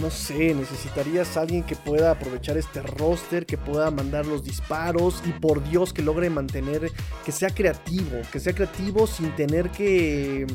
no 0.00 0.10
sé, 0.10 0.54
necesitarías 0.54 1.36
a 1.36 1.42
alguien 1.42 1.62
que 1.62 1.76
pueda 1.76 2.12
aprovechar 2.12 2.56
este 2.56 2.80
roster, 2.82 3.44
que 3.46 3.58
pueda 3.58 3.90
mandar 3.90 4.26
los 4.26 4.42
disparos 4.42 5.22
y 5.26 5.32
por 5.32 5.62
Dios 5.68 5.92
que 5.92 6.02
logre 6.02 6.30
mantener, 6.30 6.90
que 7.24 7.30
sea 7.30 7.50
creativo, 7.50 8.20
que 8.32 8.40
sea 8.40 8.54
creativo 8.54 9.06
sin 9.06 9.36
tener 9.36 9.70
que 9.70 10.46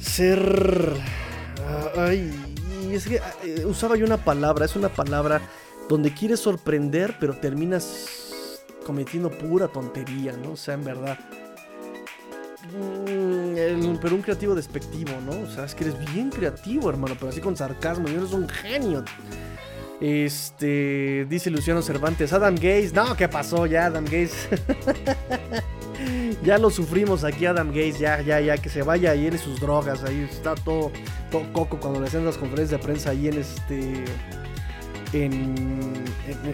ser 0.00 0.96
Ay, 1.96 2.32
es 2.92 3.06
que 3.06 3.20
eh, 3.44 3.64
usaba 3.64 3.96
yo 3.96 4.04
una 4.04 4.24
palabra, 4.24 4.64
es 4.64 4.76
una 4.76 4.88
palabra 4.88 5.40
donde 5.88 6.12
quieres 6.12 6.40
sorprender, 6.40 7.16
pero 7.18 7.34
terminas 7.34 8.64
cometiendo 8.86 9.30
pura 9.30 9.68
tontería, 9.68 10.32
¿no? 10.32 10.52
O 10.52 10.56
sea, 10.56 10.74
en 10.74 10.84
verdad. 10.84 11.18
Mm, 12.72 13.96
pero 14.00 14.14
un 14.14 14.22
creativo 14.22 14.54
despectivo, 14.54 15.12
¿no? 15.24 15.40
O 15.40 15.50
sea, 15.50 15.64
es 15.64 15.74
que 15.74 15.84
eres 15.84 16.12
bien 16.12 16.30
creativo, 16.30 16.90
hermano, 16.90 17.14
pero 17.18 17.30
así 17.30 17.40
con 17.40 17.56
sarcasmo, 17.56 18.08
y 18.08 18.14
eres 18.14 18.32
un 18.32 18.48
genio. 18.48 19.04
Este, 20.00 21.26
dice 21.28 21.50
Luciano 21.50 21.82
Cervantes, 21.82 22.32
Adam 22.32 22.54
Gaze, 22.54 22.92
no, 22.94 23.16
¿qué 23.16 23.28
pasó 23.28 23.66
ya, 23.66 23.86
Adam 23.86 24.04
Gaze? 24.04 24.48
ya 26.42 26.58
lo 26.58 26.70
sufrimos 26.70 27.24
aquí 27.24 27.46
Adam 27.46 27.68
Gates, 27.68 27.98
ya, 27.98 28.20
ya, 28.20 28.40
ya, 28.40 28.58
que 28.58 28.68
se 28.68 28.82
vaya 28.82 29.12
ahí 29.12 29.26
en 29.26 29.38
sus 29.38 29.60
drogas, 29.60 30.04
ahí 30.04 30.26
está 30.30 30.54
todo, 30.54 30.90
todo 31.30 31.52
coco 31.52 31.78
cuando 31.78 32.00
le 32.00 32.06
hacen 32.06 32.24
las 32.24 32.36
conferencias 32.36 32.80
de 32.80 32.84
prensa 32.84 33.10
ahí 33.10 33.28
en 33.28 33.38
este... 33.38 34.04
En, 35.12 36.04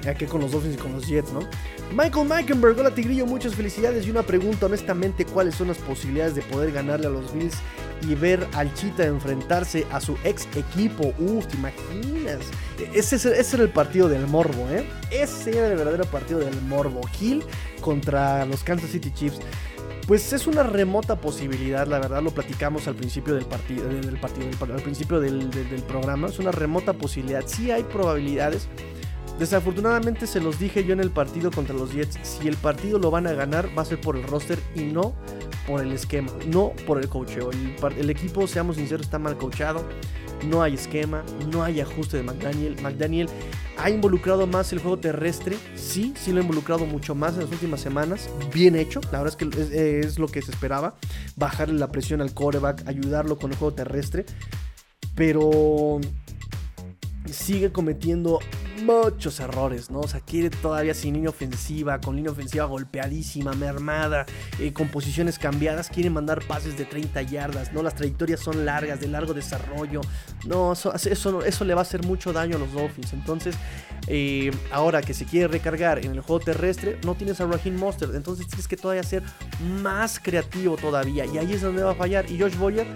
aquí 0.09 0.25
con 0.27 0.41
los 0.41 0.53
Dolphins 0.53 0.77
y 0.77 0.79
con 0.79 0.93
los 0.93 1.07
Jets, 1.07 1.33
¿no? 1.33 1.41
Michael 1.93 2.27
Meikenberg, 2.27 2.79
hola 2.79 2.91
Tigrillo, 2.91 3.27
muchas 3.27 3.55
felicidades 3.55 4.07
y 4.07 4.11
una 4.11 4.23
pregunta, 4.23 4.67
honestamente, 4.67 5.25
¿cuáles 5.25 5.55
son 5.55 5.69
las 5.69 5.79
posibilidades 5.79 6.35
de 6.35 6.43
poder 6.43 6.73
ganarle 6.73 7.07
a 7.07 7.11
los 7.11 7.33
Bills 7.33 7.57
y 8.03 8.15
ver 8.15 8.47
al 8.55 8.73
Chita 8.75 9.05
enfrentarse 9.05 9.87
a 9.93 10.01
su 10.01 10.17
ex 10.25 10.49
equipo? 10.57 11.13
Uf, 11.19 11.47
¿te 11.47 11.57
imaginas? 11.57 12.39
Ese, 12.95 13.17
ese, 13.17 13.57
era 13.57 13.65
el 13.65 13.71
partido 13.71 14.09
del 14.09 14.27
morbo, 14.27 14.69
¿eh? 14.71 14.87
Ese 15.11 15.57
era 15.57 15.69
el 15.69 15.77
verdadero 15.77 16.05
partido 16.07 16.41
del 16.41 16.61
morbo. 16.63 17.03
Hill 17.21 17.45
contra 17.81 18.45
los 18.47 18.63
Kansas 18.65 18.91
City 18.91 19.11
Chiefs. 19.13 19.39
Pues 20.07 20.33
es 20.33 20.47
una 20.47 20.63
remota 20.63 21.21
posibilidad, 21.21 21.87
la 21.87 21.99
verdad 21.99 22.23
lo 22.23 22.31
platicamos 22.31 22.87
al 22.87 22.95
principio 22.95 23.35
del 23.35 23.45
partido, 23.45 23.89
al 23.89 24.83
principio 24.83 25.19
del, 25.19 25.49
programa, 25.89 26.29
es 26.29 26.39
una 26.39 26.53
remota 26.53 26.93
posibilidad. 26.93 27.43
Sí 27.47 27.73
hay 27.73 27.83
probabilidades. 27.83 28.69
Desafortunadamente 29.41 30.27
se 30.27 30.41
los 30.41 30.59
dije 30.61 30.85
yo 30.85 30.93
en 30.93 31.01
el 31.01 31.11
partido 31.11 31.51
contra 31.51 31.75
los 31.75 31.93
Jets, 31.93 32.19
si 32.23 32.47
el 32.47 32.57
partido 32.57 32.99
lo 32.99 33.11
van 33.11 33.27
a 33.27 33.33
ganar 33.33 33.69
va 33.77 33.83
a 33.83 33.85
ser 33.85 34.01
por 34.01 34.17
el 34.17 34.23
roster 34.23 34.59
y 34.75 34.85
no 34.85 35.15
por 35.67 35.83
el 35.83 35.93
esquema, 35.93 36.31
no 36.47 36.73
por 36.87 36.99
el 36.99 37.09
coacheo. 37.09 37.51
El, 37.51 37.77
el 37.99 38.09
equipo, 38.09 38.47
seamos 38.47 38.77
sinceros, 38.77 39.07
está 39.07 39.19
mal 39.19 39.37
coachado 39.37 39.85
no 40.45 40.63
hay 40.63 40.75
esquema, 40.75 41.25
no 41.51 41.63
hay 41.63 41.81
ajuste 41.81 42.19
de 42.19 42.23
McDaniel. 42.23 42.77
McDaniel 42.83 43.29
ha 43.79 43.91
involucrado 43.91 44.47
más 44.47 44.73
el 44.73 44.79
juego 44.79 44.99
terrestre, 44.99 45.57
sí, 45.75 46.15
sí 46.17 46.33
lo 46.33 46.39
ha 46.39 46.43
involucrado 46.43 46.87
mucho 46.87 47.15
más 47.15 47.35
en 47.35 47.41
las 47.41 47.51
últimas 47.51 47.81
semanas, 47.81 48.29
bien 48.53 48.77
hecho, 48.77 49.01
la 49.13 49.23
verdad 49.23 49.29
es 49.29 49.37
que 49.37 50.01
es, 50.01 50.19
lo 50.19 50.29
que 50.29 50.43
se 50.43 50.51
esperaba, 50.51 50.97
bajarle 51.37 51.79
la 51.79 51.89
presión 51.89 52.21
al 52.21 52.33
coreback, 52.33 52.87
ayudarlo 52.87 53.39
con 53.39 53.53
el 53.53 53.59
juego 53.59 53.75
terrestre, 53.75 54.25
pero 55.15 56.01
sigue 57.29 57.73
cometiendo 57.73 58.41
muchos 58.83 59.41
errores, 59.41 59.91
¿no? 59.91 60.01
O 60.01 60.09
sea, 60.09 60.21
quiere 60.21 60.51
todavía 60.51 60.95
sin 60.95 61.15
línea 61.15 61.31
ofensiva, 61.31 62.01
con 62.01 62.17
línea 62.17 62.31
ofensiva 62.31 62.65
golpeadísima, 62.67 63.53
mermada, 63.55 64.27
eh, 64.59 64.73
con 64.73 64.89
posiciones 64.89 65.39
cambiadas, 65.39 65.89
quiere 65.89 66.11
mandar 66.11 66.45
pases 66.47 66.77
de 66.77 66.85
30 66.85 67.23
yardas, 67.23 67.73
¿no? 67.73 67.83
Las 67.83 67.95
trayectorias 67.95 68.41
son 68.41 68.65
largas, 68.65 69.01
de 69.01 69.09
largo 69.09 69.35
desarrollo, 69.35 70.01
no, 70.47 70.73
eso, 70.73 70.95
eso, 70.95 71.65
le 71.65 71.75
va 71.75 71.81
a 71.81 71.83
hacer 71.83 72.05
mucho 72.05 72.33
daño 72.33 72.57
a 72.57 72.59
los 72.59 72.73
Dolphins. 72.73 73.13
Entonces, 73.13 73.57
eh, 74.07 74.51
ahora 74.71 75.03
que 75.03 75.15
se 75.15 75.25
quiere 75.25 75.49
recargar 75.49 76.05
en 76.05 76.13
el 76.13 76.21
juego 76.21 76.41
terrestre, 76.45 76.99
no 77.05 77.15
tienes 77.15 77.41
a 77.41 77.47
Raheem 77.47 77.77
Monster, 77.77 78.11
entonces 78.15 78.47
tienes 78.47 78.69
que 78.69 78.77
todavía 78.77 79.03
ser 79.03 79.23
más 79.83 80.21
creativo 80.21 80.77
todavía, 80.77 81.25
y 81.27 81.39
ahí 81.39 81.53
es 81.53 81.63
donde 81.63 81.83
va 81.83 81.93
a 81.93 81.95
fallar. 81.95 82.31
Y 82.31 82.39
Josh 82.39 82.57
Boyer 82.57 82.87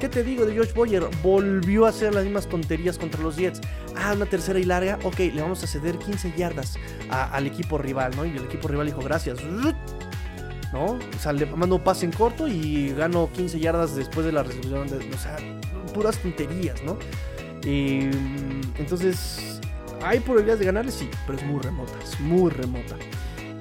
¿Qué 0.00 0.10
te 0.10 0.22
digo 0.22 0.44
de 0.44 0.56
Josh 0.56 0.74
Boyer? 0.74 1.04
Volvió 1.22 1.86
a 1.86 1.88
hacer 1.88 2.14
las 2.14 2.24
mismas 2.24 2.46
tonterías 2.46 2.98
contra 2.98 3.20
los 3.22 3.36
Jets. 3.36 3.62
Ah, 3.96 4.12
una 4.14 4.26
tercera 4.26 4.58
y 4.58 4.64
larga. 4.64 4.98
Ok, 5.04 5.18
le 5.18 5.40
vamos 5.40 5.64
a 5.64 5.66
ceder 5.66 5.98
15 5.98 6.34
yardas 6.36 6.78
al 7.08 7.46
equipo 7.46 7.78
rival, 7.78 8.14
¿no? 8.14 8.26
Y 8.26 8.36
el 8.36 8.44
equipo 8.44 8.68
rival 8.68 8.86
dijo, 8.86 9.00
gracias. 9.00 9.38
¿No? 10.72 10.84
O 10.84 11.18
sea, 11.18 11.32
le 11.32 11.46
mando 11.46 11.82
pase 11.82 12.04
en 12.04 12.12
corto 12.12 12.46
y 12.46 12.90
gano 12.90 13.30
15 13.32 13.58
yardas 13.58 13.96
después 13.96 14.26
de 14.26 14.32
la 14.32 14.42
resolución. 14.42 14.86
De, 14.88 14.96
o 14.96 15.18
sea, 15.18 15.38
puras 15.94 16.18
tonterías, 16.18 16.82
¿no? 16.82 16.98
entonces, 17.68 19.60
¿hay 20.00 20.20
probabilidades 20.20 20.60
de 20.60 20.66
ganarle? 20.66 20.92
Sí, 20.92 21.10
pero 21.26 21.36
es 21.36 21.44
muy 21.44 21.60
remota, 21.60 21.94
es 22.04 22.20
muy 22.20 22.50
remota. 22.50 22.96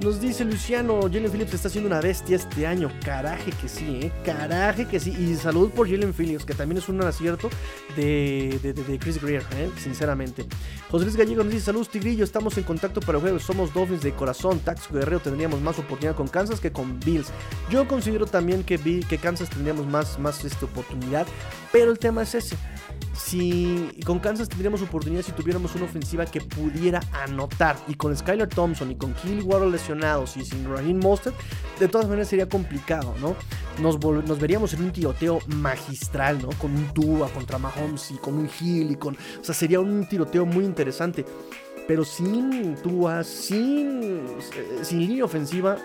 Nos 0.02 0.20
dice 0.20 0.44
Luciano, 0.44 1.00
Jalen 1.04 1.32
Phillips 1.32 1.54
está 1.54 1.70
haciendo 1.70 1.88
una 1.88 2.02
bestia 2.02 2.36
este 2.36 2.68
año. 2.68 2.92
Caraje 3.04 3.52
que 3.52 3.70
sí, 3.70 4.00
¿eh? 4.04 4.12
Caraje 4.26 4.86
que 4.86 5.00
sí. 5.00 5.12
Y 5.12 5.36
salud 5.36 5.72
por 5.72 5.90
Jalen 5.90 6.14
Phillips, 6.14 6.46
que 6.46 6.54
también 6.54 6.80
es 6.80 6.90
un 6.90 7.02
acierto 7.02 7.50
de, 7.96 8.60
de, 8.62 9.00
Chris 9.00 9.22
Greer, 9.22 9.44
¿eh? 9.56 9.70
sinceramente. 9.78 10.46
José 10.92 11.06
Luis 11.06 11.16
Gallego 11.16 11.44
nos 11.44 11.54
dice, 11.54 11.66
salud 11.66 11.88
Tigrillo, 11.88 12.26
estamos 12.26 12.58
en 12.58 12.64
contacto 12.64 13.00
para 13.00 13.18
el 13.18 13.22
juego. 13.22 13.40
Somos 13.40 13.74
Dolphins 13.74 14.02
de 14.02 14.12
corazón. 14.14 14.60
Tax 14.60 14.92
Guerrero 14.92 15.22
tendríamos 15.22 15.62
más 15.62 15.80
oportunidad 15.80 16.16
con 16.16 16.28
Kansas 16.28 16.60
que 16.60 16.72
con 16.72 17.00
Bills. 17.00 17.30
Yo 17.72 17.88
considero 17.88 18.26
también 18.26 18.64
que, 18.64 18.78
que 18.78 19.18
Kansas 19.18 19.50
tendríamos 19.50 19.88
más, 19.88 20.20
más 20.20 20.44
esta 20.44 20.66
oportunidad. 20.66 21.26
Pero 21.76 21.92
el 21.92 22.00
tema 22.00 22.22
es 22.22 22.34
ese 22.36 22.56
si 23.18 23.90
con 24.06 24.20
Kansas 24.20 24.48
tendríamos 24.48 24.82
oportunidad 24.82 25.24
si 25.24 25.34
tuviéramos 25.34 25.76
una 25.76 25.84
ofensiva 25.84 26.26
que 26.26 26.40
pudiera 26.40 27.02
anotar. 27.12 27.76
Y 27.90 27.96
con 27.96 28.16
Skylar 28.16 28.48
Thompson 28.48 28.92
y 28.92 28.96
con 28.96 29.14
Kelly 29.14 29.42
Waddle 29.42 29.72
lesionados 29.72 30.38
y 30.38 30.46
sin 30.46 30.70
Raheem 30.70 31.02
Mostert, 31.02 31.36
de 31.78 31.90
todas 31.90 32.08
maneras 32.08 32.30
sería 32.30 32.48
complicado, 32.48 33.14
¿no? 33.20 33.36
Nos, 33.82 34.00
nos 34.00 34.40
veríamos 34.40 34.74
en 34.74 34.84
un 34.84 34.92
tiroteo 34.94 35.40
magistral, 35.48 36.42
¿no? 36.42 36.48
Con 36.58 36.74
un 36.74 36.94
Tua 36.94 37.28
contra 37.28 37.58
Mahomes 37.58 38.10
y 38.12 38.16
con 38.20 38.36
un 38.36 38.50
Hill 38.58 38.92
y 38.92 38.96
con... 38.96 39.16
O 39.16 39.44
sea, 39.44 39.54
sería 39.54 39.82
un 39.82 40.08
tiroteo 40.08 40.46
muy 40.46 40.64
interesante. 40.64 41.26
Pero 41.90 42.06
sin 42.06 42.76
Tua, 42.82 43.26
sin, 43.26 44.02
eh, 44.04 44.80
sin 44.82 45.00
línea 45.02 45.26
ofensiva, 45.26 45.76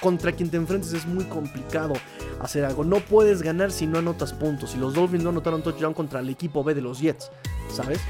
contra 0.00 0.32
quien 0.32 0.50
te 0.50 0.56
enfrentes 0.56 0.92
es 0.92 1.06
muy 1.06 1.24
complicado 1.24 1.94
hacer 2.40 2.64
algo. 2.64 2.84
No 2.84 3.00
puedes 3.00 3.42
ganar 3.42 3.70
si 3.70 3.86
no 3.86 3.98
anotas 3.98 4.32
puntos. 4.32 4.74
Y 4.74 4.78
los 4.78 4.94
Dolphins 4.94 5.24
no 5.24 5.30
anotaron 5.30 5.62
touchdown 5.62 5.94
contra 5.94 6.20
el 6.20 6.28
equipo 6.28 6.62
B 6.64 6.74
de 6.74 6.82
los 6.82 7.00
Jets, 7.00 7.30
¿sabes? 7.70 8.00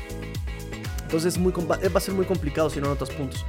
Entonces 1.03 1.39
muy, 1.39 1.53
va 1.53 1.79
a 1.95 2.01
ser 2.01 2.15
muy 2.15 2.27
complicado 2.27 2.69
si 2.69 2.81
no 2.81 2.87
anotas 2.87 3.11
puntos. 3.11 3.45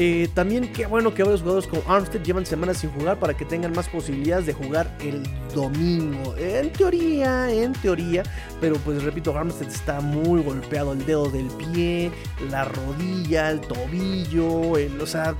Eh, 0.00 0.28
también 0.32 0.72
qué 0.72 0.86
bueno 0.86 1.12
que 1.12 1.24
varios 1.24 1.40
jugadores 1.40 1.68
como 1.68 1.82
Armstead 1.92 2.22
llevan 2.22 2.46
semanas 2.46 2.78
sin 2.78 2.90
jugar 2.90 3.18
para 3.18 3.34
que 3.36 3.44
tengan 3.44 3.72
más 3.72 3.88
posibilidades 3.88 4.46
de 4.46 4.52
jugar 4.52 4.96
el 5.00 5.24
domingo. 5.52 6.36
En 6.36 6.72
teoría, 6.72 7.50
en 7.50 7.72
teoría. 7.72 8.22
Pero 8.60 8.76
pues 8.76 9.02
repito, 9.02 9.36
Armstead 9.36 9.68
está 9.68 10.00
muy 10.00 10.40
golpeado. 10.42 10.92
El 10.92 11.04
dedo 11.04 11.28
del 11.28 11.48
pie, 11.48 12.12
la 12.48 12.64
rodilla, 12.64 13.50
el 13.50 13.60
tobillo. 13.60 14.70
o 15.02 15.06
sea, 15.06 15.34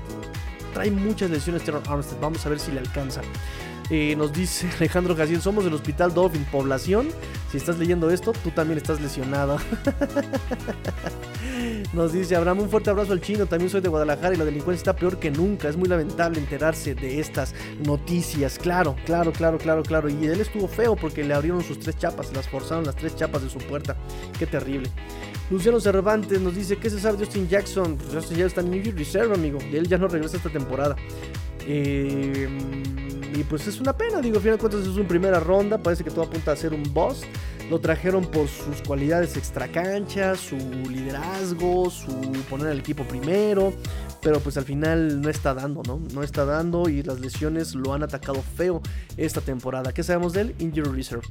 trae 0.78 0.92
muchas 0.92 1.28
lesiones 1.28 1.68
Armstead. 1.68 2.20
Vamos 2.20 2.46
a 2.46 2.48
ver 2.48 2.60
si 2.60 2.70
le 2.70 2.78
alcanza. 2.78 3.20
Eh, 3.90 4.14
nos 4.16 4.32
dice 4.32 4.68
Alejandro 4.76 5.16
Jaciel, 5.16 5.42
somos 5.42 5.64
del 5.64 5.74
Hospital 5.74 6.14
Dolphin 6.14 6.44
Población. 6.44 7.08
Si 7.50 7.56
estás 7.56 7.78
leyendo 7.78 8.10
esto, 8.10 8.32
tú 8.32 8.52
también 8.52 8.78
estás 8.78 9.00
lesionado. 9.00 9.58
Nos 11.94 12.12
dice 12.12 12.36
Abraham, 12.36 12.60
un 12.60 12.68
fuerte 12.68 12.90
abrazo 12.90 13.12
al 13.12 13.20
chino. 13.22 13.46
También 13.46 13.70
soy 13.70 13.80
de 13.80 13.88
Guadalajara 13.88 14.34
y 14.34 14.36
la 14.36 14.44
delincuencia 14.44 14.80
está 14.80 14.94
peor 14.94 15.18
que 15.18 15.30
nunca. 15.30 15.68
Es 15.68 15.76
muy 15.76 15.88
lamentable 15.88 16.38
enterarse 16.38 16.94
de 16.94 17.18
estas 17.18 17.54
noticias. 17.84 18.58
Claro, 18.58 18.94
claro, 19.06 19.32
claro, 19.32 19.56
claro, 19.56 19.82
claro. 19.82 20.08
Y 20.10 20.26
él 20.26 20.40
estuvo 20.40 20.68
feo 20.68 20.94
porque 20.94 21.24
le 21.24 21.32
abrieron 21.32 21.62
sus 21.64 21.80
tres 21.80 21.96
chapas, 21.96 22.32
las 22.34 22.46
forzaron 22.48 22.84
las 22.84 22.94
tres 22.94 23.16
chapas 23.16 23.42
de 23.42 23.48
su 23.48 23.58
puerta. 23.58 23.96
Qué 24.38 24.46
terrible. 24.46 24.90
Luciano 25.50 25.80
Cervantes 25.80 26.40
nos 26.40 26.54
dice, 26.54 26.76
¿qué 26.76 26.90
se 26.90 27.00
sabe 27.00 27.16
de 27.16 27.24
Justin 27.24 27.48
Jackson? 27.48 27.96
Pues 27.96 28.30
está 28.30 28.60
en 28.60 28.82
York 28.82 28.98
Reserve, 28.98 29.34
amigo. 29.34 29.58
Él 29.72 29.88
ya 29.88 29.96
no 29.96 30.06
regresa 30.06 30.36
esta 30.36 30.50
temporada. 30.50 30.94
Eh, 31.66 32.48
y 33.34 33.42
pues 33.44 33.66
es 33.66 33.80
una 33.80 33.96
pena, 33.96 34.20
digo, 34.20 34.36
al 34.36 34.42
final 34.42 34.56
de 34.56 34.60
cuentas 34.60 34.82
es 34.82 34.88
una 34.88 35.08
primera 35.08 35.40
ronda. 35.40 35.78
Parece 35.78 36.04
que 36.04 36.10
todo 36.10 36.24
apunta 36.24 36.52
a 36.52 36.56
ser 36.56 36.74
un 36.74 36.82
boss. 36.92 37.22
Lo 37.70 37.78
trajeron 37.80 38.24
por 38.24 38.48
sus 38.48 38.82
cualidades 38.86 39.36
extracanchas, 39.36 40.38
su 40.38 40.56
liderazgo, 40.56 41.90
su 41.90 42.12
poner 42.48 42.68
al 42.68 42.78
equipo 42.80 43.04
primero. 43.04 43.72
Pero 44.20 44.40
pues 44.40 44.56
al 44.56 44.64
final 44.64 45.20
no 45.20 45.28
está 45.28 45.54
dando, 45.54 45.82
¿no? 45.86 46.00
No 46.12 46.22
está 46.22 46.44
dando 46.44 46.88
y 46.88 47.02
las 47.02 47.20
lesiones 47.20 47.74
lo 47.74 47.94
han 47.94 48.02
atacado 48.02 48.42
feo 48.56 48.82
esta 49.16 49.40
temporada. 49.40 49.92
¿Qué 49.92 50.02
sabemos 50.02 50.32
de 50.32 50.40
él? 50.42 50.54
Injury 50.58 50.90
Reserve. 50.90 51.26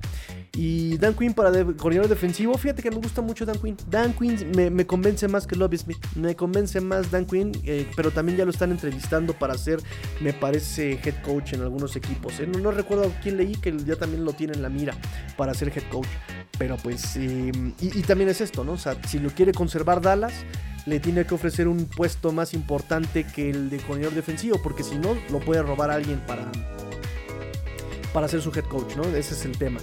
Y 0.53 0.97
Dan 0.97 1.13
Quinn 1.13 1.33
para 1.33 1.51
de, 1.51 1.75
coordinador 1.75 2.09
defensivo. 2.09 2.57
Fíjate 2.57 2.81
que 2.81 2.89
me 2.89 2.97
gusta 2.97 3.21
mucho 3.21 3.45
Dan 3.45 3.59
Quinn. 3.59 3.77
Dan 3.89 4.13
Quinn 4.13 4.51
me, 4.55 4.85
convence 4.87 5.27
más 5.27 5.45
que 5.45 5.55
Lobby 5.55 5.77
Smith. 5.77 5.97
Me 6.15 6.35
convence 6.35 6.79
más 6.81 7.11
Dan 7.11 7.25
Quinn, 7.25 7.51
eh, 7.63 7.87
pero 7.95 8.11
también 8.11 8.37
ya 8.37 8.45
lo 8.45 8.51
están 8.51 8.71
entrevistando 8.71 9.33
para 9.33 9.57
ser, 9.57 9.79
me 10.21 10.33
parece, 10.33 10.93
head 11.03 11.21
coach 11.23 11.53
en 11.53 11.61
algunos 11.61 11.95
equipos. 11.95 12.39
¿eh? 12.39 12.47
No, 12.47 12.71
recuerdo 12.71 13.11
quién 13.21 13.37
leí 13.37 13.55
que 13.55 13.75
ya 13.85 13.95
también 13.95 14.25
lo 14.25 14.33
tiene 14.33 14.53
en 14.53 14.61
la 14.61 14.69
mira 14.69 14.95
para 15.35 15.53
ser 15.53 15.69
head 15.69 15.87
coach. 15.91 16.07
Pero 16.57 16.77
pues, 16.77 17.15
em, 17.17 17.73
y, 17.79 18.01
también 18.01 18.29
es 18.29 18.41
esto, 18.41 18.63
¿no? 18.63 18.73
O 18.73 18.77
sea, 18.77 18.97
si 19.05 19.19
lo 19.19 19.29
quiere 19.29 19.51
conservar 19.51 20.01
Dallas, 20.01 20.33
le 20.87 20.99
tiene 20.99 21.25
que 21.25 21.35
ofrecer 21.35 21.67
un 21.67 21.85
puesto 21.85 22.31
más 22.31 22.53
importante 22.53 22.76
que 23.33 23.49
el 23.49 23.69
de 23.69 23.77
coordinador 23.77 24.15
defensivo, 24.15 24.61
porque 24.61 24.83
si 24.83 24.97
no, 24.97 25.17
lo 25.29 25.39
puede 25.39 25.61
robar 25.61 25.91
alguien 25.91 26.19
para, 26.25 26.51
para 28.13 28.27
ser 28.27 28.41
su 28.41 28.51
head 28.51 28.65
coach, 28.65 28.95
¿no? 28.95 29.03
Ese 29.03 29.33
es 29.33 29.45
el 29.45 29.57
tema. 29.57 29.79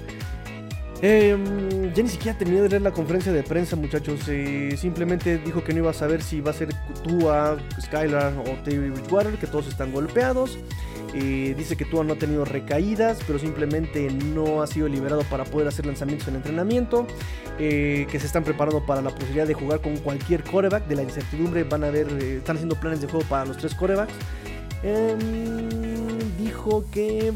Em, 1.06 1.92
ya 1.92 2.02
ni 2.02 2.08
siquiera 2.08 2.38
terminé 2.38 2.62
de 2.62 2.68
leer 2.70 2.80
la 2.80 2.90
conferencia 2.90 3.30
de 3.30 3.42
prensa, 3.42 3.76
muchachos. 3.76 4.20
Eh, 4.26 4.74
simplemente 4.78 5.36
dijo 5.36 5.62
que 5.62 5.74
no 5.74 5.80
iba 5.80 5.90
a 5.90 5.92
saber 5.92 6.22
si 6.22 6.40
va 6.40 6.52
a 6.52 6.54
ser 6.54 6.70
Tua, 7.02 7.58
Skylar 7.78 8.32
o 8.38 8.62
Terry 8.64 8.88
Bridgewater, 8.88 9.34
que 9.34 9.46
todos 9.46 9.66
están 9.66 9.92
golpeados. 9.92 10.56
Eh, 11.12 11.54
dice 11.58 11.76
que 11.76 11.84
Tua 11.84 12.04
no 12.04 12.14
ha 12.14 12.16
tenido 12.16 12.46
recaídas, 12.46 13.18
pero 13.26 13.38
simplemente 13.38 14.10
no 14.10 14.62
ha 14.62 14.66
sido 14.66 14.88
liberado 14.88 15.24
para 15.24 15.44
poder 15.44 15.68
hacer 15.68 15.84
lanzamientos 15.84 16.26
en 16.28 16.36
entrenamiento. 16.36 17.06
Eh, 17.58 18.06
que 18.10 18.18
se 18.18 18.24
están 18.24 18.42
preparando 18.42 18.84
para 18.86 19.02
la 19.02 19.10
posibilidad 19.10 19.46
de 19.46 19.52
jugar 19.52 19.82
con 19.82 19.98
cualquier 19.98 20.42
coreback. 20.42 20.86
De 20.86 20.96
la 20.96 21.02
incertidumbre 21.02 21.64
van 21.64 21.84
a 21.84 21.90
ver, 21.90 22.08
eh, 22.18 22.36
están 22.38 22.56
haciendo 22.56 22.76
planes 22.76 23.02
de 23.02 23.08
juego 23.08 23.26
para 23.28 23.44
los 23.44 23.58
tres 23.58 23.74
corebacks. 23.74 24.14
Dijo 26.38 26.84
que, 26.90 27.32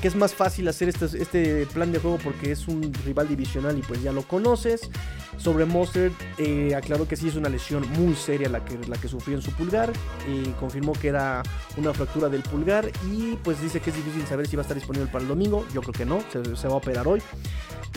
que, 0.00 0.08
es 0.08 0.16
más 0.16 0.32
fácil 0.32 0.66
hacer 0.68 0.88
este, 0.88 1.06
este, 1.20 1.66
plan 1.66 1.92
de 1.92 1.98
juego 1.98 2.18
porque 2.22 2.52
es 2.52 2.66
un 2.66 2.92
rival 3.04 3.28
divisional 3.28 3.78
y 3.78 3.82
pues 3.82 4.02
ya 4.02 4.12
lo 4.12 4.22
conoces. 4.22 4.90
Sobre 5.36 5.66
Monster, 5.66 6.10
eh, 6.38 6.74
aclaró 6.74 7.06
que 7.06 7.16
sí 7.16 7.28
es 7.28 7.36
una 7.36 7.48
lesión 7.48 7.88
muy 7.92 8.14
seria 8.14 8.48
la 8.48 8.64
que, 8.64 8.78
la 8.88 8.96
que 8.96 9.08
sufrió 9.08 9.36
en 9.36 9.42
su 9.42 9.52
pulgar. 9.52 9.92
Y 10.28 10.48
confirmó 10.52 10.92
que 10.92 11.08
era 11.08 11.42
una 11.76 11.92
fractura 11.92 12.28
del 12.28 12.42
pulgar. 12.42 12.90
Y 13.10 13.36
pues 13.44 13.60
dice 13.60 13.80
que 13.80 13.90
es 13.90 13.96
difícil 13.96 14.26
saber 14.26 14.48
si 14.48 14.56
va 14.56 14.62
a 14.62 14.64
estar 14.64 14.76
disponible 14.76 15.10
para 15.10 15.22
el 15.22 15.28
domingo. 15.28 15.66
Yo 15.72 15.80
creo 15.82 15.92
que 15.92 16.04
no, 16.06 16.20
se, 16.30 16.68
va 16.68 16.74
a 16.74 16.78
operar 16.78 17.06
hoy. 17.06 17.22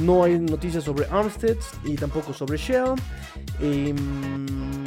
No 0.01 0.23
hay 0.23 0.39
noticias 0.39 0.83
sobre 0.83 1.05
Armstead 1.07 1.57
y 1.83 1.95
tampoco 1.95 2.33
sobre 2.33 2.57
Shell. 2.57 2.95
Em, 3.59 4.80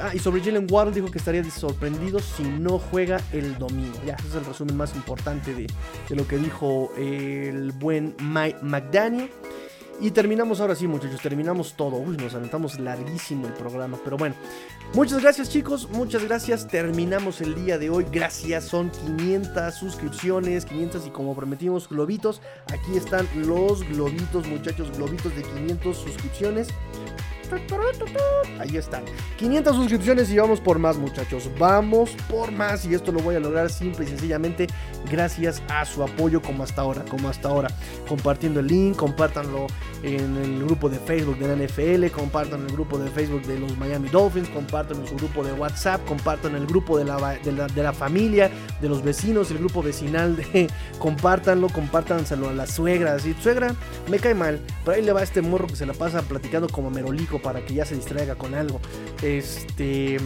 ah, 0.00 0.14
y 0.14 0.18
sobre 0.18 0.42
Jalen 0.42 0.66
Ward 0.70 0.92
dijo 0.92 1.10
que 1.10 1.18
estaría 1.18 1.44
sorprendido 1.50 2.18
si 2.18 2.42
no 2.42 2.78
juega 2.78 3.20
el 3.32 3.58
domingo. 3.58 3.98
Ya, 4.06 4.14
ese 4.14 4.28
es 4.28 4.34
el 4.34 4.44
resumen 4.44 4.76
más 4.76 4.94
importante 4.94 5.54
de, 5.54 5.66
de 6.08 6.16
lo 6.16 6.26
que 6.26 6.38
dijo 6.38 6.92
el 6.96 7.72
buen 7.72 8.14
Mike 8.20 8.58
McDaniel. 8.62 9.30
Y 10.00 10.10
terminamos 10.10 10.60
ahora 10.60 10.74
sí, 10.74 10.88
muchachos, 10.88 11.20
terminamos 11.20 11.74
todo. 11.74 11.96
Uy, 11.96 12.16
nos 12.16 12.34
aventamos 12.34 12.80
larguísimo 12.80 13.46
el 13.46 13.52
programa, 13.52 13.98
pero 14.02 14.16
bueno. 14.16 14.34
Muchas 14.94 15.22
gracias, 15.22 15.48
chicos, 15.48 15.88
muchas 15.90 16.22
gracias. 16.22 16.68
Terminamos 16.68 17.40
el 17.40 17.54
día 17.54 17.78
de 17.78 17.88
hoy. 17.88 18.04
Gracias, 18.12 18.64
son 18.64 18.90
500 18.90 19.74
suscripciones, 19.74 20.66
500 20.66 21.06
y 21.06 21.10
como 21.10 21.34
prometimos, 21.34 21.88
globitos. 21.88 22.42
Aquí 22.66 22.98
están 22.98 23.26
los 23.34 23.88
globitos, 23.88 24.46
muchachos, 24.46 24.94
globitos 24.94 25.34
de 25.34 25.44
500 25.44 25.96
suscripciones. 25.96 26.68
Ahí 28.58 28.76
están. 28.76 29.04
500 29.36 29.76
suscripciones 29.76 30.30
y 30.30 30.38
vamos 30.38 30.60
por 30.60 30.78
más, 30.78 30.96
muchachos. 30.96 31.50
Vamos 31.58 32.10
por 32.28 32.50
más. 32.50 32.86
Y 32.86 32.94
esto 32.94 33.12
lo 33.12 33.20
voy 33.20 33.34
a 33.34 33.40
lograr 33.40 33.70
simple 33.70 34.04
y 34.04 34.08
sencillamente 34.08 34.66
gracias 35.10 35.62
a 35.68 35.84
su 35.84 36.02
apoyo 36.02 36.40
como 36.40 36.62
hasta 36.62 36.80
ahora. 36.82 37.04
Como 37.10 37.28
hasta 37.28 37.48
ahora. 37.48 37.68
Compartiendo 38.08 38.60
el 38.60 38.68
link, 38.68 38.96
compártanlo 38.96 39.66
en 40.02 40.36
el 40.36 40.64
grupo 40.64 40.88
de 40.88 40.98
Facebook 40.98 41.38
de 41.38 41.48
la 41.48 41.66
NFL, 41.66 42.06
compartan 42.16 42.62
el 42.62 42.72
grupo 42.72 42.98
de 42.98 43.10
Facebook 43.10 43.42
de 43.42 43.58
los 43.58 43.76
Miami 43.76 44.08
Dolphins, 44.08 44.48
compartan 44.48 44.81
en 44.90 45.06
su 45.06 45.16
grupo 45.16 45.44
de 45.44 45.52
WhatsApp, 45.52 46.04
compartan 46.06 46.54
el 46.54 46.66
grupo 46.66 46.98
de 46.98 47.04
la, 47.04 47.38
de 47.42 47.82
la, 47.82 47.92
familia, 47.92 48.50
de 48.80 48.88
los 48.88 49.02
vecinos, 49.02 49.50
el 49.50 49.58
grupo 49.58 49.82
vecinal 49.82 50.36
de 50.52 50.68
compártanlo, 50.98 51.68
compártanselo 51.68 52.48
a 52.48 52.52
la 52.52 52.66
suegra. 52.66 53.14
Así, 53.14 53.34
suegra, 53.40 53.74
me 54.08 54.18
cae 54.18 54.34
mal, 54.34 54.60
pero 54.84 54.96
ahí 54.96 55.02
le 55.02 55.12
va 55.12 55.22
este 55.22 55.42
morro 55.42 55.66
que 55.66 55.76
se 55.76 55.86
la 55.86 55.94
pasa 55.94 56.22
platicando 56.22 56.68
como 56.68 56.90
merolico 56.90 57.40
para 57.40 57.64
que 57.64 57.74
ya 57.74 57.84
se 57.84 57.94
distraiga 57.94 58.34
con 58.34 58.54
algo. 58.54 58.80
Este 59.22 60.18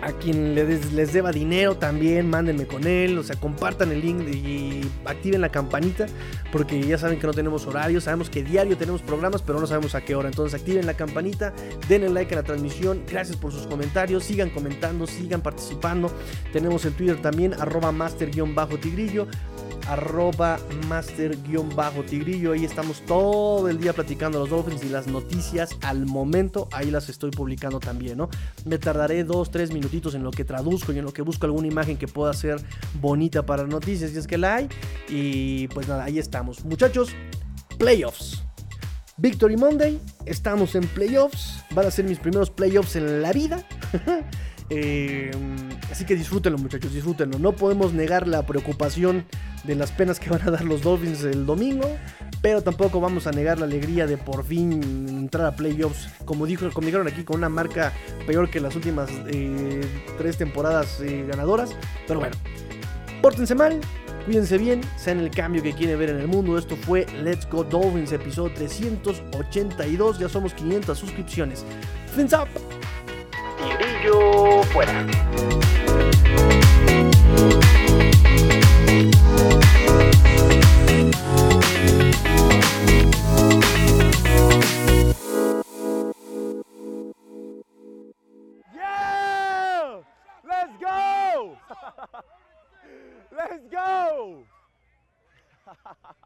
a 0.00 0.12
quien 0.12 0.54
les, 0.54 0.92
les, 0.92 1.12
deba 1.12 1.32
dinero 1.32 1.76
también, 1.76 2.28
mándenme 2.28 2.66
con 2.66 2.86
él, 2.86 3.18
o 3.18 3.22
sea, 3.22 3.36
compartan 3.36 3.92
el 3.92 4.00
link 4.00 4.28
y 4.28 4.82
activen 5.04 5.40
la 5.40 5.50
campanita, 5.50 6.06
porque 6.52 6.80
ya 6.80 6.98
saben 6.98 7.18
que 7.18 7.26
no 7.26 7.32
tenemos 7.32 7.66
horario, 7.66 8.00
sabemos 8.00 8.30
que 8.30 8.42
diario 8.42 8.76
tenemos 8.76 9.02
programas, 9.02 9.42
pero 9.42 9.60
no 9.60 9.66
sabemos 9.66 9.94
a 9.94 10.02
qué 10.02 10.14
hora. 10.14 10.28
Entonces 10.28 10.58
activen 10.58 10.86
la 10.86 10.94
campanita, 10.94 11.54
denle 11.88 12.10
like 12.10 12.34
a 12.34 12.38
la 12.38 12.42
transmisión, 12.42 13.02
gracias 13.08 13.36
por 13.36 13.52
sus 13.52 13.66
comentarios, 13.66 14.24
sigan 14.24 14.50
comentando, 14.50 15.06
sigan 15.06 15.40
participando. 15.40 16.10
Tenemos 16.52 16.84
el 16.84 16.92
Twitter 16.92 17.20
también, 17.20 17.54
arroba 17.54 17.92
master-tigrillo 17.92 19.26
arroba 19.88 20.58
master-tigrillo. 20.88 22.52
Ahí 22.52 22.64
estamos 22.64 23.00
todo 23.06 23.68
el 23.68 23.78
día 23.78 23.92
platicando 23.92 24.38
los 24.38 24.50
Dolphins 24.50 24.84
y 24.84 24.88
las 24.88 25.06
noticias 25.06 25.70
al 25.82 26.06
momento. 26.06 26.68
Ahí 26.72 26.90
las 26.90 27.08
estoy 27.08 27.30
publicando 27.30 27.80
también, 27.80 28.18
¿no? 28.18 28.28
Me 28.64 28.78
tardaré 28.78 29.24
dos, 29.24 29.50
tres 29.50 29.72
minutitos 29.72 30.14
en 30.14 30.22
lo 30.22 30.30
que 30.30 30.44
traduzco 30.44 30.92
y 30.92 30.98
en 30.98 31.04
lo 31.04 31.12
que 31.12 31.22
busco 31.22 31.46
alguna 31.46 31.66
imagen 31.68 31.96
que 31.96 32.08
pueda 32.08 32.32
ser 32.34 32.60
bonita 33.00 33.44
para 33.44 33.66
noticias, 33.66 34.10
si 34.10 34.18
es 34.18 34.26
que 34.26 34.38
la 34.38 34.56
hay. 34.56 34.68
Y 35.08 35.68
pues 35.68 35.88
nada, 35.88 36.04
ahí 36.04 36.18
estamos. 36.18 36.64
Muchachos, 36.64 37.10
playoffs. 37.78 38.42
Victory 39.18 39.56
Monday, 39.56 39.98
estamos 40.26 40.74
en 40.74 40.86
playoffs. 40.88 41.64
Van 41.70 41.86
a 41.86 41.90
ser 41.90 42.04
mis 42.04 42.18
primeros 42.18 42.50
playoffs 42.50 42.96
en 42.96 43.22
la 43.22 43.32
vida. 43.32 43.64
Eh, 44.68 45.30
así 45.90 46.04
que 46.04 46.16
disfrútenlo, 46.16 46.58
muchachos, 46.58 46.92
disfrútenlo. 46.92 47.38
No 47.38 47.52
podemos 47.52 47.92
negar 47.92 48.26
la 48.26 48.44
preocupación 48.46 49.24
de 49.64 49.74
las 49.74 49.92
penas 49.92 50.18
que 50.18 50.30
van 50.36 50.42
a 50.42 50.50
dar 50.50 50.64
los 50.64 50.82
Dolphins 50.82 51.24
el 51.24 51.46
domingo, 51.46 51.88
pero 52.42 52.62
tampoco 52.62 53.00
vamos 53.00 53.26
a 53.26 53.32
negar 53.32 53.58
la 53.58 53.66
alegría 53.66 54.06
de 54.06 54.16
por 54.16 54.44
fin 54.44 54.82
entrar 55.08 55.46
a 55.46 55.56
playoffs, 55.56 56.08
como, 56.24 56.46
dijo, 56.46 56.70
como 56.72 56.86
dijeron 56.86 57.08
aquí, 57.08 57.22
con 57.22 57.36
una 57.36 57.48
marca 57.48 57.92
peor 58.26 58.50
que 58.50 58.60
las 58.60 58.74
últimas 58.76 59.10
eh, 59.28 59.82
tres 60.18 60.36
temporadas 60.36 61.00
eh, 61.00 61.24
ganadoras. 61.28 61.74
Pero 62.06 62.20
bueno, 62.20 62.36
pórtense 63.22 63.54
mal, 63.54 63.80
Cuídense 64.26 64.58
bien, 64.58 64.80
sean 64.96 65.20
el 65.20 65.30
cambio 65.30 65.62
que 65.62 65.72
quieren 65.72 66.00
ver 66.00 66.10
en 66.10 66.18
el 66.18 66.26
mundo. 66.26 66.58
Esto 66.58 66.74
fue 66.74 67.06
Let's 67.22 67.48
Go 67.48 67.62
Dolphins, 67.62 68.10
episodio 68.10 68.52
382. 68.54 70.18
Ya 70.18 70.28
somos 70.28 70.52
500 70.52 70.98
suscripciones. 70.98 71.64
Fins 72.12 72.32
up 72.32 72.48
fuera. 74.06 75.06
Yeah! 88.74 90.00
Let's 90.46 90.72
go! 90.80 91.56
Let's 93.36 93.66
go! 93.70 94.44